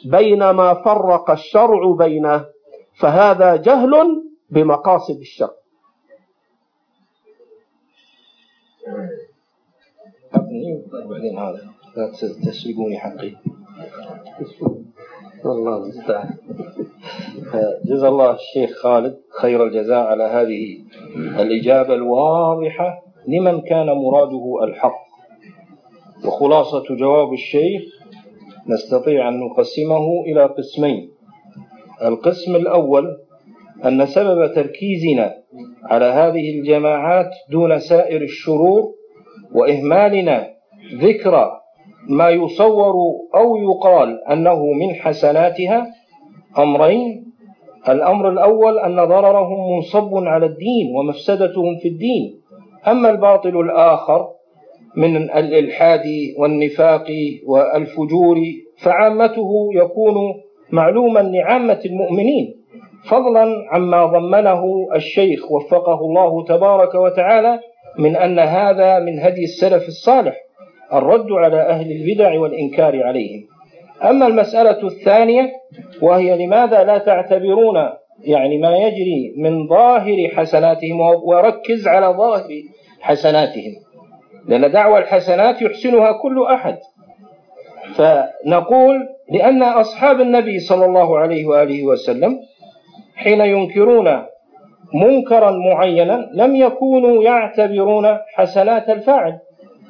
بين 0.06 0.50
ما 0.50 0.74
فرق 0.74 1.32
الشرع 1.32 1.96
بينه؟ 1.98 2.53
فهذا 2.96 3.56
جهل 3.56 4.24
بمقاصد 4.50 5.20
الشرع. 5.20 5.54
بعدين 11.10 11.38
هذا 11.38 11.62
لا 11.98 12.12
تسرقوني 12.46 12.98
حقي 12.98 13.36
الله 15.46 15.78
المستعان. 15.78 16.38
جزا 17.86 18.08
الله 18.08 18.34
الشيخ 18.34 18.72
خالد 18.84 19.22
خير 19.42 19.64
الجزاء 19.64 20.06
على 20.06 20.24
هذه 20.24 20.84
الإجابة 21.42 21.94
الواضحة 21.94 23.04
لمن 23.28 23.62
كان 23.62 23.86
مراده 23.86 24.64
الحق. 24.64 25.04
وخلاصة 26.26 26.84
جواب 26.96 27.34
الشيخ 27.34 27.82
نستطيع 28.68 29.30
أن 29.30 29.40
نقسمه 29.40 30.22
إلى 30.26 30.46
قسمين. 30.46 31.13
القسم 32.02 32.56
الأول 32.56 33.18
أن 33.86 34.06
سبب 34.06 34.54
تركيزنا 34.54 35.34
على 35.84 36.06
هذه 36.06 36.60
الجماعات 36.60 37.30
دون 37.52 37.80
سائر 37.80 38.22
الشرور 38.22 38.92
وإهمالنا 39.56 40.48
ذكر 40.94 41.52
ما 42.10 42.30
يصور 42.30 42.94
أو 43.36 43.58
يقال 43.58 44.24
أنه 44.32 44.66
من 44.66 44.96
حسناتها 44.96 45.88
أمرين. 46.58 47.34
الأمر 47.90 48.30
الأول 48.30 48.80
أن 48.80 48.96
ضررهم 48.96 49.76
منصب 49.76 50.16
على 50.16 50.46
الدين 50.46 50.96
ومفسدتهم 50.96 51.78
في 51.82 51.88
الدين. 51.88 52.42
أما 52.88 53.10
الباطل 53.10 53.60
الآخر 53.60 54.28
من 54.96 55.16
الإلحاد 55.18 56.06
والنفاق 56.38 57.06
والفجور 57.48 58.38
فعامته 58.78 59.70
يكون 59.74 60.16
معلوما 60.74 61.20
لعامة 61.20 61.80
المؤمنين 61.86 62.54
فضلا 63.10 63.56
عما 63.72 64.06
ضمنه 64.06 64.88
الشيخ 64.96 65.52
وفقه 65.52 66.00
الله 66.00 66.46
تبارك 66.46 66.96
وتعالى 66.96 67.60
من 68.00 68.16
أن 68.16 68.40
هذا 68.40 69.00
من 69.00 69.20
هدي 69.20 69.44
السلف 69.44 69.88
الصالح 69.88 70.36
الرد 70.94 71.32
على 71.32 71.62
أهل 71.62 71.92
البدع 71.92 72.40
والإنكار 72.40 73.04
عليهم. 73.04 73.44
أما 74.04 74.28
المسألة 74.28 74.88
الثانية 74.88 75.52
وهي 76.02 76.46
لماذا 76.46 76.84
لا 76.84 76.98
تعتبرون 76.98 77.90
يعني 78.24 78.58
ما 78.58 78.78
يجري 78.78 79.34
من 79.38 79.68
ظاهر 79.68 80.28
حسناتهم 80.36 81.00
وركز 81.00 81.88
على 81.88 82.08
ظاهر 82.08 82.50
حسناتهم. 83.02 83.74
لأن 84.48 84.72
دعوى 84.72 85.00
الحسنات 85.00 85.62
يحسنها 85.62 86.12
كل 86.12 86.46
أحد. 86.54 86.78
فنقول 87.96 89.08
لأن 89.32 89.64
أصحاب 89.64 90.22
النبي 90.22 90.60
صلى 90.60 90.86
الله 90.86 91.18
عليه 91.20 91.46
وآله 91.46 91.84
وسلم 91.84 92.40
حين 93.16 93.42
ينكرون 93.42 94.22
منكرا 94.94 95.52
معينا 95.52 96.30
لم 96.34 96.56
يكونوا 96.56 97.24
يعتبرون 97.24 98.18
حسنات 98.34 98.90
الفاعل. 98.90 99.40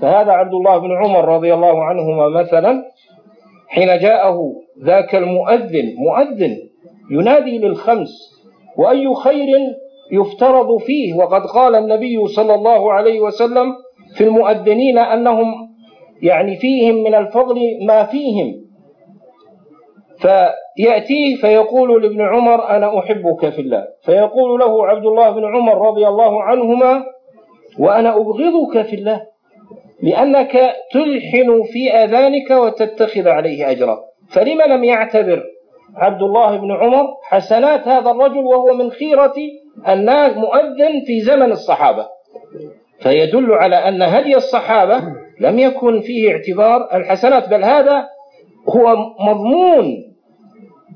فهذا 0.01 0.31
عبد 0.31 0.53
الله 0.53 0.77
بن 0.77 0.91
عمر 0.91 1.25
رضي 1.35 1.53
الله 1.53 1.83
عنهما 1.83 2.29
مثلا 2.29 2.83
حين 3.67 3.97
جاءه 3.97 4.53
ذاك 4.83 5.15
المؤذن 5.15 5.95
مؤذن 5.97 6.57
ينادي 7.11 7.57
للخمس 7.57 8.09
وأي 8.77 9.13
خير 9.13 9.47
يفترض 10.11 10.77
فيه؟ 10.77 11.13
وقد 11.13 11.41
قال 11.41 11.75
النبي 11.75 12.27
صلى 12.27 12.55
الله 12.55 12.93
عليه 12.93 13.19
وسلم 13.19 13.75
في 14.15 14.23
المؤذنين 14.23 14.97
أنهم 14.97 15.62
يعني 16.23 16.57
فيهم 16.57 16.95
من 17.03 17.15
الفضل 17.15 17.85
ما 17.85 18.03
فيهم. 18.03 18.63
فيأتيه 20.17 21.35
فيقول 21.35 22.03
لابن 22.03 22.21
عمر 22.21 22.69
أنا 22.69 22.99
أحبك 22.99 23.49
في 23.49 23.61
الله. 23.61 23.87
فيقول 24.05 24.59
له 24.59 24.87
عبد 24.87 25.05
الله 25.05 25.29
بن 25.29 25.45
عمر 25.55 25.87
رضي 25.87 26.07
الله 26.07 26.43
عنهما 26.43 27.03
وأنا 27.79 28.09
أبغضك 28.17 28.81
في 28.81 28.95
الله 28.95 29.21
لأنك 30.03 30.75
تلحن 30.91 31.63
في 31.73 31.91
آذانك 31.91 32.51
وتتخذ 32.51 33.27
عليه 33.27 33.71
أجرا. 33.71 33.99
فلم 34.29 34.61
لم 34.61 34.83
يعتبر 34.83 35.43
عبد 35.95 36.21
الله 36.21 36.57
بن 36.57 36.71
عمر 36.71 37.07
حسنات 37.23 37.87
هذا 37.87 38.11
الرجل 38.11 38.45
وهو 38.45 38.73
من 38.73 38.91
خيرة 38.91 39.33
الناس 39.87 40.37
مؤذن 40.37 41.01
في 41.05 41.21
زمن 41.21 41.51
الصحابة. 41.51 42.07
فيدل 42.99 43.51
على 43.51 43.75
أن 43.75 44.01
هدي 44.01 44.35
الصحابة 44.35 45.22
لم 45.43 45.59
يكن 45.59 46.01
فيه 46.01 46.31
اعتبار 46.31 46.95
الحسنات 46.95 47.49
بل 47.49 47.63
هذا 47.63 48.07
هو 48.69 48.95
مضمون 49.19 50.13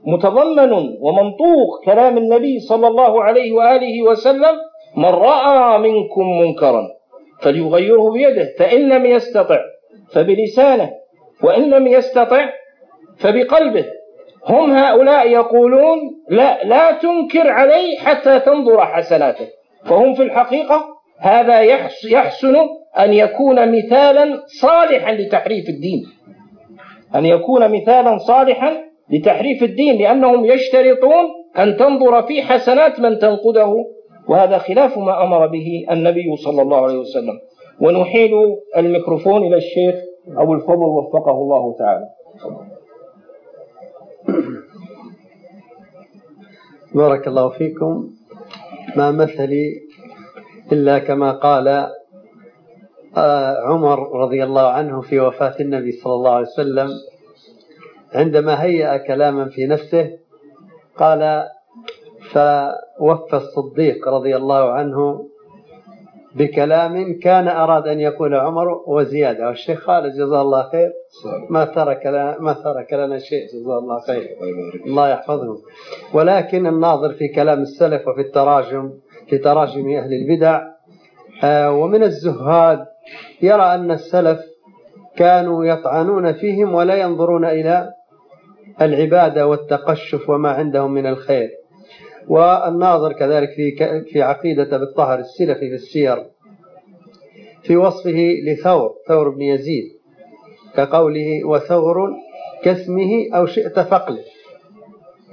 متضمن 0.06 0.72
ومنطوق 1.02 1.86
كلام 1.86 2.18
النبي 2.18 2.60
صلى 2.60 2.88
الله 2.88 3.24
عليه 3.24 3.54
وآله 3.54 4.04
وسلم 4.04 4.56
من 4.98 5.06
رأى 5.06 5.78
منكم 5.78 6.40
منكرا 6.40 6.88
فليغيره 7.42 8.12
بيده 8.12 8.54
فإن 8.60 8.90
لم 8.90 9.06
يستطع 9.06 9.60
فبلسانه 10.14 10.92
وإن 11.44 11.70
لم 11.70 11.88
يستطع 11.88 12.50
فبقلبه. 13.18 13.86
هم 14.48 14.72
هؤلاء 14.72 15.32
يقولون 15.32 15.98
لا 16.30 16.64
لا 16.64 16.92
تنكر 16.92 17.48
عليه 17.50 17.98
حتى 17.98 18.40
تنظر 18.40 18.86
حسناته. 18.86 19.48
فهم 19.86 20.14
في 20.14 20.24
الحقيقة 20.24 20.97
هذا 21.20 21.62
يحسن 22.12 22.56
أن 23.00 23.14
يكون 23.14 23.78
مثالا 23.78 24.44
صالحا 24.62 25.12
لتحريف 25.12 25.70
الدين. 25.70 26.04
أن 27.16 27.26
يكون 27.26 27.72
مثالا 27.72 28.18
صالحا 28.18 28.74
لتحريف 29.10 29.64
الدين 29.64 29.98
لأنهم 29.98 30.46
يشترطون 30.46 31.26
أن 31.58 31.78
تنظر 31.78 32.24
في 32.24 32.42
حسنات 32.42 33.00
من 33.00 33.20
تنقده. 33.20 33.74
وهذا 34.30 34.58
خلاف 34.58 34.98
ما 34.98 35.24
أمر 35.24 35.48
به 35.48 35.86
النبي 35.92 36.36
صلى 36.36 36.62
الله 36.62 36.84
عليه 36.84 36.98
وسلم. 36.98 37.40
ونحيل 37.82 38.32
الميكروفون 38.78 39.44
إلى 39.44 39.56
الشيخ 39.58 39.96
أبو 40.38 40.54
الفضل 40.54 40.86
وفقه 40.86 41.32
الله 41.32 41.76
تعالى. 41.80 42.06
بارك 46.96 47.28
الله 47.28 47.50
فيكم. 47.50 48.10
ما 48.96 49.12
مثلي 49.12 49.87
إلا 50.72 51.00
كما 51.00 51.32
قال 51.32 51.68
آه، 53.18 53.58
عمر 53.68 54.20
رضي 54.22 54.44
الله 54.44 54.68
عنه 54.68 55.02
في 55.02 55.20
وفاة 55.20 55.56
النبي 55.60 55.92
صلى 55.92 56.14
الله 56.14 56.32
عليه 56.32 56.48
وسلم 56.48 56.90
عندما 58.14 58.64
هيأ 58.64 58.98
كلاما 58.98 59.50
في 59.50 59.68
نفسه 59.68 60.10
قال 60.98 61.48
فوفى 62.32 63.34
الصديق 63.34 64.08
رضي 64.08 64.36
الله 64.36 64.72
عنه 64.72 65.28
بكلام 66.36 67.20
كان 67.20 67.48
أراد 67.48 67.88
أن 67.88 68.00
يقول 68.00 68.36
عمر 68.36 68.84
وزيادة. 68.88 69.48
والشيخ 69.48 69.80
خالد 69.80 70.14
جزاه 70.14 70.42
الله 70.42 70.70
خير. 70.70 70.92
ما 71.50 71.66
ترك 71.66 72.06
لنا 72.06 72.38
ما 72.40 72.54
ترك 72.54 72.94
لنا 72.94 73.20
شيء 73.20 73.48
جزاه 73.54 73.80
الله 73.80 74.00
خير. 74.00 74.28
الله 74.86 75.10
يحفظهم 75.10 75.58
ولكن 76.14 76.68
الناظر 76.68 77.14
في 77.14 77.28
كلام 77.28 77.62
السلف 77.62 78.08
وفي 78.08 78.22
التراجم 78.22 78.92
في 79.30 79.38
تراجم 79.38 79.90
أهل 79.90 80.14
البدع. 80.14 80.62
آه، 81.44 81.72
ومن 81.72 82.04
الزهاد 82.04 82.86
يرى 83.42 83.64
أن 83.64 83.92
السلف 83.92 84.40
كانوا 85.16 85.66
يطعنون 85.66 86.34
فيهم 86.34 86.74
ولا 86.74 86.96
ينظرون 86.96 87.46
إلى 87.46 87.94
العبادة 88.82 89.48
والتقشف 89.48 90.30
وما 90.30 90.50
عندهم 90.50 90.92
من 90.92 91.08
الخير. 91.08 91.50
والناظر 92.28 93.14
كذلك 93.14 93.50
في 93.50 93.76
في 94.12 94.22
عقيدة 94.22 94.78
بالطهر 94.78 95.20
السلفي 95.20 95.70
في 95.70 95.76
السير 95.76 96.26
في 97.64 97.78
وصفه 97.78 98.36
لثور 98.46 98.94
ثور 99.08 99.30
بن 99.30 99.42
يزيد 99.42 99.84
كقوله 100.76 101.44
وثور 101.46 102.10
كاسمه 102.64 103.28
أو 103.34 103.46
شئت 103.46 103.80
فقله 103.80 104.24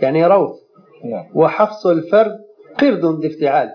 يعني 0.02 0.26
روث. 0.26 0.56
نعم. 1.04 1.24
وحفص 1.34 1.86
الفرد 1.86 2.38
قرد 2.80 3.00
بافتعال. 3.00 3.68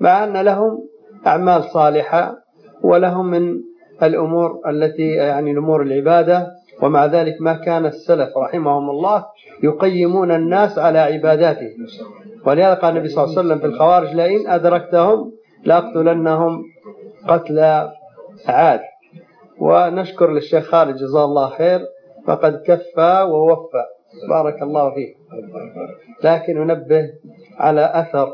مع 0.00 0.24
أن 0.24 0.36
لهم 0.36 0.88
أعمال 1.26 1.64
صالحة 1.64 2.34
ولهم 2.82 3.26
من 3.26 3.60
الأمور 4.02 4.60
التي 4.68 5.08
يعني 5.08 5.50
الأمور 5.50 5.82
العبادة 5.82 6.48
ومع 6.82 7.06
ذلك 7.06 7.34
ما 7.40 7.54
كان 7.54 7.86
السلف 7.86 8.28
رحمهم 8.36 8.90
الله 8.90 9.24
يقيمون 9.62 10.30
الناس 10.30 10.78
على 10.78 10.98
عباداتهم. 10.98 11.86
ولهذا 12.46 12.74
قال 12.74 12.96
النبي 12.96 13.08
صلى 13.08 13.24
الله 13.24 13.38
عليه 13.38 13.48
وسلم 13.48 13.58
في 13.58 13.66
الخوارج 13.66 14.14
لئن 14.14 14.48
أدركتهم 14.48 15.32
لأقتلنهم 15.64 16.62
قتل 17.28 17.58
عاد. 18.46 18.80
ونشكر 19.60 20.30
للشيخ 20.30 20.64
خالد 20.64 20.96
جزاه 20.96 21.24
الله 21.24 21.48
خير 21.48 21.80
فقد 22.26 22.62
كفى 22.66 23.26
ووفى. 23.30 23.84
بارك 24.28 24.62
الله 24.62 24.94
فيه. 24.94 25.14
لكن 26.24 26.58
ننبه 26.58 27.10
على 27.58 27.90
أثر 27.94 28.32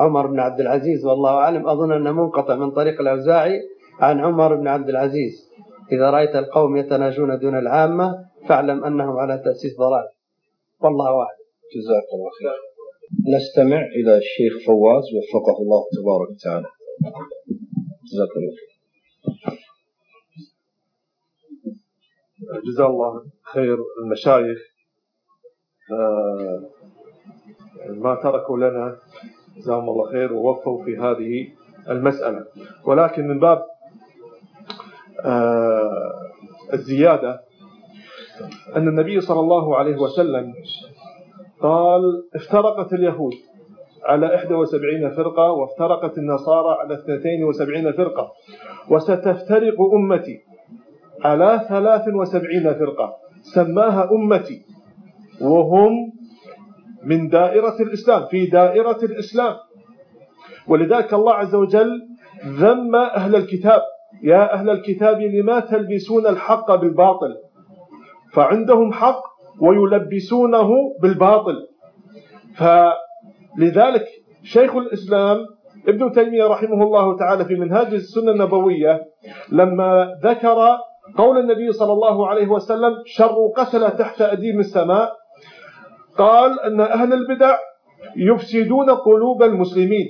عمر 0.00 0.26
بن 0.26 0.40
عبد 0.40 0.60
العزيز 0.60 1.04
والله 1.06 1.30
أعلم. 1.30 1.68
أظن 1.68 1.92
أنه 1.92 2.12
منقطع 2.12 2.54
من 2.54 2.70
طريق 2.70 3.00
الأوزاعي 3.00 3.60
عن 4.00 4.20
عمر 4.20 4.54
بن 4.54 4.68
عبد 4.68 4.88
العزيز. 4.88 5.50
إذا 5.92 6.10
رأيت 6.10 6.36
القوم 6.36 6.76
يتناجون 6.76 7.38
دون 7.38 7.58
العامة 7.58 8.24
فاعلم 8.48 8.84
أنهم 8.84 9.16
على 9.16 9.42
تأسيس 9.44 9.72
ضلال. 9.78 10.08
والله 10.80 11.10
أعلم. 11.24 11.40
جزاك 11.76 12.08
الله 12.14 12.30
خير. 12.38 12.58
نستمع 13.36 13.82
إلى 13.98 14.12
الشيخ 14.22 14.52
فواز 14.66 15.04
وفقه 15.16 15.56
الله 15.62 15.80
تبارك 15.96 16.30
وتعالى. 16.30 16.66
جزاك 18.12 18.32
الله 18.36 18.52
خير. 18.60 18.70
جزا 22.66 22.86
الله 22.86 23.12
خير 23.54 23.78
المشايخ. 24.04 24.58
آه، 25.92 26.60
ما 27.88 28.14
تركوا 28.14 28.58
لنا 28.58 28.96
جزاهم 29.56 29.88
الله 29.88 30.10
خير 30.12 30.32
ووفوا 30.32 30.84
في 30.84 30.98
هذه 30.98 31.48
المسألة. 31.90 32.44
ولكن 32.84 33.28
من 33.28 33.38
باب 33.40 33.64
آه، 35.24 36.12
الزيادة 36.72 37.40
أن 38.76 38.88
النبي 38.88 39.20
صلى 39.20 39.40
الله 39.40 39.76
عليه 39.76 39.96
وسلم 39.96 40.54
قال 41.60 42.00
افترقت 42.34 42.92
اليهود 42.92 43.34
على 44.04 44.26
71 44.26 45.10
فرقة 45.10 45.52
وافترقت 45.52 46.18
النصارى 46.18 46.76
على 46.80 46.94
72 46.94 47.92
فرقة. 47.92 48.32
وستفترق 48.88 49.80
أمتي 49.94 50.40
على 51.24 51.60
73 51.68 52.74
فرقة. 52.74 53.16
سماها 53.42 54.10
أمتي 54.12 54.62
وهم 55.40 56.12
من 57.04 57.28
دائرة 57.28 57.76
الإسلام 57.80 58.26
في 58.26 58.46
دائرة 58.46 58.98
الإسلام. 59.02 59.56
ولذلك 60.68 61.14
الله 61.14 61.34
عز 61.34 61.54
وجل 61.54 62.00
ذم 62.46 62.96
أهل 62.96 63.36
الكتاب. 63.36 63.82
يا 64.22 64.54
أهل 64.54 64.70
الكتاب 64.70 65.20
لما 65.20 65.60
تلبسون 65.60 66.26
الحق 66.26 66.74
بالباطل؟ 66.74 67.36
فعندهم 68.32 68.92
حق 68.92 69.22
ويلبسونه 69.60 70.70
بالباطل. 71.02 71.56
فلذلك 72.56 74.06
شيخ 74.42 74.76
الإسلام 74.76 75.46
ابن 75.88 76.12
تيمية 76.12 76.44
رحمه 76.44 76.82
الله 76.82 77.16
تعالى 77.16 77.44
في 77.44 77.54
منهاج 77.54 77.94
السنة 77.94 78.32
النبوية 78.32 79.04
لما 79.52 80.18
ذكر 80.24 80.78
قول 81.16 81.38
النبي 81.38 81.72
صلى 81.72 81.92
الله 81.92 82.28
عليه 82.28 82.48
وسلم 82.48 82.92
شر 83.06 83.52
قتل 83.56 83.90
تحت 83.90 84.22
أديم 84.22 84.58
السماء 84.58 85.12
قال 86.20 86.60
أن 86.60 86.80
أهل 86.80 87.12
البدع 87.12 87.56
يفسدون 88.16 88.90
قلوب 88.90 89.42
المسلمين 89.42 90.06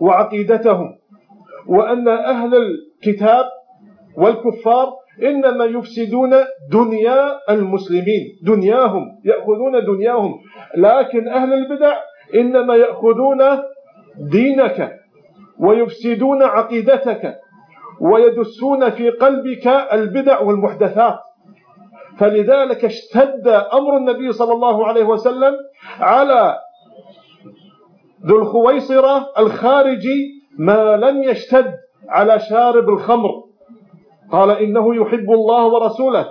وعقيدتهم 0.00 0.98
وأن 1.66 2.08
أهل 2.08 2.54
الكتاب 2.54 3.44
والكفار 4.16 4.92
إنما 5.22 5.64
يفسدون 5.64 6.30
دنيا 6.72 7.50
المسلمين 7.50 8.22
دنياهم 8.42 9.20
يأخذون 9.24 9.84
دنياهم. 9.84 10.34
لكن 10.76 11.28
أهل 11.28 11.52
البدع 11.52 11.96
إنما 12.34 12.74
يأخذون 12.76 13.42
دينك 14.18 15.00
ويفسدون 15.58 16.42
عقيدتك 16.42 17.34
ويدسون 18.00 18.90
في 18.90 19.10
قلبك 19.10 19.66
البدع 19.92 20.40
والمحدثات. 20.40 21.18
فلذلك 22.18 22.84
اشتد 22.84 23.48
أمر 23.48 23.96
النبي 23.96 24.32
صلى 24.32 24.52
الله 24.52 24.86
عليه 24.86 25.04
وسلم 25.04 25.54
على 26.00 26.58
ذو 28.26 28.38
الخويصرة 28.38 29.26
الخارجي 29.38 30.42
ما 30.58 30.96
لم 30.96 31.22
يشتد 31.22 31.74
على 32.08 32.38
شارب 32.38 32.88
الخمر. 32.88 33.30
قال 34.32 34.50
إنه 34.50 34.96
يحب 34.96 35.30
الله 35.30 35.66
ورسوله. 35.66 36.26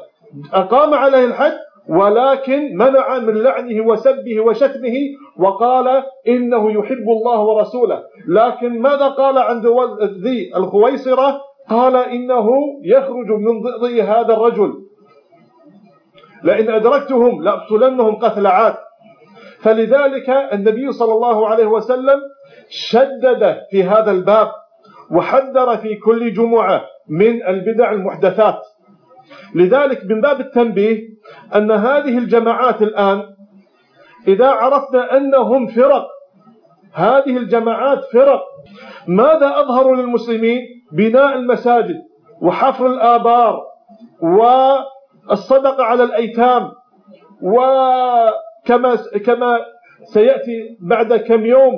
أقام 0.53 0.93
عليه 0.93 1.25
الحد 1.25 1.53
ولكن 1.89 2.77
منع 2.77 3.19
من 3.19 3.33
لعنه 3.33 3.87
وسبه 3.87 4.39
وشتمه 4.39 4.95
وقال 5.39 6.03
إنه 6.27 6.71
يحب 6.71 7.09
الله 7.09 7.39
ورسوله. 7.39 8.03
لكن 8.27 8.81
ماذا 8.81 9.07
قال 9.07 9.37
عند 9.37 9.65
ذي 10.03 10.51
الخويصرة؟ 10.55 11.41
قال 11.69 11.95
إنه 11.95 12.49
يخرج 12.83 13.29
من 13.31 13.61
ضئضي 13.61 14.01
هذا 14.01 14.33
الرجل. 14.33 14.73
لئن 16.45 16.69
أدركتهم 16.69 17.43
لأقتلنهم 17.43 18.15
قتل 18.15 18.47
عاد. 18.47 18.76
فلذلك 19.59 20.30
النبي 20.30 20.91
صلى 20.91 21.13
الله 21.13 21.47
عليه 21.47 21.65
وسلم 21.65 22.19
شدد 22.69 23.57
في 23.72 23.84
هذا 23.84 24.11
الباب 24.11 24.51
وحذر 25.11 25.77
في 25.77 25.95
كل 25.95 26.34
جمعة 26.34 26.81
من 27.09 27.47
البدع 27.47 27.91
المحدثات. 27.91 28.59
لذلك 29.55 30.05
من 30.05 30.22
باب 30.22 30.39
التنبيه 30.39 31.01
أن 31.55 31.72
هذه 31.72 32.17
الجماعات 32.17 32.81
الآن 32.81 33.23
إذا 34.27 34.47
عرفنا 34.47 35.17
أنهم 35.17 35.67
فرق 35.67 36.07
هذه 36.93 37.38
الجماعات 37.38 38.03
فرق 38.13 38.41
ماذا 39.07 39.59
أظهروا 39.59 39.95
للمسلمين 39.95 40.61
بناء 40.91 41.34
المساجد 41.34 41.95
وحفر 42.41 42.88
الآبار 42.88 43.63
والصدقة 45.30 45.84
على 45.84 46.03
الأيتام. 46.03 46.72
وكما 47.41 48.97
كما 49.26 49.60
سيأتي 50.14 50.77
بعد 50.81 51.14
كم 51.14 51.45
يوم 51.45 51.73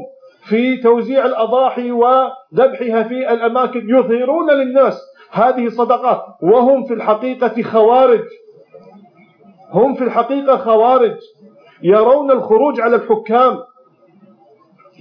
في 0.49 0.78
توزيع 0.78 1.26
الأضاحي 1.26 1.91
وذبحها 1.91 3.03
في 3.03 3.34
الأماكن. 3.34 3.90
يظهرون 3.90 4.52
للناس 4.52 5.02
هذه 5.32 5.69
صدقات 5.69 6.22
وهم 6.41 6.86
في 6.86 6.94
الحقيقة 6.94 7.61
خوارج. 7.61 8.24
هم 9.72 9.94
في 9.94 10.03
الحقيقة 10.03 10.57
خوارج. 10.57 11.18
يرون 11.84 12.32
الخروج 12.32 12.82
على 12.82 12.95
الحكام. 12.95 13.57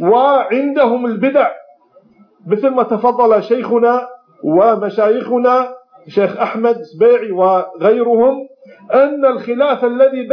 وعندهم 0.01 1.07
البدع. 1.07 1.51
مثل 2.47 2.69
ما 2.69 2.83
تفضل 2.83 3.43
شيخنا 3.43 4.09
ومشايخنا 4.45 5.75
شيخ 6.09 6.37
أحمد 6.37 6.83
سبيعي 6.83 7.31
وغيرهم 7.31 8.49
أن 8.95 9.25
الخلاف 9.25 9.85
الذي 9.85 10.29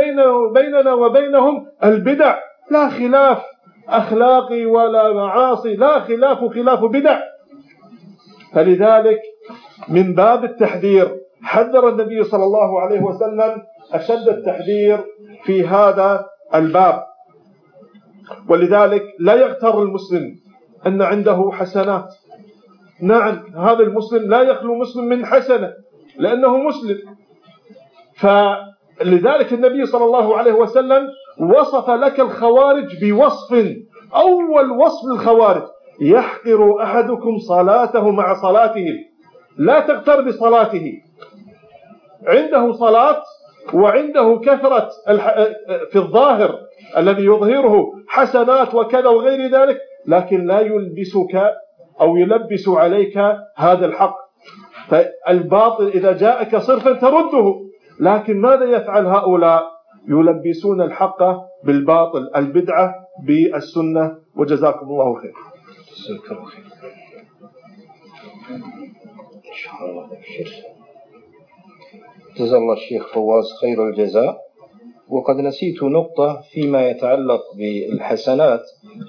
بيننا 0.54 0.94
وبينهم 0.94 1.68
البدع. 1.84 2.36
لا 2.72 2.90
خلاف 2.90 3.44
أخلاقي 3.90 4.66
ولا 4.66 5.14
معاصي. 5.14 5.76
لا 5.76 6.00
خلاف 6.00 6.38
خلاف 6.54 6.80
بدع. 6.86 7.20
فلذلك 8.54 9.20
من 9.90 10.14
باب 10.14 10.44
التحذير 10.44 11.16
حذر 11.44 11.90
النبي 11.90 12.24
صلى 12.24 12.44
الله 12.44 12.82
عليه 12.82 13.02
وسلم 13.02 13.62
أشد 13.94 14.30
التحذير 14.30 15.00
في 15.44 15.68
هذا 15.68 16.26
الباب. 16.56 17.04
ولذلك 18.50 19.04
لا 19.20 19.34
يغتر 19.34 19.82
المسلم 19.82 20.36
أن 20.88 21.02
عنده 21.02 21.50
حسنات. 21.54 22.16
نعم 23.02 23.44
هذا 23.56 23.80
المسلم 23.80 24.30
لا 24.30 24.42
يخلو 24.42 24.76
مسلم 24.76 25.06
من 25.06 25.26
حسنة 25.26 25.74
لأنه 26.18 26.58
مسلم. 26.58 26.98
فلذلك 28.16 29.54
النبي 29.54 29.86
صلى 29.86 30.06
الله 30.06 30.38
عليه 30.38 30.54
وسلم 30.54 31.08
وصف 31.40 31.90
لك 31.90 32.20
الخوارج 32.20 33.04
بوصف. 33.04 33.52
أول 34.16 34.72
وصف 34.72 35.12
الخوارج 35.14 35.64
يحقر 36.02 36.84
أحدكم 36.84 37.38
صلاته 37.38 38.12
مع 38.12 38.42
صلاته. 38.42 38.88
لا 39.58 39.80
تغتر 39.80 40.22
بصلاته. 40.22 41.02
عنده 42.28 42.72
صلاة 42.72 43.24
وعنده 43.74 44.42
كثرة 44.44 44.90
في 45.92 45.96
الظاهر 45.96 46.60
الذي 46.98 47.26
يظهره 47.26 47.92
حسنات 48.08 48.76
وكذا 48.76 49.08
وغير 49.08 49.52
ذلك 49.52 49.78
لكن 50.08 50.46
لا 50.46 50.60
يلبسك 50.60 51.54
أو 52.02 52.18
يلبس 52.18 52.68
عليك 52.68 53.18
هذا 53.58 53.86
الحق. 53.86 54.16
فالباطل 54.88 55.88
إذا 55.88 56.12
جاءك 56.18 56.58
صرفا 56.58 56.94
ترده. 56.94 57.70
لكن 58.00 58.42
ماذا 58.42 58.66
يفعل 58.66 59.06
هؤلاء؟ 59.06 59.64
يلبسون 60.08 60.82
الحق 60.82 61.24
بالباطل 61.64 62.30
البدعة 62.36 62.96
بالسنة. 63.24 64.18
وجزاكم 64.36 64.86
الله 64.86 65.22
خير. 65.22 65.34
جزاكم 65.98 66.36
الله 66.36 66.46
خير. 66.46 66.64
إن 69.36 69.56
شاء 69.56 69.90
الله. 69.90 70.10
جزا 72.38 72.58
الله 72.58 72.74
الشيخ 72.74 73.14
فواز 73.14 73.46
خير 73.62 73.90
الجزاء. 73.90 74.38
وقد 75.10 75.36
نسيت 75.36 75.84
نقطة 75.84 76.42
فيما 76.52 76.90
يتعلق 76.90 77.42
بالحسنات 77.58 78.62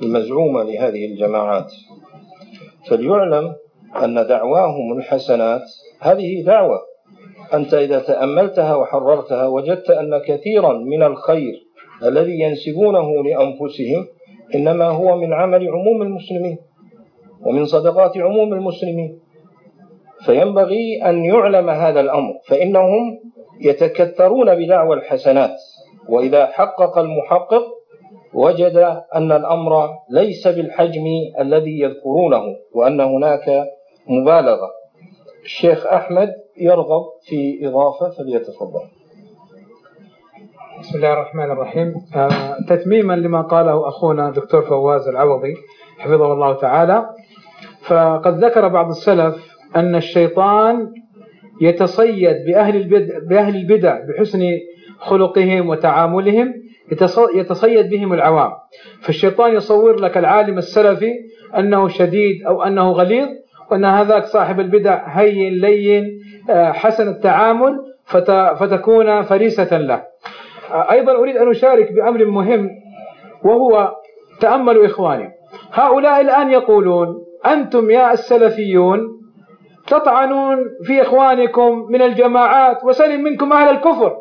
المزعومة 0.02 0.62
لهذه 0.62 1.06
الجماعات. 1.06 1.72
فليعلم 2.88 3.54
أن 4.04 4.26
دعواهم 4.26 4.98
الحسنات. 4.98 5.62
هذه 6.00 6.44
دعوة. 6.44 6.78
أنت 7.54 7.74
إذا 7.74 7.98
تأملتها 7.98 8.74
وحررتها 8.74 9.46
وجدت 9.46 9.90
أن 9.90 10.18
كثيرا 10.18 10.72
من 10.72 11.02
الخير 11.02 11.54
الذي 12.02 12.40
ينسبونه 12.40 13.24
لأنفسهم 13.24 14.06
إنما 14.54 14.84
هو 14.84 15.16
من 15.16 15.32
عمل 15.32 15.68
عموم 15.68 16.02
المسلمين 16.02 16.58
ومن 17.42 17.64
صدقات 17.64 18.18
عموم 18.18 18.52
المسلمين. 18.52 19.18
فينبغي 20.24 21.02
أن 21.02 21.24
يعلم 21.24 21.70
هذا 21.70 22.00
الأمر 22.00 22.32
فإنهم 22.48 23.18
يتكثرون 23.60 24.54
بدعوى 24.54 24.96
الحسنات. 24.96 25.56
وإذا 26.08 26.46
حقق 26.46 26.98
المحقق 26.98 27.64
وجد 28.34 28.76
أن 29.14 29.32
الأمر 29.32 29.88
ليس 30.10 30.48
بالحجم 30.48 31.04
الذي 31.40 31.80
يذكرونه 31.80 32.42
وأن 32.74 33.00
هناك 33.00 33.64
مبالغة. 34.06 34.70
الشيخ 35.44 35.86
أحمد 35.86 36.32
يرغب 36.56 37.02
في 37.26 37.68
إضافة 37.68 38.10
فليتفضل. 38.10 38.80
بسم 40.80 40.96
الله 40.96 41.12
الرحمن 41.12 41.50
الرحيم. 41.50 41.94
آه 42.16 42.56
تتميما 42.68 43.12
لما 43.14 43.42
قاله 43.42 43.88
أخونا 43.88 44.30
دكتور 44.30 44.62
فواز 44.62 45.08
العوضي 45.08 45.54
حفظه 45.98 46.32
الله 46.32 46.52
تعالى 46.54 47.06
فقد 47.86 48.44
ذكر 48.44 48.68
بعض 48.68 48.88
السلف 48.88 49.54
أن 49.76 49.94
الشيطان 49.96 50.92
يتصيد 51.60 52.36
بأهل 52.46 52.76
البدع, 52.76 53.18
بأهل 53.28 53.56
البدع 53.56 54.00
بحسن 54.08 54.44
خلقهم 54.98 55.68
وتعاملهم 55.68 56.54
يتصيد 57.34 57.90
بهم 57.90 58.12
العوام. 58.12 58.50
فالشيطان 59.00 59.54
يصور 59.54 60.00
لك 60.00 60.18
العالم 60.18 60.58
السلفي 60.58 61.12
أنه 61.58 61.88
شديد 61.88 62.46
أو 62.46 62.62
أنه 62.62 62.90
غليظ 62.90 63.28
وأن 63.70 63.84
هذاك 63.84 64.24
صاحب 64.24 64.60
البدع 64.60 65.06
هين 65.08 65.54
لين 65.60 66.20
آه، 66.50 66.72
حسن 66.72 67.08
التعامل 67.08 67.76
فتكون 68.58 69.22
فريسة 69.22 69.78
له. 69.78 70.02
آه، 70.72 70.90
أيضا 70.90 71.12
أريد 71.12 71.36
أن 71.36 71.50
أشارك 71.50 71.92
بأمر 71.92 72.24
مهم 72.24 72.70
وهو 73.44 73.94
تأملوا 74.40 74.86
إخواني. 74.86 75.30
هؤلاء 75.72 76.20
الآن 76.20 76.50
يقولون 76.50 77.24
أنتم 77.46 77.90
يا 77.90 78.12
السلفيون 78.12 79.00
تطعنون 79.86 80.56
في 80.82 81.02
إخوانكم 81.02 81.86
من 81.90 82.02
الجماعات 82.02 82.84
وسلم 82.84 83.22
منكم 83.22 83.52
أهل 83.52 83.76
الكفر. 83.76 84.16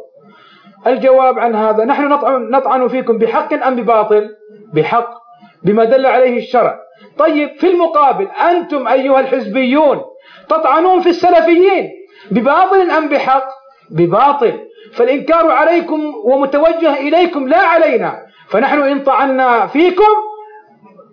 الجواب 0.87 1.39
عن 1.39 1.55
هذا 1.55 1.85
نحن 1.85 2.07
نطعن 2.51 2.87
فيكم 2.87 3.17
بحق 3.17 3.53
أم 3.53 3.75
بباطل؟ 3.75 4.29
بحق 4.73 5.09
بما 5.63 5.83
دل 5.83 6.05
عليه 6.05 6.37
الشرع. 6.37 6.79
طيب 7.17 7.49
في 7.49 7.67
المقابل 7.69 8.27
أنتم 8.49 8.87
أيها 8.87 9.19
الحزبيون 9.19 10.01
تطعنون 10.49 10.99
في 11.01 11.09
السلفيين 11.09 11.89
بباطل 12.31 12.89
أم 12.91 13.09
بحق؟ 13.09 13.47
بباطل. 13.91 14.59
فالإنكار 14.93 15.51
عليكم 15.51 16.13
ومتوجه 16.25 16.93
إليكم 16.93 17.47
لا 17.47 17.57
علينا. 17.57 18.19
فنحن 18.49 18.81
إن 18.81 19.03
طعنا 19.03 19.67
فيكم 19.67 20.13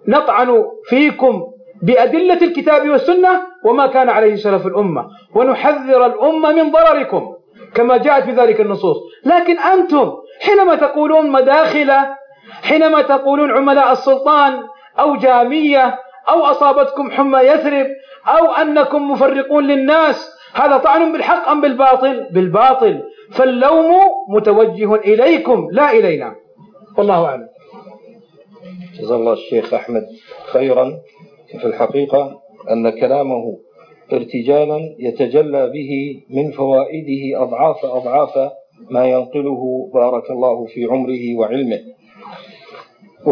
نطعن 0.09 0.65
فيكم 0.89 1.43
بأدلة 1.83 2.43
الكتاب 2.43 2.89
والسنة 2.89 3.43
وما 3.65 3.87
كان 3.87 4.09
عليه 4.09 4.37
سلف 4.37 4.67
الأمة. 4.67 5.07
ونحذر 5.35 6.07
الأمة 6.07 6.53
من 6.53 6.71
ضرركم. 6.71 7.35
كما 7.75 7.97
جاءت 7.97 8.25
في 8.25 8.33
ذلك 8.33 8.61
النصوص. 8.61 8.97
لكن 9.25 9.59
أنتم 9.59 10.13
حينما 10.41 10.75
تقولون 10.75 11.31
مداخلة 11.31 12.17
حينما 12.63 13.03
تقولون 13.03 13.51
عملاء 13.51 13.93
السلطان 13.93 14.63
أو 14.99 15.17
جامية 15.17 15.99
أو 16.31 16.45
أصابتكم 16.45 17.11
حمى 17.11 17.39
يثرب 17.39 17.87
أو 18.29 18.53
أنكم 18.53 19.11
مفرقون 19.11 19.67
للناس 19.67 20.31
هذا 20.55 20.77
طعن 20.77 21.13
بالحق 21.13 21.49
أم 21.49 21.61
بالباطل؟ 21.61 22.27
بالباطل. 22.31 23.03
فاللوم 23.33 23.93
متوجه 24.29 24.95
إليكم 24.95 25.69
لا 25.73 25.91
إلينا. 25.91 26.35
والله 26.99 27.25
أعلم. 27.25 27.49
جزا 29.01 29.15
الله 29.15 29.33
الشيخ 29.33 29.75
أحمد 29.75 30.03
خيرا 30.53 30.93
في 31.61 31.67
الحقيقة 31.67 32.41
أن 32.71 32.91
كلامه 33.01 33.59
ارتجالا 34.13 34.97
يتجلى 34.99 35.71
به 35.71 36.23
من 36.31 36.51
فوائده 36.51 37.43
أضعاف 37.43 37.85
أضعاف 37.85 38.53
ما 38.91 39.07
ينقله 39.07 39.91
بارك 39.95 40.31
الله 40.31 40.65
في 40.67 40.85
عمره 40.85 41.35
وعلمه. 41.37 41.81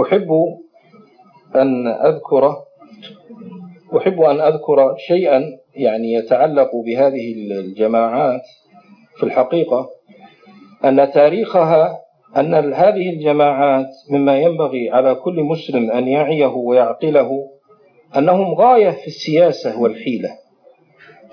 أحب 0.02 0.28
أن 1.56 1.86
أذكر 1.86 2.56
أحب 3.96 4.20
أن 4.20 4.40
أذكر 4.40 4.94
شيئا 5.06 5.42
يعني 5.74 6.12
يتعلق 6.12 6.70
بهذه 6.86 7.32
الجماعات 7.32 8.42
في 9.16 9.22
الحقيقة 9.22 9.90
أن 10.84 11.10
تاريخها 11.10 11.98
أن 12.36 12.54
هذه 12.74 13.10
الجماعات 13.10 13.88
مما 14.10 14.38
ينبغي 14.38 14.90
على 14.90 15.14
كل 15.14 15.42
مسلم 15.42 15.90
أن 15.90 16.08
يعيه 16.08 16.46
ويعقله 16.46 17.48
أنهم 18.16 18.54
غاية 18.54 18.90
في 18.90 19.06
السياسة 19.06 19.80
والحيلة. 19.80 20.28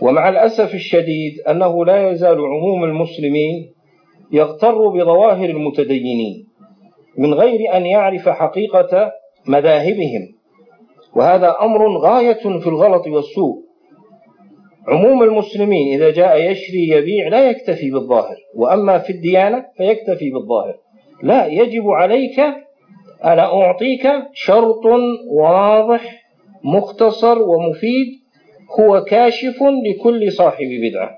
ومع 0.01 0.30
الأسف 0.30 0.73
الشديد 0.73 1.39
أنه 1.49 1.85
لا 1.85 2.11
يزال 2.11 2.38
عموم 2.38 2.84
المسلمين 2.84 3.72
يغتر 4.31 4.88
بظواهر 4.88 5.49
المتدينين 5.49 6.47
من 7.17 7.34
غير 7.34 7.77
أن 7.77 7.85
يعرف 7.85 8.30
حقيقة 8.30 9.11
مذاهبهم. 9.47 10.35
وهذا 11.15 11.55
أمر 11.61 11.97
غاية 11.97 12.59
في 12.59 12.67
الغلط 12.67 13.07
والسوء. 13.07 13.65
عموم 14.88 15.23
المسلمين 15.23 15.93
إذا 15.93 16.11
جاء 16.11 16.51
يشري 16.51 16.88
يبيع 16.88 17.27
لا 17.27 17.49
يكتفي 17.49 17.91
بالظاهر 17.91 18.35
وأما 18.55 18.97
في 18.97 19.09
الديانة 19.09 19.65
فيكتفي 19.77 20.30
بالظاهر. 20.30 20.76
لا 21.23 21.45
يجب 21.45 21.89
عليك 21.89 22.39
أنا 23.23 23.53
أعطيك 23.53 24.07
شرط 24.34 24.85
واضح 25.31 26.26
مختصر 26.63 27.41
ومفيد 27.41 28.24
هو 28.79 29.03
كاشف 29.03 29.55
لكل 29.63 30.31
صاحب 30.31 30.67
بدعة. 30.81 31.17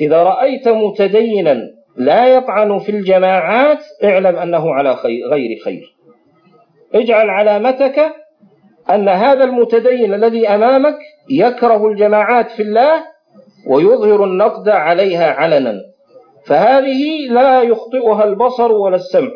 إذا 0.00 0.22
رأيت 0.22 0.68
متدينا 0.68 1.70
لا 1.96 2.26
يطعن 2.26 2.78
في 2.78 2.88
الجماعات 2.88 3.84
اعلم 4.04 4.36
أنه 4.36 4.74
على 4.74 4.96
خير 4.96 5.26
غير 5.28 5.58
خير. 5.64 5.96
اجعل 6.94 7.30
علامتك 7.30 8.00
أن 8.90 9.08
هذا 9.08 9.44
المتدين 9.44 10.14
الذي 10.14 10.48
أمامك 10.48 10.98
يكره 11.30 11.86
الجماعات 11.86 12.50
في 12.50 12.62
الله 12.62 13.04
ويظهر 13.66 14.24
النقد 14.24 14.68
عليها 14.68 15.32
علنا. 15.32 15.80
فهذه 16.46 17.28
لا 17.30 17.62
يخطئها 17.62 18.24
البصر 18.24 18.72
ولا 18.72 18.96
السمع. 18.96 19.30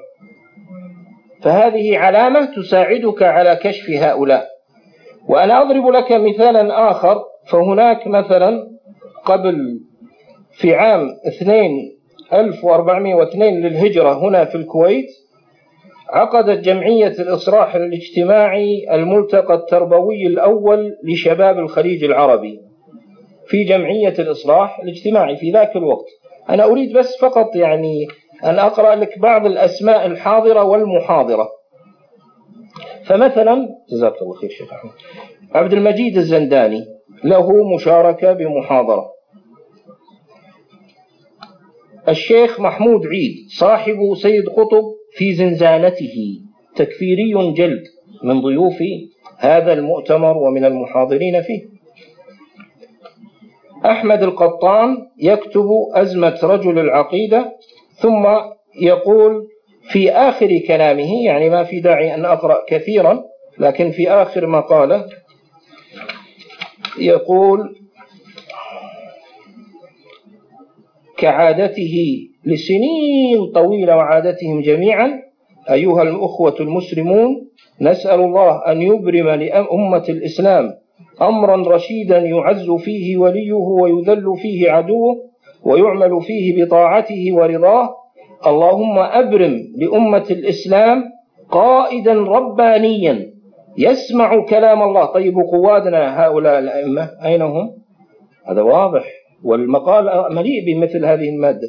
فهذه 1.42 1.98
علامة 1.98 2.44
تساعدك 2.44 3.22
على 3.22 3.56
كشف 3.62 3.90
هؤلاء. 3.90 4.59
وأنا 5.30 5.62
أضرب 5.62 5.86
لك 5.86 6.12
مثالا 6.12 6.90
آخر 6.90 7.22
فهناك 7.50 8.06
مثلا 8.06 8.68
قبل 9.24 9.80
في 10.52 10.74
عام 10.74 11.08
2402 12.32 13.60
للهجرة 13.60 14.12
هنا 14.28 14.44
في 14.44 14.54
الكويت 14.54 15.06
عقدت 16.10 16.58
جمعية 16.64 17.08
الإصلاح 17.18 17.74
الاجتماعي 17.74 18.86
الملتقى 18.92 19.54
التربوي 19.54 20.26
الأول 20.26 20.92
لشباب 21.04 21.58
الخليج 21.58 22.04
العربي 22.04 22.60
في 23.46 23.64
جمعية 23.64 24.14
الإصلاح 24.18 24.80
الاجتماعي 24.80 25.36
في 25.36 25.50
ذاك 25.50 25.76
الوقت. 25.76 26.06
أنا 26.50 26.64
أريد 26.64 26.96
بس 26.98 27.16
فقط 27.20 27.56
يعني 27.56 28.06
أن 28.44 28.58
أقرأ 28.58 28.94
لك 28.94 29.18
بعض 29.18 29.46
الأسماء 29.46 30.06
الحاضرة 30.06 30.64
والمحاضرة. 30.64 31.48
فمثلا 33.10 33.68
جزاك 33.92 34.22
الله 34.22 34.34
خير 34.34 34.50
شيخ 34.50 34.72
أحمد 34.72 34.92
عبد 35.54 35.72
المجيد 35.72 36.16
الزنداني 36.16 36.84
له 37.24 37.74
مشاركة 37.74 38.32
بمحاضرة. 38.32 39.10
الشيخ 42.08 42.60
محمود 42.60 43.06
عيد 43.06 43.34
صاحب 43.58 44.14
سيد 44.22 44.48
قطب 44.48 44.84
في 45.12 45.34
زنزانته 45.34 46.40
تكفيري 46.76 47.52
جلد 47.52 47.82
من 48.24 48.40
ضيوف 48.40 48.78
هذا 49.38 49.72
المؤتمر 49.72 50.36
ومن 50.36 50.64
المحاضرين 50.64 51.42
فيه. 51.42 51.62
أحمد 53.90 54.22
القطان 54.22 54.96
يكتب 55.18 55.68
أزمة 55.94 56.38
رجل 56.42 56.78
العقيدة 56.78 57.52
ثم 58.02 58.26
يقول 58.82 59.46
في 59.92 60.10
آخر 60.12 60.58
كلامه 60.68 61.24
يعني 61.24 61.50
ما 61.50 61.64
في 61.64 61.80
داعي 61.80 62.14
أن 62.14 62.24
أقرأ 62.24 62.64
كثيرا 62.68 63.24
لكن 63.58 63.90
في 63.90 64.10
آخر 64.10 64.46
مقالة 64.46 65.06
يقول 66.98 67.76
كعادته 71.18 72.26
لسنين 72.44 73.46
طويلة 73.54 73.96
وعادتهم 73.96 74.60
جميعا 74.60 75.22
أيها 75.70 76.02
الأخوة 76.02 76.56
المسلمون 76.60 77.48
نسأل 77.80 78.20
الله 78.20 78.72
أن 78.72 78.82
يبرم 78.82 79.28
لأمة 79.28 80.04
الإسلام 80.08 80.74
أمرا 81.22 81.74
رشيدا 81.74 82.18
يعز 82.18 82.70
فيه 82.70 83.16
وليه 83.16 83.52
ويذل 83.52 84.36
فيه 84.42 84.70
عدوه 84.70 85.30
ويعمل 85.62 86.22
فيه 86.22 86.64
بطاعته 86.64 87.28
ورضاه 87.32 87.99
اللهم 88.46 88.98
أبرم 88.98 89.72
لأمة 89.76 90.26
الإسلام 90.30 91.04
قائدا 91.50 92.12
ربانيا 92.14 93.30
يسمع 93.78 94.44
كلام 94.44 94.82
الله 94.82 95.04
طيب 95.04 95.34
قوادنا 95.52 96.24
هؤلاء 96.26 96.58
الأئمة 96.58 97.10
أين 97.24 97.42
هم؟ 97.42 97.70
هذا 98.46 98.62
واضح 98.62 99.04
والمقال 99.44 100.34
مليء 100.34 100.64
بمثل 100.66 101.04
هذه 101.04 101.28
المادة 101.28 101.68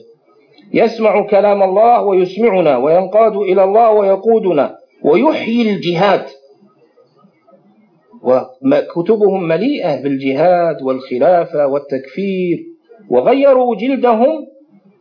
يسمع 0.74 1.28
كلام 1.28 1.64
الله 1.64 2.04
ويسمعنا 2.04 2.78
وينقاد 2.78 3.36
إلى 3.36 3.64
الله 3.64 3.92
ويقودنا 3.92 4.76
ويحيي 5.04 5.62
الجهاد 5.62 6.26
وكتبهم 8.24 9.48
مليئة 9.48 10.04
بالجهاد 10.04 10.82
والخلافة 10.82 11.68
والتكفير 11.68 12.64
وغيروا 13.10 13.76
جلدهم 13.76 14.48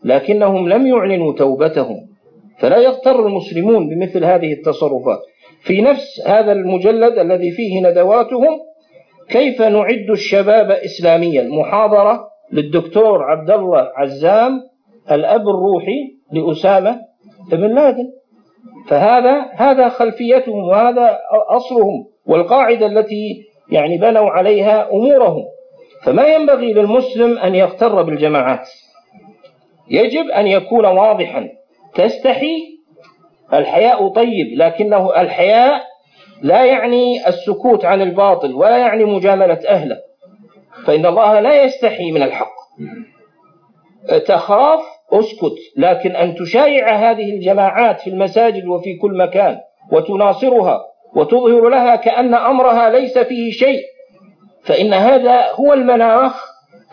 لكنهم 0.05 0.68
لم 0.68 0.86
يعلنوا 0.86 1.32
توبتهم. 1.32 1.97
فلا 2.59 2.77
يغتر 2.77 3.27
المسلمون 3.27 3.89
بمثل 3.89 4.24
هذه 4.24 4.52
التصرفات. 4.52 5.18
في 5.60 5.81
نفس 5.81 6.20
هذا 6.27 6.52
المجلد 6.52 7.18
الذي 7.18 7.51
فيه 7.51 7.81
ندواتهم 7.81 8.60
كيف 9.28 9.62
نعد 9.62 10.10
الشباب 10.10 10.70
إسلاميا؟ 10.70 11.43
محاضرة 11.43 12.20
للدكتور 12.52 13.22
عبد 13.22 13.51
الله 13.51 13.89
عزام 13.97 14.60
الأب 15.10 15.40
الروحي 15.40 16.16
لأسامة 16.32 17.01
بن 17.52 17.74
لادن. 17.74 18.10
فهذا 18.89 19.47
هذا 19.55 19.89
خلفيتهم 19.89 20.68
وهذا 20.68 21.18
أصلهم 21.48 22.06
والقاعدة 22.27 22.86
التي 22.86 23.44
يعني 23.72 23.98
بنوا 23.98 24.31
عليها 24.31 24.90
أمورهم. 24.93 25.44
فما 26.05 26.27
ينبغي 26.27 26.72
للمسلم 26.72 27.39
أن 27.39 27.55
يغتر 27.55 28.02
بالجماعات. 28.02 28.68
يجب 29.91 30.27
أن 30.27 30.47
يكون 30.47 30.87
واضحا. 30.87 31.49
تستحي؟ 31.95 32.81
الحياء 33.53 34.09
طيب 34.09 34.47
لكنه 34.57 35.21
الحياء 35.21 35.83
لا 36.43 36.65
يعني 36.65 37.29
السكوت 37.29 37.85
عن 37.85 38.03
الباطل 38.03 38.55
ولا 38.55 38.79
يعني 38.79 39.05
مجاملة 39.05 39.59
أهله. 39.69 39.97
فإن 40.87 41.07
الله 41.07 41.41
لا 41.41 41.65
يستحي 41.65 42.12
من 42.12 42.23
الحق. 42.23 42.53
تخاف؟ 44.27 44.81
أسكت. 45.12 45.57
لكن 45.77 46.17
أن 46.17 46.35
تشايع 46.35 47.11
هذه 47.11 47.35
الجماعات 47.35 48.01
في 48.01 48.11
المساجد 48.11 48.67
وفي 48.67 48.97
كل 48.97 49.17
مكان 49.17 49.59
وتناصرها 49.93 50.81
وتظهر 51.15 51.69
لها 51.69 51.97
كأن 51.97 52.35
أمرها 52.35 52.91
ليس 52.91 53.19
فيه 53.19 53.51
شيء 53.51 53.81
فإن 54.65 54.93
هذا 54.95 55.53
هو 55.53 55.73
المناخ 55.73 56.45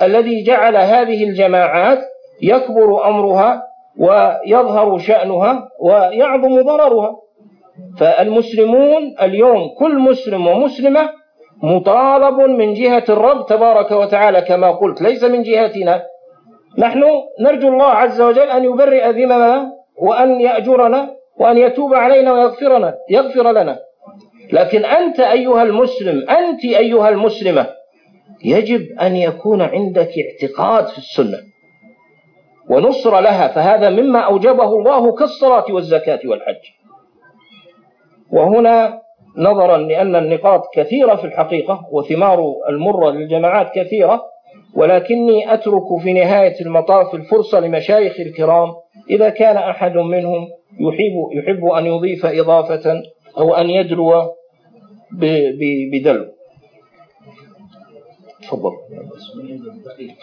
الذي 0.02 0.44
جعل 0.44 0.78
هذه 0.78 1.24
الجماعات 1.24 2.00
يكبر 2.42 3.08
أمرها 3.08 3.64
ويظهر 4.00 4.98
شأنها 4.98 5.70
ويعظم 5.82 6.62
ضررها. 6.62 7.16
فالمسلمون 8.00 9.16
اليوم 9.22 9.70
كل 9.80 10.00
مسلم 10.00 10.48
ومسلمة 10.48 11.10
مطالب 11.64 12.40
من 12.40 12.74
جهة 12.74 13.04
الرب 13.10 13.46
تبارك 13.46 13.92
وتعالى 13.92 14.42
كما 14.42 14.72
قلت 14.72 15.02
ليس 15.02 15.24
من 15.24 15.44
جهتنا. 15.44 16.04
نحن 16.78 17.04
نرجو 17.42 17.68
الله 17.68 17.86
عز 17.86 18.22
وجل 18.22 18.50
أن 18.50 18.64
يبرئ 18.64 19.10
ذممنا 19.12 19.72
وأن 20.02 20.42
يأجرنا 20.42 21.10
وأن 21.40 21.58
يتوب 21.58 21.94
علينا 21.94 22.34
ويغفرنا 22.34 22.96
يغفر 23.10 23.52
لنا. 23.52 23.80
لكن 24.54 24.86
أنت 24.86 25.20
أيها 25.20 25.64
المسلم 25.64 26.30
أنت 26.30 26.66
أيها 26.66 27.10
المسلمة 27.10 27.68
يجب 28.46 28.82
أن 29.02 29.16
يكون 29.16 29.62
عندك 29.62 30.10
اعتقاد 30.26 30.88
في 30.88 30.98
السنة. 30.98 31.38
ونصر 32.70 33.20
لها 33.20 33.48
فهذا 33.48 33.90
مما 33.90 34.20
أوجبه 34.20 34.80
الله 34.80 35.16
كالصلاة 35.16 35.66
والزكاة 35.70 36.20
والحج. 36.26 36.64
وهنا 38.32 39.02
نظرا 39.38 39.78
لأن 39.78 40.16
النقاط 40.16 40.62
كثيرة 40.74 41.16
في 41.16 41.24
الحقيقة 41.24 41.88
وثمار 41.92 42.56
المرة 42.70 43.10
للجماعات 43.10 43.72
كثيرة 43.76 44.24
ولكني 44.76 45.54
أترك 45.54 46.00
في 46.04 46.14
نهاية 46.14 46.62
المطاف 46.62 47.16
الفرصة 47.16 47.60
لمشايخ 47.60 48.20
الكرام 48.20 48.74
إذا 49.10 49.30
كان 49.30 49.58
أحد 49.58 49.94
منهم 49.94 50.48
يحب, 50.80 51.16
يحب 51.34 51.66
أن 51.66 51.86
يضيف 51.86 52.26
إضافة 52.26 53.02
أو 53.38 53.56
أن 53.56 53.70
يدلو 53.70 54.34
بدلو. 55.92 56.26
تفضل. 58.42 58.72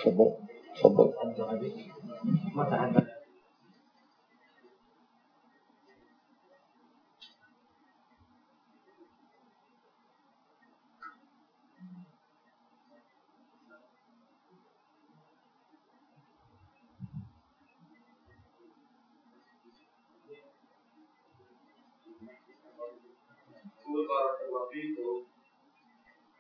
تفضل. 0.05 0.33
تفضل. 0.77 1.13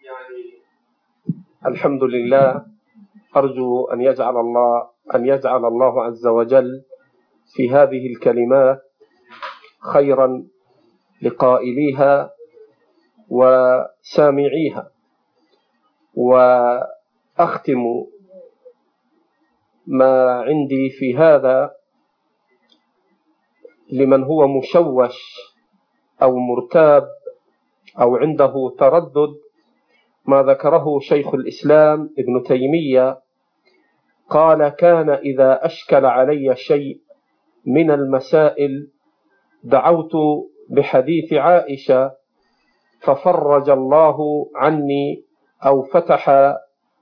يعني 0.04 0.44
الحمد 1.66 2.02
لله 2.04 2.66
أرجو 3.36 3.84
أن 3.84 4.00
يجعل 4.00 4.36
الله 4.36 4.93
أن 5.14 5.26
يجعل 5.26 5.64
الله 5.64 6.04
عز 6.04 6.26
وجل 6.26 6.82
في 7.54 7.70
هذه 7.70 8.06
الكلمات 8.06 8.82
خيرا 9.92 10.46
لقائليها 11.22 12.30
وسامعيها. 13.28 14.90
وأختم 16.14 18.04
ما 19.86 20.40
عندي 20.42 20.90
في 20.90 21.16
هذا 21.16 21.74
لمن 23.92 24.22
هو 24.22 24.48
مشوش 24.48 25.16
أو 26.22 26.38
مرتاب 26.38 27.08
أو 28.00 28.16
عنده 28.16 28.74
تردد 28.78 29.34
ما 30.26 30.42
ذكره 30.42 30.98
شيخ 30.98 31.34
الإسلام 31.34 32.10
ابن 32.18 32.42
تيمية 32.42 33.23
قال 34.30 34.68
كان 34.68 35.10
إذا 35.10 35.66
أشكل 35.66 36.04
علي 36.04 36.56
شيء 36.56 37.00
من 37.66 37.90
المسائل 37.90 38.88
دعوت 39.64 40.12
بحديث 40.70 41.32
عائشة 41.32 42.12
ففرج 43.00 43.70
الله 43.70 44.46
عني 44.54 45.24
أو 45.66 45.82
فتح 45.82 46.54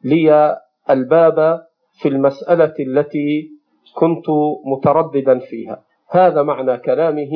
لي 0.04 0.58
الباب 0.90 1.66
في 2.00 2.08
المسألة 2.08 2.74
التي 2.80 3.50
كنت 3.94 4.24
مترددا 4.64 5.38
فيها. 5.38 5.82
هذا 6.08 6.42
معنى 6.42 6.78
كلامه 6.78 7.30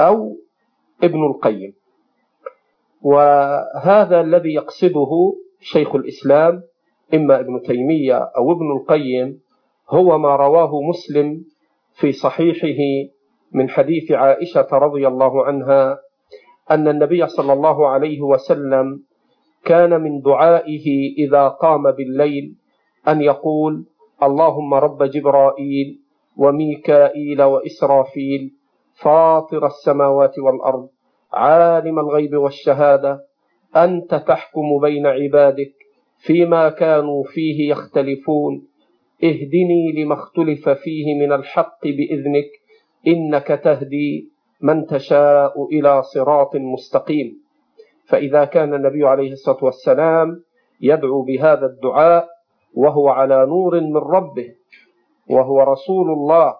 أو 0.00 0.36
ابن 1.02 1.26
القيم. 1.26 1.74
وهذا 3.02 4.20
الذي 4.20 4.54
يقصده 4.54 5.34
شيخ 5.60 5.94
الإسلام 5.94 6.62
إما 7.14 7.40
ابن 7.40 7.62
تيمية 7.62 8.18
أو 8.36 8.52
ابن 8.52 8.72
القيم 8.72 9.40
هو 9.90 10.18
ما 10.18 10.36
رواه 10.36 10.80
مسلم 10.80 11.44
في 11.94 12.12
صحيحه 12.12 13.10
من 13.52 13.68
حديث 13.68 14.12
عائشة 14.12 14.68
رضي 14.72 15.08
الله 15.08 15.44
عنها 15.44 15.98
أن 16.70 16.88
النبي 16.88 17.26
صلى 17.26 17.52
الله 17.52 17.88
عليه 17.88 18.20
وسلم 18.20 19.02
كان 19.64 20.00
من 20.00 20.20
دعائه 20.20 21.14
إذا 21.18 21.48
قام 21.48 21.90
بالليل 21.90 22.54
أن 23.08 23.20
يقول 23.20 23.84
اللهم 24.22 24.74
رب 24.74 25.02
جبرائيل 25.02 26.00
وميكائيل 26.36 27.42
وإسرافيل 27.42 28.52
فاطر 28.94 29.66
السماوات 29.66 30.38
والأرض 30.38 30.88
عالم 31.32 31.98
الغيب 31.98 32.36
والشهادة 32.36 33.20
أنت 33.76 34.14
تحكم 34.14 34.80
بين 34.82 35.06
عبادك 35.06 35.83
فيما 36.26 36.68
كانوا 36.68 37.24
فيه 37.24 37.70
يختلفون. 37.70 38.66
اهدني 39.24 39.92
لما 39.96 40.14
اختلف 40.14 40.68
فيه 40.68 41.14
من 41.14 41.32
الحق 41.32 41.84
بإذنك 41.84 42.50
إنك 43.06 43.46
تهدي 43.46 44.30
من 44.60 44.86
تشاء 44.86 45.64
إلى 45.66 46.02
صراط 46.02 46.56
مستقيم. 46.56 47.44
فإذا 48.08 48.44
كان 48.44 48.74
النبي 48.74 49.06
عليه 49.06 49.32
الصلاة 49.32 49.64
والسلام 49.64 50.42
يدعو 50.80 51.22
بهذا 51.22 51.66
الدعاء 51.66 52.28
وهو 52.74 53.08
على 53.08 53.46
نور 53.46 53.80
من 53.80 53.96
ربه 53.96 54.54
وهو 55.30 55.60
رسول 55.62 56.10
الله 56.10 56.54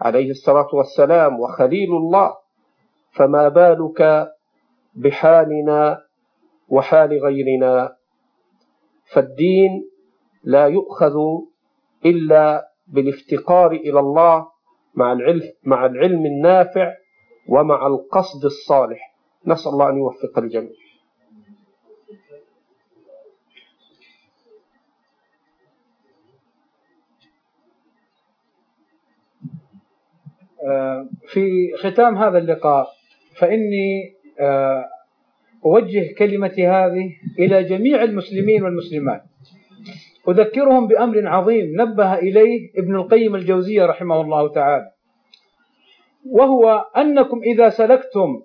عليه 0.00 0.30
الصلاة 0.30 0.68
والسلام 0.72 1.40
وخليل 1.40 1.90
الله 1.90 2.34
فما 3.10 3.48
بالك 3.48 4.28
بحالنا 4.94 6.02
وحال 6.68 7.10
غيرنا؟ 7.24 7.95
فالدين 9.12 9.90
لا 10.44 10.66
يؤخذ 10.66 11.14
إلا 12.04 12.68
بالافتقار 12.86 13.72
إلى 13.72 14.00
الله 14.00 14.48
مع 14.94 15.12
العلم, 15.12 15.52
مع 15.64 15.86
العلم 15.86 16.26
النافع 16.26 16.94
ومع 17.48 17.86
القصد 17.86 18.44
الصالح. 18.44 19.14
نسأل 19.46 19.72
الله 19.72 19.88
أن 19.90 19.96
يوفق 19.96 20.38
الجميع. 20.38 20.72
آه، 30.66 31.08
في 31.28 31.72
ختام 31.78 32.16
هذا 32.16 32.38
اللقاء 32.38 32.88
فإني 33.38 34.16
آه، 34.40 34.84
أوجه 35.66 36.14
كلمتي 36.18 36.66
هذه 36.66 37.10
إلى 37.38 37.62
جميع 37.62 38.02
المسلمين 38.02 38.62
والمسلمات. 38.62 39.22
أذكرهم 40.28 40.86
بأمر 40.86 41.26
عظيم 41.26 41.80
نبه 41.80 42.14
إليه 42.14 42.70
ابن 42.78 42.96
القيم 42.96 43.34
الجوزية 43.34 43.86
رحمه 43.86 44.20
الله 44.20 44.52
تعالى. 44.52 44.90
وهو 46.30 46.84
أنكم 46.96 47.40
إذا 47.42 47.68
سلكتم 47.68 48.42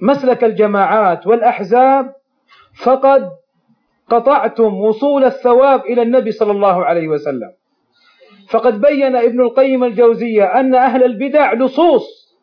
مسلك 0.00 0.44
الجماعات 0.44 1.26
والأحزاب 1.26 2.14
فقد 2.74 3.30
قطعتم 4.08 4.74
وصول 4.74 5.24
الثواب 5.24 5.80
إلى 5.80 6.02
النبي 6.02 6.30
صلى 6.30 6.52
الله 6.52 6.84
عليه 6.84 7.08
وسلم. 7.08 7.52
فقد 8.48 8.80
بين 8.80 9.16
ابن 9.16 9.40
القيم 9.40 9.84
الجوزية 9.84 10.44
أن 10.44 10.74
أهل 10.74 11.04
البدع 11.04 11.52
لصوص 11.52 12.36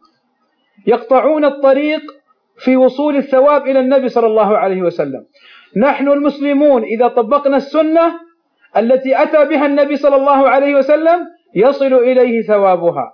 يقطعون 0.88 1.46
الطريق 1.46 2.02
في 2.60 2.78
وصول 2.78 3.16
الثواب 3.16 3.68
إلى 3.68 3.80
النبي 3.80 4.10
صلى 4.10 4.28
الله 4.28 4.58
عليه 4.58 4.82
وسلم. 4.82 5.26
نحن 5.78 6.08
المسلمون 6.08 6.84
إذا 6.84 7.08
طبقنا 7.08 7.58
السنة 7.58 8.14
التي 8.78 9.24
أتى 9.24 9.46
بها 9.46 9.66
النبي 9.66 9.96
صلى 9.96 10.16
الله 10.16 10.50
عليه 10.50 10.76
وسلم 10.76 11.20
يصل 11.56 11.94
إليه 11.94 12.42
ثوابها. 12.42 13.14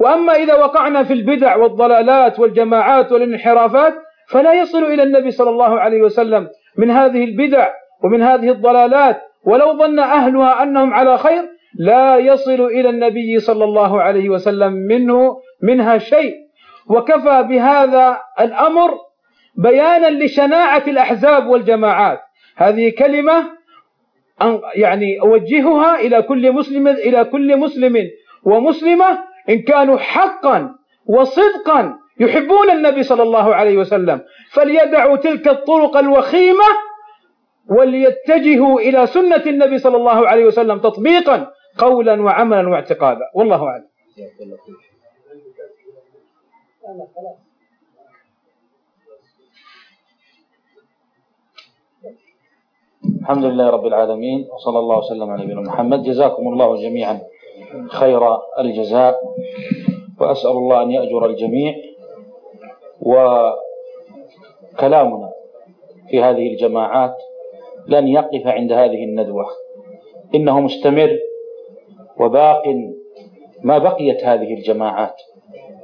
وأما 0.00 0.32
إذا 0.32 0.54
وقعنا 0.54 1.02
في 1.02 1.12
البدع 1.12 1.56
والضلالات 1.56 2.40
والجماعات 2.40 3.12
والانحرافات 3.12 3.94
فلا 4.28 4.52
يصل 4.52 4.84
إلى 4.84 5.02
النبي 5.02 5.30
صلى 5.30 5.50
الله 5.50 5.80
عليه 5.80 6.02
وسلم 6.02 6.48
من 6.78 6.90
هذه 6.90 7.24
البدع 7.24 7.68
ومن 8.04 8.22
هذه 8.22 8.50
الضلالات. 8.50 9.22
ولو 9.44 9.78
ظن 9.78 9.98
أهلها 9.98 10.62
أنهم 10.62 10.94
على 10.94 11.18
خير 11.18 11.42
لا 11.78 12.16
يصل 12.16 12.60
إلى 12.60 12.88
النبي 12.90 13.38
صلى 13.38 13.64
الله 13.64 14.02
عليه 14.02 14.28
وسلم 14.28 14.72
منه 14.72 15.36
منها 15.62 15.98
شيء. 15.98 16.45
وكفى 16.88 17.42
بهذا 17.42 18.20
الأمر 18.40 18.94
بيانا 19.56 20.24
لشناعة 20.24 20.82
الأحزاب 20.88 21.46
والجماعات. 21.46 22.20
هذه 22.56 22.92
كلمة 22.98 23.44
يعني 24.74 25.20
أوجهها 25.20 26.00
إلى 26.00 26.22
كل 26.22 26.52
مسلم 26.52 26.88
إلى 26.88 27.24
كل 27.24 27.56
مسلم 27.56 27.96
ومسلمة 28.44 29.18
إن 29.48 29.62
كانوا 29.62 29.98
حقا 29.98 30.74
وصدقا 31.06 31.94
يحبون 32.20 32.70
النبي 32.70 33.02
صلى 33.02 33.22
الله 33.22 33.54
عليه 33.54 33.76
وسلم. 33.78 34.20
فليدعوا 34.50 35.16
تلك 35.16 35.48
الطرق 35.48 35.96
الوخيمة 35.96 36.64
وليتجهوا 37.68 38.80
إلى 38.80 39.06
سنة 39.06 39.42
النبي 39.46 39.78
صلى 39.78 39.96
الله 39.96 40.28
عليه 40.28 40.44
وسلم 40.44 40.78
تطبيقا 40.78 41.46
قولا 41.78 42.22
وعملا 42.22 42.68
واعتقادا. 42.68 43.24
والله 43.34 43.64
أعلم. 43.66 43.84
الحمد 46.86 47.08
لله 53.44 53.70
رب 53.70 53.86
العالمين 53.86 54.48
وصلى 54.54 54.78
الله 54.78 54.98
وسلم 54.98 55.30
على 55.30 55.44
نبينا 55.44 55.60
محمد. 55.60 56.02
جزاكم 56.02 56.48
الله 56.48 56.82
جميعا 56.82 57.20
خير 57.90 58.38
الجزاء 58.58 59.22
وأسأل 60.20 60.50
الله 60.50 60.82
أن 60.82 60.90
يأجر 60.90 61.26
الجميع. 61.26 61.74
وكلامنا 64.72 65.30
في 66.08 66.22
هذه 66.22 66.52
الجماعات 66.52 67.16
لن 67.86 68.08
يقف 68.08 68.46
عند 68.46 68.72
هذه 68.72 69.04
الندوة. 69.04 69.46
إنه 70.34 70.60
مستمر 70.60 71.18
وباق 72.20 72.62
ما 73.62 73.78
بقيت 73.78 74.24
هذه 74.24 74.54
الجماعات. 74.54 75.16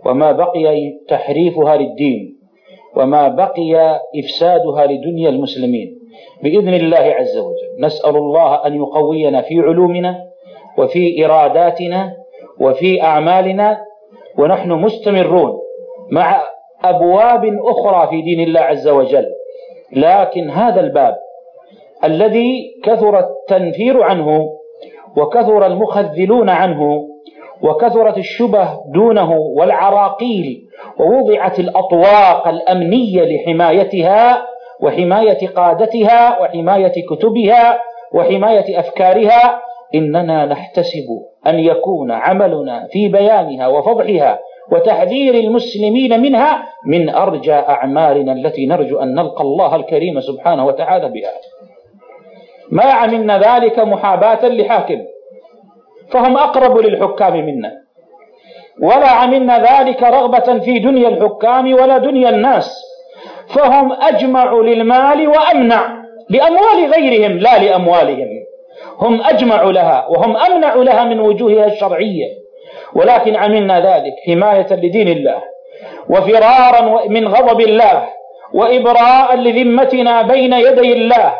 وما 0.06 0.32
بقي 0.32 0.92
تحريفها 1.08 1.76
للدين 1.76 2.38
وما 2.96 3.28
بقي 3.28 4.00
إفسادها 4.18 4.86
لدنيا 4.86 5.28
المسلمين. 5.28 5.98
بإذن 6.42 6.74
الله 6.74 6.98
عز 6.98 7.38
وجل 7.38 7.70
نسأل 7.80 8.16
الله 8.16 8.66
أن 8.66 8.74
يقوينا 8.74 9.40
في 9.42 9.60
علومنا 9.60 10.24
وفي 10.78 11.24
إراداتنا 11.24 12.12
وفي 12.60 13.02
أعمالنا 13.02 13.80
ونحن 14.38 14.72
مستمرون 14.72 15.58
مع 16.10 16.42
أبواب 16.84 17.58
أخرى 17.64 18.08
في 18.10 18.22
دين 18.22 18.40
الله 18.40 18.60
عز 18.60 18.88
وجل. 18.88 19.26
لكن 19.92 20.50
هذا 20.50 20.80
الباب 20.80 21.14
الذي 22.04 22.74
كثر 22.84 23.18
التنفير 23.18 24.02
عنه 24.02 24.52
وكثر 25.16 25.66
المخذلون 25.66 26.48
عنه 26.48 27.08
وكثرت 27.62 28.18
الشبه 28.18 28.68
دونه 28.94 29.30
والعراقيل 29.32 30.62
ووضعت 30.98 31.60
الأطواق 31.60 32.48
الأمنية 32.48 33.22
لحمايتها 33.22 34.46
وحماية 34.80 35.48
قادتها 35.48 36.42
وحماية 36.42 36.92
كتبها 37.10 37.80
وحماية 38.14 38.78
أفكارها. 38.80 39.62
إننا 39.94 40.46
نحتسب 40.46 41.06
أن 41.46 41.58
يكون 41.58 42.10
عملنا 42.10 42.86
في 42.90 43.08
بيانها 43.08 43.66
وفضحها 43.68 44.38
وتحذير 44.72 45.34
المسلمين 45.34 46.20
منها 46.20 46.62
من 46.86 47.08
أرجى 47.08 47.52
أعمالنا 47.52 48.32
التي 48.32 48.66
نرجو 48.66 48.98
أن 48.98 49.14
نلقى 49.14 49.40
الله 49.44 49.76
الكريم 49.76 50.20
سبحانه 50.20 50.66
وتعالى 50.66 51.08
بها. 51.08 51.32
ما 52.70 52.84
عملنا 52.84 53.38
ذلك 53.38 53.78
محاباة 53.78 54.48
لحاكم. 54.48 55.00
فهم 56.12 56.36
أقرب 56.36 56.78
للحكام 56.78 57.32
منا. 57.46 57.72
ولا 58.82 59.08
عملنا 59.08 59.58
ذلك 59.58 60.02
رغبة 60.02 60.58
في 60.58 60.78
دنيا 60.78 61.08
الحكام 61.08 61.72
ولا 61.74 61.98
دنيا 61.98 62.28
الناس. 62.28 62.82
فهم 63.54 63.92
أجمع 63.92 64.52
للمال 64.52 65.28
وأمنع 65.28 66.02
لأموال 66.30 66.92
غيرهم 66.94 67.38
لا 67.38 67.58
لأموالهم. 67.58 68.28
هم 68.98 69.22
أجمع 69.22 69.62
لها 69.62 70.06
وهم 70.10 70.36
أمنع 70.36 70.74
لها 70.74 71.04
من 71.04 71.20
وجوهها 71.20 71.66
الشرعية. 71.66 72.26
ولكن 72.94 73.36
عملنا 73.36 73.80
ذلك 73.80 74.12
حماية 74.26 74.66
لدين 74.70 75.08
الله 75.08 75.42
وفرارا 76.10 77.08
من 77.08 77.28
غضب 77.28 77.60
الله 77.60 78.08
وإبراء 78.54 79.36
لذمتنا 79.36 80.22
بين 80.22 80.52
يدي 80.52 80.92
الله 80.92 81.34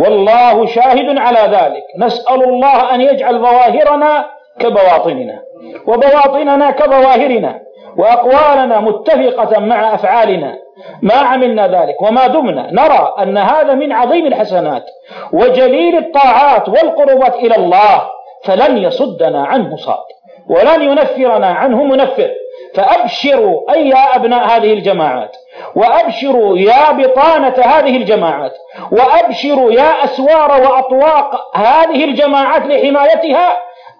والله 0.00 0.66
شاهد 0.66 1.18
على 1.18 1.56
ذلك. 1.56 1.84
نسأل 1.98 2.44
الله 2.44 2.94
أن 2.94 3.00
يجعل 3.00 3.38
ظواهرنا 3.38 4.26
كبواطننا 4.58 5.42
وبواطننا 5.86 6.70
كظواهرنا 6.70 7.60
وأقوالنا 7.96 8.80
متفقة 8.80 9.60
مع 9.60 9.94
أفعالنا. 9.94 10.58
ما 11.02 11.14
عملنا 11.14 11.66
ذلك 11.66 12.02
وما 12.02 12.26
دمنا. 12.26 12.68
نرى 12.72 13.14
أن 13.22 13.38
هذا 13.38 13.74
من 13.74 13.92
عظيم 13.92 14.26
الحسنات 14.26 14.84
وجليل 15.32 15.96
الطاعات 15.98 16.68
والقربات 16.68 17.34
إلى 17.34 17.56
الله 17.56 18.02
فلن 18.44 18.78
يصدنا 18.78 19.46
عنه 19.46 19.76
صاد 19.76 20.04
ولن 20.48 20.82
ينفرنا 20.82 21.46
عنه 21.46 21.84
منفر. 21.84 22.30
فأبشروا 22.74 23.72
أي 23.72 23.88
يا 23.88 24.16
أبناء 24.16 24.46
هذه 24.46 24.72
الجماعات. 24.72 25.36
وأبشروا 25.74 26.58
يا 26.58 26.92
بطانة 26.92 27.54
هذه 27.64 27.96
الجماعات 27.96 28.52
وأبشروا 28.92 29.72
يا 29.72 30.04
أسوار 30.04 30.50
وأطواق 30.62 31.56
هذه 31.56 32.04
الجماعات 32.04 32.62
لحمايتها 32.66 33.52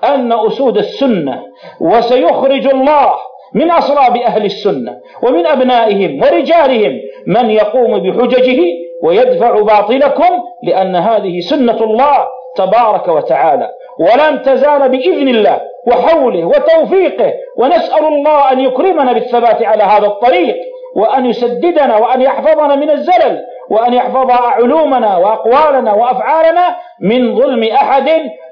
أن 0.05 0.32
أسود 0.32 0.77
السنة 0.78 1.43
وسيخرج 1.81 2.66
الله 2.66 3.12
من 3.55 3.70
أصلاب 3.70 4.16
أهل 4.16 4.45
السنة 4.45 5.01
ومن 5.23 5.47
أبنائهم 5.47 6.23
ورجالهم 6.23 7.01
من 7.27 7.51
يقوم 7.51 7.99
بحججه 7.99 8.61
ويدفع 9.03 9.61
باطلكم 9.61 10.31
لأن 10.62 10.97
هذه 10.97 11.41
سنة 11.41 11.85
الله 11.85 12.27
تبارك 12.57 13.09
وتعالى. 13.09 13.70
ولن 14.01 14.43
تزال 14.43 14.89
بإذن 14.89 15.28
الله 15.28 15.61
وحوله 15.87 16.45
وتوفيقه 16.45 17.32
ونسأل 17.59 18.05
الله 18.05 18.53
أن 18.53 18.61
يكرمنا 18.61 19.12
بالثبات 19.12 19.62
على 19.62 19.82
هذا 19.82 20.07
الطريق. 20.07 20.57
وأن 20.96 21.26
يسددنا 21.26 21.96
وأن 21.98 22.20
يحفظنا 22.22 22.76
من 22.76 22.90
الزلل 22.90 23.40
وأن 23.70 23.94
يحفظ 23.94 24.30
علومنا 24.30 25.16
وأقوالنا 25.16 25.92
وأفعالنا 25.94 26.76
من 27.00 27.36
ظلم 27.36 27.62
أحد 27.64 28.08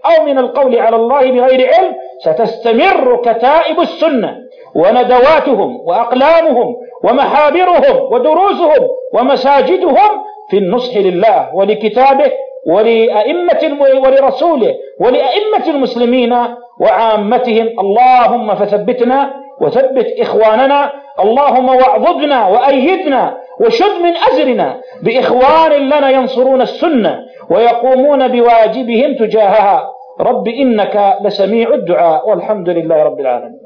أو 0.06 0.24
من 0.26 0.38
القول 0.38 0.78
على 0.78 0.96
الله 0.96 1.20
بغير 1.20 1.74
علم 1.74 1.94
ستستمر 2.24 3.16
كتائب 3.24 3.80
السنة 3.80 4.36
وندواتهم 4.74 5.80
وأقلامهم 5.86 6.76
ومحابرهم 7.04 8.12
ودروسهم 8.12 8.88
ومساجدهم 9.14 10.08
في 10.50 10.58
النصح 10.58 10.96
لله 10.96 11.50
ولكتابه 11.54 12.32
ولأئمة 12.66 13.76
ولرسوله 14.04 14.74
ولأئمة 15.00 15.66
المسلمين 15.68 16.32
وعامتهم. 16.80 17.66
اللهم 17.80 18.54
فثبتنا 18.54 19.30
وثبت 19.60 20.06
إخواننا 20.20 20.92
اللهم 21.24 21.68
واعضدنا 21.68 22.48
وأيدنا 22.48 23.38
وشد 23.60 23.96
من 24.02 24.14
أزرنا 24.30 24.80
بإخوان 25.02 25.72
لنا 25.72 26.10
ينصرون 26.10 26.60
السنة 26.60 27.18
ويقومون 27.50 28.28
بواجبهم 28.28 29.16
تجاهها. 29.16 29.90
رب 30.20 30.48
إنك 30.48 31.16
لسميع 31.24 31.74
الدعاء 31.74 32.30
والحمد 32.30 32.68
لله 32.68 33.02
رب 33.02 33.20
العالمين. 33.20 33.60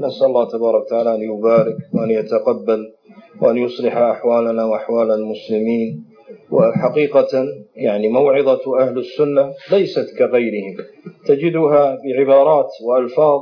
نسأل 0.00 0.26
الله 0.26 0.44
تبارك 0.48 0.82
وتعالى 0.84 1.14
أن 1.14 1.22
يبارك 1.22 1.76
وأن 1.94 2.10
يتقبل 2.10 2.80
وأن 3.42 3.56
يصلح 3.56 3.96
أحوالنا 3.96 4.64
وأحوال 4.64 5.10
المسلمين. 5.10 6.15
وحقيقة 6.50 7.44
يعني 7.76 8.08
موعظة 8.08 8.80
أهل 8.80 8.98
السنة 8.98 9.52
ليست 9.70 10.18
كغيرهم. 10.18 10.76
تجدها 11.26 11.98
بعبارات 12.04 12.68
وألفاظ 12.86 13.40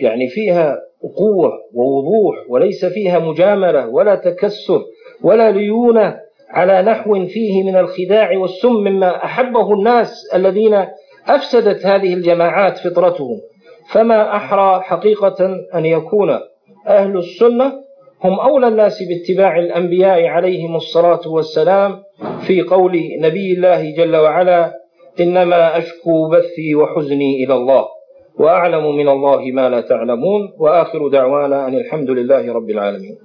يعني 0.00 0.28
فيها 0.28 0.78
قوة 1.16 1.52
ووضوح 1.74 2.36
وليس 2.48 2.84
فيها 2.84 3.18
مجاملة 3.18 3.88
ولا 3.88 4.14
تكسر 4.14 4.82
ولا 5.22 5.50
ليونة 5.50 6.20
على 6.48 6.82
نحو 6.82 7.26
فيه 7.26 7.62
من 7.62 7.76
الخداع 7.76 8.38
والسم 8.38 8.74
مما 8.74 9.24
أحبه 9.24 9.74
الناس 9.74 10.30
الذين 10.34 10.86
أفسدت 11.26 11.86
هذه 11.86 12.14
الجماعات 12.14 12.78
فطرتهم. 12.78 13.40
فما 13.92 14.36
أحرى 14.36 14.80
حقيقة 14.82 15.46
أن 15.74 15.86
يكون 15.86 16.38
أهل 16.86 17.18
السنة 17.18 17.85
هم 18.24 18.40
أولى 18.40 18.68
الناس 18.68 19.02
باتباع 19.02 19.58
الأنبياء 19.58 20.24
عليهم 20.26 20.76
الصلاة 20.76 21.20
والسلام 21.26 22.02
في 22.46 22.62
قول 22.62 22.92
نبي 23.20 23.52
الله 23.52 23.90
جل 23.96 24.16
وعلا 24.16 24.72
إنما 25.20 25.78
أشكو 25.78 26.28
بثي 26.30 26.74
وحزني 26.74 27.44
إلى 27.44 27.54
الله 27.54 27.84
وأعلم 28.38 28.96
من 28.96 29.08
الله 29.08 29.40
ما 29.52 29.68
لا 29.68 29.80
تعلمون 29.80 30.52
وآخر 30.58 31.08
دعوانا 31.08 31.68
أن 31.68 31.74
الحمد 31.74 32.10
لله 32.10 32.52
رب 32.52 32.70
العالمين. 32.70 33.16